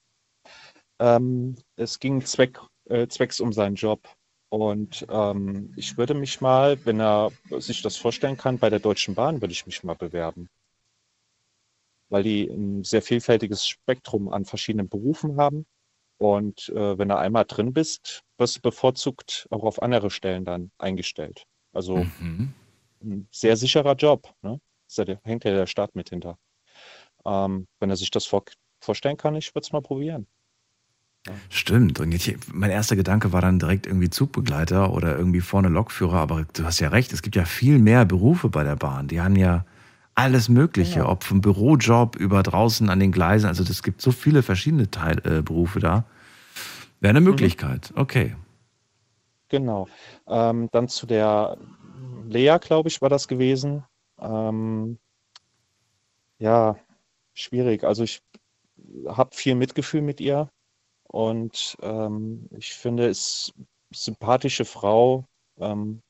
Ähm, 1.00 1.56
es 1.74 1.98
ging 1.98 2.24
zweck, 2.24 2.60
äh, 2.84 3.08
zwecks 3.08 3.40
um 3.40 3.52
seinen 3.52 3.74
Job. 3.74 4.08
Und 4.50 5.04
ähm, 5.10 5.72
ich 5.76 5.98
würde 5.98 6.14
mich 6.14 6.40
mal, 6.40 6.78
wenn 6.86 7.00
er 7.00 7.32
sich 7.58 7.82
das 7.82 7.96
vorstellen 7.96 8.36
kann, 8.36 8.60
bei 8.60 8.70
der 8.70 8.78
Deutschen 8.78 9.16
Bahn 9.16 9.40
würde 9.40 9.52
ich 9.52 9.66
mich 9.66 9.82
mal 9.82 9.96
bewerben. 9.96 10.48
Weil 12.08 12.22
die 12.22 12.48
ein 12.48 12.84
sehr 12.84 13.02
vielfältiges 13.02 13.66
Spektrum 13.66 14.28
an 14.28 14.44
verschiedenen 14.44 14.88
Berufen 14.88 15.38
haben. 15.38 15.66
Und 16.18 16.70
äh, 16.70 16.98
wenn 16.98 17.08
du 17.08 17.16
einmal 17.18 17.44
drin 17.44 17.72
bist, 17.72 18.22
wirst 18.38 18.56
du 18.56 18.60
bevorzugt 18.62 19.46
auch 19.50 19.64
auf 19.64 19.82
andere 19.82 20.10
Stellen 20.10 20.44
dann 20.44 20.70
eingestellt. 20.78 21.44
Also 21.72 22.06
Mhm. 22.20 22.54
ein 23.02 23.28
sehr 23.30 23.56
sicherer 23.56 23.94
Job. 23.94 24.32
Ne? 24.42 24.60
Ja 24.90 25.04
der, 25.04 25.20
hängt 25.24 25.44
ja 25.44 25.52
der 25.52 25.66
Staat 25.66 25.94
mit 25.94 26.10
hinter. 26.10 26.38
Ähm, 27.26 27.66
wenn 27.80 27.90
er 27.90 27.96
sich 27.96 28.10
das 28.10 28.26
vor, 28.26 28.44
vorstellen 28.80 29.16
kann, 29.16 29.36
ich 29.36 29.54
würde 29.54 29.64
es 29.66 29.72
mal 29.72 29.82
probieren. 29.82 30.26
Stimmt. 31.48 31.98
Und 32.00 32.12
jetzt, 32.12 32.52
mein 32.54 32.70
erster 32.70 32.94
Gedanke 32.96 33.32
war 33.32 33.40
dann 33.40 33.58
direkt 33.58 33.86
irgendwie 33.86 34.10
Zugbegleiter 34.10 34.92
oder 34.92 35.16
irgendwie 35.18 35.40
vorne 35.40 35.68
Lokführer. 35.68 36.18
Aber 36.18 36.46
du 36.52 36.64
hast 36.64 36.80
ja 36.80 36.88
recht, 36.88 37.12
es 37.12 37.22
gibt 37.22 37.36
ja 37.36 37.44
viel 37.44 37.78
mehr 37.78 38.04
Berufe 38.04 38.48
bei 38.48 38.62
der 38.64 38.76
Bahn. 38.76 39.08
Die 39.08 39.20
haben 39.20 39.36
ja 39.36 39.64
alles 40.16 40.48
Mögliche, 40.48 41.00
Genau. 41.00 41.10
ob 41.12 41.24
vom 41.24 41.40
Bürojob 41.40 42.16
über 42.16 42.42
draußen 42.42 42.88
an 42.90 42.98
den 42.98 43.12
Gleisen. 43.12 43.46
Also 43.46 43.62
es 43.62 43.82
gibt 43.82 44.00
so 44.00 44.10
viele 44.10 44.42
verschiedene 44.42 44.90
Teil, 44.90 45.18
äh, 45.24 45.42
Berufe 45.42 45.78
da. 45.78 46.04
Wäre 47.00 47.10
eine 47.10 47.20
Möglichkeit. 47.20 47.92
Okay. 47.94 48.34
Genau. 49.48 49.86
Ähm, 50.26 50.68
dann 50.72 50.88
zu 50.88 51.06
der 51.06 51.56
Lea, 52.26 52.56
glaube 52.60 52.88
ich, 52.88 53.00
war 53.02 53.10
das 53.10 53.28
gewesen. 53.28 53.84
Ähm, 54.18 54.98
ja, 56.38 56.76
schwierig. 57.34 57.84
Also 57.84 58.02
ich 58.02 58.22
habe 59.06 59.34
viel 59.34 59.54
Mitgefühl 59.54 60.02
mit 60.02 60.20
ihr 60.20 60.48
und 61.08 61.76
ähm, 61.82 62.48
ich 62.56 62.72
finde, 62.72 63.06
es 63.08 63.48
ist 63.48 63.52
eine 63.56 63.66
sympathische 63.92 64.64
Frau. 64.64 65.26
Ähm, 65.58 66.02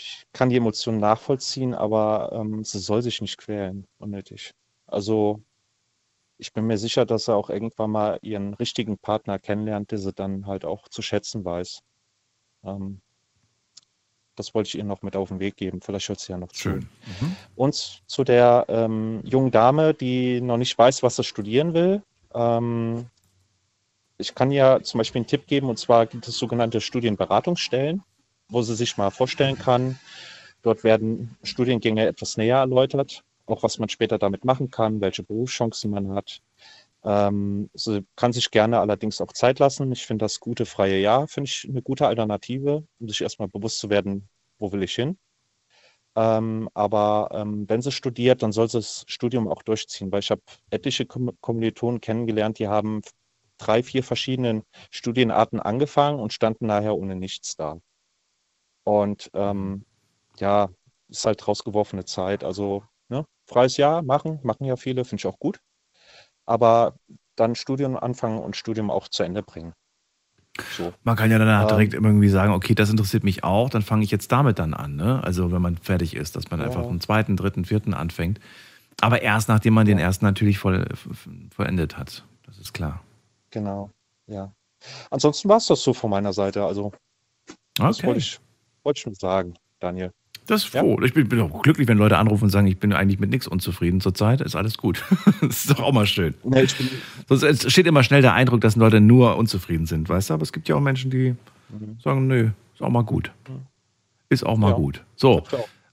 ich 0.00 0.26
kann 0.32 0.50
die 0.50 0.56
Emotionen 0.56 0.98
nachvollziehen, 1.00 1.74
aber 1.74 2.30
ähm, 2.32 2.64
sie 2.64 2.78
soll 2.78 3.02
sich 3.02 3.20
nicht 3.20 3.38
quälen, 3.38 3.86
unnötig. 3.98 4.54
Also 4.86 5.42
ich 6.38 6.52
bin 6.52 6.66
mir 6.66 6.78
sicher, 6.78 7.04
dass 7.04 7.28
er 7.28 7.36
auch 7.36 7.50
irgendwann 7.50 7.90
mal 7.90 8.18
ihren 8.22 8.54
richtigen 8.54 8.96
Partner 8.98 9.38
kennenlernt, 9.38 9.90
der 9.90 9.98
sie 9.98 10.12
dann 10.12 10.46
halt 10.46 10.64
auch 10.64 10.88
zu 10.88 11.02
schätzen 11.02 11.44
weiß. 11.44 11.80
Ähm, 12.64 13.00
das 14.36 14.54
wollte 14.54 14.68
ich 14.68 14.76
ihr 14.76 14.84
noch 14.84 15.02
mit 15.02 15.16
auf 15.16 15.28
den 15.28 15.40
Weg 15.40 15.56
geben. 15.56 15.80
Vielleicht 15.80 16.08
hört 16.08 16.20
sie 16.20 16.30
ja 16.30 16.38
noch 16.38 16.52
zu. 16.52 16.62
Schön. 16.62 16.88
Mhm. 17.20 17.36
Und 17.56 18.02
zu 18.06 18.22
der 18.22 18.66
ähm, 18.68 19.20
jungen 19.24 19.50
Dame, 19.50 19.94
die 19.94 20.40
noch 20.40 20.58
nicht 20.58 20.78
weiß, 20.78 21.02
was 21.02 21.16
sie 21.16 21.24
studieren 21.24 21.74
will. 21.74 22.02
Ähm, 22.32 23.06
ich 24.16 24.34
kann 24.34 24.52
ja 24.52 24.80
zum 24.80 24.98
Beispiel 24.98 25.20
einen 25.20 25.26
Tipp 25.26 25.46
geben, 25.46 25.68
und 25.68 25.78
zwar 25.78 26.06
gibt 26.06 26.28
es 26.28 26.38
sogenannte 26.38 26.80
Studienberatungsstellen, 26.80 28.02
wo 28.48 28.62
sie 28.62 28.74
sich 28.74 28.96
mal 28.96 29.10
vorstellen 29.10 29.58
kann. 29.58 29.98
Dort 30.62 30.84
werden 30.84 31.36
Studiengänge 31.42 32.06
etwas 32.06 32.36
näher 32.36 32.58
erläutert, 32.58 33.22
auch 33.46 33.62
was 33.62 33.78
man 33.78 33.88
später 33.88 34.18
damit 34.18 34.44
machen 34.44 34.70
kann, 34.70 35.00
welche 35.00 35.22
Berufschancen 35.22 35.90
man 35.90 36.14
hat. 36.14 36.40
Ähm, 37.04 37.70
sie 37.74 38.04
kann 38.16 38.32
sich 38.32 38.50
gerne 38.50 38.80
allerdings 38.80 39.20
auch 39.20 39.32
Zeit 39.32 39.60
lassen. 39.60 39.92
Ich 39.92 40.06
finde 40.06 40.24
das 40.24 40.40
gute 40.40 40.66
freie 40.66 41.00
Jahr, 41.00 41.28
finde 41.28 41.48
ich 41.48 41.66
eine 41.68 41.82
gute 41.82 42.06
Alternative, 42.08 42.84
um 42.98 43.08
sich 43.08 43.20
erstmal 43.22 43.48
bewusst 43.48 43.78
zu 43.78 43.90
werden, 43.90 44.28
wo 44.58 44.72
will 44.72 44.82
ich 44.82 44.94
hin. 44.94 45.18
Ähm, 46.16 46.68
aber 46.74 47.28
ähm, 47.32 47.68
wenn 47.68 47.82
sie 47.82 47.92
studiert, 47.92 48.42
dann 48.42 48.52
soll 48.52 48.68
sie 48.68 48.78
das 48.78 49.04
Studium 49.06 49.48
auch 49.48 49.62
durchziehen, 49.62 50.10
weil 50.10 50.20
ich 50.20 50.30
habe 50.30 50.42
etliche 50.70 51.06
Komm- 51.06 51.36
Kommilitonen 51.40 52.00
kennengelernt, 52.00 52.58
die 52.58 52.68
haben 52.68 53.02
drei, 53.58 53.82
vier 53.82 54.02
verschiedenen 54.02 54.64
Studienarten 54.90 55.60
angefangen 55.60 56.18
und 56.18 56.32
standen 56.32 56.66
nachher 56.66 56.96
ohne 56.96 57.14
nichts 57.14 57.56
da. 57.56 57.80
Und 58.88 59.30
ähm, 59.34 59.84
ja, 60.38 60.70
ist 61.10 61.26
halt 61.26 61.46
rausgeworfene 61.46 62.06
Zeit. 62.06 62.42
Also 62.42 62.84
ne, 63.10 63.26
freies 63.46 63.76
Jahr 63.76 64.00
machen, 64.00 64.40
machen 64.42 64.64
ja 64.64 64.76
viele, 64.76 65.04
finde 65.04 65.20
ich 65.20 65.26
auch 65.26 65.38
gut. 65.38 65.60
Aber 66.46 66.94
dann 67.36 67.54
Studium 67.54 67.98
anfangen 67.98 68.38
und 68.38 68.56
Studium 68.56 68.90
auch 68.90 69.08
zu 69.08 69.24
Ende 69.24 69.42
bringen. 69.42 69.74
So. 70.70 70.94
Man 71.04 71.16
kann 71.16 71.30
ja 71.30 71.38
danach 71.38 71.62
Ähm, 71.62 71.68
direkt 71.68 71.92
irgendwie 71.92 72.30
sagen, 72.30 72.54
okay, 72.54 72.74
das 72.74 72.88
interessiert 72.88 73.24
mich 73.24 73.44
auch, 73.44 73.68
dann 73.68 73.82
fange 73.82 74.04
ich 74.04 74.10
jetzt 74.10 74.32
damit 74.32 74.58
dann 74.58 74.72
an. 74.72 74.96
Ne? 74.96 75.22
Also 75.22 75.52
wenn 75.52 75.60
man 75.60 75.76
fertig 75.76 76.16
ist, 76.16 76.34
dass 76.34 76.50
man 76.50 76.60
Ja. 76.60 76.66
einfach 76.66 76.88
einen 76.88 77.02
zweiten, 77.02 77.36
dritten, 77.36 77.66
vierten 77.66 77.92
anfängt. 77.92 78.40
Aber 79.02 79.20
erst 79.20 79.50
nachdem 79.50 79.74
man 79.74 79.84
den 79.84 79.98
ersten 79.98 80.24
natürlich 80.24 80.58
voll, 80.58 80.88
vollendet 81.54 81.98
hat. 81.98 82.24
Das 82.44 82.58
ist 82.58 82.72
klar. 82.72 83.02
Genau, 83.50 83.90
ja. 84.26 84.50
Ansonsten 85.10 85.50
war 85.50 85.58
es 85.58 85.66
das 85.66 85.82
so 85.82 85.92
von 85.92 86.08
meiner 86.08 86.32
Seite. 86.32 86.64
Also, 86.64 86.92
das 87.76 87.98
Okay. 87.98 88.06
wollte 88.06 88.20
ich, 88.20 88.40
wollte 88.88 89.00
ich 89.00 89.06
nur 89.06 89.14
sagen, 89.14 89.52
Daniel. 89.80 90.12
Das 90.46 90.64
ist 90.64 90.70
froh. 90.74 90.98
Ich 91.02 91.12
bin, 91.12 91.28
bin 91.28 91.42
auch 91.42 91.62
glücklich, 91.62 91.86
wenn 91.88 91.98
Leute 91.98 92.16
anrufen 92.16 92.44
und 92.44 92.50
sagen, 92.50 92.66
ich 92.66 92.78
bin 92.78 92.94
eigentlich 92.94 93.18
mit 93.20 93.28
nichts 93.28 93.46
unzufrieden 93.46 94.00
zurzeit. 94.00 94.40
Ist 94.40 94.56
alles 94.56 94.78
gut. 94.78 95.04
das 95.42 95.66
ist 95.66 95.70
doch 95.70 95.80
auch 95.80 95.92
mal 95.92 96.06
schön. 96.06 96.32
Nee, 96.42 96.64
Sonst 97.28 97.42
entsteht 97.42 97.86
immer 97.86 98.02
schnell 98.02 98.22
der 98.22 98.32
Eindruck, 98.32 98.62
dass 98.62 98.74
Leute 98.74 98.98
nur 99.02 99.36
unzufrieden 99.36 99.84
sind, 99.84 100.08
weißt 100.08 100.30
du? 100.30 100.34
Aber 100.34 100.42
es 100.42 100.52
gibt 100.54 100.66
ja 100.70 100.74
auch 100.76 100.80
Menschen, 100.80 101.10
die 101.10 101.36
Mhm. 101.70 101.98
sagen, 102.02 102.26
nö, 102.28 102.48
ist 102.72 102.80
auch 102.80 102.88
mal 102.88 103.02
gut. 103.04 103.30
Ist 104.30 104.46
auch 104.46 104.56
mal 104.56 104.70
Ja. 104.70 104.76
gut. 104.76 105.04
So. 105.16 105.42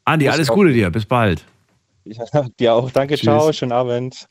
Andi, 0.06 0.30
alles. 0.30 0.48
Gute 0.48 0.72
dir. 0.72 0.90
Bis 0.90 1.06
bald. 1.06 1.44
ja, 2.06 2.24
dir 2.60 2.74
auch. 2.76 2.90
Danke, 2.92 3.16
Tschüss. 3.16 3.24
ciao, 3.24 3.52
schönen 3.52 3.74
Abend. 3.74 4.26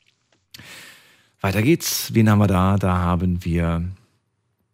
Weiter 1.41 1.61
geht's. 1.61 2.15
Wen 2.15 2.31
haben 2.31 2.39
wir 2.39 2.47
da? 2.47 2.77
Da 2.77 2.97
haben 2.97 3.45
wir 3.45 3.83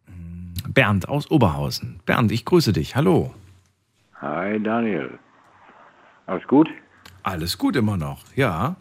hm, 0.06 0.54
Bernd 0.74 1.10
aus 1.10 1.30
Oberhausen. 1.30 2.00
Bernd, 2.06 2.32
ich 2.32 2.46
grüße 2.46 2.72
dich. 2.72 2.96
Hallo. 2.96 3.34
Hi 4.22 4.60
Daniel. 4.60 5.18
Alles 6.28 6.48
gut? 6.48 6.70
Alles 7.24 7.58
gut 7.58 7.76
immer 7.76 7.98
noch. 7.98 8.24
Ja. 8.36 8.76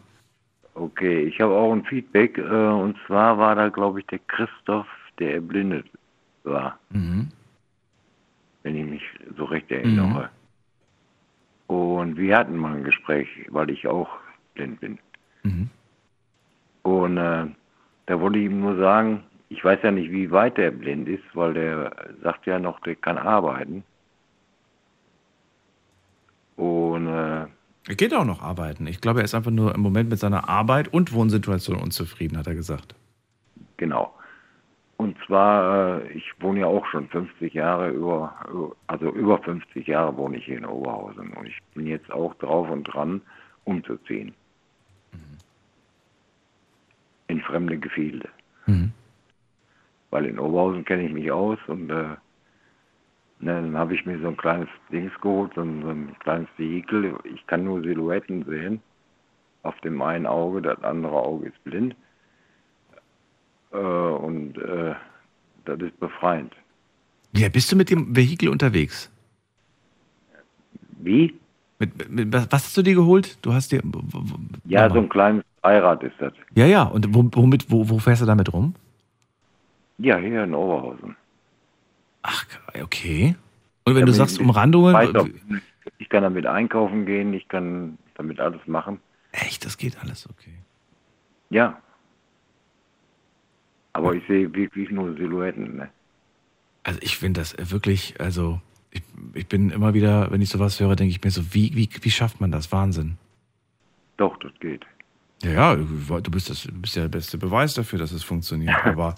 Okay, 0.75 1.23
ich 1.23 1.39
habe 1.41 1.53
auch 1.53 1.73
ein 1.73 1.83
Feedback. 1.85 2.37
Äh, 2.37 2.41
und 2.43 2.95
zwar 3.07 3.37
war 3.37 3.55
da, 3.55 3.69
glaube 3.69 3.99
ich, 3.99 4.07
der 4.07 4.19
Christoph, 4.27 4.87
der 5.19 5.35
erblindet 5.35 5.85
war, 6.43 6.79
Mhm. 6.89 7.29
wenn 8.63 8.75
ich 8.75 8.85
mich 8.85 9.03
so 9.37 9.45
recht 9.45 9.69
erinnere. 9.71 10.29
Und 11.67 12.17
wir 12.17 12.37
hatten 12.37 12.57
mal 12.57 12.75
ein 12.75 12.83
Gespräch, 12.83 13.27
weil 13.49 13.69
ich 13.69 13.87
auch 13.87 14.09
blind 14.55 14.79
bin. 14.79 14.99
Mhm. 15.43 15.69
Und 16.83 17.17
äh, 17.17 17.45
da 18.07 18.19
wollte 18.19 18.39
ich 18.39 18.45
ihm 18.45 18.61
nur 18.61 18.77
sagen, 18.77 19.23
ich 19.49 19.63
weiß 19.63 19.79
ja 19.83 19.91
nicht, 19.91 20.11
wie 20.11 20.31
weit 20.31 20.57
der 20.57 20.71
blind 20.71 21.07
ist, 21.07 21.23
weil 21.33 21.53
der 21.53 21.91
sagt 22.21 22.45
ja 22.45 22.57
noch, 22.59 22.79
der 22.81 22.95
kann 22.95 23.17
arbeiten. 23.17 23.83
Und 26.61 27.07
äh, 27.07 27.47
Er 27.87 27.95
geht 27.97 28.13
auch 28.13 28.23
noch 28.23 28.43
arbeiten. 28.43 28.85
Ich 28.85 29.01
glaube, 29.01 29.21
er 29.21 29.25
ist 29.25 29.33
einfach 29.33 29.49
nur 29.49 29.73
im 29.73 29.81
Moment 29.81 30.11
mit 30.11 30.19
seiner 30.19 30.47
Arbeit 30.47 30.93
und 30.93 31.11
Wohnsituation 31.11 31.81
unzufrieden, 31.81 32.37
hat 32.37 32.45
er 32.45 32.53
gesagt. 32.53 32.93
Genau. 33.77 34.13
Und 34.97 35.17
zwar, 35.25 36.01
äh, 36.01 36.11
ich 36.11 36.31
wohne 36.39 36.59
ja 36.59 36.65
auch 36.67 36.85
schon 36.85 37.09
50 37.09 37.55
Jahre 37.55 37.89
über, 37.89 38.35
also 38.85 39.09
über 39.09 39.39
50 39.39 39.87
Jahre 39.87 40.15
wohne 40.15 40.37
ich 40.37 40.45
hier 40.45 40.59
in 40.59 40.65
Oberhausen. 40.65 41.33
Und 41.33 41.47
ich 41.47 41.57
bin 41.73 41.87
jetzt 41.87 42.11
auch 42.11 42.35
drauf 42.35 42.69
und 42.69 42.83
dran, 42.83 43.21
umzuziehen. 43.63 44.35
In 47.25 47.41
fremde 47.41 47.79
Gefilde. 47.79 48.29
Mhm. 48.67 48.91
Weil 50.11 50.25
in 50.25 50.37
Oberhausen 50.37 50.85
kenne 50.85 51.07
ich 51.07 51.11
mich 51.11 51.31
aus 51.31 51.57
und 51.65 51.89
äh, 51.89 52.17
ne, 53.41 53.61
dann 53.61 53.77
habe 53.77 53.95
ich 53.95 54.05
mir 54.05 54.19
so 54.19 54.27
ein 54.27 54.37
kleines 54.37 54.69
Dings 54.91 55.11
geholt, 55.21 55.51
so 55.55 55.61
ein, 55.61 55.81
so 55.81 55.89
ein 55.89 56.15
kleines 56.19 56.47
Vehikel. 56.57 57.15
Ich 57.33 57.45
kann 57.47 57.63
nur 57.63 57.81
Silhouetten 57.81 58.45
sehen. 58.45 58.81
Auf 59.63 59.79
dem 59.81 60.01
einen 60.01 60.25
Auge, 60.25 60.61
das 60.61 60.81
andere 60.83 61.13
Auge 61.13 61.47
ist 61.47 61.63
blind. 61.63 61.95
Äh, 63.71 63.77
und 63.77 64.57
äh, 64.57 64.95
das 65.65 65.79
ist 65.79 65.99
befreiend. 65.99 66.53
Ja, 67.33 67.49
bist 67.49 67.71
du 67.71 67.75
mit 67.75 67.89
dem 67.89 68.15
Vehikel 68.15 68.49
unterwegs? 68.49 69.11
Wie? 70.99 71.33
Mit, 71.79 72.09
mit, 72.09 72.33
was 72.33 72.47
hast 72.51 72.77
du 72.77 72.81
dir 72.81 72.95
geholt? 72.95 73.37
Du 73.43 73.53
hast 73.53 73.71
dir. 73.71 73.81
Ja, 74.65 74.89
so 74.89 74.99
ein 74.99 75.09
kleines 75.09 75.43
Dreirad 75.61 76.03
ist 76.03 76.15
das. 76.19 76.33
Ja, 76.53 76.65
ja. 76.65 76.83
Und 76.83 77.07
womit, 77.13 77.71
wo, 77.71 77.89
wo 77.89 77.99
fährst 77.99 78.21
du 78.21 78.25
damit 78.25 78.53
rum? 78.53 78.75
Ja, 79.97 80.17
hier 80.17 80.43
in 80.43 80.53
Oberhausen. 80.53 81.15
Okay. 82.79 83.35
Und 83.83 83.95
wenn 83.95 84.05
du 84.05 84.13
sagst 84.13 84.39
Umrandungen. 84.39 84.93
weiter- 84.93 85.27
Ich 85.97 86.09
kann 86.09 86.23
damit 86.23 86.45
einkaufen 86.45 87.05
gehen, 87.05 87.33
ich 87.33 87.47
kann 87.47 87.97
damit 88.15 88.39
alles 88.39 88.61
machen. 88.67 88.99
Echt, 89.31 89.65
das 89.65 89.77
geht 89.77 89.97
alles, 89.99 90.29
okay. 90.29 90.53
Ja. 91.49 91.81
Aber 93.93 94.13
ich 94.13 94.25
sehe 94.27 94.53
wirklich 94.53 94.89
nur 94.91 95.13
Silhouetten. 95.15 95.77
Ne? 95.77 95.89
Also 96.83 96.99
ich 97.01 97.17
finde 97.17 97.41
das 97.41 97.55
wirklich, 97.71 98.19
also 98.19 98.61
ich, 98.91 99.01
ich 99.33 99.47
bin 99.47 99.69
immer 99.69 99.93
wieder, 99.93 100.31
wenn 100.31 100.41
ich 100.41 100.49
sowas 100.49 100.79
höre, 100.79 100.95
denke 100.95 101.11
ich 101.11 101.23
mir 101.23 101.31
so, 101.31 101.53
wie, 101.53 101.75
wie, 101.75 101.89
wie 102.01 102.11
schafft 102.11 102.39
man 102.41 102.51
das? 102.51 102.71
Wahnsinn. 102.71 103.17
Doch, 104.17 104.37
das 104.39 104.51
geht. 104.59 104.85
Ja, 105.43 105.51
ja, 105.51 105.75
du 105.75 106.31
bist, 106.31 106.49
das, 106.49 106.63
du 106.63 106.73
bist 106.73 106.95
ja 106.95 107.01
der 107.03 107.09
beste 107.09 107.37
Beweis 107.37 107.73
dafür, 107.73 107.97
dass 107.99 108.11
es 108.11 108.23
funktioniert. 108.23 108.75
Aber 108.85 109.15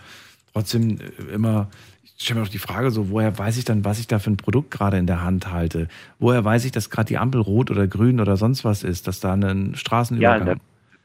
trotzdem 0.53 0.99
äh, 0.99 1.33
immer, 1.33 1.69
ich 2.03 2.23
stelle 2.25 2.39
mir 2.39 2.45
auch 2.45 2.49
die 2.49 2.59
Frage 2.59 2.91
so, 2.91 3.09
woher 3.09 3.37
weiß 3.37 3.57
ich 3.57 3.65
dann, 3.65 3.83
was 3.83 3.99
ich 3.99 4.07
da 4.07 4.19
für 4.19 4.31
ein 4.31 4.37
Produkt 4.37 4.71
gerade 4.71 4.97
in 4.97 5.07
der 5.07 5.23
Hand 5.23 5.51
halte? 5.51 5.87
Woher 6.19 6.45
weiß 6.45 6.65
ich, 6.65 6.71
dass 6.71 6.89
gerade 6.89 7.07
die 7.07 7.17
Ampel 7.17 7.41
rot 7.41 7.71
oder 7.71 7.87
grün 7.87 8.19
oder 8.19 8.37
sonst 8.37 8.63
was 8.63 8.83
ist, 8.83 9.07
dass 9.07 9.19
da 9.19 9.33
ein 9.33 9.71
Ja, 9.71 9.77
Straßenübergang... 9.77 10.45
das 10.45 10.57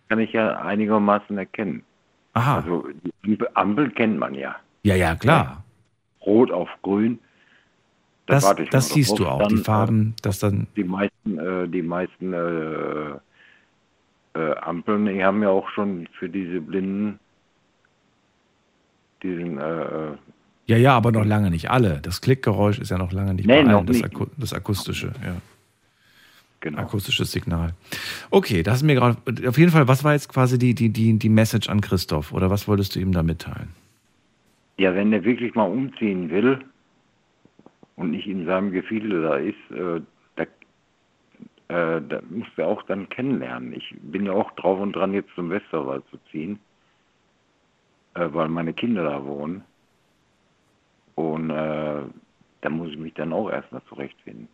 kann 0.09 0.19
ich 0.20 0.33
ja 0.33 0.59
einigermaßen 0.61 1.37
erkennen. 1.37 1.83
Aha. 2.35 2.57
Also 2.61 2.87
die 3.25 3.39
Ampel- 3.55 3.91
kennt 3.91 4.19
man 4.19 4.35
ja. 4.35 4.57
ja, 4.83 4.95
ja, 4.95 5.15
klar. 5.16 5.65
Rot 6.25 6.51
auf 6.51 6.69
grün. 6.83 7.19
Da 8.27 8.35
Das, 8.35 8.45
warte 8.45 8.62
ich 8.62 8.70
das 8.70 8.91
siehst 8.91 9.19
du 9.19 9.27
auch, 9.27 9.41
Dann, 9.41 9.49
die 9.49 9.57
Farben, 9.57 10.15
dass 10.23 10.39
dann... 10.39 10.66
Die 10.77 10.85
meisten, 10.85 11.39
äh, 11.39 11.66
die 11.69 11.83
meisten 11.83 12.33
äh, 12.35 13.12
äh, 14.39 14.55
Ampeln, 14.61 15.07
die 15.07 15.25
haben 15.25 15.43
ja 15.43 15.49
auch 15.49 15.69
schon 15.70 16.07
für 16.19 16.29
diese 16.29 16.61
Blinden 16.61 17.19
diesen 19.23 19.59
äh, 19.59 20.12
Ja, 20.66 20.77
ja, 20.77 20.97
aber 20.97 21.12
noch 21.12 21.24
lange 21.24 21.51
nicht 21.51 21.70
alle. 21.70 22.01
Das 22.03 22.20
Klickgeräusch 22.20 22.78
ist 22.78 22.90
ja 22.90 22.99
noch 22.99 23.12
lange 23.12 23.35
nicht 23.35 23.47
Nee, 23.47 23.62
bei 23.62 23.74
allen, 23.74 23.86
das. 23.86 24.03
Aku 24.03 24.27
das 24.36 24.53
akustische, 24.53 25.12
ja. 25.24 25.36
Genau. 26.61 26.78
Akustisches 26.78 27.31
Signal. 27.31 27.73
Okay, 28.31 28.65
das 28.65 28.78
ist 28.78 28.82
mir 28.82 28.97
gerade. 28.97 29.16
Auf 29.47 29.59
jeden 29.59 29.70
Fall, 29.70 29.86
was 29.86 30.03
war 30.03 30.15
jetzt 30.15 30.28
quasi 30.28 30.59
die, 30.59 30.74
die, 30.74 30.89
die, 30.89 31.16
die 31.16 31.28
Message 31.28 31.69
an 31.69 31.81
Christoph? 31.81 32.32
Oder 32.32 32.51
was 32.51 32.66
wolltest 32.66 32.97
du 32.97 33.01
ihm 33.01 33.12
da 33.12 33.23
mitteilen? 33.23 33.69
Ja, 34.77 34.95
wenn 34.95 35.12
er 35.12 35.24
wirklich 35.24 35.55
mal 35.55 35.70
umziehen 35.70 36.31
will 36.31 36.59
und 37.97 38.11
nicht 38.11 38.27
in 38.27 38.45
seinem 38.47 38.73
Gefühl 38.73 39.23
da 39.23 39.36
ist, 39.36 39.55
äh, 39.70 40.01
da, 40.36 40.43
äh, 41.97 42.03
da 42.09 42.20
muss 42.28 42.49
er 42.57 42.66
auch 42.66 42.82
dann 42.85 43.09
kennenlernen. 43.09 43.73
Ich 43.73 43.95
bin 44.03 44.27
ja 44.27 44.32
auch 44.32 44.51
drauf 44.53 44.81
und 44.81 44.95
dran, 44.95 45.15
jetzt 45.15 45.31
zum 45.36 45.51
Westerwald 45.51 46.03
zu 46.11 46.19
ziehen, 46.31 46.55
äh, 46.55 46.68
weil 48.19 48.49
meine 48.49 48.73
Kinder 48.73 49.05
da 49.05 49.24
wohnen. 49.24 49.62
Und 51.15 51.51
äh, 51.51 52.03
da 52.61 52.70
muss 52.70 52.90
ich 52.90 52.99
mich 52.99 53.15
dann 53.15 53.32
auch 53.32 53.51
erstmal 53.51 53.82
zurechtfinden. 53.89 54.49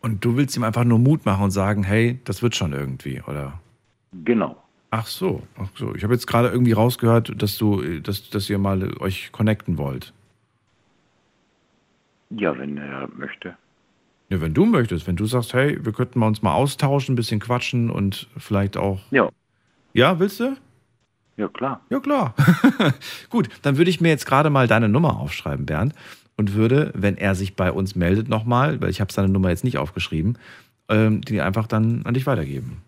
Und 0.00 0.24
du 0.24 0.36
willst 0.36 0.56
ihm 0.56 0.64
einfach 0.64 0.84
nur 0.84 0.98
Mut 0.98 1.24
machen 1.24 1.44
und 1.44 1.50
sagen, 1.52 1.84
hey, 1.84 2.18
das 2.24 2.42
wird 2.42 2.56
schon 2.56 2.72
irgendwie, 2.72 3.22
oder? 3.26 3.60
Genau. 4.24 4.56
Ach 4.90 5.06
so, 5.06 5.42
ach 5.56 5.68
so. 5.76 5.94
Ich 5.94 6.02
habe 6.02 6.12
jetzt 6.12 6.26
gerade 6.26 6.48
irgendwie 6.48 6.72
rausgehört, 6.72 7.40
dass 7.40 7.56
du, 7.56 8.00
dass, 8.00 8.28
dass 8.28 8.50
ihr 8.50 8.58
mal 8.58 8.90
euch 9.00 9.32
connecten 9.32 9.78
wollt. 9.78 10.12
Ja, 12.30 12.56
wenn 12.58 12.76
er 12.76 13.08
möchte. 13.16 13.56
Ja, 14.28 14.40
wenn 14.40 14.54
du 14.54 14.64
möchtest, 14.66 15.06
wenn 15.06 15.16
du 15.16 15.26
sagst, 15.26 15.54
hey, 15.54 15.78
wir 15.84 15.92
könnten 15.92 16.18
mal 16.18 16.26
uns 16.26 16.42
mal 16.42 16.54
austauschen, 16.54 17.12
ein 17.12 17.16
bisschen 17.16 17.38
quatschen 17.38 17.90
und 17.90 18.28
vielleicht 18.36 18.76
auch. 18.76 19.00
Ja. 19.10 19.30
Ja, 19.94 20.18
willst 20.18 20.40
du? 20.40 20.56
Ja, 21.36 21.48
klar. 21.48 21.80
Ja, 21.90 22.00
klar. 22.00 22.34
Gut, 23.30 23.48
dann 23.62 23.78
würde 23.78 23.90
ich 23.90 24.00
mir 24.00 24.08
jetzt 24.08 24.26
gerade 24.26 24.50
mal 24.50 24.68
deine 24.68 24.88
Nummer 24.88 25.18
aufschreiben, 25.18 25.66
Bernd, 25.66 25.94
und 26.36 26.54
würde, 26.54 26.92
wenn 26.94 27.16
er 27.16 27.34
sich 27.34 27.56
bei 27.56 27.72
uns 27.72 27.94
meldet 27.94 28.28
nochmal, 28.28 28.80
weil 28.80 28.90
ich 28.90 29.00
habe 29.00 29.12
seine 29.12 29.28
Nummer 29.28 29.50
jetzt 29.50 29.64
nicht 29.64 29.78
aufgeschrieben, 29.78 30.38
ähm, 30.88 31.20
die 31.22 31.40
einfach 31.40 31.66
dann 31.66 32.02
an 32.04 32.14
dich 32.14 32.26
weitergeben. 32.26 32.82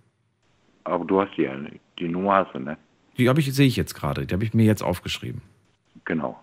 Aber 0.84 1.04
du 1.04 1.20
hast 1.20 1.36
die, 1.36 1.42
ja, 1.42 1.54
die 1.98 2.08
Nummer 2.08 2.36
hast 2.36 2.54
du, 2.54 2.58
ne? 2.58 2.76
Die 3.16 3.28
habe 3.28 3.40
ich, 3.40 3.52
sehe 3.54 3.66
ich 3.66 3.76
jetzt 3.76 3.94
gerade, 3.94 4.26
die 4.26 4.34
habe 4.34 4.44
ich 4.44 4.54
mir 4.54 4.64
jetzt 4.64 4.82
aufgeschrieben. 4.82 5.40
Genau. 6.04 6.38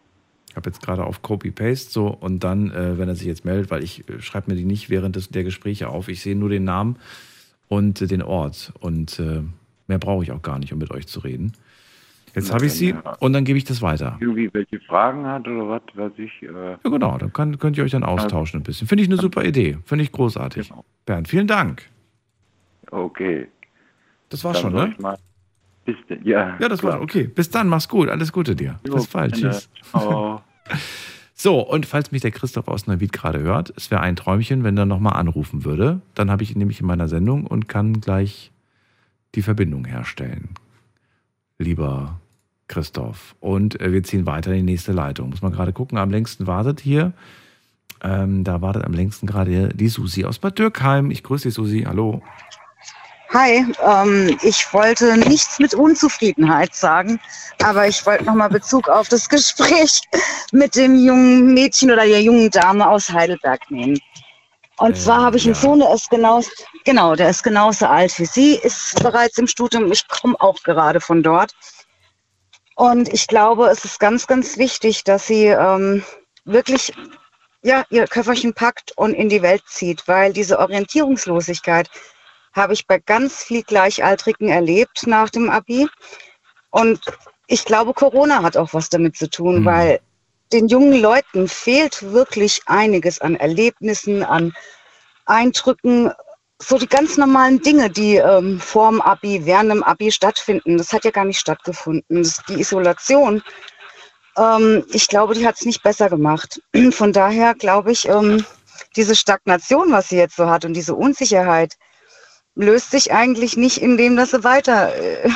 Ich 0.50 0.56
habe 0.56 0.70
jetzt 0.70 0.82
gerade 0.82 1.06
auf 1.06 1.22
Copy-Paste 1.22 1.92
so 1.92 2.08
und 2.08 2.44
dann, 2.44 2.72
äh, 2.72 2.98
wenn 2.98 3.08
er 3.08 3.16
sich 3.16 3.28
jetzt 3.28 3.46
meldet, 3.46 3.72
weil 3.72 3.84
ich 3.84 4.08
äh, 4.10 4.22
schreibe 4.22 4.52
mir 4.52 4.58
die 4.58 4.66
nicht 4.66 4.90
während 4.90 5.16
des, 5.16 5.30
der 5.30 5.44
Gespräche 5.44 5.90
auf, 5.90 6.08
ich 6.08 6.22
sehe 6.22 6.36
nur 6.36 6.50
den 6.50 6.64
Namen 6.64 6.98
und 7.68 8.02
äh, 8.02 8.08
den 8.08 8.22
Ort 8.22 8.74
und 8.80 9.20
äh, 9.20 9.44
mehr 9.88 10.00
brauche 10.00 10.24
ich 10.24 10.32
auch 10.32 10.42
gar 10.42 10.60
nicht, 10.60 10.74
um 10.74 10.80
mit 10.80 10.92
euch 10.92 11.08
zu 11.08 11.22
reden. 11.22 11.54
Jetzt 12.34 12.54
habe 12.54 12.66
ich 12.66 12.74
sie 12.74 12.90
ja. 12.92 13.16
und 13.20 13.34
dann 13.34 13.44
gebe 13.44 13.58
ich 13.58 13.66
das 13.66 13.82
weiter. 13.82 14.18
Irgendwie 14.20 14.50
welche 14.54 14.80
Fragen 14.82 15.26
hat 15.26 15.48
oder 15.48 15.68
was, 15.68 15.82
weiß 15.94 16.14
ich. 16.18 16.32
Äh, 16.44 16.48
Ja, 16.72 16.78
genau, 16.84 17.18
dann 17.18 17.34
kann, 17.34 17.58
könnt 17.60 17.78
ihr 17.78 17.84
euch 17.84 17.92
dann 17.92 18.04
austauschen 18.04 18.62
ein 18.62 18.64
bisschen. 18.64 18.88
Finde 18.88 19.04
ich 19.04 19.10
eine 19.10 19.18
super 19.20 19.44
Idee. 19.44 19.78
Finde 19.86 20.04
ich 20.04 20.12
großartig. 20.12 20.70
Genau. 20.70 20.86
Bernd, 21.06 21.28
vielen 21.28 21.48
Dank. 21.48 21.84
okay. 22.92 23.48
Das 24.30 24.44
war's 24.46 24.62
Dann 24.62 24.72
schon, 24.72 24.90
ne? 24.90 24.96
Mal, 25.00 25.18
bis 25.84 25.98
denn, 26.10 26.24
ja, 26.24 26.56
Ja, 26.60 26.70
das 26.70 26.80
klar. 26.80 26.94
war 26.94 27.02
okay. 27.02 27.26
Bis 27.26 27.50
dann, 27.50 27.68
mach's 27.68 27.90
gut. 27.90 28.08
Alles 28.08 28.32
Gute 28.32 28.56
dir. 28.56 28.80
Jo, 28.88 28.96
Bis 28.96 29.08
bald. 29.08 29.36
Tschüss. 29.36 29.70
So, 31.34 31.60
und 31.60 31.88
falls 31.88 32.12
mich 32.12 32.22
der 32.22 32.30
Christoph 32.30 32.68
aus 32.68 32.86
Neuwied 32.86 33.12
gerade 33.12 33.40
hört, 33.40 33.74
es 33.76 33.90
wäre 33.90 34.02
ein 34.02 34.16
Träumchen, 34.16 34.64
wenn 34.64 34.78
er 34.78 34.86
nochmal 34.86 35.14
anrufen 35.14 35.66
würde. 35.66 36.00
Dann 36.14 36.30
habe 36.30 36.44
ich 36.44 36.52
ihn 36.52 36.60
nämlich 36.60 36.82
in 36.82 36.86
meiner 36.86 37.08
Sendung 37.08 37.48
und 37.48 37.68
kann 37.68 38.00
gleich 38.00 38.52
die 39.34 39.42
Verbindung 39.42 39.86
herstellen. 39.86 40.50
Lieber 41.62 42.20
Christoph. 42.68 43.36
Und 43.40 43.80
äh, 43.80 43.92
wir 43.92 44.04
ziehen 44.04 44.26
weiter 44.26 44.52
in 44.52 44.66
die 44.66 44.74
nächste 44.74 44.92
Leitung. 44.92 45.30
Muss 45.30 45.42
man 45.42 45.52
gerade 45.52 45.74
gucken. 45.74 45.98
Am 45.98 46.10
längsten 46.10 46.48
wartet 46.48 46.80
hier. 46.80 47.14
Ähm, 48.04 48.44
da 48.44 48.62
wartet 48.62 48.84
am 48.84 48.94
längsten 48.94 49.28
gerade 49.28 49.70
die 49.70 49.88
Susi 49.88 50.26
aus 50.26 50.40
Bad 50.40 50.58
Dürkheim. 50.58 51.12
Ich 51.12 51.24
grüße 51.24 51.50
dich, 51.50 51.54
Susi. 51.54 51.84
Hallo. 51.88 52.22
Hi, 53.34 53.66
ähm, 53.82 54.38
ich 54.42 54.74
wollte 54.74 55.18
nichts 55.18 55.58
mit 55.60 55.74
Unzufriedenheit 55.74 56.76
sagen, 56.76 57.18
aber 57.64 57.88
ich 57.88 58.06
wollte 58.06 58.26
nochmal 58.26 58.50
Bezug 58.50 58.90
auf 58.90 59.08
das 59.08 59.30
Gespräch 59.30 60.02
mit 60.52 60.76
dem 60.76 60.98
jungen 60.98 61.54
Mädchen 61.54 61.92
oder 61.92 62.06
der 62.06 62.22
jungen 62.22 62.50
Dame 62.50 62.90
aus 62.90 63.10
Heidelberg 63.10 63.72
nehmen. 63.72 63.98
Und 64.82 64.98
zwar 64.98 65.22
habe 65.22 65.38
ich 65.38 65.46
einen 65.46 65.54
Sohn, 65.54 65.80
der 65.80 65.94
ist 65.94 66.10
genauso, 66.10 66.50
genau, 66.86 67.14
der 67.14 67.30
ist 67.30 67.44
genauso 67.44 67.86
alt 67.86 68.18
wie 68.18 68.26
sie, 68.26 68.56
ist 68.56 68.96
bereits 69.04 69.38
im 69.38 69.46
Studium. 69.46 69.92
Ich 69.92 70.08
komme 70.08 70.36
auch 70.40 70.58
gerade 70.64 71.00
von 71.00 71.22
dort. 71.22 71.54
Und 72.76 73.08
ich 73.14 73.28
glaube, 73.28 73.68
es 73.68 73.86
ist 73.86 74.00
ganz, 74.00 74.26
ganz 74.26 74.58
wichtig, 74.58 75.04
dass 75.04 75.28
sie 75.28 75.46
ähm, 75.46 76.04
wirklich 76.46 76.92
ja, 77.62 77.86
ihr 77.92 78.08
Köfferchen 78.08 78.56
packt 78.56 78.92
und 78.98 79.14
in 79.14 79.30
die 79.30 79.44
Welt 79.44 79.62
zieht, 79.68 80.08
weil 80.08 80.34
diese 80.34 80.58
Orientierungslosigkeit 80.58 81.88
habe 82.54 82.74
ich 82.74 82.88
bei 82.88 82.98
ganz 82.98 83.44
viel 83.44 83.62
Gleichaltrigen 83.62 84.50
erlebt 84.50 85.06
nach 85.06 85.30
dem 85.30 85.52
Abi. 85.52 85.88
Und 86.72 87.02
ich 87.46 87.66
glaube, 87.66 87.94
Corona 87.94 88.42
hat 88.42 88.58
auch 88.58 88.74
was 88.74 88.90
damit 88.90 89.16
zu 89.16 89.30
tun, 89.30 89.64
weil 89.64 90.00
den 90.54 90.68
jungen 90.68 91.00
Leuten 91.00 91.48
fehlt 91.48 92.12
wirklich 92.12 92.62
einiges 92.66 93.20
an 93.22 93.36
Erlebnissen, 93.36 94.24
an, 94.24 94.54
Eindrücken, 95.26 96.12
so 96.62 96.78
die 96.78 96.88
ganz 96.88 97.18
normalen 97.18 97.62
Dinge, 97.62 97.90
die 97.90 98.18
ähm, 98.18 98.60
vor 98.60 98.90
dem 98.92 99.02
Abi, 99.02 99.46
während 99.46 99.72
dem 99.72 99.84
Abi 99.84 100.12
stattfinden, 100.12 100.78
das 100.78 100.94
hat 100.94 101.06
ja 101.06 101.12
gar 101.12 101.26
nicht 101.26 101.40
stattgefunden. 101.40 102.22
Das, 102.22 102.42
die 102.48 102.60
Isolation, 102.60 103.42
ähm, 104.38 104.84
ich 104.92 105.08
glaube, 105.08 105.34
die 105.34 105.48
hat 105.48 105.56
es 105.56 105.66
nicht 105.66 105.82
besser 105.82 106.10
gemacht. 106.10 106.62
Von 106.92 107.14
daher 107.14 107.56
glaube 107.56 107.92
ich, 107.92 108.08
ähm, 108.08 108.46
diese 108.96 109.16
Stagnation, 109.16 109.92
was 109.92 110.10
sie 110.10 110.18
jetzt 110.18 110.36
so 110.36 110.50
hat 110.50 110.66
und 110.66 110.74
diese 110.74 110.96
Unsicherheit, 110.96 111.78
löst 112.56 112.92
sich 112.92 113.12
eigentlich 113.12 113.58
nicht, 113.58 113.78
indem 113.78 114.16
dass 114.16 114.32
sie 114.32 114.44
weiter 114.44 114.94
äh, 114.96 115.30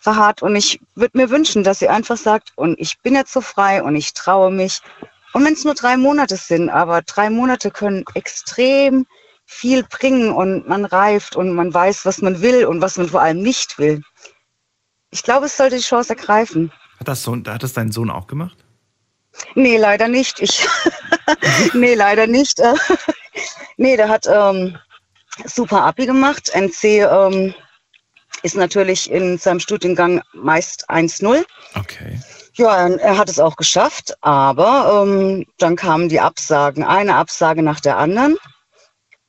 verharrt. 0.00 0.42
Und 0.42 0.56
ich 0.56 0.80
würde 0.94 1.16
mir 1.16 1.30
wünschen, 1.30 1.62
dass 1.62 1.78
sie 1.78 1.88
einfach 1.88 2.16
sagt, 2.16 2.52
und 2.56 2.78
ich 2.80 2.98
bin 3.00 3.14
jetzt 3.14 3.32
so 3.32 3.40
frei 3.40 3.82
und 3.82 3.94
ich 3.94 4.12
traue 4.14 4.50
mich. 4.50 4.80
Und 5.32 5.44
wenn 5.44 5.52
es 5.52 5.64
nur 5.64 5.74
drei 5.74 5.96
Monate 5.96 6.36
sind, 6.36 6.70
aber 6.70 7.02
drei 7.02 7.30
Monate 7.30 7.70
können 7.70 8.04
extrem 8.14 9.06
viel 9.46 9.84
bringen 9.84 10.32
und 10.32 10.68
man 10.68 10.84
reift 10.84 11.36
und 11.36 11.52
man 11.54 11.72
weiß, 11.72 12.04
was 12.04 12.22
man 12.22 12.40
will 12.40 12.64
und 12.64 12.80
was 12.80 12.96
man 12.96 13.08
vor 13.08 13.20
allem 13.20 13.42
nicht 13.42 13.78
will. 13.78 14.02
Ich 15.10 15.22
glaube, 15.22 15.46
es 15.46 15.56
sollte 15.56 15.76
die 15.76 15.82
Chance 15.82 16.10
ergreifen. 16.10 16.72
Hat 16.98 17.08
das, 17.08 17.22
Sohn, 17.22 17.44
hat 17.46 17.62
das 17.62 17.72
dein 17.72 17.92
Sohn 17.92 18.10
auch 18.10 18.26
gemacht? 18.26 18.56
Nee, 19.54 19.76
leider 19.76 20.08
nicht. 20.08 20.40
Ich 20.40 20.66
nee, 21.74 21.94
leider 21.94 22.26
nicht. 22.26 22.60
Nee, 23.76 23.96
der 23.96 24.10
hat 24.10 24.26
ähm, 24.30 24.76
super 25.46 25.84
Abi 25.84 26.04
gemacht. 26.04 26.50
NC 26.54 26.84
ähm, 26.84 27.54
ist 28.42 28.56
natürlich 28.56 29.10
in 29.10 29.38
seinem 29.38 29.60
Studiengang 29.60 30.22
meist 30.32 30.88
1-0. 30.90 31.44
Okay. 31.78 32.20
Ja, 32.54 32.88
er 32.88 33.16
hat 33.16 33.28
es 33.28 33.38
auch 33.38 33.56
geschafft, 33.56 34.14
aber 34.20 35.04
ähm, 35.04 35.46
dann 35.58 35.76
kamen 35.76 36.08
die 36.08 36.20
Absagen, 36.20 36.84
eine 36.84 37.14
Absage 37.14 37.62
nach 37.62 37.80
der 37.80 37.96
anderen. 37.96 38.36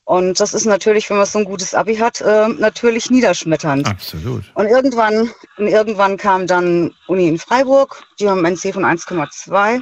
Und 0.04 0.40
das 0.40 0.52
ist 0.52 0.66
natürlich, 0.66 1.08
wenn 1.08 1.16
man 1.16 1.26
so 1.26 1.38
ein 1.38 1.44
gutes 1.44 1.74
Abi 1.74 1.96
hat, 1.96 2.20
äh, 2.20 2.48
natürlich 2.48 3.08
niederschmetternd. 3.10 3.86
Absolut. 3.88 4.44
Und 4.54 4.66
irgendwann, 4.66 5.30
und 5.56 5.68
irgendwann 5.68 6.16
kam 6.16 6.46
dann 6.46 6.92
Uni 7.06 7.28
in 7.28 7.38
Freiburg, 7.38 8.02
die 8.18 8.28
haben 8.28 8.44
ein 8.44 8.54
NC 8.54 8.72
von 8.74 8.84
1,2. 8.84 9.80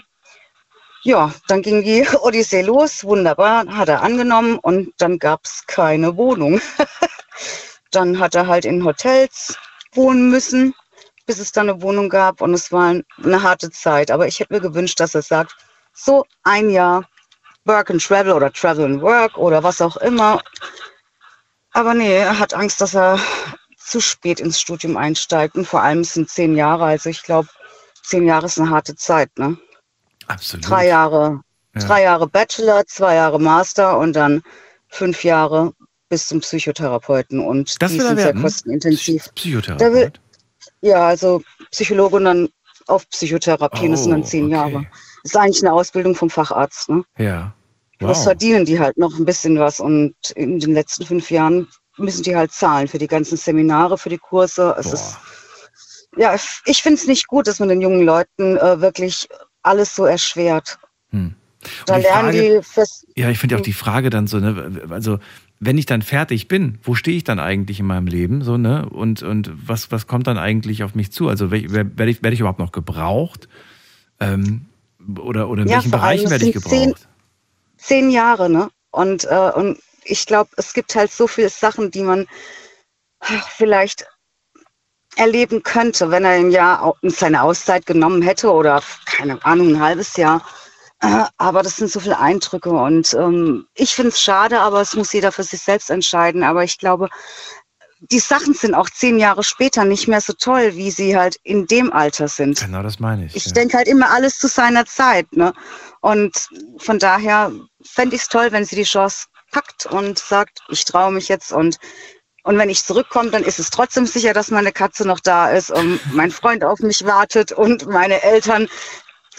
Ja, 1.02 1.32
dann 1.48 1.62
ging 1.62 1.82
die 1.82 2.07
Odyssee 2.23 2.61
los, 2.61 3.02
wunderbar, 3.02 3.65
hat 3.66 3.89
er 3.89 4.02
angenommen 4.02 4.59
und 4.59 4.93
dann 4.98 5.19
gab 5.19 5.44
es 5.44 5.65
keine 5.66 6.16
Wohnung. 6.16 6.61
dann 7.91 8.19
hat 8.19 8.35
er 8.35 8.47
halt 8.47 8.65
in 8.65 8.85
Hotels 8.85 9.57
wohnen 9.93 10.31
müssen, 10.31 10.75
bis 11.27 11.39
es 11.39 11.53
dann 11.53 11.69
eine 11.69 11.83
Wohnung 11.83 12.09
gab 12.09 12.41
und 12.41 12.55
es 12.55 12.73
war 12.73 12.95
eine 13.23 13.43
harte 13.43 13.71
Zeit. 13.71 14.11
Aber 14.11 14.27
ich 14.27 14.41
hätte 14.41 14.53
mir 14.53 14.61
gewünscht, 14.61 15.01
dass 15.01 15.15
er 15.15 15.23
sagt, 15.23 15.57
so 15.93 16.25
ein 16.43 16.71
Jahr 16.71 17.09
Work 17.65 17.91
and 17.91 18.03
Travel 18.03 18.33
oder 18.33 18.53
Travel 18.53 18.85
and 18.85 19.03
Work 19.03 19.37
oder 19.37 19.62
was 19.62 19.81
auch 19.81 19.97
immer. 19.99 20.41
Aber 21.73 21.95
nee, 21.95 22.17
er 22.17 22.39
hat 22.39 22.55
Angst, 22.55 22.81
dass 22.81 22.95
er 22.95 23.19
zu 23.77 24.01
spät 24.01 24.41
ins 24.41 24.61
Studium 24.61 24.97
einsteigt 24.97 25.57
und 25.57 25.67
vor 25.67 25.83
allem 25.83 26.05
sind 26.05 26.29
zehn 26.31 26.57
Jahre. 26.57 26.85
Also 26.85 27.11
ich 27.11 27.23
glaube, 27.23 27.49
zehn 28.03 28.27
Jahre 28.27 28.47
ist 28.47 28.59
eine 28.59 28.71
harte 28.71 28.95
Zeit, 28.97 29.37
ne? 29.39 29.57
Absolut. 30.27 30.69
Drei 30.69 30.87
Jahre, 30.87 31.41
Ja. 31.75 31.81
drei 31.87 32.03
Jahre 32.03 32.27
Bachelor, 32.27 32.87
zwei 32.87 33.17
Jahre 33.17 33.41
Master 33.41 33.99
und 33.99 34.15
dann 34.15 34.43
fünf 34.89 35.25
Jahre 35.25 35.73
bis 36.11 36.28
zum 36.28 36.41
Psychotherapeuten. 36.41 37.41
Und 37.41 37.81
Das 37.81 37.93
die 37.93 38.01
sind 38.01 38.19
sehr 38.19 38.35
kostenintensiv. 38.35 39.31
Psychotherapeut. 39.35 39.93
will, 39.95 40.12
ja, 40.82 41.07
also 41.09 41.43
Psychologe 41.70 42.16
und 42.16 42.24
dann 42.27 42.49
auf 42.87 43.09
Psychotherapie, 43.09 43.89
das 43.89 44.03
sind 44.03 44.11
dann 44.12 44.23
Oh, 44.23 44.24
zehn 44.27 44.45
okay. 44.47 44.53
Jahre. 44.53 44.87
Das 45.23 45.32
ist 45.32 45.37
eigentlich 45.37 45.62
eine 45.62 45.73
Ausbildung 45.73 46.15
vom 46.15 46.28
Facharzt. 46.28 46.89
Ne? 46.91 47.05
Ja. 47.19 47.55
Das 47.99 48.19
Wow. 48.19 48.24
verdienen 48.24 48.65
die 48.65 48.78
halt 48.81 48.97
noch 48.99 49.16
ein 49.19 49.24
bisschen 49.24 49.59
was 49.59 49.78
und 49.81 50.15
in 50.35 50.59
den 50.59 50.73
letzten 50.74 51.05
fünf 51.07 51.31
Jahren 51.31 51.69
müssen 51.99 52.23
die 52.23 52.35
halt 52.35 52.51
zahlen 52.53 52.89
für 52.89 52.99
die 52.99 53.07
ganzen 53.07 53.37
Seminare, 53.37 53.99
für 53.99 54.09
die 54.09 54.16
Kurse. 54.19 54.74
Es 54.78 54.93
ist, 54.93 55.19
ja, 56.16 56.35
ich- 56.65 56.82
finde 56.82 56.99
es 57.01 57.07
nicht 57.07 57.27
gut, 57.28 57.47
dass 57.47 57.61
man 57.61 57.69
den 57.69 57.81
jungen 57.82 58.03
Leuten 58.03 58.57
äh, 58.57 58.81
wirklich 58.81 59.28
alles 59.62 59.95
so 59.95 60.07
erschwert. 60.07 60.78
Hm. 61.11 61.35
Da 61.85 61.97
die 61.97 62.03
lernen 62.03 62.32
Frage- 62.32 62.59
die 62.59 62.62
fest. 62.66 63.07
Ja, 63.16 63.28
ich 63.28 63.39
finde 63.39 63.57
auch 63.57 63.61
die 63.61 63.74
Frage 63.74 64.09
dann 64.09 64.27
so, 64.27 64.39
ne, 64.39 64.81
also 64.89 65.19
wenn 65.61 65.77
ich 65.77 65.85
dann 65.87 66.01
fertig 66.01 66.49
bin, 66.49 66.78
wo 66.82 66.95
stehe 66.95 67.16
ich 67.19 67.24
dann 67.24 67.39
eigentlich 67.39 67.81
in 67.81 67.87
meinem 67.87 68.07
Leben, 68.07 68.43
so, 68.43 68.57
ne? 68.57 68.89
Und, 68.89 69.23
und 69.23 69.51
was, 69.55 69.93
was 69.93 70.07
kommt 70.07 70.27
dann 70.27 70.39
eigentlich 70.39 70.82
auf 70.82 70.95
mich 70.95 71.12
zu? 71.12 71.28
Also 71.28 71.51
werde 71.51 72.11
ich, 72.11 72.23
werde 72.23 72.32
ich 72.32 72.41
überhaupt 72.41 72.59
noch 72.59 72.73
gebraucht? 72.73 73.47
Ähm, 74.20 74.66
oder, 75.19 75.49
oder 75.51 75.62
in 75.62 75.69
Ja, 75.69 75.77
welchen 75.77 75.91
Bereichen 75.91 76.31
werde 76.31 76.47
ich 76.47 76.55
sind 76.55 76.65
zehn- 76.65 76.87
gebraucht? 76.89 77.09
Zehn 77.77 78.11
Jahre, 78.11 78.49
ne? 78.49 78.70
Und, 78.91 79.24
äh, 79.24 79.51
und 79.55 79.78
ich 80.05 80.24
glaube, 80.27 80.51
es 80.57 80.73
gibt 80.73 80.95
halt 80.95 81.12
so 81.12 81.27
viele 81.27 81.51
Sachen, 81.51 81.91
die 81.91 82.03
man 82.03 82.27
vielleicht 83.57 84.07
erleben 85.16 85.62
könnte, 85.62 86.11
wenn 86.11 86.24
er 86.24 86.31
ein 86.32 86.51
Jahr 86.51 86.95
seine 87.03 87.43
Auszeit 87.43 87.85
genommen 87.85 88.23
hätte 88.23 88.51
oder 88.51 88.82
keine 89.05 89.45
Ahnung, 89.45 89.74
ein 89.74 89.81
halbes 89.81 90.16
Jahr. 90.16 90.43
Äh, 91.01 91.24
Aber 91.39 91.62
das 91.62 91.77
sind 91.77 91.90
so 91.90 92.01
viele 92.01 92.18
Eindrücke 92.18 92.70
und 92.70 93.14
ähm, 93.14 93.66
ich 93.74 93.94
finde 93.94 94.10
es 94.10 94.20
schade, 94.20 94.60
aber 94.60 94.81
es 94.81 94.94
muss 94.94 95.12
jeder 95.12 95.32
für 95.32 95.43
sich 95.43 95.60
selbst 95.62 95.90
entscheiden. 95.90 96.43
Aber 96.43 96.62
ich 96.62 96.78
glaube, 96.78 97.09
die 98.01 98.18
Sachen 98.18 98.55
sind 98.55 98.74
auch 98.74 98.89
zehn 98.89 99.18
Jahre 99.18 99.43
später 99.43 99.85
nicht 99.85 100.09
mehr 100.09 100.20
so 100.20 100.32
toll, 100.32 100.74
wie 100.74 100.90
sie 100.90 101.16
halt 101.16 101.36
in 101.43 101.66
dem 101.66 101.93
Alter 101.93 102.28
sind. 102.28 102.60
Genau, 102.60 102.82
das 102.82 102.98
meine 102.98 103.27
ich. 103.27 103.36
Ich 103.36 103.47
ja. 103.47 103.52
denke 103.52 103.77
halt 103.77 103.89
immer 103.89 104.10
alles 104.10 104.39
zu 104.39 104.48
seiner 104.48 104.86
Zeit. 104.86 105.31
Ne? 105.32 105.52
Und 106.01 106.48
von 106.78 106.98
daher 106.98 107.52
fände 107.82 108.16
ich 108.16 108.22
es 108.22 108.28
toll, 108.28 108.52
wenn 108.52 108.64
sie 108.64 108.77
die 108.77 108.85
Chance 108.85 109.27
packt 109.52 109.86
und 109.86 110.18
sagt, 110.18 110.60
ich 110.68 110.85
traue 110.85 111.12
mich 111.12 111.28
jetzt 111.28 111.52
und 111.52 111.78
und 112.43 112.56
wenn 112.56 112.70
ich 112.70 112.82
zurückkomme, 112.82 113.31
dann 113.31 113.44
ist 113.44 113.59
es 113.59 113.68
trotzdem 113.68 114.06
sicher, 114.06 114.32
dass 114.32 114.51
meine 114.51 114.72
Katze 114.72 115.06
noch 115.06 115.20
da 115.20 115.51
ist 115.51 115.70
und 115.70 116.01
mein 116.14 116.31
Freund 116.31 116.64
auf 116.64 116.78
mich 116.78 117.05
wartet 117.05 117.52
und 117.52 117.86
meine 117.86 118.22
Eltern 118.22 118.66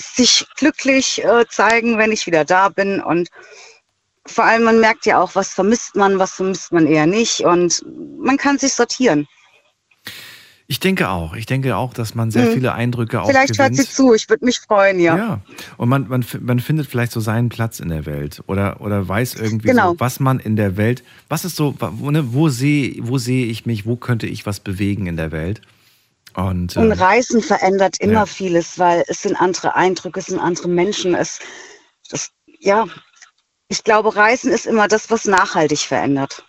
sich 0.02 0.45
glücklich 0.57 1.23
äh, 1.23 1.45
zeigen, 1.49 1.98
wenn 1.98 2.11
ich 2.11 2.26
wieder 2.28 2.45
da 2.45 2.69
bin. 2.69 3.02
Und 3.02 3.30
vor 4.26 4.44
allem, 4.45 4.64
man 4.64 4.80
merkt 4.80 5.06
ja 5.06 5.19
auch, 5.19 5.36
was 5.36 5.53
vermisst 5.53 5.95
man, 5.95 6.19
was 6.19 6.34
vermisst 6.34 6.72
man 6.72 6.88
eher 6.88 7.06
nicht. 7.07 7.41
Und 7.41 7.84
man 8.19 8.38
kann 8.38 8.57
sich 8.57 8.73
sortieren. 8.73 9.28
Ich 10.68 10.80
denke 10.80 11.10
auch. 11.10 11.34
Ich 11.36 11.45
denke 11.45 11.76
auch, 11.76 11.94
dass 11.94 12.15
man 12.15 12.32
sehr 12.32 12.45
Hm. 12.45 12.53
viele 12.53 12.73
Eindrücke 12.73 13.22
auch 13.22 13.28
Vielleicht 13.28 13.60
hört 13.60 13.73
sie 13.76 13.82
gewinnt. 13.82 13.94
zu, 13.94 14.14
ich 14.14 14.30
würde 14.30 14.45
mich 14.45 14.60
freuen, 14.61 15.02
ja. 15.02 15.18
Ja, 15.18 15.40
und 15.76 15.90
man, 15.90 16.07
man, 16.07 16.26
man 16.40 16.60
findet 16.61 16.88
vielleicht 16.88 17.11
so 17.11 17.19
seinen 17.19 17.49
Platz 17.49 17.82
in 17.82 17.90
der 17.90 18.06
Welt 18.06 18.41
oder, 18.48 18.80
oder 18.80 19.06
weiß 19.06 19.36
irgendwie 19.36 19.68
Genau. 19.68 19.91
so, 19.91 19.99
was 19.99 20.22
man 20.22 20.40
in 20.40 20.56
der 20.56 20.78
Welt, 20.78 21.03
was 21.28 21.44
ist 21.44 21.57
so, 21.57 21.76
wo, 21.78 22.10
ne, 22.10 22.34
wo 22.34 22.48
sehe 22.48 22.95
wo 23.02 23.18
sehe 23.18 23.48
ich 23.48 23.65
mich, 23.65 23.86
wo 23.86 23.98
könnte 23.98 24.28
ich 24.28 24.45
was 24.45 24.61
bewegen 24.61 25.07
in 25.07 25.18
der 25.18 25.34
Welt? 25.34 25.60
Und, 26.35 26.77
Und 26.77 26.91
ähm, 26.91 26.91
Reisen 26.91 27.41
verändert 27.41 27.97
immer 27.99 28.13
ja. 28.13 28.25
vieles, 28.25 28.79
weil 28.79 29.03
es 29.07 29.21
sind 29.21 29.35
andere 29.35 29.75
Eindrücke, 29.75 30.19
es 30.19 30.27
sind 30.27 30.39
andere 30.39 30.69
Menschen. 30.69 31.13
Es, 31.15 31.39
das, 32.09 32.31
ja, 32.59 32.85
ich 33.67 33.83
glaube, 33.83 34.15
Reisen 34.15 34.51
ist 34.51 34.65
immer 34.65 34.87
das, 34.87 35.09
was 35.09 35.25
nachhaltig 35.25 35.79
verändert. 35.79 36.43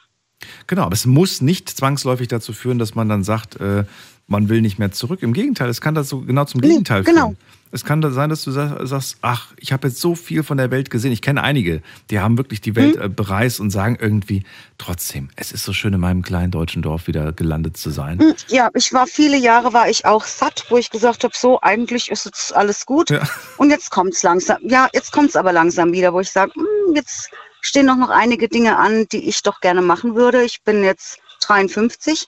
Genau, 0.66 0.82
aber 0.82 0.94
es 0.94 1.06
muss 1.06 1.40
nicht 1.40 1.68
zwangsläufig 1.68 2.28
dazu 2.28 2.52
führen, 2.52 2.78
dass 2.78 2.94
man 2.94 3.08
dann 3.08 3.22
sagt, 3.22 3.60
äh, 3.60 3.84
man 4.26 4.48
will 4.48 4.60
nicht 4.60 4.78
mehr 4.78 4.92
zurück. 4.92 5.22
Im 5.22 5.32
Gegenteil, 5.32 5.68
es 5.68 5.80
kann 5.80 5.94
das 5.94 6.08
so 6.08 6.20
genau 6.20 6.44
zum 6.44 6.60
Gegenteil 6.60 7.04
genau. 7.04 7.28
führen. 7.28 7.38
Es 7.72 7.84
kann 7.84 8.02
sein, 8.12 8.28
dass 8.30 8.42
du 8.44 8.50
sa- 8.50 8.84
sagst, 8.86 9.16
ach, 9.22 9.48
ich 9.56 9.72
habe 9.72 9.88
jetzt 9.88 9.98
so 10.00 10.14
viel 10.14 10.42
von 10.42 10.58
der 10.58 10.70
Welt 10.70 10.90
gesehen. 10.90 11.10
Ich 11.10 11.22
kenne 11.22 11.42
einige, 11.42 11.82
die 12.10 12.20
haben 12.20 12.36
wirklich 12.36 12.60
die 12.60 12.76
Welt 12.76 12.96
Hm? 12.96 13.02
äh, 13.02 13.08
bereist 13.08 13.60
und 13.60 13.70
sagen 13.70 13.96
irgendwie, 13.98 14.44
trotzdem, 14.78 15.30
es 15.36 15.52
ist 15.52 15.64
so 15.64 15.72
schön, 15.72 15.94
in 15.94 16.00
meinem 16.00 16.22
kleinen 16.22 16.50
deutschen 16.50 16.82
Dorf 16.82 17.06
wieder 17.06 17.32
gelandet 17.32 17.76
zu 17.78 17.90
sein. 17.90 18.18
Hm, 18.20 18.34
Ja, 18.48 18.68
ich 18.74 18.92
war 18.92 19.06
viele 19.06 19.36
Jahre, 19.38 19.72
war 19.72 19.88
ich 19.88 20.04
auch 20.04 20.24
satt, 20.24 20.66
wo 20.68 20.76
ich 20.76 20.90
gesagt 20.90 21.24
habe, 21.24 21.34
so, 21.36 21.60
eigentlich 21.62 22.10
ist 22.10 22.26
jetzt 22.26 22.54
alles 22.54 22.84
gut. 22.86 23.10
Ja. 23.10 23.22
Und 23.56 23.70
jetzt 23.70 23.90
kommt's 23.90 24.22
langsam. 24.22 24.58
Ja, 24.62 24.88
jetzt 24.92 25.10
kommt's 25.12 25.34
aber 25.34 25.52
langsam 25.52 25.92
wieder, 25.92 26.12
wo 26.12 26.20
ich 26.20 26.30
sage, 26.30 26.52
hm, 26.54 26.94
jetzt 26.94 27.30
stehen 27.62 27.86
doch 27.86 27.96
noch 27.96 28.10
einige 28.10 28.48
Dinge 28.48 28.76
an, 28.76 29.06
die 29.12 29.28
ich 29.28 29.42
doch 29.42 29.60
gerne 29.60 29.80
machen 29.82 30.14
würde. 30.14 30.42
Ich 30.42 30.62
bin 30.62 30.84
jetzt 30.84 31.18
53. 31.46 32.26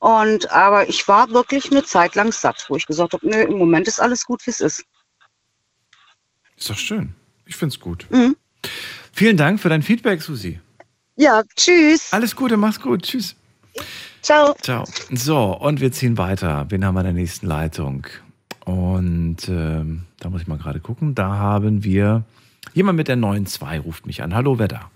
Und 0.00 0.50
aber 0.50 0.88
ich 0.88 1.06
war 1.08 1.30
wirklich 1.30 1.70
eine 1.70 1.84
Zeit 1.84 2.14
lang 2.14 2.32
satt, 2.32 2.64
wo 2.68 2.76
ich 2.76 2.86
gesagt 2.86 3.12
habe, 3.12 3.28
nö, 3.28 3.42
im 3.42 3.58
Moment 3.58 3.86
ist 3.86 4.00
alles 4.00 4.24
gut, 4.24 4.44
wie 4.46 4.50
es 4.50 4.60
ist. 4.60 4.84
Ist 6.56 6.70
doch 6.70 6.78
schön. 6.78 7.14
Ich 7.44 7.54
finde 7.54 7.74
es 7.74 7.80
gut. 7.80 8.06
Mhm. 8.10 8.34
Vielen 9.12 9.36
Dank 9.36 9.60
für 9.60 9.68
dein 9.68 9.82
Feedback, 9.82 10.22
Susi. 10.22 10.58
Ja, 11.16 11.42
tschüss. 11.54 12.12
Alles 12.12 12.34
Gute, 12.34 12.56
mach's 12.56 12.80
gut. 12.80 13.02
Tschüss. 13.02 13.36
Ciao. 14.22 14.54
Ciao. 14.62 14.84
So, 15.10 15.54
und 15.58 15.82
wir 15.82 15.92
ziehen 15.92 16.16
weiter. 16.16 16.66
Wen 16.70 16.82
haben 16.82 16.94
wir 16.94 17.00
in 17.00 17.06
der 17.06 17.12
nächsten 17.12 17.46
Leitung? 17.46 18.06
Und 18.64 19.48
ähm, 19.48 20.06
da 20.18 20.30
muss 20.30 20.40
ich 20.40 20.46
mal 20.46 20.58
gerade 20.58 20.80
gucken. 20.80 21.14
Da 21.14 21.36
haben 21.36 21.84
wir 21.84 22.24
jemand 22.72 22.96
mit 22.96 23.08
der 23.08 23.16
9.2 23.16 23.80
ruft 23.80 24.06
mich 24.06 24.22
an. 24.22 24.34
Hallo, 24.34 24.58
wer 24.58 24.68
da? 24.68 24.90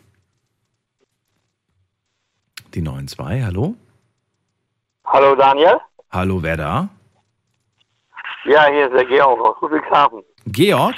Die 2.72 2.82
9.2, 2.82 3.44
hallo? 3.44 3.76
Hallo 5.04 5.34
Daniel? 5.36 5.78
Hallo, 6.10 6.42
wer 6.42 6.56
da? 6.56 6.88
Ja, 8.46 8.66
hier 8.70 8.86
ist 8.86 8.94
der 8.94 9.04
Georg 9.06 9.40
aus 9.40 9.56
Ludwigshafen. 9.60 10.22
Georg? 10.46 10.94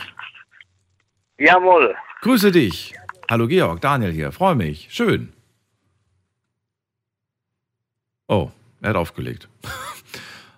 Jawohl. 1.38 1.94
Grüße 2.22 2.50
dich. 2.50 2.94
Hallo 3.30 3.46
Georg, 3.46 3.80
Daniel 3.80 4.12
hier. 4.12 4.32
Freue 4.32 4.54
mich. 4.54 4.88
Schön. 4.90 5.32
Oh, 8.28 8.50
er 8.80 8.90
hat 8.90 8.96
aufgelegt. 8.96 9.48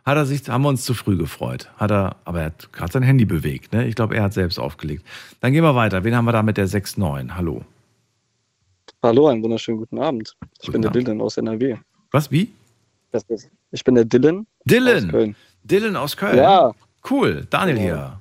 Hat 0.06 0.16
er 0.16 0.24
sich, 0.24 0.48
haben 0.48 0.62
wir 0.62 0.70
uns 0.70 0.86
zu 0.86 0.94
früh 0.94 1.18
gefreut. 1.18 1.70
Hat 1.76 1.90
er, 1.90 2.16
aber 2.24 2.38
er 2.40 2.46
hat 2.46 2.72
gerade 2.72 2.90
sein 2.90 3.02
Handy 3.02 3.26
bewegt. 3.26 3.74
Ne? 3.74 3.86
Ich 3.86 3.94
glaube, 3.94 4.16
er 4.16 4.22
hat 4.22 4.32
selbst 4.32 4.58
aufgelegt. 4.58 5.04
Dann 5.42 5.52
gehen 5.52 5.62
wir 5.62 5.74
weiter. 5.74 6.02
Wen 6.02 6.16
haben 6.16 6.24
wir 6.24 6.32
da 6.32 6.42
mit 6.42 6.56
der 6.56 6.66
6.9? 6.66 7.34
Hallo. 7.34 7.62
Hallo, 9.02 9.26
einen 9.26 9.42
wunderschönen 9.42 9.76
guten 9.76 9.98
Abend. 9.98 10.34
Ich 10.54 10.60
Guten 10.60 10.72
bin 10.72 10.80
der 10.82 10.90
Abend. 10.92 11.06
Dylan 11.08 11.20
aus 11.20 11.36
NRW. 11.36 11.76
Was, 12.10 12.30
wie? 12.30 12.50
Das 13.10 13.22
ist, 13.28 13.50
ich 13.70 13.82
bin 13.84 13.94
der 13.94 14.04
Dylan. 14.04 14.46
Dylan. 14.64 15.04
Aus 15.06 15.10
Köln. 15.10 15.36
Dylan 15.64 15.96
aus 15.96 16.16
Köln. 16.16 16.36
Ja. 16.36 16.72
Cool. 17.08 17.46
Daniel 17.50 17.76
Genau. 17.76 17.86
hier. 17.86 18.20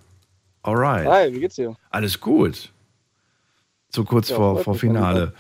Alright. 0.64 1.08
Hi, 1.08 1.34
wie 1.34 1.40
geht's 1.40 1.56
dir? 1.56 1.76
Alles 1.90 2.20
gut. 2.20 2.72
So 3.90 4.04
kurz 4.04 4.30
Ja, 4.30 4.36
vor, 4.36 4.60
vor 4.60 4.76
Finale. 4.76 5.34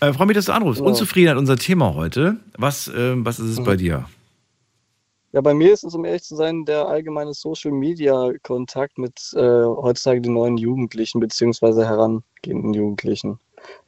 Äh, 0.00 0.12
Freue 0.12 0.26
mich, 0.26 0.36
dass 0.36 0.46
du 0.46 0.52
anrufst. 0.52 0.80
Genau. 0.80 0.90
Unzufriedenheit, 0.90 1.38
unser 1.38 1.56
Thema 1.56 1.94
heute. 1.94 2.36
Was, 2.58 2.90
ähm, 2.94 3.24
was 3.24 3.38
ist 3.38 3.50
es 3.50 3.58
Mhm. 3.60 3.64
bei 3.64 3.76
dir? 3.76 4.04
Ja, 5.32 5.40
bei 5.40 5.54
mir 5.54 5.72
ist 5.72 5.84
es, 5.84 5.94
um 5.94 6.04
ehrlich 6.04 6.24
zu 6.24 6.36
sein, 6.36 6.64
der 6.64 6.86
allgemeine 6.86 7.32
Social-Media-Kontakt 7.32 8.98
mit 8.98 9.32
äh, 9.34 9.40
heutzutage 9.64 10.20
den 10.20 10.34
neuen 10.34 10.58
Jugendlichen 10.58 11.20
beziehungsweise 11.20 11.86
herangehenden 11.86 12.74
Jugendlichen. 12.74 13.38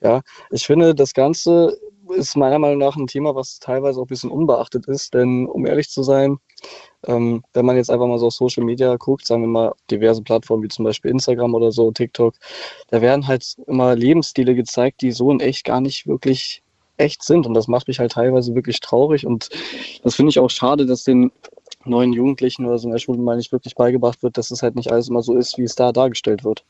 Ja, 0.01 0.23
ich 0.51 0.65
finde, 0.65 0.95
das 0.95 1.13
Ganze 1.13 1.77
ist 2.15 2.37
meiner 2.37 2.59
Meinung 2.59 2.79
nach 2.79 2.97
ein 2.97 3.07
Thema, 3.07 3.35
was 3.35 3.59
teilweise 3.59 4.01
auch 4.01 4.05
ein 4.05 4.09
bisschen 4.09 4.31
unbeachtet 4.31 4.87
ist, 4.87 5.15
denn 5.15 5.47
um 5.47 5.67
ehrlich 5.67 5.89
zu 5.91 6.03
sein, 6.03 6.39
ähm, 7.07 7.43
wenn 7.53 7.67
man 7.67 7.77
jetzt 7.77 7.91
einfach 7.91 8.07
mal 8.07 8.19
so 8.19 8.27
auf 8.27 8.35
Social 8.35 8.65
Media 8.65 8.97
guckt, 8.97 9.27
sagen 9.27 9.43
wir 9.43 9.49
mal 9.49 9.75
diverse 9.91 10.23
Plattformen 10.23 10.63
wie 10.63 10.69
zum 10.69 10.85
Beispiel 10.85 11.11
Instagram 11.11 11.55
oder 11.55 11.73
so, 11.73 11.91
TikTok, 11.93 12.35
da 12.89 13.01
werden 13.01 13.27
halt 13.27 13.57
immer 13.67 13.95
Lebensstile 13.95 14.55
gezeigt, 14.55 15.03
die 15.03 15.13
so 15.13 15.31
in 15.31 15.41
echt 15.41 15.65
gar 15.65 15.81
nicht 15.81 16.07
wirklich 16.07 16.63
echt 16.97 17.23
sind. 17.23 17.47
Und 17.47 17.55
das 17.55 17.69
macht 17.69 17.89
mich 17.89 17.99
halt 17.99 18.13
teilweise 18.13 18.55
wirklich 18.55 18.81
traurig. 18.81 19.27
Und 19.27 19.49
das 20.03 20.15
finde 20.15 20.31
ich 20.31 20.39
auch 20.39 20.51
schade, 20.51 20.87
dass 20.87 21.05
den 21.05 21.33
neuen 21.85 22.13
Jugendlichen 22.13 22.65
oder 22.67 22.79
so 22.79 22.89
in 22.89 22.93
der 22.93 22.99
Schule 22.99 23.19
mal 23.19 23.37
nicht 23.37 23.53
wirklich 23.53 23.75
beigebracht 23.75 24.23
wird, 24.23 24.39
dass 24.39 24.51
es 24.51 24.63
halt 24.63 24.75
nicht 24.77 24.91
alles 24.91 25.09
immer 25.09 25.23
so 25.23 25.37
ist, 25.37 25.59
wie 25.59 25.65
es 25.65 25.75
da 25.75 25.93
dargestellt 25.93 26.45
wird. 26.45 26.65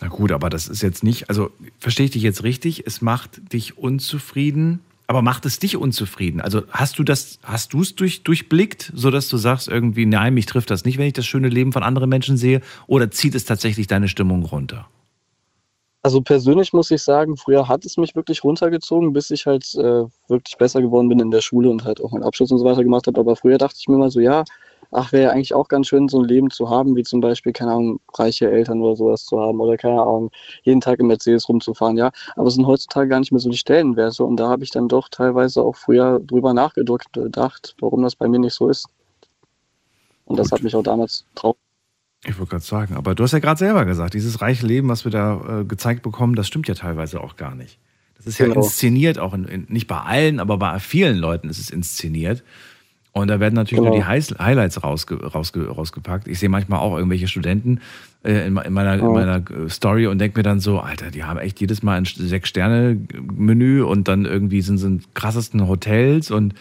Na 0.00 0.08
gut, 0.08 0.32
aber 0.32 0.50
das 0.50 0.68
ist 0.68 0.82
jetzt 0.82 1.02
nicht, 1.02 1.28
also 1.28 1.50
verstehe 1.78 2.06
ich 2.06 2.12
dich 2.12 2.22
jetzt 2.22 2.42
richtig, 2.42 2.86
es 2.86 3.00
macht 3.00 3.52
dich 3.52 3.78
unzufrieden, 3.78 4.80
aber 5.06 5.22
macht 5.22 5.44
es 5.44 5.58
dich 5.58 5.76
unzufrieden? 5.76 6.40
Also 6.40 6.62
hast 6.70 6.98
du 6.98 7.04
das, 7.04 7.38
hast 7.42 7.72
du 7.72 7.82
es 7.82 7.94
durch, 7.94 8.22
durchblickt, 8.22 8.90
sodass 8.94 9.28
du 9.28 9.36
sagst 9.36 9.68
irgendwie, 9.68 10.06
nein, 10.06 10.34
mich 10.34 10.46
trifft 10.46 10.70
das 10.70 10.84
nicht, 10.84 10.98
wenn 10.98 11.06
ich 11.06 11.12
das 11.12 11.26
schöne 11.26 11.48
Leben 11.48 11.72
von 11.72 11.82
anderen 11.82 12.08
Menschen 12.08 12.36
sehe, 12.36 12.60
oder 12.86 13.10
zieht 13.10 13.34
es 13.34 13.44
tatsächlich 13.44 13.86
deine 13.86 14.08
Stimmung 14.08 14.44
runter? 14.44 14.88
Also 16.02 16.20
persönlich 16.20 16.74
muss 16.74 16.90
ich 16.90 17.02
sagen, 17.02 17.38
früher 17.38 17.66
hat 17.66 17.86
es 17.86 17.96
mich 17.96 18.14
wirklich 18.14 18.44
runtergezogen, 18.44 19.14
bis 19.14 19.30
ich 19.30 19.46
halt 19.46 19.74
äh, 19.74 20.04
wirklich 20.28 20.58
besser 20.58 20.82
geworden 20.82 21.08
bin 21.08 21.18
in 21.18 21.30
der 21.30 21.40
Schule 21.40 21.70
und 21.70 21.84
halt 21.84 21.98
auch 22.02 22.12
meinen 22.12 22.24
Abschluss 22.24 22.52
und 22.52 22.58
so 22.58 22.64
weiter 22.66 22.84
gemacht 22.84 23.06
habe. 23.06 23.18
Aber 23.18 23.36
früher 23.36 23.56
dachte 23.56 23.76
ich 23.80 23.88
mir 23.88 23.96
mal 23.96 24.10
so, 24.10 24.20
ja, 24.20 24.44
ach, 24.90 25.12
wäre 25.12 25.24
ja 25.24 25.30
eigentlich 25.30 25.54
auch 25.54 25.68
ganz 25.68 25.88
schön, 25.88 26.08
so 26.08 26.20
ein 26.20 26.28
Leben 26.28 26.50
zu 26.50 26.70
haben, 26.70 26.96
wie 26.96 27.02
zum 27.02 27.20
Beispiel, 27.20 27.52
keine 27.52 27.72
Ahnung, 27.72 28.00
reiche 28.14 28.50
Eltern 28.50 28.80
oder 28.80 28.96
sowas 28.96 29.24
zu 29.24 29.40
haben 29.40 29.60
oder 29.60 29.76
keine 29.76 30.00
Ahnung, 30.00 30.30
jeden 30.62 30.80
Tag 30.80 30.98
im 31.00 31.08
Mercedes 31.08 31.48
rumzufahren, 31.48 31.96
ja. 31.96 32.10
Aber 32.36 32.48
es 32.48 32.54
sind 32.54 32.66
heutzutage 32.66 33.08
gar 33.08 33.20
nicht 33.20 33.32
mehr 33.32 33.40
so 33.40 33.50
die 33.50 33.56
Stellenwerte 33.56 34.24
und 34.24 34.36
da 34.36 34.48
habe 34.48 34.64
ich 34.64 34.70
dann 34.70 34.88
doch 34.88 35.08
teilweise 35.08 35.62
auch 35.62 35.76
früher 35.76 36.20
drüber 36.20 36.54
nachgedacht, 36.54 37.12
gedacht, 37.12 37.76
warum 37.80 38.02
das 38.02 38.16
bei 38.16 38.28
mir 38.28 38.38
nicht 38.38 38.54
so 38.54 38.68
ist. 38.68 38.86
Und 40.26 40.38
das 40.38 40.52
hat 40.52 40.62
mich 40.62 40.74
auch 40.74 40.82
damals 40.82 41.24
traurig. 41.34 41.58
Ich 42.26 42.38
wollte 42.38 42.50
gerade 42.52 42.64
sagen, 42.64 42.94
aber 42.96 43.14
du 43.14 43.22
hast 43.22 43.32
ja 43.32 43.38
gerade 43.38 43.58
selber 43.58 43.84
gesagt, 43.84 44.14
dieses 44.14 44.40
reiche 44.40 44.66
Leben, 44.66 44.88
was 44.88 45.04
wir 45.04 45.12
da 45.12 45.60
äh, 45.60 45.64
gezeigt 45.64 46.02
bekommen, 46.02 46.34
das 46.34 46.46
stimmt 46.46 46.68
ja 46.68 46.74
teilweise 46.74 47.20
auch 47.20 47.36
gar 47.36 47.54
nicht. 47.54 47.78
Das 48.16 48.26
ist 48.26 48.38
ja 48.38 48.46
Genau. 48.46 48.62
inszeniert, 48.62 49.18
auch 49.18 49.34
in, 49.34 49.44
in, 49.44 49.66
nicht 49.68 49.86
bei 49.86 49.98
allen, 50.00 50.40
aber 50.40 50.56
bei 50.56 50.78
vielen 50.78 51.18
Leuten 51.18 51.50
ist 51.50 51.58
es 51.58 51.68
inszeniert. 51.68 52.42
Und 53.16 53.28
da 53.28 53.38
werden 53.38 53.54
natürlich 53.54 53.78
Genau. 53.78 53.90
nur 53.94 53.98
die 54.00 54.04
Highs- 54.04 54.36
Highlights 54.40 54.82
rausge, 54.82 55.14
rausge, 55.24 55.68
rausgepackt. 55.68 56.26
Ich 56.26 56.40
sehe 56.40 56.48
manchmal 56.48 56.80
auch 56.80 56.96
irgendwelche 56.96 57.28
Studenten 57.28 57.80
äh, 58.24 58.44
in, 58.48 58.56
in, 58.56 58.72
meiner, 58.72 58.94
in 58.94 59.00
Ja. 59.02 59.08
meiner 59.08 59.36
äh, 59.36 59.68
Story 59.70 60.08
und 60.08 60.18
denke 60.18 60.36
mir 60.40 60.42
dann 60.42 60.58
so, 60.58 60.80
Alter, 60.80 61.12
die 61.12 61.22
haben 61.22 61.38
echt 61.38 61.60
jedes 61.60 61.84
Mal 61.84 61.96
ein 61.96 62.06
Sechs-Sterne-Menü 62.06 63.82
und 63.84 64.08
dann 64.08 64.24
irgendwie 64.24 64.62
sind 64.62 64.78
sie 64.78 64.86
in 64.88 65.02
krassesten 65.14 65.68
Hotels 65.68 66.32
und 66.32 66.54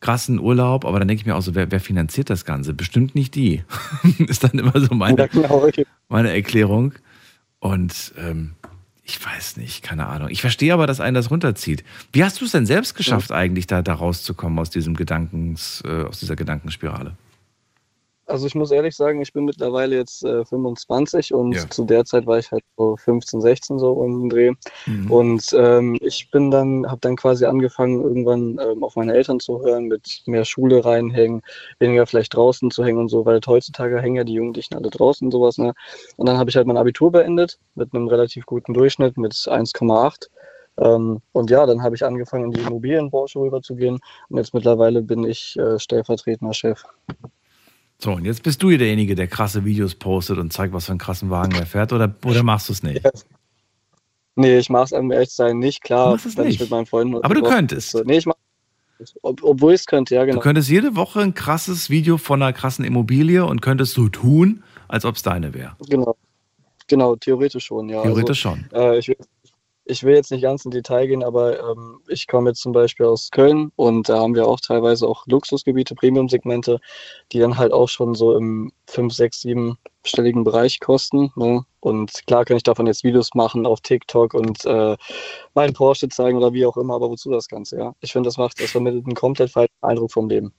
krassen 0.00 0.40
Urlaub. 0.40 0.84
Aber 0.84 0.98
dann 0.98 1.06
denke 1.06 1.20
ich 1.20 1.26
mir 1.26 1.36
auch 1.36 1.42
so, 1.42 1.54
wer, 1.54 1.70
wer 1.70 1.80
finanziert 1.80 2.28
das 2.28 2.44
Ganze? 2.44 2.74
Bestimmt 2.74 3.14
nicht 3.14 3.34
die. 3.36 3.62
ist 4.18 4.42
dann 4.44 4.52
immer 4.58 4.78
so 4.80 4.94
meine, 4.94 5.28
genau. 5.28 5.68
meine 6.08 6.32
Erklärung. 6.34 6.92
Und 7.60 8.14
ähm, 8.18 8.52
ich 9.10 9.24
weiß 9.24 9.56
nicht, 9.56 9.82
keine 9.82 10.06
Ahnung. 10.06 10.28
Ich 10.30 10.40
verstehe 10.40 10.72
aber, 10.72 10.86
dass 10.86 11.00
einen 11.00 11.14
das 11.14 11.30
runterzieht. 11.30 11.84
Wie 12.12 12.22
hast 12.22 12.40
du 12.40 12.44
es 12.44 12.52
denn 12.52 12.66
selbst 12.66 12.94
geschafft, 12.94 13.32
eigentlich 13.32 13.66
da, 13.66 13.82
da 13.82 13.94
rauszukommen 13.94 14.58
aus 14.58 14.70
diesem 14.70 14.94
Gedankens, 14.94 15.82
äh, 15.84 16.04
aus 16.04 16.20
dieser 16.20 16.36
Gedankenspirale? 16.36 17.16
Also 18.30 18.46
ich 18.46 18.54
muss 18.54 18.70
ehrlich 18.70 18.96
sagen, 18.96 19.20
ich 19.20 19.32
bin 19.32 19.44
mittlerweile 19.44 19.96
jetzt 19.96 20.24
äh, 20.24 20.44
25 20.44 21.34
und 21.34 21.52
Ja. 21.52 21.68
zu 21.68 21.84
der 21.84 22.04
Zeit 22.04 22.26
war 22.26 22.38
ich 22.38 22.50
halt 22.50 22.64
so 22.76 22.96
15, 22.96 23.40
16 23.40 23.78
so 23.78 23.92
um 23.92 24.20
den 24.20 24.30
Dreh. 24.30 24.52
Mhm. 24.86 25.10
Und 25.10 25.52
ähm, 25.52 25.98
ich 26.00 26.30
bin 26.30 26.50
dann, 26.50 26.86
habe 26.86 27.00
dann 27.00 27.16
quasi 27.16 27.44
angefangen, 27.44 28.00
irgendwann 28.00 28.58
ähm, 28.58 28.84
auf 28.84 28.96
meine 28.96 29.14
Eltern 29.14 29.40
zu 29.40 29.62
hören, 29.62 29.86
mit 29.86 30.22
mehr 30.26 30.44
Schule 30.44 30.84
reinhängen, 30.84 31.42
weniger 31.78 32.06
vielleicht 32.06 32.34
draußen 32.34 32.70
zu 32.70 32.84
hängen 32.84 32.98
und 32.98 33.08
so, 33.08 33.26
weil 33.26 33.40
heutzutage 33.46 34.00
hängen 34.00 34.16
ja 34.16 34.24
die 34.24 34.34
Jugendlichen 34.34 34.74
alle 34.76 34.90
draußen 34.90 35.26
und 35.26 35.32
sowas. 35.32 35.58
Ne? 35.58 35.74
Und 36.16 36.28
dann 36.28 36.38
habe 36.38 36.50
ich 36.50 36.56
halt 36.56 36.66
mein 36.66 36.76
Abitur 36.76 37.12
beendet 37.12 37.58
mit 37.74 37.92
einem 37.94 38.08
relativ 38.08 38.46
guten 38.46 38.74
Durchschnitt 38.74 39.16
mit 39.18 39.32
1,8. 39.32 40.28
Ähm, 40.78 41.20
und 41.32 41.50
ja, 41.50 41.66
dann 41.66 41.82
habe 41.82 41.94
ich 41.94 42.04
angefangen, 42.04 42.44
in 42.46 42.50
die 42.52 42.60
Immobilienbranche 42.60 43.38
rüberzugehen. 43.38 43.98
Und 44.28 44.36
jetzt 44.36 44.54
mittlerweile 44.54 45.02
bin 45.02 45.24
ich 45.24 45.58
äh, 45.58 45.78
stellvertretender 45.78 46.54
Chef. 46.54 46.84
So, 48.02 48.12
und 48.12 48.24
jetzt 48.24 48.42
bist 48.42 48.62
du 48.62 48.70
hier 48.70 48.78
derjenige, 48.78 49.14
der 49.14 49.28
krasse 49.28 49.64
Videos 49.64 49.94
postet 49.94 50.38
und 50.38 50.52
zeigt, 50.52 50.72
was 50.72 50.86
für 50.86 50.92
einen 50.92 50.98
krassen 50.98 51.28
Wagen 51.30 51.54
er 51.54 51.66
fährt, 51.66 51.92
oder, 51.92 52.14
oder 52.24 52.42
machst 52.42 52.68
du 52.68 52.72
es 52.72 52.82
nicht? 52.82 53.06
Nee, 54.36 54.58
ich 54.58 54.70
mache 54.70 54.84
es 54.84 54.92
um 54.92 55.10
ehrlich 55.12 55.28
zu 55.28 55.36
sein 55.36 55.58
nicht. 55.58 55.82
Klar, 55.82 56.12
machst 56.12 56.24
es 56.24 56.36
wenn 56.36 56.46
nicht. 56.46 56.54
ich 56.54 56.60
mit 56.60 56.70
meinen 56.70 56.86
Freunden. 56.86 57.22
Aber 57.22 57.34
du 57.34 57.42
könntest. 57.42 57.94
Nee, 58.06 58.18
ich 58.18 58.26
mach 58.26 58.34
ob, 59.22 59.42
obwohl 59.42 59.72
ich 59.72 59.80
es 59.80 59.86
könnte, 59.86 60.14
ja, 60.14 60.24
genau. 60.24 60.36
Du 60.36 60.42
könntest 60.42 60.68
jede 60.68 60.94
Woche 60.94 61.20
ein 61.20 61.34
krasses 61.34 61.88
Video 61.88 62.18
von 62.18 62.42
einer 62.42 62.52
krassen 62.52 62.84
Immobilie 62.84 63.44
und 63.44 63.62
könntest 63.62 63.94
so 63.94 64.08
tun, 64.08 64.62
als 64.88 65.04
ob 65.04 65.16
es 65.16 65.22
deine 65.22 65.54
wäre. 65.54 65.76
Genau. 65.88 66.16
Genau, 66.86 67.14
theoretisch 67.16 67.66
schon, 67.66 67.88
ja. 67.88 68.02
Theoretisch 68.02 68.44
also, 68.44 68.58
schon. 68.68 68.78
Äh, 68.78 68.98
ich, 68.98 69.08
will, 69.08 69.16
ich 69.90 70.04
will 70.04 70.14
jetzt 70.14 70.30
nicht 70.30 70.42
ganz 70.42 70.64
in 70.64 70.70
Detail 70.70 71.06
gehen, 71.06 71.24
aber 71.24 71.58
ähm, 71.58 72.00
ich 72.08 72.26
komme 72.26 72.50
jetzt 72.50 72.62
zum 72.62 72.72
Beispiel 72.72 73.06
aus 73.06 73.30
Köln 73.30 73.72
und 73.76 74.08
da 74.08 74.18
haben 74.20 74.34
wir 74.34 74.46
auch 74.46 74.60
teilweise 74.60 75.06
auch 75.06 75.26
Luxusgebiete, 75.26 75.94
Premium-Segmente, 75.94 76.80
die 77.32 77.40
dann 77.40 77.58
halt 77.58 77.72
auch 77.72 77.88
schon 77.88 78.14
so 78.14 78.36
im 78.36 78.72
5, 78.86 79.12
6, 79.12 79.40
7-stelligen 79.42 80.44
Bereich 80.44 80.80
kosten. 80.80 81.32
Ne? 81.36 81.64
Und 81.80 82.26
klar 82.26 82.44
kann 82.44 82.56
ich 82.56 82.62
davon 82.62 82.86
jetzt 82.86 83.04
Videos 83.04 83.34
machen 83.34 83.66
auf 83.66 83.80
TikTok 83.80 84.34
und 84.34 84.64
äh, 84.64 84.96
meinen 85.54 85.74
Porsche 85.74 86.08
zeigen 86.08 86.38
oder 86.38 86.52
wie 86.52 86.66
auch 86.66 86.76
immer, 86.76 86.94
aber 86.94 87.10
wozu 87.10 87.30
das 87.30 87.48
Ganze, 87.48 87.78
ja? 87.78 87.94
Ich 88.00 88.12
finde, 88.12 88.28
das 88.28 88.36
macht, 88.38 88.60
das 88.60 88.70
vermittelt 88.70 89.06
einen 89.06 89.14
komplett 89.14 89.50
falschen 89.50 89.72
Eindruck 89.80 90.12
vom 90.12 90.28
Leben. 90.28 90.52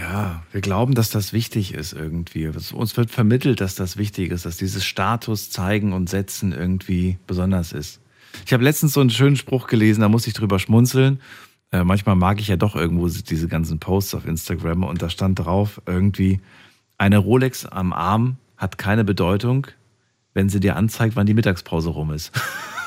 Ja, 0.00 0.42
wir 0.50 0.62
glauben, 0.62 0.94
dass 0.94 1.10
das 1.10 1.34
wichtig 1.34 1.74
ist 1.74 1.92
irgendwie. 1.92 2.48
Uns 2.48 2.96
wird 2.96 3.10
vermittelt, 3.10 3.60
dass 3.60 3.74
das 3.74 3.98
wichtig 3.98 4.30
ist, 4.30 4.46
dass 4.46 4.56
dieses 4.56 4.82
Status 4.82 5.50
zeigen 5.50 5.92
und 5.92 6.08
setzen 6.08 6.52
irgendwie 6.52 7.18
besonders 7.26 7.72
ist. 7.72 8.00
Ich 8.46 8.52
habe 8.54 8.64
letztens 8.64 8.94
so 8.94 9.00
einen 9.00 9.10
schönen 9.10 9.36
Spruch 9.36 9.66
gelesen, 9.66 10.00
da 10.00 10.08
musste 10.08 10.28
ich 10.30 10.34
drüber 10.34 10.58
schmunzeln. 10.58 11.20
Äh, 11.70 11.84
manchmal 11.84 12.16
mag 12.16 12.40
ich 12.40 12.48
ja 12.48 12.56
doch 12.56 12.76
irgendwo 12.76 13.08
diese 13.08 13.46
ganzen 13.46 13.78
Posts 13.78 14.14
auf 14.14 14.26
Instagram 14.26 14.84
und 14.84 15.02
da 15.02 15.10
stand 15.10 15.38
drauf 15.38 15.82
irgendwie, 15.84 16.40
eine 16.96 17.18
Rolex 17.18 17.66
am 17.66 17.92
Arm 17.92 18.38
hat 18.56 18.78
keine 18.78 19.04
Bedeutung, 19.04 19.66
wenn 20.32 20.48
sie 20.48 20.60
dir 20.60 20.76
anzeigt, 20.76 21.14
wann 21.14 21.26
die 21.26 21.34
Mittagspause 21.34 21.90
rum 21.90 22.10
ist. 22.12 22.32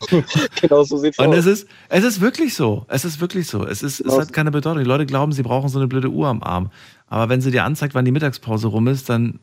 genau 0.60 0.82
so 0.84 0.96
sieht's 0.96 1.18
Und 1.18 1.28
aus. 1.28 1.36
es 1.36 1.46
ist, 1.46 1.68
es 1.88 2.04
ist 2.04 2.20
wirklich 2.20 2.54
so. 2.54 2.84
Es 2.88 3.04
ist 3.04 3.20
wirklich 3.20 3.46
so. 3.46 3.66
Es, 3.66 3.82
ist, 3.82 4.00
es 4.00 4.16
hat 4.18 4.32
keine 4.32 4.50
Bedeutung. 4.50 4.78
Die 4.82 4.88
Leute 4.88 5.06
glauben, 5.06 5.32
sie 5.32 5.42
brauchen 5.42 5.68
so 5.68 5.78
eine 5.78 5.88
blöde 5.88 6.08
Uhr 6.08 6.28
am 6.28 6.42
Arm. 6.42 6.70
Aber 7.08 7.28
wenn 7.28 7.40
sie 7.40 7.50
dir 7.50 7.64
anzeigt, 7.64 7.94
wann 7.94 8.04
die 8.04 8.12
Mittagspause 8.12 8.68
rum 8.68 8.88
ist, 8.88 9.08
dann, 9.08 9.38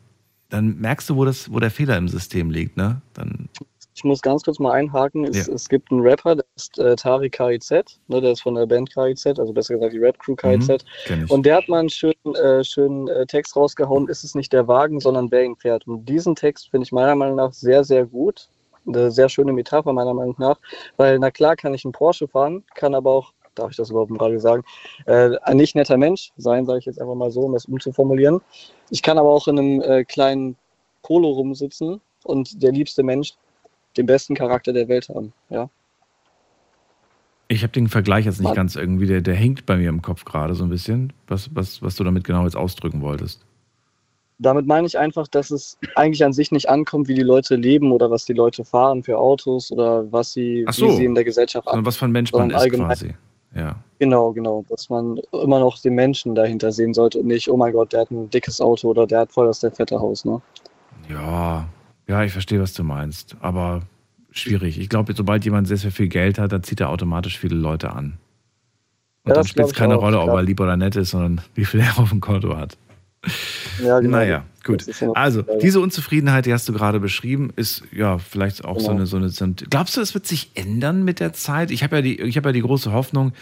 dann 0.48 0.78
merkst 0.80 1.08
du, 1.10 1.16
wo, 1.16 1.24
das, 1.24 1.52
wo 1.52 1.60
der 1.60 1.70
Fehler 1.70 1.96
im 1.96 2.08
System 2.08 2.50
liegt. 2.50 2.76
Ne? 2.76 3.00
Dann, 3.14 3.48
Ich 3.94 4.04
muss 4.04 4.22
ganz 4.22 4.44
kurz 4.44 4.58
mal 4.58 4.72
einhaken. 4.72 5.24
Es, 5.24 5.46
Ja. 5.46 5.54
es 5.54 5.68
gibt 5.68 5.90
einen 5.92 6.00
Rapper, 6.00 6.36
der 6.36 6.44
ist 6.56 6.78
äh, 6.78 6.96
Tari 6.96 7.28
KIZ, 7.28 7.70
ne, 8.08 8.20
der 8.20 8.32
ist 8.32 8.40
von 8.42 8.54
der 8.54 8.66
Band 8.66 8.90
KIZ, 8.92 9.26
also 9.38 9.52
besser 9.52 9.74
gesagt 9.74 9.92
die 9.92 9.98
Rap-Crew 9.98 10.34
KIZ. 10.36 10.68
Mhm. 11.08 11.26
Und 11.28 11.44
der 11.44 11.56
hat 11.56 11.68
mal 11.68 11.80
einen 11.80 11.90
schönen, 11.90 12.14
äh, 12.42 12.64
schönen 12.64 13.08
äh, 13.08 13.26
Text 13.26 13.54
rausgehauen, 13.56 14.08
ist 14.08 14.24
es 14.24 14.34
nicht 14.34 14.52
der 14.52 14.66
Wagen, 14.68 15.00
sondern 15.00 15.30
wer 15.30 15.44
ihn 15.44 15.56
fährt. 15.56 15.86
Und 15.86 16.06
diesen 16.08 16.34
Text 16.34 16.70
finde 16.70 16.84
ich 16.86 16.92
meiner 16.92 17.14
Meinung 17.14 17.36
nach 17.36 17.52
sehr, 17.52 17.84
sehr 17.84 18.06
gut. 18.06 18.48
Eine 18.86 19.10
sehr 19.10 19.28
schöne 19.28 19.52
Metapher 19.52 19.92
meiner 19.92 20.14
Meinung 20.14 20.36
nach, 20.38 20.58
weil 20.96 21.18
na 21.18 21.30
klar 21.30 21.56
kann 21.56 21.74
ich 21.74 21.84
einen 21.84 21.92
Porsche 21.92 22.28
fahren, 22.28 22.64
kann 22.74 22.94
aber 22.94 23.10
auch, 23.10 23.32
darf 23.54 23.70
ich 23.70 23.76
das 23.76 23.90
überhaupt 23.90 24.10
im 24.10 24.16
Radio 24.16 24.38
sagen, 24.38 24.62
äh, 25.06 25.36
ein 25.42 25.56
nicht 25.56 25.74
netter 25.74 25.96
Mensch 25.96 26.32
sein, 26.36 26.64
sage 26.66 26.78
ich 26.78 26.86
jetzt 26.86 27.00
einfach 27.00 27.14
mal 27.14 27.30
so, 27.30 27.42
um 27.42 27.52
das 27.52 27.66
umzuformulieren. 27.66 28.40
Ich 28.90 29.02
kann 29.02 29.18
aber 29.18 29.30
auch 29.30 29.48
in 29.48 29.58
einem 29.58 29.82
äh, 29.82 30.04
kleinen 30.04 30.56
Polo 31.02 31.30
rumsitzen 31.30 32.00
und 32.24 32.62
der 32.62 32.72
liebste 32.72 33.02
Mensch 33.02 33.34
den 33.96 34.06
besten 34.06 34.34
Charakter 34.34 34.72
der 34.72 34.88
Welt 34.88 35.08
haben. 35.08 35.32
Ja. 35.48 35.68
Ich 37.48 37.62
habe 37.62 37.72
den 37.72 37.88
Vergleich 37.88 38.26
jetzt 38.26 38.38
nicht 38.38 38.44
Mann. 38.44 38.54
ganz 38.54 38.76
irgendwie, 38.76 39.06
der, 39.06 39.20
der 39.20 39.34
hinkt 39.34 39.66
bei 39.66 39.76
mir 39.76 39.88
im 39.88 40.02
Kopf 40.02 40.24
gerade 40.24 40.54
so 40.54 40.62
ein 40.62 40.70
bisschen, 40.70 41.12
was, 41.26 41.50
was, 41.54 41.82
was 41.82 41.96
du 41.96 42.04
damit 42.04 42.22
genau 42.22 42.44
jetzt 42.44 42.56
ausdrücken 42.56 43.02
wolltest. 43.02 43.44
Damit 44.42 44.66
meine 44.66 44.86
ich 44.86 44.98
einfach, 44.98 45.28
dass 45.28 45.50
es 45.50 45.76
eigentlich 45.96 46.24
an 46.24 46.32
sich 46.32 46.50
nicht 46.50 46.68
ankommt, 46.68 47.08
wie 47.08 47.14
die 47.14 47.22
Leute 47.22 47.56
leben 47.56 47.92
oder 47.92 48.10
was 48.10 48.24
die 48.24 48.32
Leute 48.32 48.64
fahren 48.64 49.02
für 49.02 49.18
Autos 49.18 49.70
oder 49.70 50.10
was 50.10 50.32
sie, 50.32 50.64
so. 50.70 50.86
wie 50.86 50.96
sie 50.96 51.04
in 51.04 51.14
der 51.14 51.24
Gesellschaft 51.24 51.68
Sondern 51.68 51.84
was 51.84 51.98
für 51.98 52.06
ein 52.06 52.12
Mensch 52.12 52.32
man 52.32 52.50
ist 52.50 52.56
allgemein- 52.56 52.88
quasi. 52.88 53.14
Ja. 53.54 53.76
Genau, 53.98 54.32
genau. 54.32 54.64
Dass 54.70 54.88
man 54.88 55.18
immer 55.32 55.58
noch 55.60 55.78
den 55.80 55.94
Menschen 55.94 56.34
dahinter 56.34 56.72
sehen 56.72 56.94
sollte 56.94 57.18
und 57.18 57.26
nicht, 57.26 57.50
oh 57.50 57.56
mein 57.56 57.72
Gott, 57.72 57.92
der 57.92 58.00
hat 58.02 58.10
ein 58.10 58.30
dickes 58.30 58.60
Auto 58.60 58.88
oder 58.88 59.06
der 59.06 59.20
hat 59.20 59.32
voll 59.32 59.46
das 59.46 59.60
der 59.60 59.72
fette 59.72 60.00
Haus, 60.00 60.24
ne? 60.24 60.40
Ja, 61.08 61.68
ja, 62.06 62.24
ich 62.24 62.32
verstehe, 62.32 62.60
was 62.60 62.72
du 62.72 62.82
meinst. 62.84 63.36
Aber 63.40 63.82
schwierig. 64.30 64.78
Ich 64.78 64.88
glaube, 64.88 65.12
sobald 65.14 65.44
jemand 65.44 65.68
sehr, 65.68 65.76
sehr 65.76 65.90
viel 65.90 66.08
Geld 66.08 66.38
hat, 66.38 66.52
dann 66.52 66.62
zieht 66.62 66.80
er 66.80 66.88
automatisch 66.90 67.38
viele 67.38 67.56
Leute 67.56 67.90
an. 67.90 68.18
Und 69.24 69.30
Ja, 69.30 69.34
dann 69.34 69.44
spielt 69.44 69.66
es 69.66 69.74
keine 69.74 69.98
auch, 69.98 70.02
Rolle, 70.02 70.20
ob 70.20 70.30
er 70.30 70.42
lieb 70.42 70.60
oder 70.60 70.76
nett 70.76 70.96
ist, 70.96 71.10
sondern 71.10 71.42
wie 71.54 71.64
viel 71.64 71.80
er 71.80 71.98
auf 71.98 72.08
dem 72.08 72.20
Konto 72.20 72.56
hat. 72.56 72.78
Ja, 73.82 74.00
genau. 74.00 74.16
Naja, 74.18 74.44
gut. 74.64 74.84
Also, 75.14 75.42
diese 75.60 75.80
Unzufriedenheit, 75.80 76.46
die 76.46 76.52
hast 76.52 76.68
du 76.68 76.72
gerade 76.72 77.00
beschrieben, 77.00 77.52
ist 77.56 77.82
ja 77.92 78.18
vielleicht 78.18 78.64
auch 78.64 78.78
so 78.80 78.86
Genau. 78.88 78.96
eine, 78.98 79.06
so 79.06 79.16
eine. 79.18 79.28
So 79.28 79.44
eine 79.44 79.54
glaubst 79.54 79.96
du, 79.96 80.00
es 80.00 80.14
wird 80.14 80.26
sich 80.26 80.50
ändern 80.54 81.04
mit 81.04 81.20
der 81.20 81.32
Zeit? 81.32 81.70
Ich 81.70 81.82
habe 81.82 81.96
ja, 81.96 82.02
die- 82.02 82.20
ich 82.20 82.36
hab 82.36 82.44
ja 82.46 82.52
die 82.52 82.62
große 82.62 82.92
Hoffnung, 82.92 83.32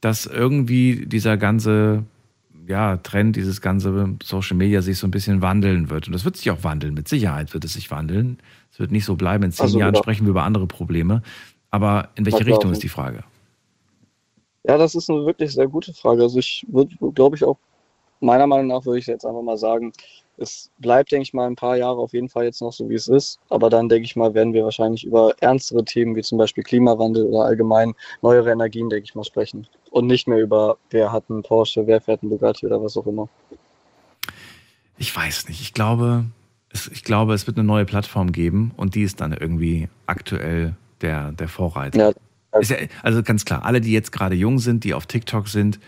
dass 0.00 0.26
irgendwie 0.26 1.06
dieser 1.06 1.36
ganze 1.36 2.04
ja, 2.68 2.96
Trend, 2.96 3.36
dieses 3.36 3.60
ganze 3.60 4.16
Social 4.24 4.56
Media 4.56 4.82
sich 4.82 4.98
so 4.98 5.06
ein 5.06 5.12
bisschen 5.12 5.40
wandeln 5.40 5.88
wird. 5.88 6.08
Und 6.08 6.12
das 6.14 6.24
wird 6.24 6.36
sich 6.36 6.50
auch 6.50 6.64
wandeln. 6.64 6.94
Mit 6.94 7.06
Sicherheit 7.06 7.54
wird 7.54 7.64
es 7.64 7.74
sich 7.74 7.92
wandeln. 7.92 8.38
Es 8.72 8.80
wird 8.80 8.90
nicht 8.90 9.04
so 9.04 9.14
bleiben. 9.14 9.44
In 9.44 9.52
zehn 9.52 9.62
Also, 9.66 9.78
Jahren 9.78 9.92
genau. 9.92 10.02
sprechen 10.02 10.26
wir 10.26 10.30
über 10.30 10.42
andere 10.42 10.66
Probleme. 10.66 11.22
Aber 11.70 12.08
in 12.16 12.24
welche 12.24 12.38
Na 12.38 12.44
klar. 12.44 12.56
Richtung 12.56 12.72
ist 12.72 12.82
die 12.82 12.88
Frage? 12.88 13.22
Ja, 14.66 14.76
das 14.78 14.96
ist 14.96 15.08
eine 15.08 15.24
wirklich 15.24 15.52
sehr 15.52 15.68
gute 15.68 15.94
Frage. 15.94 16.22
Also 16.24 16.40
ich 16.40 16.66
würde, 16.68 16.96
glaube 17.14 17.36
ich, 17.36 17.44
auch, 17.44 17.56
meiner 18.20 18.46
Meinung 18.46 18.68
nach 18.68 18.84
würde 18.84 18.98
ich 18.98 19.06
jetzt 19.06 19.24
einfach 19.24 19.42
mal 19.42 19.56
sagen, 19.56 19.92
es 20.38 20.70
bleibt, 20.78 21.12
denke 21.12 21.22
ich 21.22 21.34
mal, 21.34 21.46
ein 21.46 21.56
paar 21.56 21.76
Jahre 21.76 21.98
auf 21.98 22.12
jeden 22.12 22.28
Fall 22.28 22.44
jetzt 22.44 22.60
noch 22.60 22.72
so, 22.72 22.88
wie 22.88 22.94
es 22.94 23.08
ist. 23.08 23.38
Aber 23.48 23.70
dann, 23.70 23.88
denke 23.88 24.04
ich 24.04 24.16
mal, 24.16 24.34
werden 24.34 24.52
wir 24.52 24.64
wahrscheinlich 24.64 25.04
über 25.04 25.34
ernstere 25.40 25.84
Themen 25.84 26.14
wie 26.14 26.22
zum 26.22 26.38
Beispiel 26.38 26.62
Klimawandel 26.62 27.24
oder 27.24 27.44
allgemein 27.44 27.94
neuere 28.22 28.50
Energien, 28.50 28.90
denke 28.90 29.04
ich 29.04 29.14
mal, 29.14 29.24
sprechen. 29.24 29.66
Und 29.90 30.06
nicht 30.06 30.28
mehr 30.28 30.38
über, 30.38 30.76
wer 30.90 31.10
hat 31.12 31.24
einen 31.30 31.42
Porsche, 31.42 31.86
wer 31.86 32.00
fährt 32.00 32.22
einen 32.22 32.30
Bugatti 32.30 32.66
oder 32.66 32.82
was 32.82 32.96
auch 32.96 33.06
immer. 33.06 33.28
Ich 34.98 35.14
weiß 35.14 35.48
nicht. 35.48 35.60
Ich 35.60 35.72
glaube, 35.72 36.26
es, 36.70 36.88
ich 36.88 37.02
glaube, 37.02 37.34
es 37.34 37.46
wird 37.46 37.56
eine 37.56 37.66
neue 37.66 37.84
Plattform 37.84 38.32
geben 38.32 38.72
und 38.76 38.94
die 38.94 39.02
ist 39.02 39.20
dann 39.20 39.32
irgendwie 39.32 39.88
aktuell 40.06 40.74
der, 41.00 41.32
der 41.32 41.48
Vorreiter. 41.48 42.14
Ist 42.60 42.70
ja, 42.70 42.76
also 43.02 43.22
ganz 43.22 43.44
klar, 43.44 43.64
alle, 43.64 43.80
die 43.80 43.92
jetzt 43.92 44.12
gerade 44.12 44.34
jung 44.34 44.58
sind, 44.58 44.84
die 44.84 44.94
auf 44.94 45.06
TikTok 45.06 45.48
sind, 45.48 45.78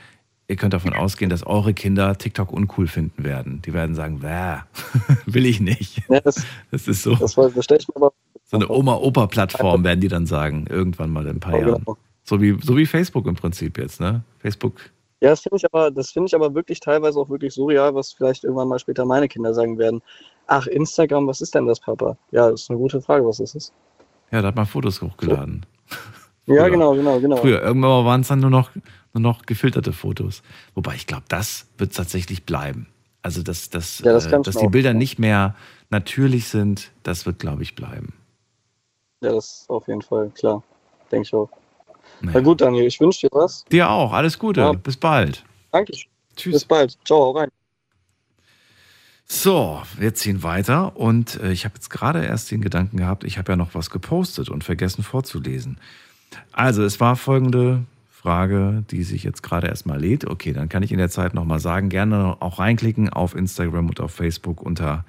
ihr 0.48 0.56
könnt 0.56 0.72
davon 0.72 0.94
ausgehen, 0.94 1.30
dass 1.30 1.46
eure 1.46 1.74
Kinder 1.74 2.16
TikTok 2.16 2.52
uncool 2.52 2.86
finden 2.86 3.22
werden. 3.22 3.62
Die 3.62 3.72
werden 3.72 3.94
sagen, 3.94 4.20
will 5.26 5.46
ich 5.46 5.60
nicht. 5.60 6.02
Ja, 6.08 6.20
das, 6.20 6.44
ist 6.88 7.02
so. 7.02 7.14
Das, 7.14 7.34
das 7.34 7.68
mir 7.68 7.78
aber 7.94 8.12
So 8.46 8.56
eine 8.56 8.68
Oma-Opa-Plattform 8.68 9.84
werden 9.84 10.00
die 10.00 10.08
dann 10.08 10.26
sagen, 10.26 10.66
irgendwann 10.68 11.10
mal 11.10 11.24
in 11.26 11.36
ein 11.36 11.40
paar 11.40 11.52
Ja, 11.52 11.68
Jahren. 11.68 11.84
genau. 11.84 11.98
So 12.24 12.40
wie, 12.40 12.58
so 12.62 12.76
wie 12.76 12.86
Facebook 12.86 13.26
im 13.26 13.36
Prinzip 13.36 13.78
jetzt, 13.78 14.00
ne? 14.00 14.22
Facebook. 14.38 14.74
Ja, 15.20 15.30
das 15.30 15.40
finde 15.40 15.56
ich 15.56 15.64
aber, 15.64 15.90
das 15.90 16.10
finde 16.10 16.28
ich 16.28 16.34
aber 16.34 16.54
wirklich 16.54 16.80
teilweise 16.80 17.18
auch 17.18 17.28
wirklich 17.28 17.54
surreal, 17.54 17.94
was 17.94 18.12
vielleicht 18.12 18.44
irgendwann 18.44 18.68
mal 18.68 18.78
später 18.78 19.04
meine 19.04 19.28
Kinder 19.28 19.52
sagen 19.52 19.78
werden. 19.78 20.00
Ach, 20.46 20.66
Instagram, 20.66 21.26
was 21.26 21.40
ist 21.40 21.54
denn 21.54 21.66
das, 21.66 21.80
Papa? 21.80 22.16
Ja, 22.30 22.50
das 22.50 22.62
ist 22.62 22.70
eine 22.70 22.78
gute 22.78 23.00
Frage, 23.00 23.26
was 23.26 23.40
ist 23.40 23.54
es? 23.54 23.72
Ja, 24.30 24.42
da 24.42 24.48
hat 24.48 24.56
man 24.56 24.66
Fotos 24.66 25.02
hochgeladen. 25.02 25.66
Ja, 26.46 26.68
genau, 26.68 26.94
genau, 26.94 27.20
genau. 27.20 27.36
Früher, 27.36 27.60
irgendwann 27.62 28.04
waren 28.06 28.20
es 28.22 28.28
dann 28.28 28.40
nur 28.40 28.50
noch, 28.50 28.70
nur 29.12 29.22
noch 29.22 29.46
gefilterte 29.46 29.92
Fotos. 29.92 30.42
Wobei 30.74 30.94
ich 30.94 31.06
glaube, 31.06 31.24
das 31.28 31.66
wird 31.78 31.94
tatsächlich 31.94 32.44
bleiben. 32.44 32.88
Also, 33.22 33.42
dass, 33.42 33.70
dass, 33.70 33.98
Ja, 34.00 34.12
das 34.12 34.26
äh, 34.26 34.40
dass 34.40 34.56
die 34.56 34.68
Bilder 34.68 34.90
ja. 34.90 34.94
nicht 34.94 35.18
mehr 35.18 35.54
natürlich 35.90 36.48
sind, 36.48 36.92
das 37.02 37.26
wird, 37.26 37.38
glaube 37.38 37.62
ich, 37.62 37.74
bleiben. 37.74 38.12
Ja, 39.20 39.32
das 39.32 39.62
ist 39.62 39.70
auf 39.70 39.88
jeden 39.88 40.02
Fall 40.02 40.30
klar. 40.30 40.62
Denke 41.10 41.26
ich 41.26 41.34
auch. 41.34 41.50
Na 42.20 42.40
gut, 42.40 42.60
Daniel, 42.60 42.86
ich 42.86 43.00
wünsche 43.00 43.26
dir 43.26 43.30
was. 43.32 43.64
Dir 43.66 43.90
auch, 43.90 44.12
alles 44.12 44.38
Gute. 44.38 44.60
Ja. 44.60 44.72
Bis 44.72 44.96
bald. 44.96 45.44
Danke. 45.72 45.92
Tschüss. 46.36 46.54
Bis 46.54 46.64
bald. 46.64 46.96
Ciao, 47.04 47.18
hau 47.18 47.30
rein. 47.32 47.50
So, 49.24 49.82
wir 49.98 50.14
ziehen 50.14 50.42
weiter 50.42 50.96
und 50.96 51.38
äh, 51.40 51.52
ich 51.52 51.64
habe 51.64 51.74
jetzt 51.74 51.90
gerade 51.90 52.24
erst 52.24 52.50
den 52.50 52.62
Gedanken 52.62 52.96
gehabt, 52.96 53.24
ich 53.24 53.36
habe 53.36 53.52
ja 53.52 53.56
noch 53.56 53.74
was 53.74 53.90
gepostet 53.90 54.48
und 54.48 54.64
vergessen 54.64 55.02
vorzulesen. 55.02 55.78
Also, 56.52 56.82
es 56.82 56.98
war 56.98 57.14
folgende 57.16 57.84
Frage, 58.28 58.84
die 58.90 59.04
sich 59.04 59.24
jetzt 59.24 59.42
gerade 59.42 59.68
erstmal 59.68 59.98
lädt. 59.98 60.26
Okay, 60.26 60.52
dann 60.52 60.68
kann 60.68 60.82
ich 60.82 60.92
in 60.92 60.98
der 60.98 61.08
Zeit 61.08 61.32
nochmal 61.32 61.60
sagen, 61.60 61.88
gerne 61.88 62.36
auch 62.40 62.58
reinklicken 62.58 63.08
auf 63.08 63.34
Instagram 63.34 63.88
und 63.88 64.00
auf 64.00 64.12
Facebook 64.12 64.60
unter 64.60 65.06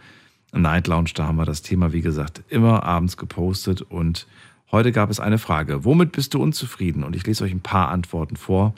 Night 0.54 0.88
Lounge. 0.88 1.10
Da 1.16 1.28
haben 1.28 1.36
wir 1.36 1.44
das 1.44 1.62
Thema, 1.62 1.92
wie 1.92 2.00
gesagt, 2.00 2.44
immer 2.48 2.84
abends 2.84 3.18
gepostet 3.18 3.82
und 3.82 4.26
heute 4.72 4.94
gab 4.94 5.10
es 5.10 5.20
eine 5.20 5.38
Frage. 5.38 5.84
Womit 5.84 6.14
bist 6.14 6.34
du 6.34 6.42
unzufrieden? 6.42 7.04
Und 7.04 7.14
ich 7.14 7.28
lese 7.28 7.44
euch 7.44 7.52
ein 7.52 7.60
paar 7.60 7.90
Antworten 7.90 8.38
vor. 8.38 8.74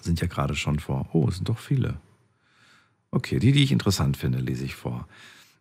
Sind 0.00 0.22
ja 0.22 0.28
gerade 0.28 0.56
schon 0.56 0.78
vor. 0.78 1.10
Oh, 1.12 1.28
es 1.28 1.34
sind 1.34 1.50
doch 1.50 1.58
viele. 1.58 1.96
Okay, 3.10 3.38
die, 3.38 3.52
die 3.52 3.64
ich 3.64 3.72
interessant 3.72 4.16
finde, 4.16 4.38
lese 4.38 4.64
ich 4.64 4.74
vor. 4.74 5.06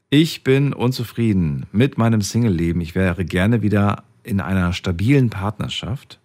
Ich 0.09 0.45
bin 0.45 0.72
unzufrieden 0.72 1.65
mit 1.73 1.97
meinem 1.97 2.22
Single-Leben. 2.22 2.80
Ich 2.80 2.95
wäre 2.95 3.26
gerne 3.26 3.61
wieder 3.61 4.05
in 4.23 4.39
einer 4.39 4.72
stabilen 4.72 5.30
Partnerschaft. 5.30 6.20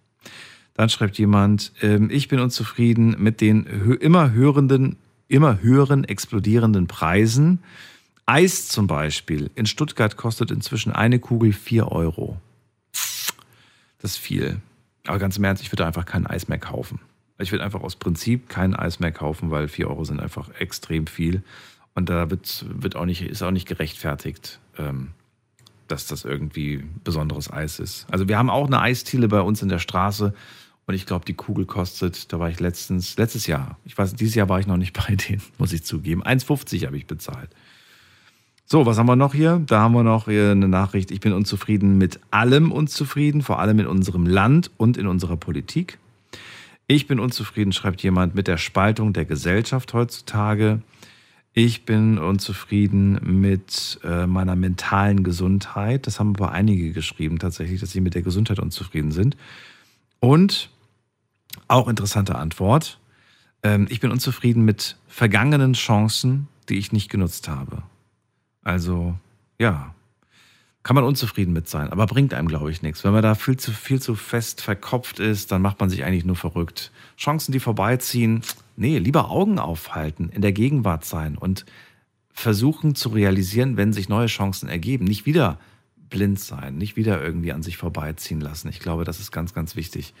Dann 0.77 0.89
schreibt 0.89 1.17
jemand, 1.17 1.73
ähm, 1.81 2.09
ich 2.11 2.27
bin 2.27 2.39
unzufrieden 2.39 3.15
mit 3.17 3.41
den 3.41 3.67
hö 3.67 3.95
immer 3.95 4.31
hörenden, 4.31 4.95
immer 5.27 5.59
höheren 5.59 6.03
explodierenden 6.03 6.85
Preisen. 6.87 7.63
Eis 8.27 8.67
zum 8.67 8.85
Beispiel 8.85 9.49
in 9.55 9.65
Stuttgart 9.65 10.17
kostet 10.17 10.51
inzwischen 10.51 10.91
eine 10.91 11.17
Kugel 11.17 11.51
4 11.51 11.91
Euro. 11.91 12.37
Das 13.99 14.11
ist 14.11 14.17
viel. 14.17 14.61
Aber 15.07 15.17
ganz 15.17 15.37
im 15.37 15.43
Ernst, 15.45 15.63
ich 15.63 15.71
würde 15.71 15.85
einfach 15.85 16.05
kein 16.05 16.27
Eis 16.27 16.47
mehr 16.47 16.59
kaufen. 16.59 16.99
Ich 17.39 17.51
würde 17.51 17.63
einfach 17.63 17.81
aus 17.81 17.95
Prinzip 17.95 18.47
kein 18.47 18.75
Eis 18.75 18.99
mehr 18.99 19.11
kaufen, 19.11 19.49
weil 19.49 19.67
4 19.67 19.89
Euro 19.89 20.03
sind 20.03 20.19
einfach 20.19 20.49
extrem 20.59 21.07
viel. 21.07 21.41
Und 21.95 22.09
da 22.09 22.29
wird, 22.29 22.65
wird 22.69 22.95
auch 22.95 23.05
nicht, 23.05 23.23
ist 23.23 23.41
auch 23.41 23.49
nicht 23.49 23.67
gerechtfertigt, 23.67 24.59
ähm, 24.77 25.09
dass 25.87 26.05
das 26.05 26.23
irgendwie 26.23 26.83
besonderes 27.03 27.51
Eis 27.51 27.79
ist. 27.79 28.05
Also 28.11 28.27
wir 28.27 28.37
haben 28.37 28.51
auch 28.51 28.67
eine 28.67 28.79
Eisdiele 28.79 29.27
bei 29.27 29.41
uns 29.41 29.63
in 29.63 29.69
der 29.69 29.79
Straße 29.79 30.35
und 30.87 30.93
ich 30.93 31.05
glaube, 31.05 31.25
die 31.25 31.33
Kugel 31.33 31.65
kostet, 31.65 32.31
da 32.31 32.39
war 32.39 32.49
ich 32.49 32.61
letztens, 32.61 33.17
letztes 33.17 33.45
Jahr, 33.45 33.77
ich 33.83 33.97
weiß, 33.97 34.15
dieses 34.15 34.35
Jahr 34.35 34.47
war 34.47 34.59
ich 34.59 34.67
noch 34.67 34.77
nicht 34.77 34.93
bei 35.07 35.15
denen, 35.15 35.43
muss 35.57 35.73
ich 35.73 35.83
zugeben. 35.83 36.23
1,50 36.23 36.85
habe 36.85 36.97
ich 36.97 37.05
bezahlt. 37.05 37.49
So, 38.65 38.85
was 38.85 38.97
haben 38.97 39.07
wir 39.07 39.15
noch 39.15 39.33
hier? 39.33 39.61
Da 39.65 39.79
haben 39.81 39.93
wir 39.93 40.03
noch 40.03 40.25
hier 40.25 40.51
eine 40.51 40.67
Nachricht. 40.67 41.11
Ich 41.11 41.19
bin 41.19 41.31
unzufrieden 41.31 41.97
mit 41.97 42.19
allem 42.31 42.71
unzufrieden, 42.71 43.41
vor 43.41 43.59
allem 43.59 43.79
in 43.79 43.87
unserem 43.87 44.25
Land 44.25 44.71
und 44.75 44.97
in 44.97 45.07
unserer 45.07 45.37
Politik. 45.37 45.99
Ich 46.87 47.07
bin 47.07 47.19
unzufrieden, 47.19 47.73
schreibt 47.73 48.01
jemand, 48.03 48.35
mit 48.35 48.47
der 48.47 48.57
Spaltung 48.57 49.13
der 49.13 49.25
Gesellschaft 49.25 49.93
heutzutage. 49.93 50.81
Ich 51.53 51.85
bin 51.85 52.17
unzufrieden 52.17 53.19
mit 53.41 53.99
äh, 54.03 54.27
meiner 54.27 54.55
mentalen 54.55 55.23
Gesundheit. 55.23 56.07
Das 56.07 56.19
haben 56.19 56.33
aber 56.35 56.51
einige 56.51 56.91
geschrieben 56.91 57.39
tatsächlich, 57.39 57.81
dass 57.81 57.91
sie 57.91 58.01
mit 58.01 58.15
der 58.15 58.21
Gesundheit 58.21 58.59
unzufrieden 58.59 59.11
sind. 59.11 59.35
Und 60.19 60.69
auch 61.67 61.87
interessante 61.87 62.35
Antwort. 62.35 62.99
Ähm, 63.63 63.87
ich 63.89 63.99
bin 63.99 64.11
unzufrieden 64.11 64.65
mit 64.65 64.97
vergangenen 65.07 65.73
Chancen, 65.73 66.47
die 66.69 66.77
ich 66.77 66.91
nicht 66.91 67.09
genutzt 67.09 67.47
habe. 67.47 67.83
Also, 68.63 69.15
ja, 69.59 69.93
kann 70.83 70.95
man 70.95 71.03
unzufrieden 71.03 71.51
mit 71.51 71.67
sein, 71.67 71.89
aber 71.89 72.05
bringt 72.05 72.33
einem, 72.33 72.47
glaube 72.47 72.71
ich, 72.71 72.81
nichts. 72.81 73.03
Wenn 73.03 73.11
man 73.11 73.21
da 73.21 73.35
viel 73.35 73.57
zu, 73.57 73.73
viel 73.73 74.01
zu 74.01 74.15
fest 74.15 74.61
verkopft 74.61 75.19
ist, 75.19 75.51
dann 75.51 75.61
macht 75.61 75.81
man 75.81 75.89
sich 75.89 76.05
eigentlich 76.05 76.23
nur 76.23 76.37
verrückt. 76.37 76.93
Chancen, 77.17 77.51
die 77.51 77.59
vorbeiziehen, 77.59 78.41
nee, 78.77 78.97
lieber 78.97 79.29
Augen 79.29 79.59
aufhalten, 79.59 80.29
in 80.29 80.41
der 80.41 80.53
Gegenwart 80.53 81.03
sein 81.03 81.37
und 81.37 81.65
versuchen 82.31 82.95
zu 82.95 83.09
realisieren, 83.09 83.75
wenn 83.75 83.91
sich 83.91 84.07
neue 84.07 84.27
Chancen 84.27 84.69
ergeben. 84.69 85.03
Nicht 85.03 85.25
wieder 85.25 85.59
blind 86.09 86.39
sein, 86.39 86.77
nicht 86.77 86.95
wieder 86.95 87.21
irgendwie 87.21 87.51
an 87.51 87.63
sich 87.63 87.77
vorbeiziehen 87.77 88.41
lassen. 88.41 88.69
Ich 88.69 88.79
glaube, 88.79 89.03
das 89.03 89.19
ist 89.19 89.31
ganz, 89.31 89.53
ganz 89.53 89.75
wichtig. 89.75 90.13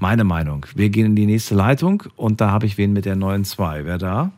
Meine 0.00 0.24
Meinung. 0.24 0.66
Wir 0.74 0.88
gehen 0.90 1.06
in 1.06 1.16
die 1.16 1.26
nächste 1.26 1.54
Leitung 1.54 2.04
und 2.16 2.40
da 2.40 2.50
habe 2.50 2.66
ich 2.66 2.78
wen 2.78 2.92
mit 2.92 3.04
der 3.04 3.16
neuen 3.16 3.44
2. 3.44 3.84
Wer 3.84 3.98
da? 3.98 4.32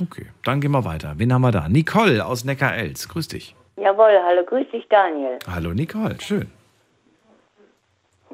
Okay, 0.00 0.26
dann 0.44 0.60
gehen 0.60 0.70
wir 0.70 0.84
weiter. 0.84 1.14
Wen 1.16 1.32
haben 1.32 1.42
wir 1.42 1.50
da? 1.50 1.68
Nicole 1.68 2.24
aus 2.24 2.44
Neckar-Elz. 2.44 3.08
Grüß 3.08 3.28
dich. 3.28 3.56
Jawohl, 3.76 4.20
hallo, 4.24 4.44
grüß 4.44 4.70
dich, 4.70 4.86
Daniel. 4.88 5.38
Hallo 5.50 5.72
Nicole, 5.72 6.20
schön. 6.20 6.50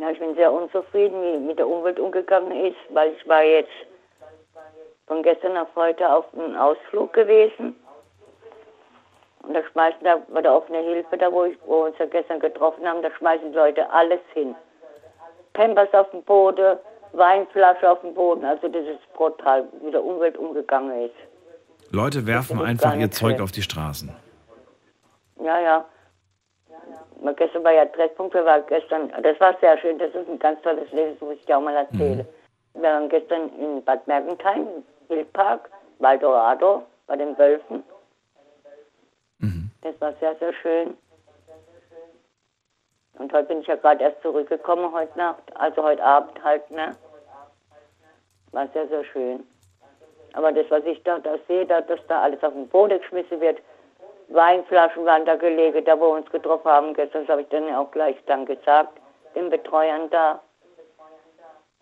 Ja, 0.01 0.11
ich 0.11 0.19
bin 0.19 0.35
sehr 0.35 0.53
unzufrieden, 0.53 1.15
wie 1.23 1.47
mit 1.47 1.59
der 1.59 1.69
Umwelt 1.69 1.99
umgegangen 1.99 2.51
ist, 2.67 2.77
weil 2.91 3.13
ich 3.13 3.29
war 3.29 3.43
jetzt 3.43 3.71
von 5.07 5.23
gestern 5.23 5.57
auf 5.57 5.69
heute 5.77 6.11
auf 6.11 6.25
einem 6.35 6.57
Ausflug 6.57 7.13
gewesen 7.13 7.77
Und 9.47 9.55
da 9.55 9.63
schmeißen 9.73 10.01
da 10.03 10.17
bei 10.33 10.41
der 10.41 10.55
offenen 10.55 10.85
Hilfe, 10.85 11.19
da 11.19 11.31
wo, 11.31 11.45
ich, 11.45 11.59
wo 11.67 11.83
wir 11.83 11.87
uns 11.87 11.99
ja 11.99 12.07
gestern 12.07 12.41
getroffen 12.41 12.87
haben, 12.87 13.03
da 13.03 13.11
schmeißen 13.11 13.53
die 13.53 13.57
Leute 13.57 13.91
alles 13.91 14.21
hin. 14.33 14.55
Pampers 15.53 15.93
auf 15.93 16.11
dem 16.11 16.23
Boden, 16.23 16.79
Weinflasche 17.13 17.91
auf 17.91 18.01
dem 18.01 18.15
Boden. 18.15 18.45
Also 18.45 18.69
das 18.69 18.87
ist 18.87 19.13
brutal, 19.13 19.69
wie 19.83 19.91
der 19.91 20.03
Umwelt 20.03 20.37
umgegangen 20.37 21.07
ist. 21.07 21.15
Leute 21.93 22.27
werfen 22.27 22.61
einfach 22.61 22.97
ihr 22.97 23.11
Zeug 23.11 23.41
auf 23.41 23.53
die 23.53 23.63
Straßen. 23.63 24.15
Ja, 25.43 25.61
ja. 25.61 25.85
Mal 27.23 27.35
Gestern 27.35 27.65
war 27.65 27.73
ja 27.73 27.85
Treffpunkt, 27.87 28.35
wir 28.35 28.45
waren 28.45 28.65
gestern, 28.67 29.13
das 29.23 29.39
war 29.41 29.57
sehr 29.61 29.79
schön, 29.79 29.99
das 29.99 30.15
ist 30.15 30.29
ein 30.29 30.39
ganz 30.39 30.61
tolles 30.63 30.91
Leben, 30.93 31.13
das 31.13 31.21
muss 31.21 31.37
ich 31.37 31.47
dir 31.47 31.57
auch 31.57 31.63
mal 31.63 31.77
erzählen. 31.77 32.27
Wir 32.75 32.83
waren 32.83 33.09
gestern 33.09 33.49
in 33.59 33.83
Bad 33.85 34.07
Mergentheim, 34.07 34.63
im 34.63 34.83
Wildpark, 35.09 35.71
Waldorado, 35.99 36.83
bei 37.07 37.17
den 37.17 37.37
Wölfen. 37.39 37.85
Das 39.85 40.01
war 40.01 40.15
sehr, 40.15 40.35
sehr 40.37 40.53
schön. 40.55 40.97
Und 43.19 43.33
heute 43.33 43.49
bin 43.49 43.61
ich 43.61 43.67
ja 43.67 43.77
gerade 43.77 44.03
erst 44.03 44.23
zurückgekommen, 44.23 44.93
heute 44.93 45.17
Nacht, 45.17 45.43
also 45.57 45.83
heute 45.83 46.03
Abend 46.03 46.43
halt, 46.43 46.69
ne? 46.71 46.97
War 48.53 48.67
sehr, 48.69 48.89
sehr 48.89 49.05
schön. 49.05 49.47
Aber 50.33 50.53
das, 50.53 50.69
was 50.71 50.85
ich 50.85 51.03
da, 51.05 51.19
da 51.19 51.37
sehe, 51.47 51.67
da, 51.67 51.81
dass 51.83 52.01
da 52.09 52.23
alles 52.23 52.43
auf 52.43 52.55
den 52.55 52.67
Boden 52.69 52.99
geschmissen 52.99 53.41
wird, 53.41 53.61
Weinflaschen 54.29 55.05
waren 55.05 55.27
da 55.27 55.37
gelegen, 55.37 55.85
da 55.85 56.01
wo 56.01 56.13
wir 56.13 56.17
uns 56.17 56.31
getroffen 56.31 56.71
haben 56.71 56.95
gestern, 56.95 57.29
habe 57.29 57.43
ich 57.43 57.49
dann 57.49 57.73
auch 57.75 57.91
gleich 57.91 58.17
dann 58.27 58.47
gesagt, 58.47 58.99
den 59.35 59.51
Betreuern 59.51 60.09
da. 60.11 60.41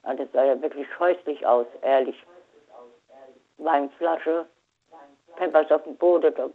Also 0.03 0.25
das 0.25 0.33
sah 0.33 0.45
ja 0.45 0.61
wirklich 0.61 0.89
scheußlich 0.99 1.47
aus, 1.47 1.67
ehrlich. 1.83 2.21
Weinflasche, 3.59 4.47
Pampers 5.37 5.71
auf 5.71 5.85
dem 5.85 5.97
Boden, 5.97 6.35
da. 6.37 6.49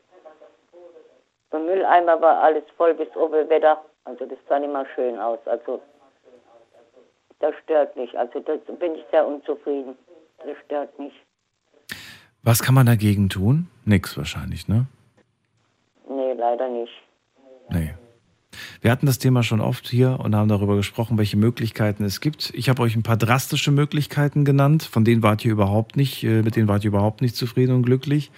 der 1.52 1.60
Mülleimer 1.60 2.22
war 2.22 2.41
alles 2.41 2.64
voll 2.76 2.94
bis 2.94 3.14
oben 3.15 3.49
Wetter, 3.49 3.84
also 4.06 4.26
das 4.26 4.38
sah 4.48 4.60
nicht 4.60 4.72
mal 4.72 4.86
schön 4.95 5.18
aus, 5.19 5.40
also 5.45 5.82
das 7.40 7.53
stört 7.64 7.95
mich, 7.95 8.18
also 8.18 8.40
da 8.40 8.56
bin 8.74 8.95
ich 8.95 9.06
sehr 9.11 9.26
unzufrieden, 9.26 9.98
das 10.45 10.57
stört 10.65 10.98
mich. 10.99 11.14
Was 12.44 12.61
kann 12.61 12.76
man 12.76 12.86
dagegen 12.86 13.30
tun? 13.30 13.68
Nix 13.86 14.18
wahrscheinlich, 14.18 14.68
ne? 14.68 14.86
Nee, 16.07 16.34
leider 16.34 16.69
nicht. 16.69 16.94
Nee. 17.69 17.94
Wir 18.82 18.91
hatten 18.91 19.06
das 19.06 19.18
Thema 19.18 19.44
schon 19.44 19.60
oft 19.60 19.88
hier 19.88 20.20
und 20.20 20.36
haben 20.36 20.48
darüber 20.49 20.76
gesprochen, 20.76 21.18
welche 21.18 21.38
Möglichkeiten 21.38 22.04
es 22.04 22.22
gibt. 22.22 22.52
Ich 22.56 22.70
habe 22.70 22.82
euch 22.84 22.95
ein 22.95 23.04
paar 23.04 23.18
drastische 23.18 23.72
Möglichkeiten 23.72 24.45
genannt, 24.45 24.84
von 24.84 25.04
denen 25.04 25.24
wart 25.24 25.44
ihr 25.44 25.52
überhaupt 25.52 25.98
nicht, 25.98 26.24
äh, 26.24 26.41
mit 26.44 26.56
denen 26.56 26.68
wart 26.68 26.84
ihr 26.84 26.90
überhaupt 26.90 27.22
nicht 27.22 27.36
zufrieden 27.36 27.76
und 27.76 27.84
glücklich. 27.84 28.32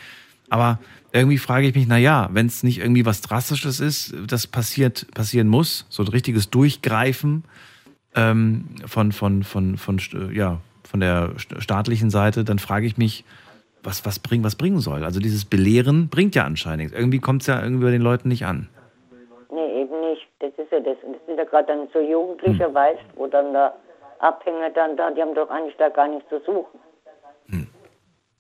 Aber 0.50 0.80
irgendwie 1.12 1.38
frage 1.38 1.68
ich 1.68 1.76
mich, 1.76 1.88
na 1.88 1.98
ja, 1.98 2.30
wenn 2.34 2.46
es 2.48 2.64
nicht 2.64 2.80
irgendwie 2.80 3.06
was 3.06 3.22
Drastisches 3.22 3.80
ist, 3.80 4.16
das 4.28 4.48
passiert, 4.48 5.08
passieren 5.14 5.48
muss, 5.48 5.86
so 5.90 6.04
ein 6.04 6.08
richtiges 6.08 6.50
Durchgreifen 6.50 7.44
ähm, 8.16 8.66
von, 8.86 9.12
von, 9.12 9.44
von, 9.44 9.78
von, 9.78 10.00
st- 10.00 10.32
ja, 10.32 10.60
von 10.84 11.02
der 11.02 11.36
st- 11.36 11.62
staatlichen 11.62 12.10
Seite, 12.10 12.44
dann 12.44 12.60
frage 12.60 12.88
ich 12.88 12.98
mich, 12.98 13.26
was, 13.84 14.06
was, 14.06 14.20
bring, 14.20 14.44
was 14.44 14.56
bringen 14.56 14.80
soll. 14.80 15.04
Also 15.04 15.20
dieses 15.20 15.46
Belehren 15.46 16.10
bringt 16.10 16.34
ja 16.36 16.46
anscheinend 16.46 16.80
nichts. 16.86 16.98
Irgendwie 16.98 17.20
kommt 17.20 17.42
es 17.44 17.48
ja 17.48 17.62
irgendwie 17.62 17.86
bei 17.86 17.92
den 17.92 18.02
Leuten 18.02 18.28
nicht 18.30 18.46
an. 18.46 18.68
Das 20.40 20.52
ist 20.58 20.72
ja 20.72 20.80
das. 20.80 20.98
Und 21.04 21.14
das 21.14 21.26
sind 21.26 21.38
ja 21.38 21.44
gerade 21.44 21.68
dann 21.68 21.88
so 21.94 22.00
Jugendliche, 22.00 22.74
weißt 22.74 23.04
wo 23.16 23.28
dann 23.28 23.54
da 23.54 23.76
Abhänger 24.20 24.70
dann 24.72 24.98
da, 24.98 25.12
die 25.12 25.22
haben 25.22 25.34
doch 25.34 25.50
eigentlich 25.50 25.78
da 25.78 25.90
gar 25.90 26.08
nichts 26.08 26.28
zu 26.30 26.40
suchen. 26.40 26.80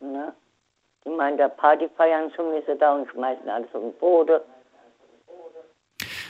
Ne? 0.01 0.33
Die 1.05 1.09
meinen, 1.09 1.37
da 1.37 1.47
Party 1.47 1.89
feiern 1.95 2.31
zu 2.35 2.43
müssen 2.43 2.77
da 2.79 2.95
und 2.95 3.09
schmeißen 3.09 3.47
alles 3.49 3.67
auf 3.73 3.81
den 3.81 3.93
Boden. 3.93 4.39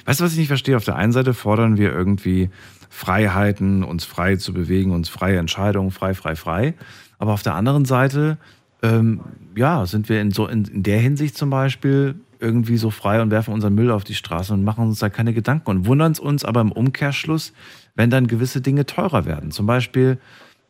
Weißt 0.06 0.20
du, 0.20 0.24
was 0.24 0.32
ich 0.34 0.40
nicht 0.40 0.48
verstehe? 0.48 0.76
Auf 0.76 0.86
der 0.86 0.96
einen 0.96 1.12
Seite 1.12 1.34
fordern 1.34 1.78
wir 1.78 1.92
irgendwie 1.92 2.50
Freiheiten, 2.90 3.84
uns 3.84 4.06
frei 4.06 4.38
zu 4.38 4.54
bewegen, 4.54 4.92
uns 4.92 5.10
freie 5.10 5.38
Entscheidungen, 5.38 5.92
frei, 5.92 6.14
frei, 6.14 6.36
frei. 6.36 6.74
Aber 7.20 7.34
auf 7.34 7.44
der 7.44 7.54
anderen 7.54 7.86
Seite, 7.86 8.38
ähm, 8.82 9.22
ja, 9.56 9.86
sind 9.86 10.10
wir 10.10 10.22
in, 10.22 10.32
so 10.32 10.48
in, 10.48 10.66
in 10.66 10.84
der 10.84 11.00
Hinsicht 11.00 11.38
zum 11.38 11.50
Beispiel 11.50 12.16
irgendwie 12.40 12.78
so 12.78 12.90
frei 12.90 13.22
und 13.22 13.32
werfen 13.32 13.54
unseren 13.54 13.76
Müll 13.76 13.92
auf 13.92 14.04
die 14.04 14.16
Straße 14.16 14.54
und 14.54 14.64
machen 14.64 14.86
uns 14.86 15.00
da 15.00 15.10
keine 15.10 15.34
Gedanken 15.34 15.70
und 15.70 15.86
wundern 15.86 16.16
uns 16.18 16.46
aber 16.46 16.62
im 16.62 16.72
Umkehrschluss, 16.72 17.54
wenn 17.96 18.10
dann 18.10 18.28
gewisse 18.28 18.62
Dinge 18.62 18.86
teurer 18.86 19.26
werden. 19.26 19.52
Zum 19.52 19.66
Beispiel 19.66 20.18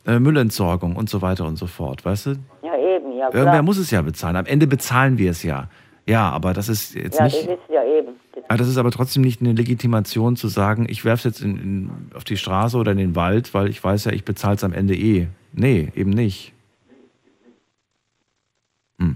äh, 0.06 0.20
Müllentsorgung 0.20 0.96
und 0.96 1.10
so 1.10 1.22
weiter 1.22 1.46
und 1.46 1.58
so 1.58 1.68
fort. 1.68 2.04
Weißt 2.04 2.26
du? 2.26 2.30
Ja, 2.64 2.76
eben, 2.76 3.16
ja 3.16 3.26
Irgendwer 3.26 3.44
klar. 3.44 3.64
muss 3.64 3.78
es 3.78 3.91
ja 3.91 4.02
bezahlen. 4.02 4.36
Am 4.36 4.46
Ende 4.46 4.66
bezahlen 4.66 5.18
wir 5.18 5.32
es 5.32 5.44
ja. 5.44 5.70
Ja, 6.08 6.30
aber 6.32 6.54
das 6.54 6.70
ist 6.70 6.96
jetzt 6.96 7.20
ja, 7.20 7.26
nicht. 7.26 7.36
das 7.36 7.44
ist 7.44 7.70
ja 7.70 7.84
eben. 7.84 8.14
Das, 8.34 8.44
Aber 8.48 8.58
das 8.58 8.68
ist 8.68 8.78
aber 8.78 8.90
trotzdem 8.90 9.22
nicht 9.22 9.41
eine 9.41 9.54
Legitimation 9.54 10.36
zu 10.36 10.48
sagen, 10.48 10.88
ich 10.90 11.06
werfe 11.06 11.28
es 11.28 11.36
jetzt 11.36 11.41
in, 11.41 11.58
in, 11.58 11.91
auf 12.16 12.24
die 12.24 12.38
Straße 12.38 12.78
oder 12.78 12.94
in 12.94 12.98
den 12.98 13.16
Wald, 13.16 13.54
weil 13.54 13.70
ich 13.70 13.84
weiß 13.84 14.06
ja, 14.06 14.12
ich 14.12 14.26
bezahle 14.26 14.56
es 14.56 14.64
am 14.64 14.74
Ende 14.74 14.96
eh. 14.96 15.28
Nee, 15.54 15.91
eben 15.96 16.10
nicht. 16.10 16.54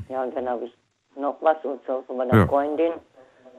ja, 0.09 0.23
und 0.23 0.35
dann 0.35 0.47
habe 0.47 0.65
ich 0.65 0.71
noch 1.15 1.37
was 1.41 1.57
und 1.63 1.81
so 1.85 2.03
von 2.07 2.17
meiner 2.17 2.35
Ja. 2.35 2.47
Freundin. 2.47 2.93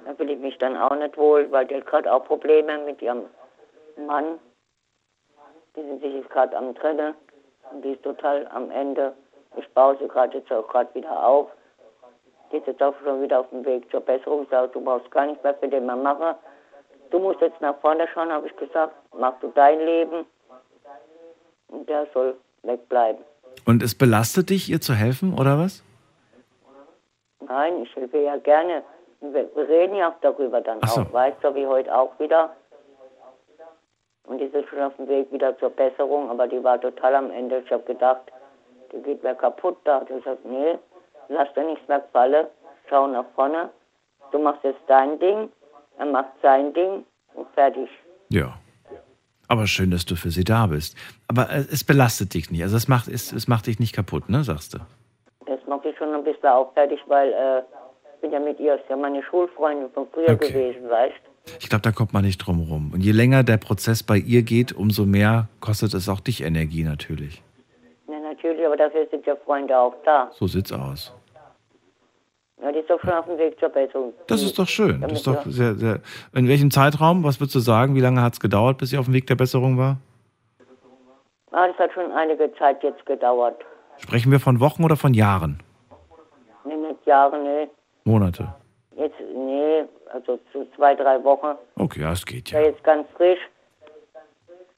Da 0.05 0.15
fühle 0.15 0.33
ich 0.35 0.39
mich 0.41 0.59
dann 0.59 0.77
auch 0.77 0.95
nicht 0.97 1.17
wohl, 1.17 1.51
weil 1.51 1.67
die 1.67 1.77
hat 1.77 1.87
gerade 1.87 2.13
auch 2.13 2.25
Probleme 2.25 2.79
mit 2.79 3.01
ihrem 3.01 3.23
Mann. 4.07 4.39
Die 5.77 5.81
sind 5.83 6.03
sich 6.03 6.15
jetzt 6.15 6.31
gerade 6.31 6.57
am 6.57 6.75
Trennen 6.75 7.15
und 7.73 7.83
die 7.85 7.93
ist 7.93 8.03
total 8.03 8.47
am 8.49 8.71
Ende. 8.71 9.15
Ich 9.57 9.69
baue 9.73 9.97
sie 9.99 10.09
gerade 10.09 10.39
jetzt 10.39 10.53
auch 10.53 10.67
gerade 10.69 10.93
wieder 10.95 11.27
auf. 11.27 11.49
Die 12.53 12.59
ist 12.59 12.67
jetzt 12.67 12.83
auch 12.83 12.95
schon 13.03 13.23
wieder 13.23 13.41
auf 13.41 13.49
dem 13.51 13.65
Weg 13.65 13.91
zur 13.91 14.01
Besserung. 14.01 14.47
Sagt, 14.51 14.75
du 14.75 14.81
brauchst 14.81 15.11
gar 15.11 15.27
nicht 15.27 15.43
mehr 15.43 15.55
für 15.55 15.69
den 15.69 15.87
Mann 15.87 16.03
machen. 16.03 16.35
Du 17.11 17.19
musst 17.19 17.41
jetzt 17.41 17.61
nach 17.61 17.77
vorne 17.81 18.07
schauen, 18.13 18.31
habe 18.31 18.47
ich 18.47 18.57
gesagt. 18.57 18.95
Mach 19.17 19.39
du 19.41 19.49
dein 19.55 19.79
Leben 19.79 20.27
und 21.69 21.89
der 21.89 22.07
soll 22.13 22.37
wegbleiben. 22.63 23.25
Und 23.67 23.83
es 23.83 23.97
belastet 23.97 24.51
dich, 24.51 24.69
ihr 24.69 24.81
zu 24.81 24.95
helfen, 24.95 25.33
oder 25.39 25.59
was? 25.59 25.83
Nein, 27.47 27.83
ich 27.83 27.95
helfe 27.97 28.19
ja 28.19 28.37
gerne. 28.37 28.83
Wir, 29.21 29.49
reden 29.57 29.97
ja 29.97 30.11
auch 30.11 30.21
darüber 30.21 30.61
dann 30.61 30.81
so. 30.87 31.03
auch, 31.03 31.12
weißt 31.12 31.39
du, 31.43 31.55
wie 31.55 31.66
heute 31.66 31.95
auch 31.95 32.19
wieder. 32.19 32.55
Und 34.27 34.39
die 34.39 34.45
ist 34.45 34.69
schon 34.69 34.81
auf 34.81 34.97
dem 34.97 35.09
Weg 35.09 35.31
wieder 35.33 35.57
zur 35.59 35.71
Besserung, 35.71 36.31
aber 36.31 36.49
die 36.49 36.62
war 36.62 36.81
total 36.81 37.15
am 37.15 37.31
Ende. 37.31 37.62
Ich 37.65 37.71
habe 37.71 37.83
gedacht, 37.85 38.23
die 38.93 39.03
geht 39.03 39.23
mir 39.23 39.35
kaputt 39.35 39.77
da. 39.85 40.03
Ich 40.03 40.11
habe 40.11 40.21
gesagt, 40.21 40.45
nee, 40.45 40.79
lass 41.29 41.53
dir 41.55 41.65
nichts 41.65 41.87
mehr 41.89 42.01
gefallen, 42.01 42.47
schau 42.89 43.07
nach 43.07 43.27
vorne. 43.35 43.71
Du 44.33 44.39
machst 44.39 44.65
jetzt 44.65 44.81
dein 44.87 45.19
Ding, 45.19 45.51
er 45.99 46.07
macht 46.07 46.33
sein 46.43 46.73
Ding 46.73 47.05
und 47.35 47.49
fertig. 47.55 47.89
Ja. 48.31 48.55
Aber 49.47 49.66
schön, 49.66 49.91
dass 49.91 50.07
du 50.07 50.16
für 50.16 50.31
sie 50.31 50.45
da 50.45 50.66
bist. 50.66 50.97
Aber 51.29 51.51
äh, 51.51 51.65
es 51.71 51.85
belastet 51.85 52.33
dich 52.35 52.51
nicht. 52.51 52.62
Also 52.62 52.77
es 52.77 52.89
macht, 52.89 53.09
es, 53.09 53.31
es 53.33 53.47
macht 53.47 53.66
dich 53.66 53.79
nicht 53.79 53.95
kaputt, 53.95 54.29
ne, 54.29 54.43
sagst 54.43 54.75
du? 54.75 54.79
Macht 55.85 55.93
ich 55.93 55.98
schon 55.98 56.15
ein 56.15 56.24
bisschen 56.24 56.48
auch 56.48 56.73
fertig, 56.73 56.98
weil 57.09 57.28
äh, 57.32 57.59
ich 58.15 58.20
bin 58.23 58.32
ja 58.32 58.40
mit 58.40 58.59
ihr, 58.59 58.77
ist 58.77 58.85
ja 58.89 58.97
meine 58.97 59.23
Schulfreundin 59.23 59.90
von 59.93 60.06
früher 60.12 60.31
Okay. 60.31 60.48
gewesen, 60.48 60.89
weißt 60.89 61.15
Ich 61.61 61.69
glaube, 61.69 61.82
da 61.82 61.93
kommt 61.93 62.15
man 62.15 62.24
nicht 62.24 62.39
drum 62.39 62.61
rum. 62.70 62.90
Und 62.94 63.02
je 63.02 63.12
länger 63.12 63.43
der 63.43 63.59
Prozess 63.59 64.02
bei 64.02 64.16
ihr 64.16 64.43
geht, 64.43 64.73
umso 64.73 65.05
mehr 65.05 65.48
kostet 65.61 65.93
es 65.93 66.09
auch 66.09 66.20
dich 66.20 66.43
Energie 66.43 66.85
natürlich. 66.85 67.43
Ja, 68.09 68.19
natürlich, 68.19 68.65
aber 68.65 68.78
dafür 68.78 69.06
sind 69.11 69.27
ja 69.27 69.36
Freunde 69.36 69.78
auch 69.78 69.94
da. 70.06 70.31
So 70.32 70.47
sieht's 70.47 70.73
aus. 70.73 71.12
Ja, 72.62 72.73
die 72.73 72.78
ist 72.78 72.89
doch 72.89 73.01
schon 73.01 73.12
auf 73.12 73.27
dem 73.27 73.36
Weg 73.36 73.61
zur 73.61 73.69
Besserung. 73.69 74.15
Das 74.27 74.43
ist 74.43 74.59
doch 74.59 74.69
schön. 74.69 75.02
Das 75.02 75.12
ist 75.12 75.27
doch 75.27 75.43
sehr, 75.44 75.74
sehr. 75.74 76.01
In 76.32 76.48
welchem 76.48 76.70
Zeitraum? 76.70 77.24
Was 77.24 77.40
würdest 77.40 77.56
du 77.56 77.61
sagen? 77.61 77.94
Wie 77.94 78.01
lange 78.01 78.23
hat 78.23 78.32
es 78.32 78.40
gedauert, 78.40 78.78
bis 78.78 78.90
sie 78.90 78.97
auf 78.97 79.05
dem 79.05 79.12
Weg 79.12 79.27
der 79.27 79.35
Besserung 79.35 79.77
war? 79.77 79.98
Ah, 81.51 81.66
das 81.69 81.77
hat 81.78 81.93
schon 81.93 82.11
einige 82.12 82.51
Zeit 82.55 82.82
jetzt 82.82 83.05
gedauert. 83.05 83.56
Sprechen 83.98 84.32
wir 84.32 84.40
von 84.40 84.61
Wochen 84.61 84.82
oder 84.82 84.97
von 84.97 85.12
Jahren? 85.15 85.59
Jahre, 87.07 87.39
nee. 87.43 87.69
Monate. 88.05 88.55
Jetzt, 88.97 89.19
nee, 89.35 89.85
also 90.13 90.39
zu 90.53 90.67
zwei, 90.77 90.95
drei 90.95 91.23
Wochen. 91.25 91.57
Okay, 91.77 92.01
ja, 92.03 92.13
es 92.13 92.25
geht 92.25 92.51
Ja. 92.51 92.61
jetzt 92.61 92.83
ganz 92.85 93.07
frisch. 93.17 93.41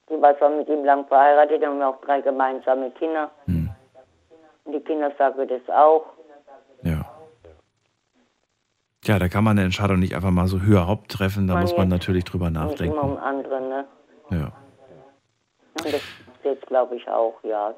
Die 0.09 0.21
war 0.23 0.37
zwar 0.39 0.51
mit 0.51 0.69
ihm 0.69 0.85
lang 0.85 1.05
verheiratet, 1.07 1.65
haben 1.65 1.79
wir 1.79 1.89
auch 1.89 2.01
drei 2.03 2.21
gemeinsame 2.21 2.91
Kinder. 2.93 3.31
Hm. 3.47 3.69
Und 4.65 4.73
die 4.73 4.81
Kinder 4.81 5.11
sagen 5.19 5.47
das 5.49 5.69
auch. 5.75 6.07
Ja, 9.05 9.21
da 9.21 9.29
kann 9.29 9.45
man 9.45 9.57
eine 9.57 9.65
Entscheidung 9.67 10.01
nicht 10.01 10.17
einfach 10.17 10.31
mal 10.33 10.49
so 10.49 10.61
höher 10.61 10.89
Haupt 10.89 11.13
treffen. 11.13 11.47
Da 11.47 11.55
Man 11.55 11.63
muss 11.63 11.77
man 11.77 11.89
natürlich 11.89 12.25
drüber 12.25 12.51
Nicht 12.51 12.57
immer 12.61 12.71
nachdenken. 12.71 12.99
um 12.99 13.17
andere, 13.19 13.61
ne? 13.61 13.85
Ja. 14.31 14.53
Und 15.79 15.93
das 15.93 16.03
jetzt 16.43 16.67
glaube 16.67 16.97
ich 16.97 17.09
auch, 17.09 17.35
ja. 17.45 17.73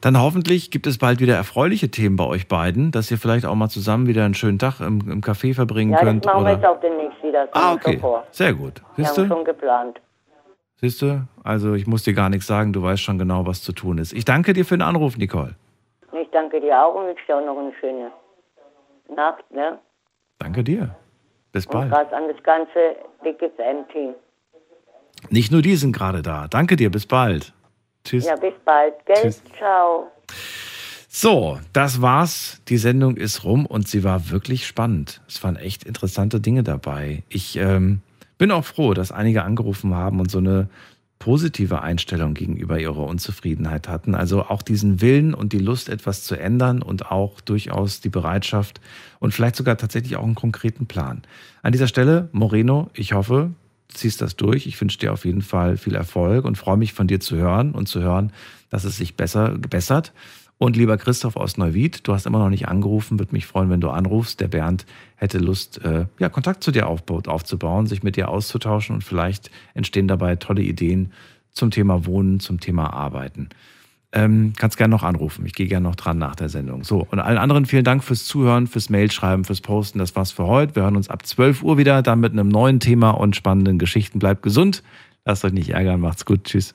Dann 0.00 0.20
hoffentlich 0.20 0.70
gibt 0.70 0.86
es 0.86 0.98
bald 0.98 1.18
wieder 1.20 1.34
erfreuliche 1.34 1.90
Themen 1.90 2.16
bei 2.16 2.24
euch 2.24 2.46
beiden, 2.46 2.92
dass 2.92 3.10
ihr 3.10 3.18
vielleicht 3.18 3.44
auch 3.46 3.54
mal 3.56 3.68
zusammen 3.68 4.06
wieder 4.06 4.24
einen 4.24 4.34
schönen 4.34 4.58
Tag 4.58 4.80
im, 4.80 5.00
im 5.10 5.20
Café 5.22 5.54
verbringen 5.54 5.90
Ja, 5.90 5.96
das 5.98 6.04
könnt. 6.06 6.24
machen 6.24 6.44
wir 6.44 6.50
jetzt 6.52 6.60
Oder? 6.60 6.70
auch 6.70 6.80
demnächst 6.80 7.22
wieder. 7.22 7.46
Das 7.46 7.54
Ah, 7.54 7.70
haben 7.70 7.80
wir 7.84 8.04
okay. 8.04 8.26
Sehr 8.30 8.54
gut. 8.54 8.80
Wir 8.96 9.04
Siehst 9.04 9.18
haben 9.18 9.28
du? 9.28 9.34
schon 9.34 9.44
geplant. 9.44 10.00
Siehst 10.80 11.02
du? 11.02 11.26
Also 11.42 11.74
ich 11.74 11.88
muss 11.88 12.04
dir 12.04 12.14
gar 12.14 12.28
nichts 12.28 12.46
sagen, 12.46 12.72
du 12.72 12.80
weißt 12.82 13.02
schon 13.02 13.18
genau, 13.18 13.44
was 13.46 13.62
zu 13.62 13.72
tun 13.72 13.98
ist. 13.98 14.12
Ich 14.12 14.24
danke 14.24 14.52
dir 14.52 14.64
für 14.64 14.76
den 14.76 14.82
Anruf, 14.82 15.16
Nicole. 15.16 15.56
Ich 16.12 16.28
danke 16.30 16.60
dir 16.60 16.80
auch 16.80 16.94
und 16.94 17.06
wünsche 17.08 17.24
dir 17.26 17.36
auch 17.36 17.44
noch 17.44 17.58
eine 17.58 17.72
schöne 17.80 18.12
Nacht, 19.16 19.50
ne? 19.52 19.78
Danke 20.38 20.62
dir. 20.62 20.94
Bis 21.50 21.66
Und 21.66 21.72
bald. 21.72 21.90
gerade 21.90 22.16
an 22.16 22.22
das 22.32 22.40
ganze 22.44 22.96
Big 23.24 23.38
FM-Team. 23.38 24.14
Nicht 25.30 25.50
nur 25.50 25.62
die 25.62 25.74
sind 25.74 25.92
gerade 25.92 26.22
da. 26.22 26.46
Danke 26.48 26.76
dir, 26.76 26.90
bis 26.92 27.06
bald. 27.06 27.52
Tschüss. 28.08 28.24
Ja, 28.24 28.36
bis 28.36 28.54
bald. 28.64 28.94
Gell? 29.04 29.16
Tschüss. 29.22 29.42
Ciao. 29.56 30.10
So, 31.08 31.58
das 31.72 32.00
war's. 32.00 32.60
Die 32.68 32.78
Sendung 32.78 33.16
ist 33.16 33.44
rum 33.44 33.66
und 33.66 33.88
sie 33.88 34.04
war 34.04 34.30
wirklich 34.30 34.66
spannend. 34.66 35.20
Es 35.28 35.42
waren 35.42 35.56
echt 35.56 35.84
interessante 35.84 36.40
Dinge 36.40 36.62
dabei. 36.62 37.22
Ich 37.28 37.56
ähm, 37.56 38.00
bin 38.38 38.50
auch 38.50 38.64
froh, 38.64 38.94
dass 38.94 39.12
einige 39.12 39.42
angerufen 39.42 39.94
haben 39.94 40.20
und 40.20 40.30
so 40.30 40.38
eine 40.38 40.68
positive 41.18 41.82
Einstellung 41.82 42.34
gegenüber 42.34 42.78
ihrer 42.78 43.04
Unzufriedenheit 43.04 43.88
hatten. 43.88 44.14
Also 44.14 44.44
auch 44.44 44.62
diesen 44.62 45.00
Willen 45.00 45.34
und 45.34 45.52
die 45.52 45.58
Lust, 45.58 45.88
etwas 45.88 46.22
zu 46.22 46.36
ändern 46.36 46.80
und 46.80 47.10
auch 47.10 47.40
durchaus 47.40 48.00
die 48.00 48.08
Bereitschaft 48.08 48.80
und 49.18 49.34
vielleicht 49.34 49.56
sogar 49.56 49.76
tatsächlich 49.76 50.16
auch 50.16 50.24
einen 50.24 50.36
konkreten 50.36 50.86
Plan. 50.86 51.22
An 51.62 51.72
dieser 51.72 51.88
Stelle, 51.88 52.28
Moreno, 52.32 52.90
ich 52.94 53.12
hoffe, 53.12 53.50
ziehst 53.88 54.20
das 54.20 54.36
durch. 54.36 54.66
Ich 54.66 54.80
wünsche 54.80 54.98
dir 54.98 55.12
auf 55.12 55.24
jeden 55.24 55.42
Fall 55.42 55.76
viel 55.76 55.94
Erfolg 55.94 56.44
und 56.44 56.56
freue 56.56 56.76
mich 56.76 56.92
von 56.92 57.06
dir 57.06 57.20
zu 57.20 57.36
hören 57.36 57.72
und 57.72 57.88
zu 57.88 58.00
hören, 58.00 58.32
dass 58.70 58.84
es 58.84 58.96
sich 58.96 59.16
besser 59.16 59.58
gebessert. 59.58 60.12
Und 60.58 60.76
lieber 60.76 60.98
Christoph 60.98 61.36
aus 61.36 61.56
Neuwied, 61.56 62.06
du 62.06 62.12
hast 62.12 62.26
immer 62.26 62.40
noch 62.40 62.50
nicht 62.50 62.66
angerufen, 62.66 63.20
würde 63.20 63.32
mich 63.32 63.46
freuen, 63.46 63.70
wenn 63.70 63.80
du 63.80 63.90
anrufst. 63.90 64.40
Der 64.40 64.48
Bernd 64.48 64.86
hätte 65.14 65.38
Lust, 65.38 65.80
äh, 65.84 66.06
ja, 66.18 66.28
Kontakt 66.28 66.64
zu 66.64 66.72
dir 66.72 66.88
aufzubauen, 66.88 67.86
sich 67.86 68.02
mit 68.02 68.16
dir 68.16 68.28
auszutauschen 68.28 68.96
und 68.96 69.04
vielleicht 69.04 69.52
entstehen 69.74 70.08
dabei 70.08 70.34
tolle 70.34 70.62
Ideen 70.62 71.12
zum 71.52 71.70
Thema 71.70 72.06
Wohnen, 72.06 72.40
zum 72.40 72.58
Thema 72.58 72.92
Arbeiten. 72.92 73.50
Ähm, 74.10 74.54
kannst 74.56 74.78
gerne 74.78 74.92
noch 74.92 75.02
anrufen. 75.02 75.44
Ich 75.44 75.52
gehe 75.52 75.66
gerne 75.66 75.86
noch 75.86 75.96
dran 75.96 76.16
nach 76.16 76.34
der 76.34 76.48
Sendung. 76.48 76.82
So, 76.82 77.06
und 77.10 77.18
allen 77.18 77.36
anderen 77.36 77.66
vielen 77.66 77.84
Dank 77.84 78.02
fürs 78.02 78.24
Zuhören, 78.24 78.66
fürs 78.66 78.88
Mailschreiben, 78.88 79.44
fürs 79.44 79.60
Posten. 79.60 79.98
Das 79.98 80.16
war's 80.16 80.32
für 80.32 80.46
heute. 80.46 80.76
Wir 80.76 80.84
hören 80.84 80.96
uns 80.96 81.10
ab 81.10 81.26
12 81.26 81.62
Uhr 81.62 81.76
wieder, 81.76 82.00
dann 82.00 82.20
mit 82.20 82.32
einem 82.32 82.48
neuen 82.48 82.80
Thema 82.80 83.10
und 83.10 83.36
spannenden 83.36 83.78
Geschichten. 83.78 84.18
Bleibt 84.18 84.42
gesund, 84.42 84.82
lasst 85.26 85.44
euch 85.44 85.52
nicht 85.52 85.70
ärgern, 85.70 86.00
macht's 86.00 86.24
gut, 86.24 86.44
tschüss. 86.44 86.74